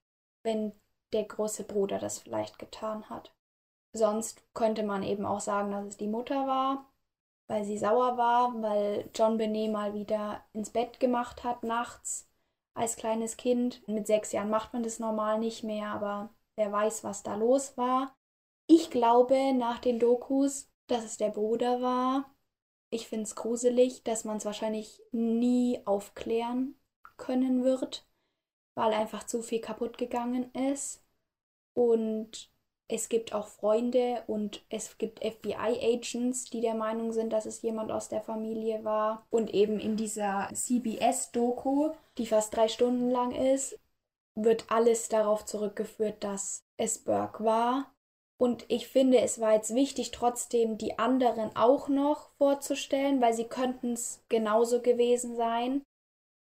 wenn 0.44 0.72
der 1.12 1.26
große 1.26 1.64
Bruder 1.64 2.00
das 2.00 2.20
vielleicht 2.20 2.60
getan 2.60 3.10
hat. 3.10 3.33
Sonst 3.94 4.44
könnte 4.54 4.84
man 4.84 5.04
eben 5.04 5.26
auch 5.26 5.40
sagen, 5.40 5.72
dass 5.72 5.86
es 5.86 5.98
die 5.98 6.08
Mutter 6.08 6.48
war, 6.48 6.92
weil 7.48 7.64
sie 7.64 7.78
sauer 7.78 8.18
war, 8.18 8.62
weil 8.62 9.10
John 9.14 9.38
Benet 9.38 9.72
mal 9.72 9.94
wieder 9.94 10.44
ins 10.54 10.72
Bett 10.72 11.00
gemacht 11.00 11.44
hat 11.44 11.64
nachts 11.64 12.28
als 12.74 12.96
kleines 12.96 13.38
Kind. 13.38 13.88
Mit 13.88 14.08
sechs 14.08 14.32
Jahren 14.32 14.50
macht 14.50 14.74
man 14.74 14.84
das 14.84 15.00
normal 15.00 15.40
nicht 15.40 15.64
mehr, 15.64 15.90
aber 15.90 16.30
wer 16.56 16.72
weiß, 16.72 17.04
was 17.04 17.24
da 17.24 17.36
los 17.36 17.78
war. 17.78 18.16
Ich 18.68 18.90
glaube 18.90 19.54
nach 19.54 19.80
den 19.80 20.00
Dokus, 20.00 20.70
dass 20.88 21.04
es 21.04 21.18
der 21.18 21.30
Bruder 21.30 21.82
war. 21.82 22.34
Ich 22.90 23.08
finde 23.08 23.24
es 23.24 23.36
gruselig, 23.36 24.04
dass 24.04 24.24
man 24.26 24.38
es 24.38 24.46
wahrscheinlich 24.46 25.02
nie 25.12 25.82
aufklären 25.86 26.76
können 27.18 27.64
wird, 27.64 28.08
weil 28.76 28.94
einfach 28.94 29.26
zu 29.26 29.42
viel 29.42 29.62
kaputt 29.62 29.98
gegangen 29.98 30.52
ist. 30.54 31.04
Und 31.74 32.53
es 32.88 33.10
gibt 33.10 33.34
auch 33.34 33.48
Freunde 33.48 34.24
und 34.28 34.64
es 34.70 34.98
gibt 34.98 35.24
FBI-Agents, 35.24 36.46
die 36.46 36.62
der 36.62 36.76
Meinung 36.76 37.12
sind, 37.12 37.32
dass 37.32 37.46
es 37.46 37.62
jemand 37.62 37.92
aus 37.92 38.10
der 38.10 38.22
Familie 38.22 38.84
war. 38.84 39.26
Und 39.30 39.54
eben 39.54 39.80
in 39.80 39.96
dieser 39.96 40.50
CBS-Doku, 40.54 41.92
die 42.18 42.28
fast 42.28 42.56
drei 42.56 42.68
Stunden 42.68 43.10
lang 43.10 43.32
ist, 43.32 43.80
wird 44.36 44.66
alles 44.70 45.10
darauf 45.10 45.46
zurückgeführt, 45.46 46.24
dass 46.24 46.64
es 46.78 47.04
Burke 47.04 47.44
war. 47.44 47.94
Und 48.38 48.66
ich 48.68 48.88
finde, 48.88 49.20
es 49.22 49.40
war 49.40 49.54
jetzt 49.54 49.74
wichtig, 49.74 50.12
trotzdem 50.12 50.78
die 50.78 51.00
anderen 51.00 51.56
auch 51.56 51.88
noch 51.88 52.32
vorzustellen, 52.38 53.22
weil 53.22 53.34
sie 53.34 53.46
könnten 53.46 53.94
es 53.94 54.24
genauso 54.28 54.82
gewesen 54.82 55.36
sein. 55.36 55.84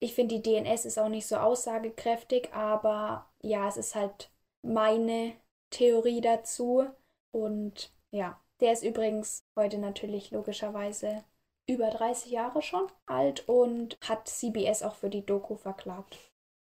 Ich 0.00 0.14
finde, 0.14 0.40
die 0.40 0.42
DNS 0.42 0.86
ist 0.86 0.98
auch 0.98 1.08
nicht 1.08 1.26
so 1.26 1.36
aussagekräftig, 1.36 2.52
aber 2.52 3.30
ja, 3.42 3.68
es 3.68 3.76
ist 3.76 3.94
halt 3.94 4.30
meine 4.62 5.34
Theorie 5.74 6.20
dazu. 6.20 6.84
Und 7.32 7.92
ja, 8.10 8.40
der 8.60 8.72
ist 8.72 8.84
übrigens 8.84 9.44
heute 9.56 9.78
natürlich 9.78 10.30
logischerweise 10.30 11.24
über 11.66 11.90
30 11.90 12.30
Jahre 12.30 12.62
schon 12.62 12.86
alt 13.06 13.48
und 13.48 13.98
hat 14.00 14.28
CBS 14.28 14.82
auch 14.82 14.94
für 14.94 15.10
die 15.10 15.24
Doku 15.24 15.56
verklagt. 15.56 16.16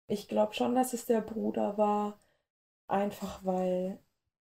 Ich 0.06 0.28
glaube 0.28 0.54
schon, 0.54 0.74
dass 0.74 0.92
es 0.92 1.06
der 1.06 1.20
Bruder 1.20 1.78
war, 1.78 2.20
einfach 2.86 3.44
weil 3.44 3.98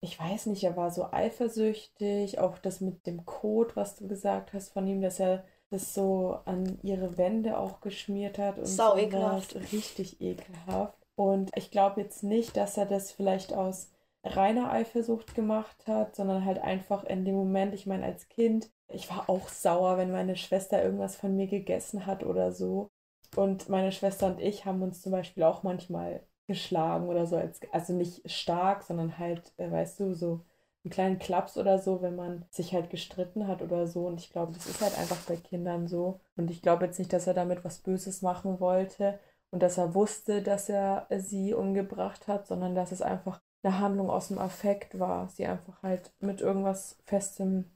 ich 0.01 0.17
weiß 0.17 0.45
nicht, 0.45 0.63
er 0.63 0.77
war 0.77 0.91
so 0.91 1.11
eifersüchtig, 1.11 2.39
auch 2.39 2.57
das 2.57 2.79
mit 2.79 3.05
dem 3.05 3.25
Code, 3.25 3.75
was 3.75 3.95
du 3.95 4.07
gesagt 4.07 4.53
hast 4.53 4.69
von 4.69 4.87
ihm, 4.87 5.01
dass 5.01 5.19
er 5.19 5.43
das 5.69 5.93
so 5.93 6.39
an 6.45 6.79
ihre 6.81 7.17
Wände 7.17 7.57
auch 7.57 7.81
geschmiert 7.81 8.37
hat 8.37 8.57
und 8.57 8.65
Sau 8.65 8.95
ekelhaft. 8.95 9.55
richtig 9.73 10.21
ekelhaft. 10.21 10.97
Und 11.15 11.51
ich 11.55 11.69
glaube 11.69 11.99
jetzt 12.01 12.23
nicht, 12.23 12.55
dass 12.55 12.77
er 12.77 12.85
das 12.85 13.11
vielleicht 13.11 13.53
aus 13.53 13.91
reiner 14.23 14.71
Eifersucht 14.71 15.35
gemacht 15.35 15.87
hat, 15.87 16.15
sondern 16.15 16.45
halt 16.45 16.59
einfach 16.59 17.03
in 17.03 17.25
dem 17.25 17.35
Moment, 17.35 17.73
ich 17.73 17.85
meine, 17.85 18.05
als 18.05 18.27
Kind, 18.27 18.71
ich 18.87 19.09
war 19.09 19.29
auch 19.29 19.49
sauer, 19.49 19.97
wenn 19.97 20.11
meine 20.11 20.35
Schwester 20.35 20.83
irgendwas 20.83 21.15
von 21.15 21.35
mir 21.35 21.47
gegessen 21.47 22.05
hat 22.05 22.23
oder 22.23 22.51
so. 22.51 22.89
Und 23.35 23.69
meine 23.69 23.91
Schwester 23.91 24.27
und 24.27 24.39
ich 24.41 24.65
haben 24.65 24.81
uns 24.81 25.01
zum 25.01 25.11
Beispiel 25.11 25.43
auch 25.43 25.63
manchmal 25.63 26.23
geschlagen 26.47 27.07
oder 27.07 27.27
so, 27.27 27.37
als, 27.37 27.59
also 27.71 27.93
nicht 27.93 28.29
stark, 28.29 28.83
sondern 28.83 29.17
halt, 29.19 29.53
äh, 29.57 29.71
weißt 29.71 29.99
du, 29.99 30.13
so 30.15 30.41
einen 30.83 30.91
kleinen 30.91 31.19
Klaps 31.19 31.57
oder 31.57 31.77
so, 31.79 32.01
wenn 32.01 32.15
man 32.15 32.45
sich 32.49 32.73
halt 32.73 32.89
gestritten 32.89 33.47
hat 33.47 33.61
oder 33.61 33.87
so. 33.87 34.07
Und 34.07 34.19
ich 34.19 34.31
glaube, 34.31 34.53
das 34.53 34.65
ist 34.65 34.81
halt 34.81 34.97
einfach 34.97 35.17
bei 35.27 35.35
Kindern 35.35 35.87
so. 35.87 36.21
Und 36.37 36.49
ich 36.51 36.61
glaube 36.61 36.85
jetzt 36.85 36.99
nicht, 36.99 37.13
dass 37.13 37.27
er 37.27 37.33
damit 37.33 37.63
was 37.63 37.79
Böses 37.79 38.21
machen 38.21 38.59
wollte 38.59 39.19
und 39.51 39.61
dass 39.61 39.77
er 39.77 39.93
wusste, 39.93 40.41
dass 40.41 40.69
er 40.69 41.07
sie 41.17 41.53
umgebracht 41.53 42.27
hat, 42.27 42.47
sondern 42.47 42.75
dass 42.75 42.91
es 42.91 43.01
einfach 43.01 43.41
eine 43.63 43.79
Handlung 43.79 44.09
aus 44.09 44.29
dem 44.29 44.39
Affekt 44.39 44.99
war. 44.99 45.29
Sie 45.29 45.45
einfach 45.45 45.81
halt 45.83 46.13
mit 46.19 46.41
irgendwas 46.41 46.97
Festem 47.05 47.71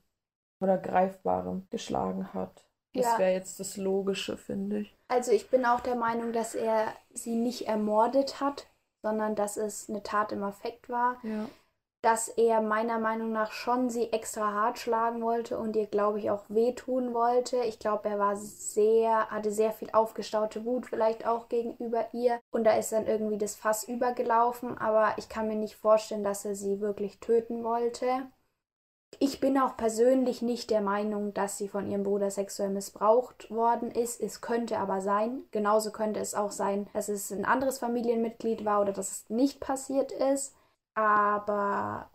oder 0.62 0.78
Greifbarem 0.78 1.68
geschlagen 1.72 2.34
hat. 2.34 2.68
Das 2.96 3.06
Ja. 3.06 3.18
wäre 3.18 3.34
jetzt 3.34 3.60
das 3.60 3.78
Logische, 3.78 4.38
finde 4.38 4.82
ich. 4.82 4.98
Also 5.08 5.32
ich 5.32 5.50
bin 5.50 5.66
auch 5.66 5.80
der 5.80 5.96
Meinung, 5.96 6.34
dass 6.34 6.56
er 6.56 6.94
sie 7.14 7.36
nicht 7.36 7.68
ermordet 7.68 8.40
hat, 8.42 8.68
sondern 9.02 9.36
dass 9.36 9.56
es 9.58 9.90
eine 9.90 10.04
Tat 10.04 10.32
im 10.34 10.44
Affekt 10.44 10.90
war. 10.90 11.18
Ja. 11.24 11.50
Dass 12.04 12.28
er 12.28 12.62
meiner 12.62 13.00
Meinung 13.00 13.32
nach 13.32 13.52
schon 13.52 13.90
sie 13.90 14.12
extra 14.12 14.52
hart 14.52 14.78
schlagen 14.78 15.22
wollte 15.24 15.58
und 15.58 15.76
ihr, 15.76 15.88
glaube 15.88 16.20
ich, 16.20 16.30
auch 16.30 16.44
wehtun 16.50 17.14
wollte. 17.14 17.64
Ich 17.64 17.80
glaube, 17.80 18.10
er 18.10 18.20
war 18.20 18.36
sehr, 18.36 19.30
hatte 19.32 19.52
sehr 19.52 19.72
viel 19.72 19.90
aufgestaute 19.92 20.66
Wut 20.66 20.86
vielleicht 20.86 21.26
auch 21.26 21.50
gegenüber 21.50 22.08
ihr. 22.14 22.42
Und 22.52 22.66
da 22.66 22.76
ist 22.78 22.92
dann 22.92 23.08
irgendwie 23.08 23.38
das 23.38 23.56
Fass 23.56 23.86
übergelaufen. 23.86 24.78
Aber 24.78 25.14
ich 25.18 25.30
kann 25.30 25.48
mir 25.48 25.56
nicht 25.56 25.78
vorstellen, 25.78 26.26
dass 26.26 26.44
er 26.46 26.56
sie 26.56 26.82
wirklich 26.82 27.20
töten 27.22 27.64
wollte. 27.64 28.28
Ich 29.20 29.40
bin 29.40 29.58
auch 29.58 29.78
persönlich 29.78 30.42
nicht 30.42 30.70
der 30.72 30.82
Meinung, 30.82 31.34
dass 31.34 31.58
sie 31.58 31.70
von 31.70 31.90
ihrem 31.90 32.04
Bruder 32.04 32.30
sexuell 32.32 32.70
missbraucht 32.70 33.50
worden 33.50 33.92
ist. 33.92 34.20
Es 34.20 34.42
könnte 34.42 34.78
aber 34.78 35.02
sein. 35.02 35.44
Genauso 35.52 35.92
könnte 35.92 36.20
es 36.20 36.36
auch 36.36 36.52
sein, 36.52 36.90
dass 36.94 37.10
es 37.10 37.32
ein 37.32 37.46
anderes 37.46 37.80
Familienmitglied 37.80 38.66
war 38.66 38.82
oder 38.82 38.92
dass 38.92 39.12
es 39.12 39.30
nicht 39.30 39.62
passiert 39.62 40.12
ist. 40.12 40.54
Aber 40.96 42.10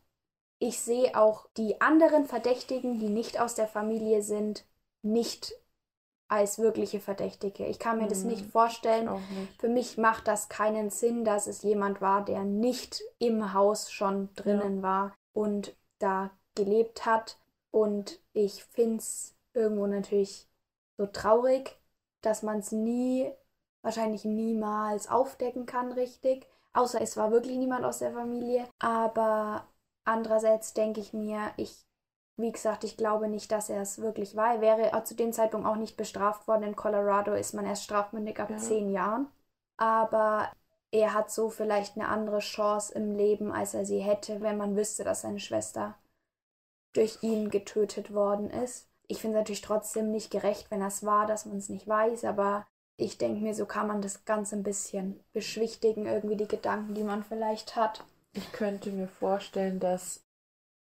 ich 0.58 0.80
sehe 0.80 1.16
auch 1.16 1.48
die 1.56 1.80
anderen 1.80 2.24
Verdächtigen, 2.24 2.98
die 2.98 3.08
nicht 3.08 3.40
aus 3.40 3.54
der 3.54 3.68
Familie 3.68 4.22
sind, 4.22 4.64
nicht 5.02 5.54
als 6.28 6.58
wirkliche 6.58 7.00
Verdächtige. 7.00 7.66
Ich 7.66 7.78
kann 7.78 7.98
mir 7.98 8.06
das 8.06 8.24
Mhm. 8.24 8.30
nicht 8.30 8.46
vorstellen. 8.46 9.08
Auch 9.08 9.20
nicht. 9.30 9.60
Für 9.60 9.68
mich 9.68 9.96
macht 9.96 10.28
das 10.28 10.48
keinen 10.48 10.90
Sinn, 10.90 11.24
dass 11.24 11.46
es 11.46 11.62
jemand 11.62 12.00
war, 12.00 12.24
der 12.24 12.44
nicht 12.44 13.02
im 13.18 13.54
Haus 13.54 13.90
schon 13.90 14.28
drinnen 14.34 14.82
war 14.82 15.14
und 15.32 15.74
da 15.98 16.30
gelebt 16.54 17.06
hat. 17.06 17.38
Und 17.70 18.20
ich 18.32 18.64
finde 18.64 18.98
es 18.98 19.34
irgendwo 19.54 19.86
natürlich 19.86 20.46
so 20.98 21.06
traurig, 21.06 21.78
dass 22.20 22.42
man 22.42 22.58
es 22.58 22.72
nie, 22.72 23.30
wahrscheinlich 23.82 24.24
niemals 24.24 25.08
aufdecken 25.08 25.64
kann, 25.64 25.92
richtig. 25.92 26.46
Außer 26.78 27.00
es 27.00 27.16
war 27.16 27.32
wirklich 27.32 27.56
niemand 27.56 27.84
aus 27.84 27.98
der 27.98 28.12
Familie. 28.12 28.68
Aber 28.78 29.66
andererseits 30.04 30.74
denke 30.74 31.00
ich 31.00 31.12
mir, 31.12 31.50
ich, 31.56 31.76
wie 32.36 32.52
gesagt, 32.52 32.84
ich 32.84 32.96
glaube 32.96 33.28
nicht, 33.28 33.50
dass 33.50 33.68
er 33.68 33.82
es 33.82 34.00
wirklich 34.00 34.36
war. 34.36 34.54
Er 34.54 34.60
wäre 34.60 35.04
zu 35.04 35.16
dem 35.16 35.32
Zeitpunkt 35.32 35.66
auch 35.66 35.74
nicht 35.74 35.96
bestraft 35.96 36.46
worden. 36.46 36.62
In 36.62 36.76
Colorado 36.76 37.32
ist 37.32 37.52
man 37.52 37.66
erst 37.66 37.82
strafmündig 37.82 38.38
ab 38.38 38.50
Ja. 38.50 38.58
zehn 38.58 38.92
Jahren. 38.92 39.26
Aber 39.76 40.52
er 40.92 41.14
hat 41.14 41.32
so 41.32 41.50
vielleicht 41.50 41.96
eine 41.96 42.08
andere 42.08 42.38
Chance 42.38 42.94
im 42.94 43.16
Leben, 43.16 43.50
als 43.50 43.74
er 43.74 43.84
sie 43.84 43.98
hätte, 43.98 44.40
wenn 44.40 44.56
man 44.56 44.76
wüsste, 44.76 45.02
dass 45.02 45.22
seine 45.22 45.40
Schwester 45.40 45.96
durch 46.92 47.22
ihn 47.22 47.50
getötet 47.50 48.14
worden 48.14 48.50
ist. 48.50 48.88
Ich 49.08 49.20
finde 49.20 49.38
es 49.38 49.40
natürlich 49.40 49.62
trotzdem 49.62 50.12
nicht 50.12 50.30
gerecht, 50.30 50.70
wenn 50.70 50.80
das 50.80 51.04
war, 51.04 51.26
dass 51.26 51.44
man 51.44 51.56
es 51.58 51.68
nicht 51.68 51.88
weiß, 51.88 52.24
aber 52.24 52.66
ich 52.98 53.16
denke 53.16 53.40
mir, 53.40 53.54
so 53.54 53.64
kann 53.64 53.86
man 53.86 54.02
das 54.02 54.24
Ganze 54.24 54.56
ein 54.56 54.64
bisschen 54.64 55.20
beschwichtigen, 55.32 56.06
irgendwie 56.06 56.36
die 56.36 56.48
Gedanken, 56.48 56.94
die 56.94 57.04
man 57.04 57.22
vielleicht 57.22 57.76
hat. 57.76 58.04
Ich 58.32 58.52
könnte 58.52 58.90
mir 58.90 59.06
vorstellen, 59.06 59.78
dass, 59.78 60.24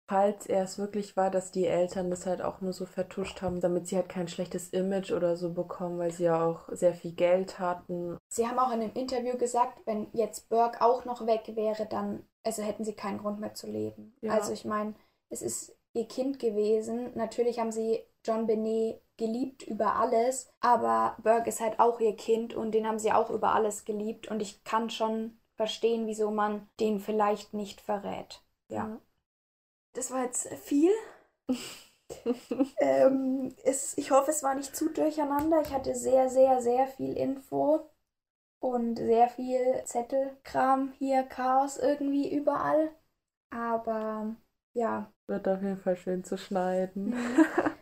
falls 0.08 0.46
er 0.46 0.64
es 0.64 0.78
wirklich 0.78 1.16
war, 1.16 1.30
dass 1.30 1.52
die 1.52 1.66
Eltern 1.66 2.08
das 2.08 2.24
halt 2.24 2.40
auch 2.40 2.62
nur 2.62 2.72
so 2.72 2.86
vertuscht 2.86 3.42
haben, 3.42 3.60
damit 3.60 3.86
sie 3.86 3.96
halt 3.96 4.08
kein 4.08 4.28
schlechtes 4.28 4.70
Image 4.70 5.12
oder 5.12 5.36
so 5.36 5.52
bekommen, 5.52 5.98
weil 5.98 6.10
sie 6.10 6.24
ja 6.24 6.44
auch 6.44 6.68
sehr 6.72 6.94
viel 6.94 7.12
Geld 7.12 7.58
hatten. 7.58 8.16
Sie 8.28 8.46
haben 8.46 8.58
auch 8.58 8.72
in 8.72 8.80
einem 8.80 8.94
Interview 8.94 9.36
gesagt, 9.36 9.78
wenn 9.84 10.06
jetzt 10.14 10.48
Burke 10.48 10.80
auch 10.80 11.04
noch 11.04 11.26
weg 11.26 11.42
wäre, 11.54 11.84
dann 11.86 12.26
also 12.44 12.62
hätten 12.62 12.84
sie 12.84 12.94
keinen 12.94 13.18
Grund 13.18 13.40
mehr 13.40 13.54
zu 13.54 13.66
leben. 13.66 14.16
Ja. 14.22 14.32
Also 14.32 14.52
ich 14.52 14.64
meine, 14.64 14.94
es 15.28 15.42
ist 15.42 15.76
ihr 15.92 16.08
Kind 16.08 16.38
gewesen. 16.38 17.10
Natürlich 17.14 17.58
haben 17.58 17.72
sie 17.72 18.00
John 18.26 18.46
Benet 18.46 19.00
geliebt 19.16 19.62
über 19.62 19.96
alles, 19.96 20.52
aber 20.60 21.16
Burke 21.22 21.48
ist 21.48 21.60
halt 21.60 21.78
auch 21.80 22.00
ihr 22.00 22.16
Kind 22.16 22.54
und 22.54 22.72
den 22.72 22.86
haben 22.86 22.98
sie 22.98 23.12
auch 23.12 23.30
über 23.30 23.54
alles 23.54 23.84
geliebt 23.84 24.28
und 24.28 24.40
ich 24.40 24.64
kann 24.64 24.90
schon 24.90 25.38
verstehen, 25.56 26.06
wieso 26.06 26.30
man 26.30 26.68
den 26.80 27.00
vielleicht 27.00 27.54
nicht 27.54 27.80
verrät. 27.80 28.42
Ja. 28.68 29.00
Das 29.94 30.10
war 30.10 30.24
jetzt 30.24 30.48
viel. 30.54 30.92
ähm, 32.78 33.54
es, 33.64 33.96
ich 33.96 34.10
hoffe, 34.10 34.30
es 34.30 34.42
war 34.42 34.54
nicht 34.54 34.76
zu 34.76 34.90
durcheinander. 34.90 35.62
Ich 35.62 35.72
hatte 35.72 35.94
sehr, 35.94 36.28
sehr, 36.28 36.60
sehr 36.60 36.86
viel 36.86 37.16
Info 37.16 37.88
und 38.60 38.96
sehr 38.98 39.28
viel 39.28 39.82
Zettelkram 39.84 40.92
hier, 40.98 41.22
Chaos 41.24 41.78
irgendwie 41.78 42.34
überall. 42.34 42.90
Aber 43.50 44.36
ja, 44.74 45.10
Wird 45.28 45.48
auf 45.48 45.62
jeden 45.62 45.78
Fall 45.78 45.96
schön 45.96 46.24
zu 46.24 46.36
schneiden. 46.36 47.14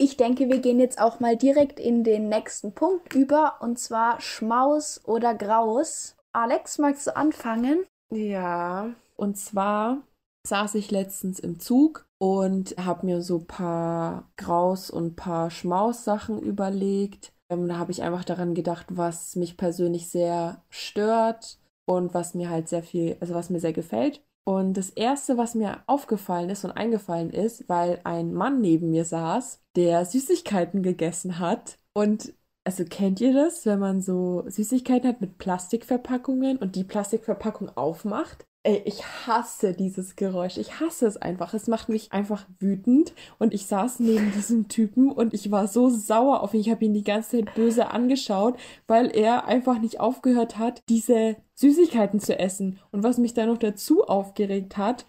ich 0.00 0.16
denke, 0.16 0.48
wir 0.48 0.60
gehen 0.60 0.80
jetzt 0.80 0.98
auch 0.98 1.20
mal 1.20 1.36
direkt 1.36 1.78
in 1.78 2.04
den 2.04 2.30
nächsten 2.30 2.72
Punkt 2.72 3.14
über 3.14 3.56
und 3.60 3.78
zwar 3.78 4.18
Schmaus 4.22 5.02
oder 5.04 5.34
Graus. 5.34 6.16
Alex, 6.32 6.78
magst 6.78 7.06
du 7.06 7.14
anfangen? 7.14 7.84
Ja, 8.10 8.94
und 9.16 9.36
zwar 9.36 9.98
saß 10.46 10.76
ich 10.76 10.90
letztens 10.90 11.38
im 11.38 11.60
Zug 11.60 12.06
und 12.18 12.74
habe 12.78 13.04
mir 13.04 13.20
so 13.20 13.40
ein 13.40 13.46
paar 13.46 14.30
Graus 14.38 14.88
und 14.88 15.04
ein 15.04 15.16
paar 15.16 15.50
Schmaus-Sachen 15.50 16.40
überlegt. 16.40 17.34
Ähm, 17.50 17.68
da 17.68 17.76
habe 17.76 17.92
ich 17.92 18.02
einfach 18.02 18.24
daran 18.24 18.54
gedacht, 18.54 18.86
was 18.88 19.36
mich 19.36 19.58
persönlich 19.58 20.08
sehr 20.08 20.62
stört 20.70 21.59
und 21.86 22.14
was 22.14 22.34
mir 22.34 22.50
halt 22.50 22.68
sehr 22.68 22.82
viel, 22.82 23.16
also 23.20 23.34
was 23.34 23.50
mir 23.50 23.60
sehr 23.60 23.72
gefällt. 23.72 24.22
Und 24.44 24.74
das 24.76 24.90
Erste, 24.90 25.36
was 25.36 25.54
mir 25.54 25.82
aufgefallen 25.86 26.50
ist 26.50 26.64
und 26.64 26.72
eingefallen 26.72 27.30
ist, 27.30 27.68
weil 27.68 28.00
ein 28.04 28.32
Mann 28.32 28.60
neben 28.60 28.90
mir 28.90 29.04
saß, 29.04 29.62
der 29.76 30.04
Süßigkeiten 30.04 30.82
gegessen 30.82 31.38
hat. 31.38 31.78
Und 31.92 32.34
also 32.64 32.84
kennt 32.84 33.20
ihr 33.20 33.32
das, 33.34 33.66
wenn 33.66 33.78
man 33.78 34.00
so 34.00 34.44
Süßigkeiten 34.48 35.08
hat 35.08 35.20
mit 35.20 35.38
Plastikverpackungen 35.38 36.56
und 36.58 36.76
die 36.76 36.84
Plastikverpackung 36.84 37.76
aufmacht? 37.76 38.44
Ey, 38.62 38.82
ich 38.84 39.02
hasse 39.26 39.72
dieses 39.72 40.16
Geräusch. 40.16 40.58
Ich 40.58 40.80
hasse 40.80 41.06
es 41.06 41.16
einfach. 41.16 41.54
Es 41.54 41.66
macht 41.66 41.88
mich 41.88 42.12
einfach 42.12 42.46
wütend. 42.58 43.14
Und 43.38 43.54
ich 43.54 43.64
saß 43.66 44.00
neben 44.00 44.32
diesem 44.32 44.68
Typen 44.68 45.10
und 45.10 45.32
ich 45.32 45.50
war 45.50 45.66
so 45.66 45.88
sauer 45.88 46.42
auf 46.42 46.52
ihn. 46.52 46.60
Ich 46.60 46.70
habe 46.70 46.84
ihn 46.84 46.92
die 46.92 47.04
ganze 47.04 47.38
Zeit 47.38 47.54
böse 47.54 47.90
angeschaut, 47.90 48.58
weil 48.86 49.06
er 49.16 49.46
einfach 49.46 49.78
nicht 49.78 49.98
aufgehört 50.00 50.58
hat, 50.58 50.82
diese 50.90 51.36
Süßigkeiten 51.54 52.20
zu 52.20 52.38
essen. 52.38 52.78
Und 52.92 53.02
was 53.02 53.16
mich 53.16 53.32
da 53.32 53.46
noch 53.46 53.56
dazu 53.56 54.04
aufgeregt 54.04 54.76
hat, 54.76 55.06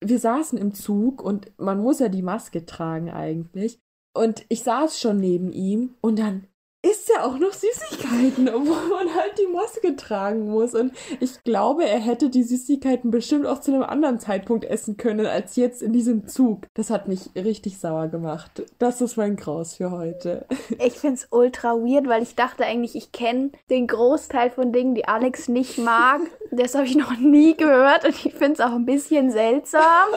wir 0.00 0.18
saßen 0.18 0.58
im 0.58 0.72
Zug 0.72 1.22
und 1.22 1.52
man 1.58 1.80
muss 1.82 1.98
ja 1.98 2.08
die 2.08 2.22
Maske 2.22 2.64
tragen 2.64 3.10
eigentlich. 3.10 3.80
Und 4.14 4.46
ich 4.48 4.62
saß 4.62 4.98
schon 4.98 5.18
neben 5.18 5.52
ihm 5.52 5.94
und 6.00 6.18
dann 6.18 6.46
isst 6.84 7.10
er 7.10 7.24
auch 7.24 7.38
noch 7.38 7.52
Süßigkeiten, 7.52 8.48
obwohl 8.54 8.88
man 8.88 9.14
halt 9.14 9.38
die 9.38 9.50
Maske 9.50 9.96
tragen 9.96 10.50
muss. 10.50 10.74
Und 10.74 10.92
ich 11.20 11.42
glaube, 11.42 11.84
er 11.84 11.98
hätte 11.98 12.30
die 12.30 12.42
Süßigkeiten 12.42 13.10
bestimmt 13.10 13.46
auch 13.46 13.60
zu 13.60 13.72
einem 13.72 13.82
anderen 13.82 14.20
Zeitpunkt 14.20 14.64
essen 14.64 14.96
können, 14.96 15.26
als 15.26 15.56
jetzt 15.56 15.82
in 15.82 15.92
diesem 15.92 16.26
Zug. 16.28 16.66
Das 16.74 16.90
hat 16.90 17.08
mich 17.08 17.30
richtig 17.34 17.78
sauer 17.78 18.08
gemacht. 18.08 18.62
Das 18.78 19.00
ist 19.00 19.16
mein 19.16 19.36
Graus 19.36 19.74
für 19.74 19.90
heute. 19.90 20.46
Ich 20.84 20.94
finde 20.94 21.16
es 21.16 21.28
ultra 21.30 21.74
weird, 21.74 22.08
weil 22.08 22.22
ich 22.22 22.34
dachte 22.34 22.64
eigentlich, 22.64 22.94
ich 22.94 23.12
kenne 23.12 23.50
den 23.70 23.86
Großteil 23.86 24.50
von 24.50 24.72
Dingen, 24.72 24.94
die 24.94 25.06
Alex 25.06 25.48
nicht 25.48 25.78
mag. 25.78 26.20
Das 26.50 26.74
habe 26.74 26.84
ich 26.84 26.96
noch 26.96 27.16
nie 27.16 27.56
gehört 27.56 28.04
und 28.04 28.10
ich 28.10 28.34
finde 28.34 28.54
es 28.54 28.60
auch 28.60 28.72
ein 28.72 28.84
bisschen 28.84 29.30
seltsam, 29.30 30.08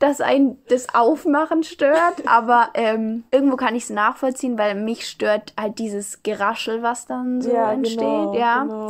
dass 0.00 0.20
ein 0.20 0.58
das 0.68 0.92
Aufmachen 0.94 1.62
stört, 1.62 2.14
aber 2.26 2.70
ähm, 2.74 3.22
irgendwo 3.30 3.54
kann 3.56 3.76
ich 3.76 3.84
es 3.84 3.90
nachvollziehen, 3.90 4.58
weil 4.58 4.74
mich 4.74 5.08
stört 5.08 5.54
halt 5.58 5.78
dieses 5.78 6.22
Geraschel, 6.24 6.82
was 6.82 7.06
dann 7.06 7.40
so 7.40 7.50
Ja, 7.50 7.72
entsteht, 7.72 8.00
genau, 8.00 8.34
ja. 8.34 8.62
genau. 8.62 8.88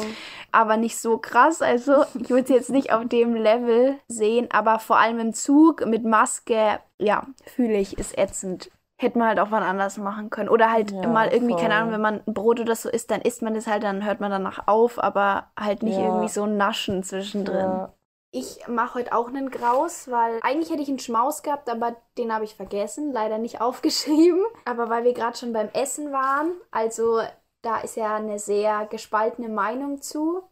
Aber 0.52 0.76
nicht 0.76 0.98
so 0.98 1.18
krass. 1.18 1.62
Also 1.62 2.04
ich 2.18 2.30
würde 2.30 2.42
es 2.44 2.48
jetzt 2.48 2.70
nicht 2.70 2.92
auf 2.92 3.06
dem 3.06 3.34
Level 3.34 3.98
sehen, 4.08 4.48
aber 4.50 4.78
vor 4.78 4.98
allem 4.98 5.18
im 5.20 5.32
Zug 5.34 5.84
mit 5.86 6.04
Maske, 6.04 6.80
ja, 6.98 7.26
fühle 7.44 7.78
ich, 7.78 7.98
ist 7.98 8.16
ätzend. 8.18 8.70
Hätte 9.00 9.18
man 9.18 9.28
halt 9.28 9.40
auch 9.40 9.50
was 9.50 9.62
anderes 9.64 9.96
machen 9.96 10.28
können. 10.28 10.48
Oder 10.50 10.70
halt 10.70 10.92
Ja, 10.92 11.08
mal 11.08 11.28
irgendwie, 11.28 11.54
voll. 11.54 11.62
keine 11.62 11.74
Ahnung, 11.74 11.92
wenn 11.92 12.00
man 12.02 12.20
ein 12.26 12.34
Brot 12.34 12.60
oder 12.60 12.74
so 12.76 12.88
isst, 12.90 13.10
dann 13.10 13.22
isst 13.22 13.40
man 13.42 13.54
das 13.54 13.66
halt, 13.66 13.82
dann 13.82 14.04
hört 14.04 14.20
man 14.20 14.30
danach 14.30 14.66
auf, 14.68 15.02
aber 15.02 15.50
halt 15.58 15.82
nicht 15.82 15.96
Ja. 15.98 16.04
irgendwie 16.04 16.28
so 16.28 16.44
ein 16.44 16.56
Naschen 16.58 17.02
zwischendrin. 17.02 17.56
Ja. 17.56 17.94
Ich 18.32 18.66
mache 18.69 19.01
heute 19.01 19.12
auch 19.12 19.27
einen 19.28 19.51
Graus, 19.51 20.09
weil 20.09 20.39
eigentlich 20.43 20.70
hätte 20.70 20.82
ich 20.82 20.89
einen 20.89 21.01
Schmaus 21.01 21.43
gehabt, 21.43 21.69
aber 21.69 21.97
den 22.16 22.32
habe 22.32 22.44
ich 22.44 22.55
vergessen, 22.55 23.12
leider 23.12 23.39
nicht 23.39 23.61
aufgeschrieben. 23.61 24.44
Aber 24.65 24.89
weil 24.89 25.05
wir 25.05 25.15
gerade 25.15 25.36
schon 25.36 25.52
beim 25.52 25.69
Essen 25.70 26.12
waren, 26.12 26.52
also 26.70 27.20
da 27.62 27.81
ist 27.81 27.97
ja 27.97 28.16
eine 28.16 28.39
sehr 28.39 28.86
gespaltene 28.86 29.48
Meinung 29.48 30.01
zu. 30.01 30.43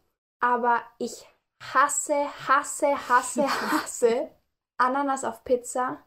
Aber 0.41 0.79
ich 0.97 1.25
hasse, 1.73 2.25
hasse, 2.47 3.09
hasse, 3.09 3.43
hasse 3.71 4.29
Ananas 4.77 5.23
auf 5.23 5.43
Pizza 5.43 5.97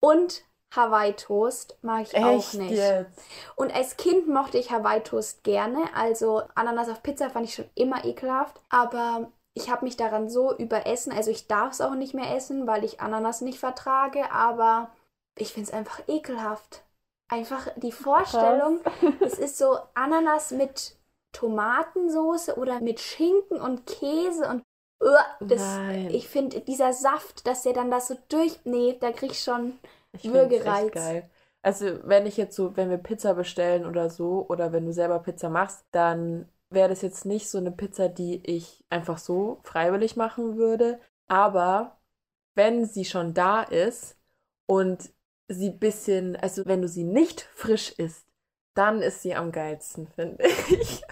und 0.00 0.44
Hawaii-Toast 0.74 1.78
mag 1.82 2.02
ich 2.02 2.16
auch 2.16 2.38
Echt 2.38 2.54
nicht. 2.54 2.72
jetzt? 2.72 3.22
Und 3.56 3.74
als 3.74 3.96
Kind 3.96 4.28
mochte 4.28 4.58
ich 4.58 4.70
Hawaii-Toast 4.70 5.44
gerne. 5.44 5.84
Also 5.94 6.42
Ananas 6.54 6.88
auf 6.88 7.02
Pizza 7.02 7.30
fand 7.30 7.46
ich 7.46 7.54
schon 7.54 7.70
immer 7.74 8.04
ekelhaft. 8.04 8.60
Aber 8.70 9.30
ich 9.54 9.70
habe 9.70 9.84
mich 9.84 9.96
daran 9.96 10.28
so 10.28 10.56
überessen. 10.56 11.12
Also 11.12 11.30
ich 11.30 11.46
darf 11.46 11.72
es 11.72 11.80
auch 11.80 11.94
nicht 11.94 12.14
mehr 12.14 12.34
essen, 12.34 12.66
weil 12.66 12.84
ich 12.84 13.00
Ananas 13.00 13.40
nicht 13.40 13.58
vertrage. 13.58 14.30
Aber 14.32 14.90
ich 15.38 15.52
finde 15.52 15.68
es 15.70 15.74
einfach 15.74 16.00
ekelhaft. 16.08 16.82
Einfach 17.28 17.68
die 17.76 17.92
Vorstellung, 17.92 18.80
es 19.20 19.38
ist 19.38 19.56
so 19.56 19.78
Ananas 19.94 20.50
mit 20.50 20.96
Tomatensoße 21.32 22.56
oder 22.56 22.80
mit 22.80 23.00
Schinken 23.00 23.60
und 23.60 23.86
Käse 23.86 24.48
und 24.48 24.62
Uah, 25.02 25.24
das, 25.40 25.60
Nein. 25.60 26.08
ich 26.10 26.28
finde 26.28 26.60
dieser 26.60 26.92
Saft, 26.92 27.46
dass 27.46 27.62
der 27.62 27.72
dann 27.72 27.90
das 27.90 28.08
so 28.08 28.16
durch. 28.28 28.60
Nee, 28.64 28.96
da 29.00 29.12
krieg 29.12 29.32
ich 29.32 29.40
schon. 29.40 29.78
Ich 30.12 30.30
find's 30.30 30.54
echt 30.62 30.64
Würgereiz. 30.64 30.92
geil. 30.92 31.30
Also, 31.62 31.98
wenn 32.04 32.26
ich 32.26 32.36
jetzt 32.36 32.56
so, 32.56 32.76
wenn 32.76 32.90
wir 32.90 32.98
Pizza 32.98 33.34
bestellen 33.34 33.86
oder 33.86 34.08
so, 34.10 34.46
oder 34.48 34.72
wenn 34.72 34.86
du 34.86 34.92
selber 34.92 35.18
Pizza 35.18 35.48
machst, 35.48 35.84
dann 35.90 36.48
wäre 36.70 36.88
das 36.88 37.02
jetzt 37.02 37.24
nicht 37.24 37.48
so 37.48 37.58
eine 37.58 37.70
Pizza, 37.72 38.08
die 38.08 38.40
ich 38.44 38.84
einfach 38.90 39.18
so 39.18 39.60
freiwillig 39.64 40.16
machen 40.16 40.56
würde. 40.56 41.00
Aber 41.26 42.00
wenn 42.54 42.86
sie 42.86 43.04
schon 43.04 43.34
da 43.34 43.62
ist 43.62 44.16
und 44.66 45.10
sie 45.48 45.70
ein 45.70 45.78
bisschen, 45.78 46.36
also 46.36 46.64
wenn 46.66 46.82
du 46.82 46.88
sie 46.88 47.04
nicht 47.04 47.42
frisch 47.54 47.92
isst, 47.92 48.26
dann 48.74 49.02
ist 49.02 49.22
sie 49.22 49.34
am 49.34 49.52
geilsten, 49.52 50.08
finde 50.08 50.44
ich. 50.46 51.02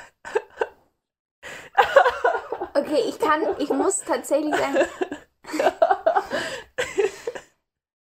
Okay, 2.74 3.02
ich 3.06 3.18
kann, 3.18 3.42
ich 3.58 3.68
muss 3.68 4.00
tatsächlich 4.00 4.54
sagen, 4.56 4.76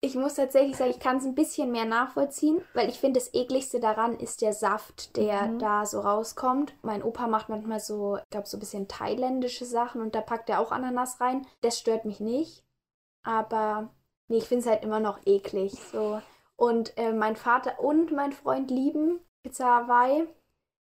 ich 0.07 0.15
muss 0.15 0.35
tatsächlich 0.35 0.77
sagen, 0.77 0.91
ich 0.91 0.99
kann 0.99 1.17
es 1.17 1.25
ein 1.25 1.35
bisschen 1.35 1.71
mehr 1.71 1.85
nachvollziehen, 1.85 2.61
weil 2.73 2.89
ich 2.89 2.99
finde, 2.99 3.19
das 3.19 3.33
ekligste 3.33 3.79
daran 3.79 4.17
ist 4.19 4.41
der 4.41 4.53
Saft, 4.53 5.15
der 5.17 5.43
Mhm. 5.43 5.59
da 5.59 5.85
so 5.85 5.99
rauskommt. 5.99 6.73
Mein 6.81 7.03
Opa 7.03 7.27
macht 7.27 7.49
manchmal 7.49 7.79
so, 7.79 8.17
ich 8.17 8.29
glaube, 8.29 8.47
so 8.47 8.57
ein 8.57 8.59
bisschen 8.59 8.87
thailändische 8.87 9.65
Sachen 9.65 10.01
und 10.01 10.15
da 10.15 10.21
packt 10.21 10.49
er 10.49 10.59
auch 10.59 10.71
Ananas 10.71 11.19
rein. 11.21 11.45
Das 11.61 11.77
stört 11.77 12.05
mich 12.05 12.19
nicht, 12.19 12.63
aber 13.23 13.89
nee, 14.27 14.37
ich 14.37 14.45
finde 14.45 14.61
es 14.61 14.67
halt 14.69 14.83
immer 14.83 14.99
noch 14.99 15.19
eklig. 15.25 15.73
So. 15.91 16.21
Und 16.55 16.97
äh, 16.97 17.13
mein 17.13 17.35
Vater 17.35 17.79
und 17.79 18.11
mein 18.11 18.31
Freund 18.31 18.71
lieben 18.71 19.19
Pizza 19.43 19.65
Hawaii. 19.65 20.27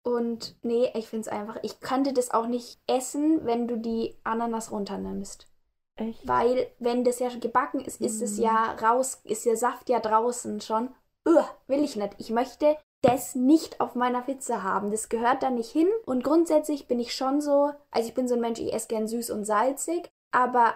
Und 0.05 0.57
nee, 0.63 0.91
ich 0.95 1.07
finde 1.07 1.21
es 1.21 1.27
einfach, 1.29 1.57
ich 1.61 1.79
könnte 1.79 2.11
das 2.11 2.31
auch 2.31 2.47
nicht 2.47 2.77
essen, 2.87 3.45
wenn 3.45 3.69
du 3.69 3.77
die 3.77 4.17
Ananas 4.25 4.71
runternimmst. 4.71 5.47
Echt? 5.95 6.27
Weil, 6.27 6.71
wenn 6.79 7.03
das 7.03 7.19
ja 7.19 7.29
schon 7.29 7.39
gebacken 7.39 7.81
ist, 7.81 8.01
ist 8.01 8.21
es 8.21 8.37
Mhm. 8.37 8.43
ja 8.43 8.71
raus, 8.81 9.21
ist 9.23 9.45
der 9.45 9.57
Saft 9.57 9.89
ja 9.89 9.99
draußen 9.99 10.59
schon. 10.61 10.93
Uah, 11.25 11.47
will 11.67 11.83
ich 11.83 11.95
nicht. 11.95 12.15
Ich 12.17 12.29
möchte 12.31 12.77
das 13.01 13.35
nicht 13.35 13.79
auf 13.81 13.95
meiner 13.95 14.21
Pizza 14.21 14.63
haben. 14.63 14.89
Das 14.91 15.09
gehört 15.09 15.43
da 15.43 15.49
nicht 15.49 15.71
hin. 15.71 15.87
Und 16.05 16.23
grundsätzlich 16.23 16.87
bin 16.87 16.99
ich 16.99 17.13
schon 17.13 17.41
so, 17.41 17.71
also 17.91 18.07
ich 18.07 18.13
bin 18.15 18.27
so 18.27 18.35
ein 18.35 18.41
Mensch, 18.41 18.59
ich 18.59 18.73
esse 18.73 18.87
gern 18.87 19.07
süß 19.07 19.29
und 19.29 19.45
salzig, 19.45 20.09
aber 20.31 20.73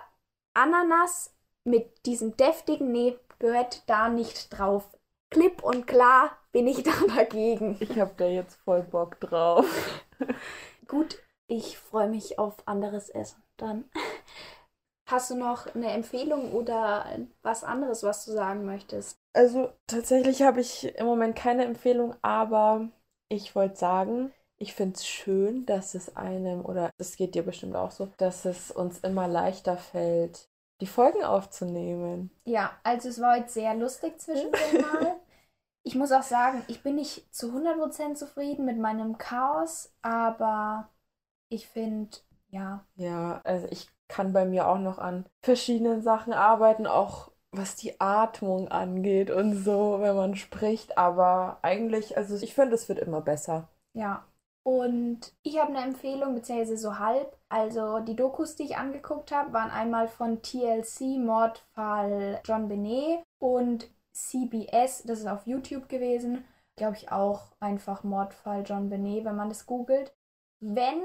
Ananas 0.53 1.33
mit 1.63 2.05
diesem 2.05 2.37
deftigen, 2.37 2.91
nee, 2.91 3.17
gehört 3.39 3.83
da 3.89 4.09
nicht 4.09 4.49
drauf. 4.57 4.83
Klipp 5.31 5.63
und 5.63 5.87
klar 5.87 6.37
bin 6.51 6.67
ich 6.67 6.83
da 6.83 6.91
dagegen. 7.15 7.77
Ich 7.79 7.99
habe 7.99 8.13
da 8.17 8.25
jetzt 8.25 8.55
voll 8.63 8.83
Bock 8.83 9.19
drauf. 9.19 9.65
Gut, 10.87 11.17
ich 11.47 11.77
freue 11.77 12.09
mich 12.09 12.39
auf 12.39 12.55
anderes 12.67 13.09
Essen 13.09 13.41
dann. 13.57 13.85
Hast 15.07 15.31
du 15.31 15.35
noch 15.35 15.73
eine 15.73 15.91
Empfehlung 15.91 16.51
oder 16.53 17.05
was 17.41 17.63
anderes, 17.63 18.03
was 18.03 18.25
du 18.25 18.31
sagen 18.31 18.65
möchtest? 18.65 19.17
Also 19.33 19.71
tatsächlich 19.85 20.41
habe 20.41 20.61
ich 20.61 20.95
im 20.95 21.05
Moment 21.05 21.35
keine 21.35 21.63
Empfehlung, 21.65 22.15
aber 22.21 22.89
ich 23.29 23.55
wollte 23.55 23.75
sagen, 23.75 24.33
ich 24.57 24.73
finde 24.73 24.95
es 24.95 25.07
schön, 25.07 25.65
dass 25.65 25.93
es 25.93 26.15
einem, 26.15 26.65
oder 26.65 26.89
es 26.97 27.15
geht 27.15 27.35
dir 27.35 27.43
bestimmt 27.43 27.75
auch 27.75 27.91
so, 27.91 28.07
dass 28.17 28.45
es 28.45 28.71
uns 28.71 28.99
immer 28.99 29.27
leichter 29.27 29.77
fällt, 29.77 30.49
die 30.81 30.87
Folgen 30.87 31.23
aufzunehmen. 31.23 32.31
Ja, 32.45 32.79
also 32.83 33.09
es 33.09 33.19
war 33.19 33.37
heute 33.37 33.49
sehr 33.49 33.75
lustig 33.75 34.19
zwischendrin 34.19 34.81
mal. 34.81 35.19
Ich 35.83 35.95
muss 35.95 36.11
auch 36.11 36.23
sagen, 36.23 36.63
ich 36.67 36.83
bin 36.83 36.95
nicht 36.95 37.33
zu 37.33 37.53
100% 37.53 38.19
zufrieden 38.19 38.65
mit 38.65 38.77
meinem 38.79 39.17
Chaos, 39.17 39.93
aber 40.01 40.89
ich 41.49 41.67
finde, 41.67 42.17
ja, 42.49 42.85
Ja, 42.95 43.41
also 43.43 43.67
ich 43.69 43.87
kann 44.07 44.33
bei 44.33 44.45
mir 44.45 44.67
auch 44.67 44.79
noch 44.79 44.97
an 44.99 45.25
verschiedenen 45.41 46.01
Sachen 46.01 46.33
arbeiten, 46.33 46.87
auch 46.87 47.31
was 47.51 47.75
die 47.75 47.99
Atmung 47.99 48.67
angeht 48.67 49.31
und 49.31 49.55
so, 49.55 49.97
wenn 50.01 50.15
man 50.15 50.35
spricht, 50.35 50.97
aber 50.97 51.59
eigentlich, 51.61 52.17
also 52.17 52.35
ich 52.35 52.53
finde, 52.53 52.75
es 52.75 52.89
wird 52.89 52.99
immer 52.99 53.21
besser. 53.21 53.69
Ja. 53.93 54.25
Und 54.63 55.33
ich 55.43 55.57
habe 55.59 55.69
eine 55.69 55.85
Empfehlung, 55.85 56.35
beziehungsweise 56.35 56.77
so 56.77 56.99
halb. 56.99 57.37
Also 57.47 57.99
die 57.99 58.17
Dokus, 58.17 58.57
die 58.57 58.63
ich 58.63 58.75
angeguckt 58.75 59.31
habe, 59.31 59.53
waren 59.53 59.71
einmal 59.71 60.09
von 60.09 60.41
TLC, 60.41 61.19
Mordfall 61.19 62.41
John 62.43 62.67
Benet 62.67 63.23
und 63.39 63.89
CBS, 64.11 65.03
das 65.03 65.19
ist 65.19 65.27
auf 65.27 65.47
YouTube 65.47 65.87
gewesen. 65.87 66.43
Glaube 66.75 66.97
ich 66.97 67.11
auch 67.11 67.53
einfach 67.61 68.03
Mordfall 68.03 68.63
John 68.65 68.89
Benet, 68.89 69.23
wenn 69.23 69.37
man 69.37 69.47
das 69.47 69.65
googelt. 69.65 70.13
Wenn, 70.59 71.01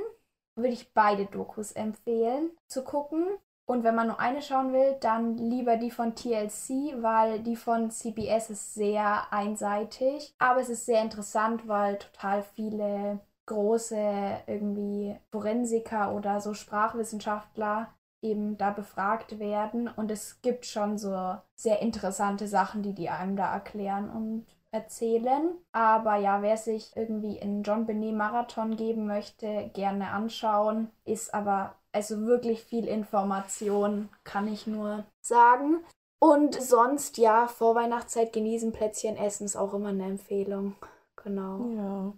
würde 0.57 0.73
ich 0.73 0.93
beide 0.93 1.27
Dokus 1.27 1.73
empfehlen 1.73 2.51
zu 2.67 2.85
gucken. 2.85 3.27
Und 3.65 3.85
wenn 3.85 3.95
man 3.95 4.09
nur 4.09 4.21
eine 4.21 4.43
schauen 4.43 4.73
will, 4.73 4.97
dann 5.01 5.37
lieber 5.37 5.77
die 5.77 5.91
von 5.91 6.15
TLC, 6.15 7.01
weil 7.01 7.41
die 7.41 7.57
von 7.57 7.91
CBS 7.91 8.51
ist 8.51 8.75
sehr 8.75 9.33
einseitig. 9.33 10.35
Aber 10.39 10.61
es 10.61 10.69
ist 10.69 10.85
sehr 10.85 11.01
interessant, 11.01 11.69
weil 11.69 11.97
total 11.99 12.43
viele 12.43 13.21
große 13.47 14.43
irgendwie 14.47 15.17
Forensiker 15.31 16.15
oder 16.15 16.41
so 16.41 16.55
Sprachwissenschaftler 16.55 17.89
eben 18.21 18.57
da 18.57 18.71
befragt 18.71 19.39
werden. 19.39 19.89
Und 19.89 20.11
es 20.11 20.41
gibt 20.43 20.67
schon 20.67 20.99
so 20.99 21.37
sehr 21.55 21.81
interessante 21.81 22.47
Sachen, 22.49 22.83
die 22.83 22.95
die 22.95 23.11
einem 23.11 23.37
da 23.37 23.53
erklären 23.53 24.11
und 24.11 24.47
erzählen. 24.73 25.53
Aber 25.71 26.17
ja, 26.17 26.43
wer 26.43 26.57
sich 26.57 26.97
irgendwie 26.97 27.37
in 27.37 27.63
John 27.63 27.87
Benet 27.87 28.15
Marathon 28.15 28.77
geben 28.77 29.07
möchte, 29.07 29.71
gerne 29.75 30.11
anschauen. 30.11 30.91
Ist 31.05 31.33
aber 31.33 31.77
also 31.93 32.23
wirklich 32.23 32.65
viel 32.65 32.89
Information, 32.89 34.09
kann 34.25 34.49
ich 34.49 34.67
nur 34.67 35.05
sagen. 35.21 35.85
Und 36.19 36.61
sonst, 36.61 37.19
ja, 37.19 37.49
Vorweihnachtszeit 37.49 38.33
genießen, 38.33 38.73
Plätzchen 38.73 39.17
essen 39.17 39.45
ist 39.45 39.57
auch 39.57 39.75
immer 39.75 39.89
eine 39.89 40.07
Empfehlung. 40.07 40.75
Genau. 41.17 41.67
Ja. 41.77 42.13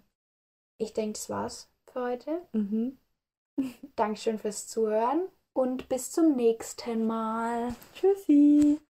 Ich 0.77 0.93
denke, 0.93 1.13
das 1.13 1.29
war's 1.29 1.69
für 1.91 2.01
heute. 2.01 2.41
Mhm. 2.53 2.97
Dankeschön 3.95 4.37
fürs 4.37 4.67
Zuhören 4.67 5.27
und 5.53 5.89
bis 5.89 6.11
zum 6.11 6.35
nächsten 6.35 7.07
Mal. 7.07 7.73
Tschüssi. 7.93 8.79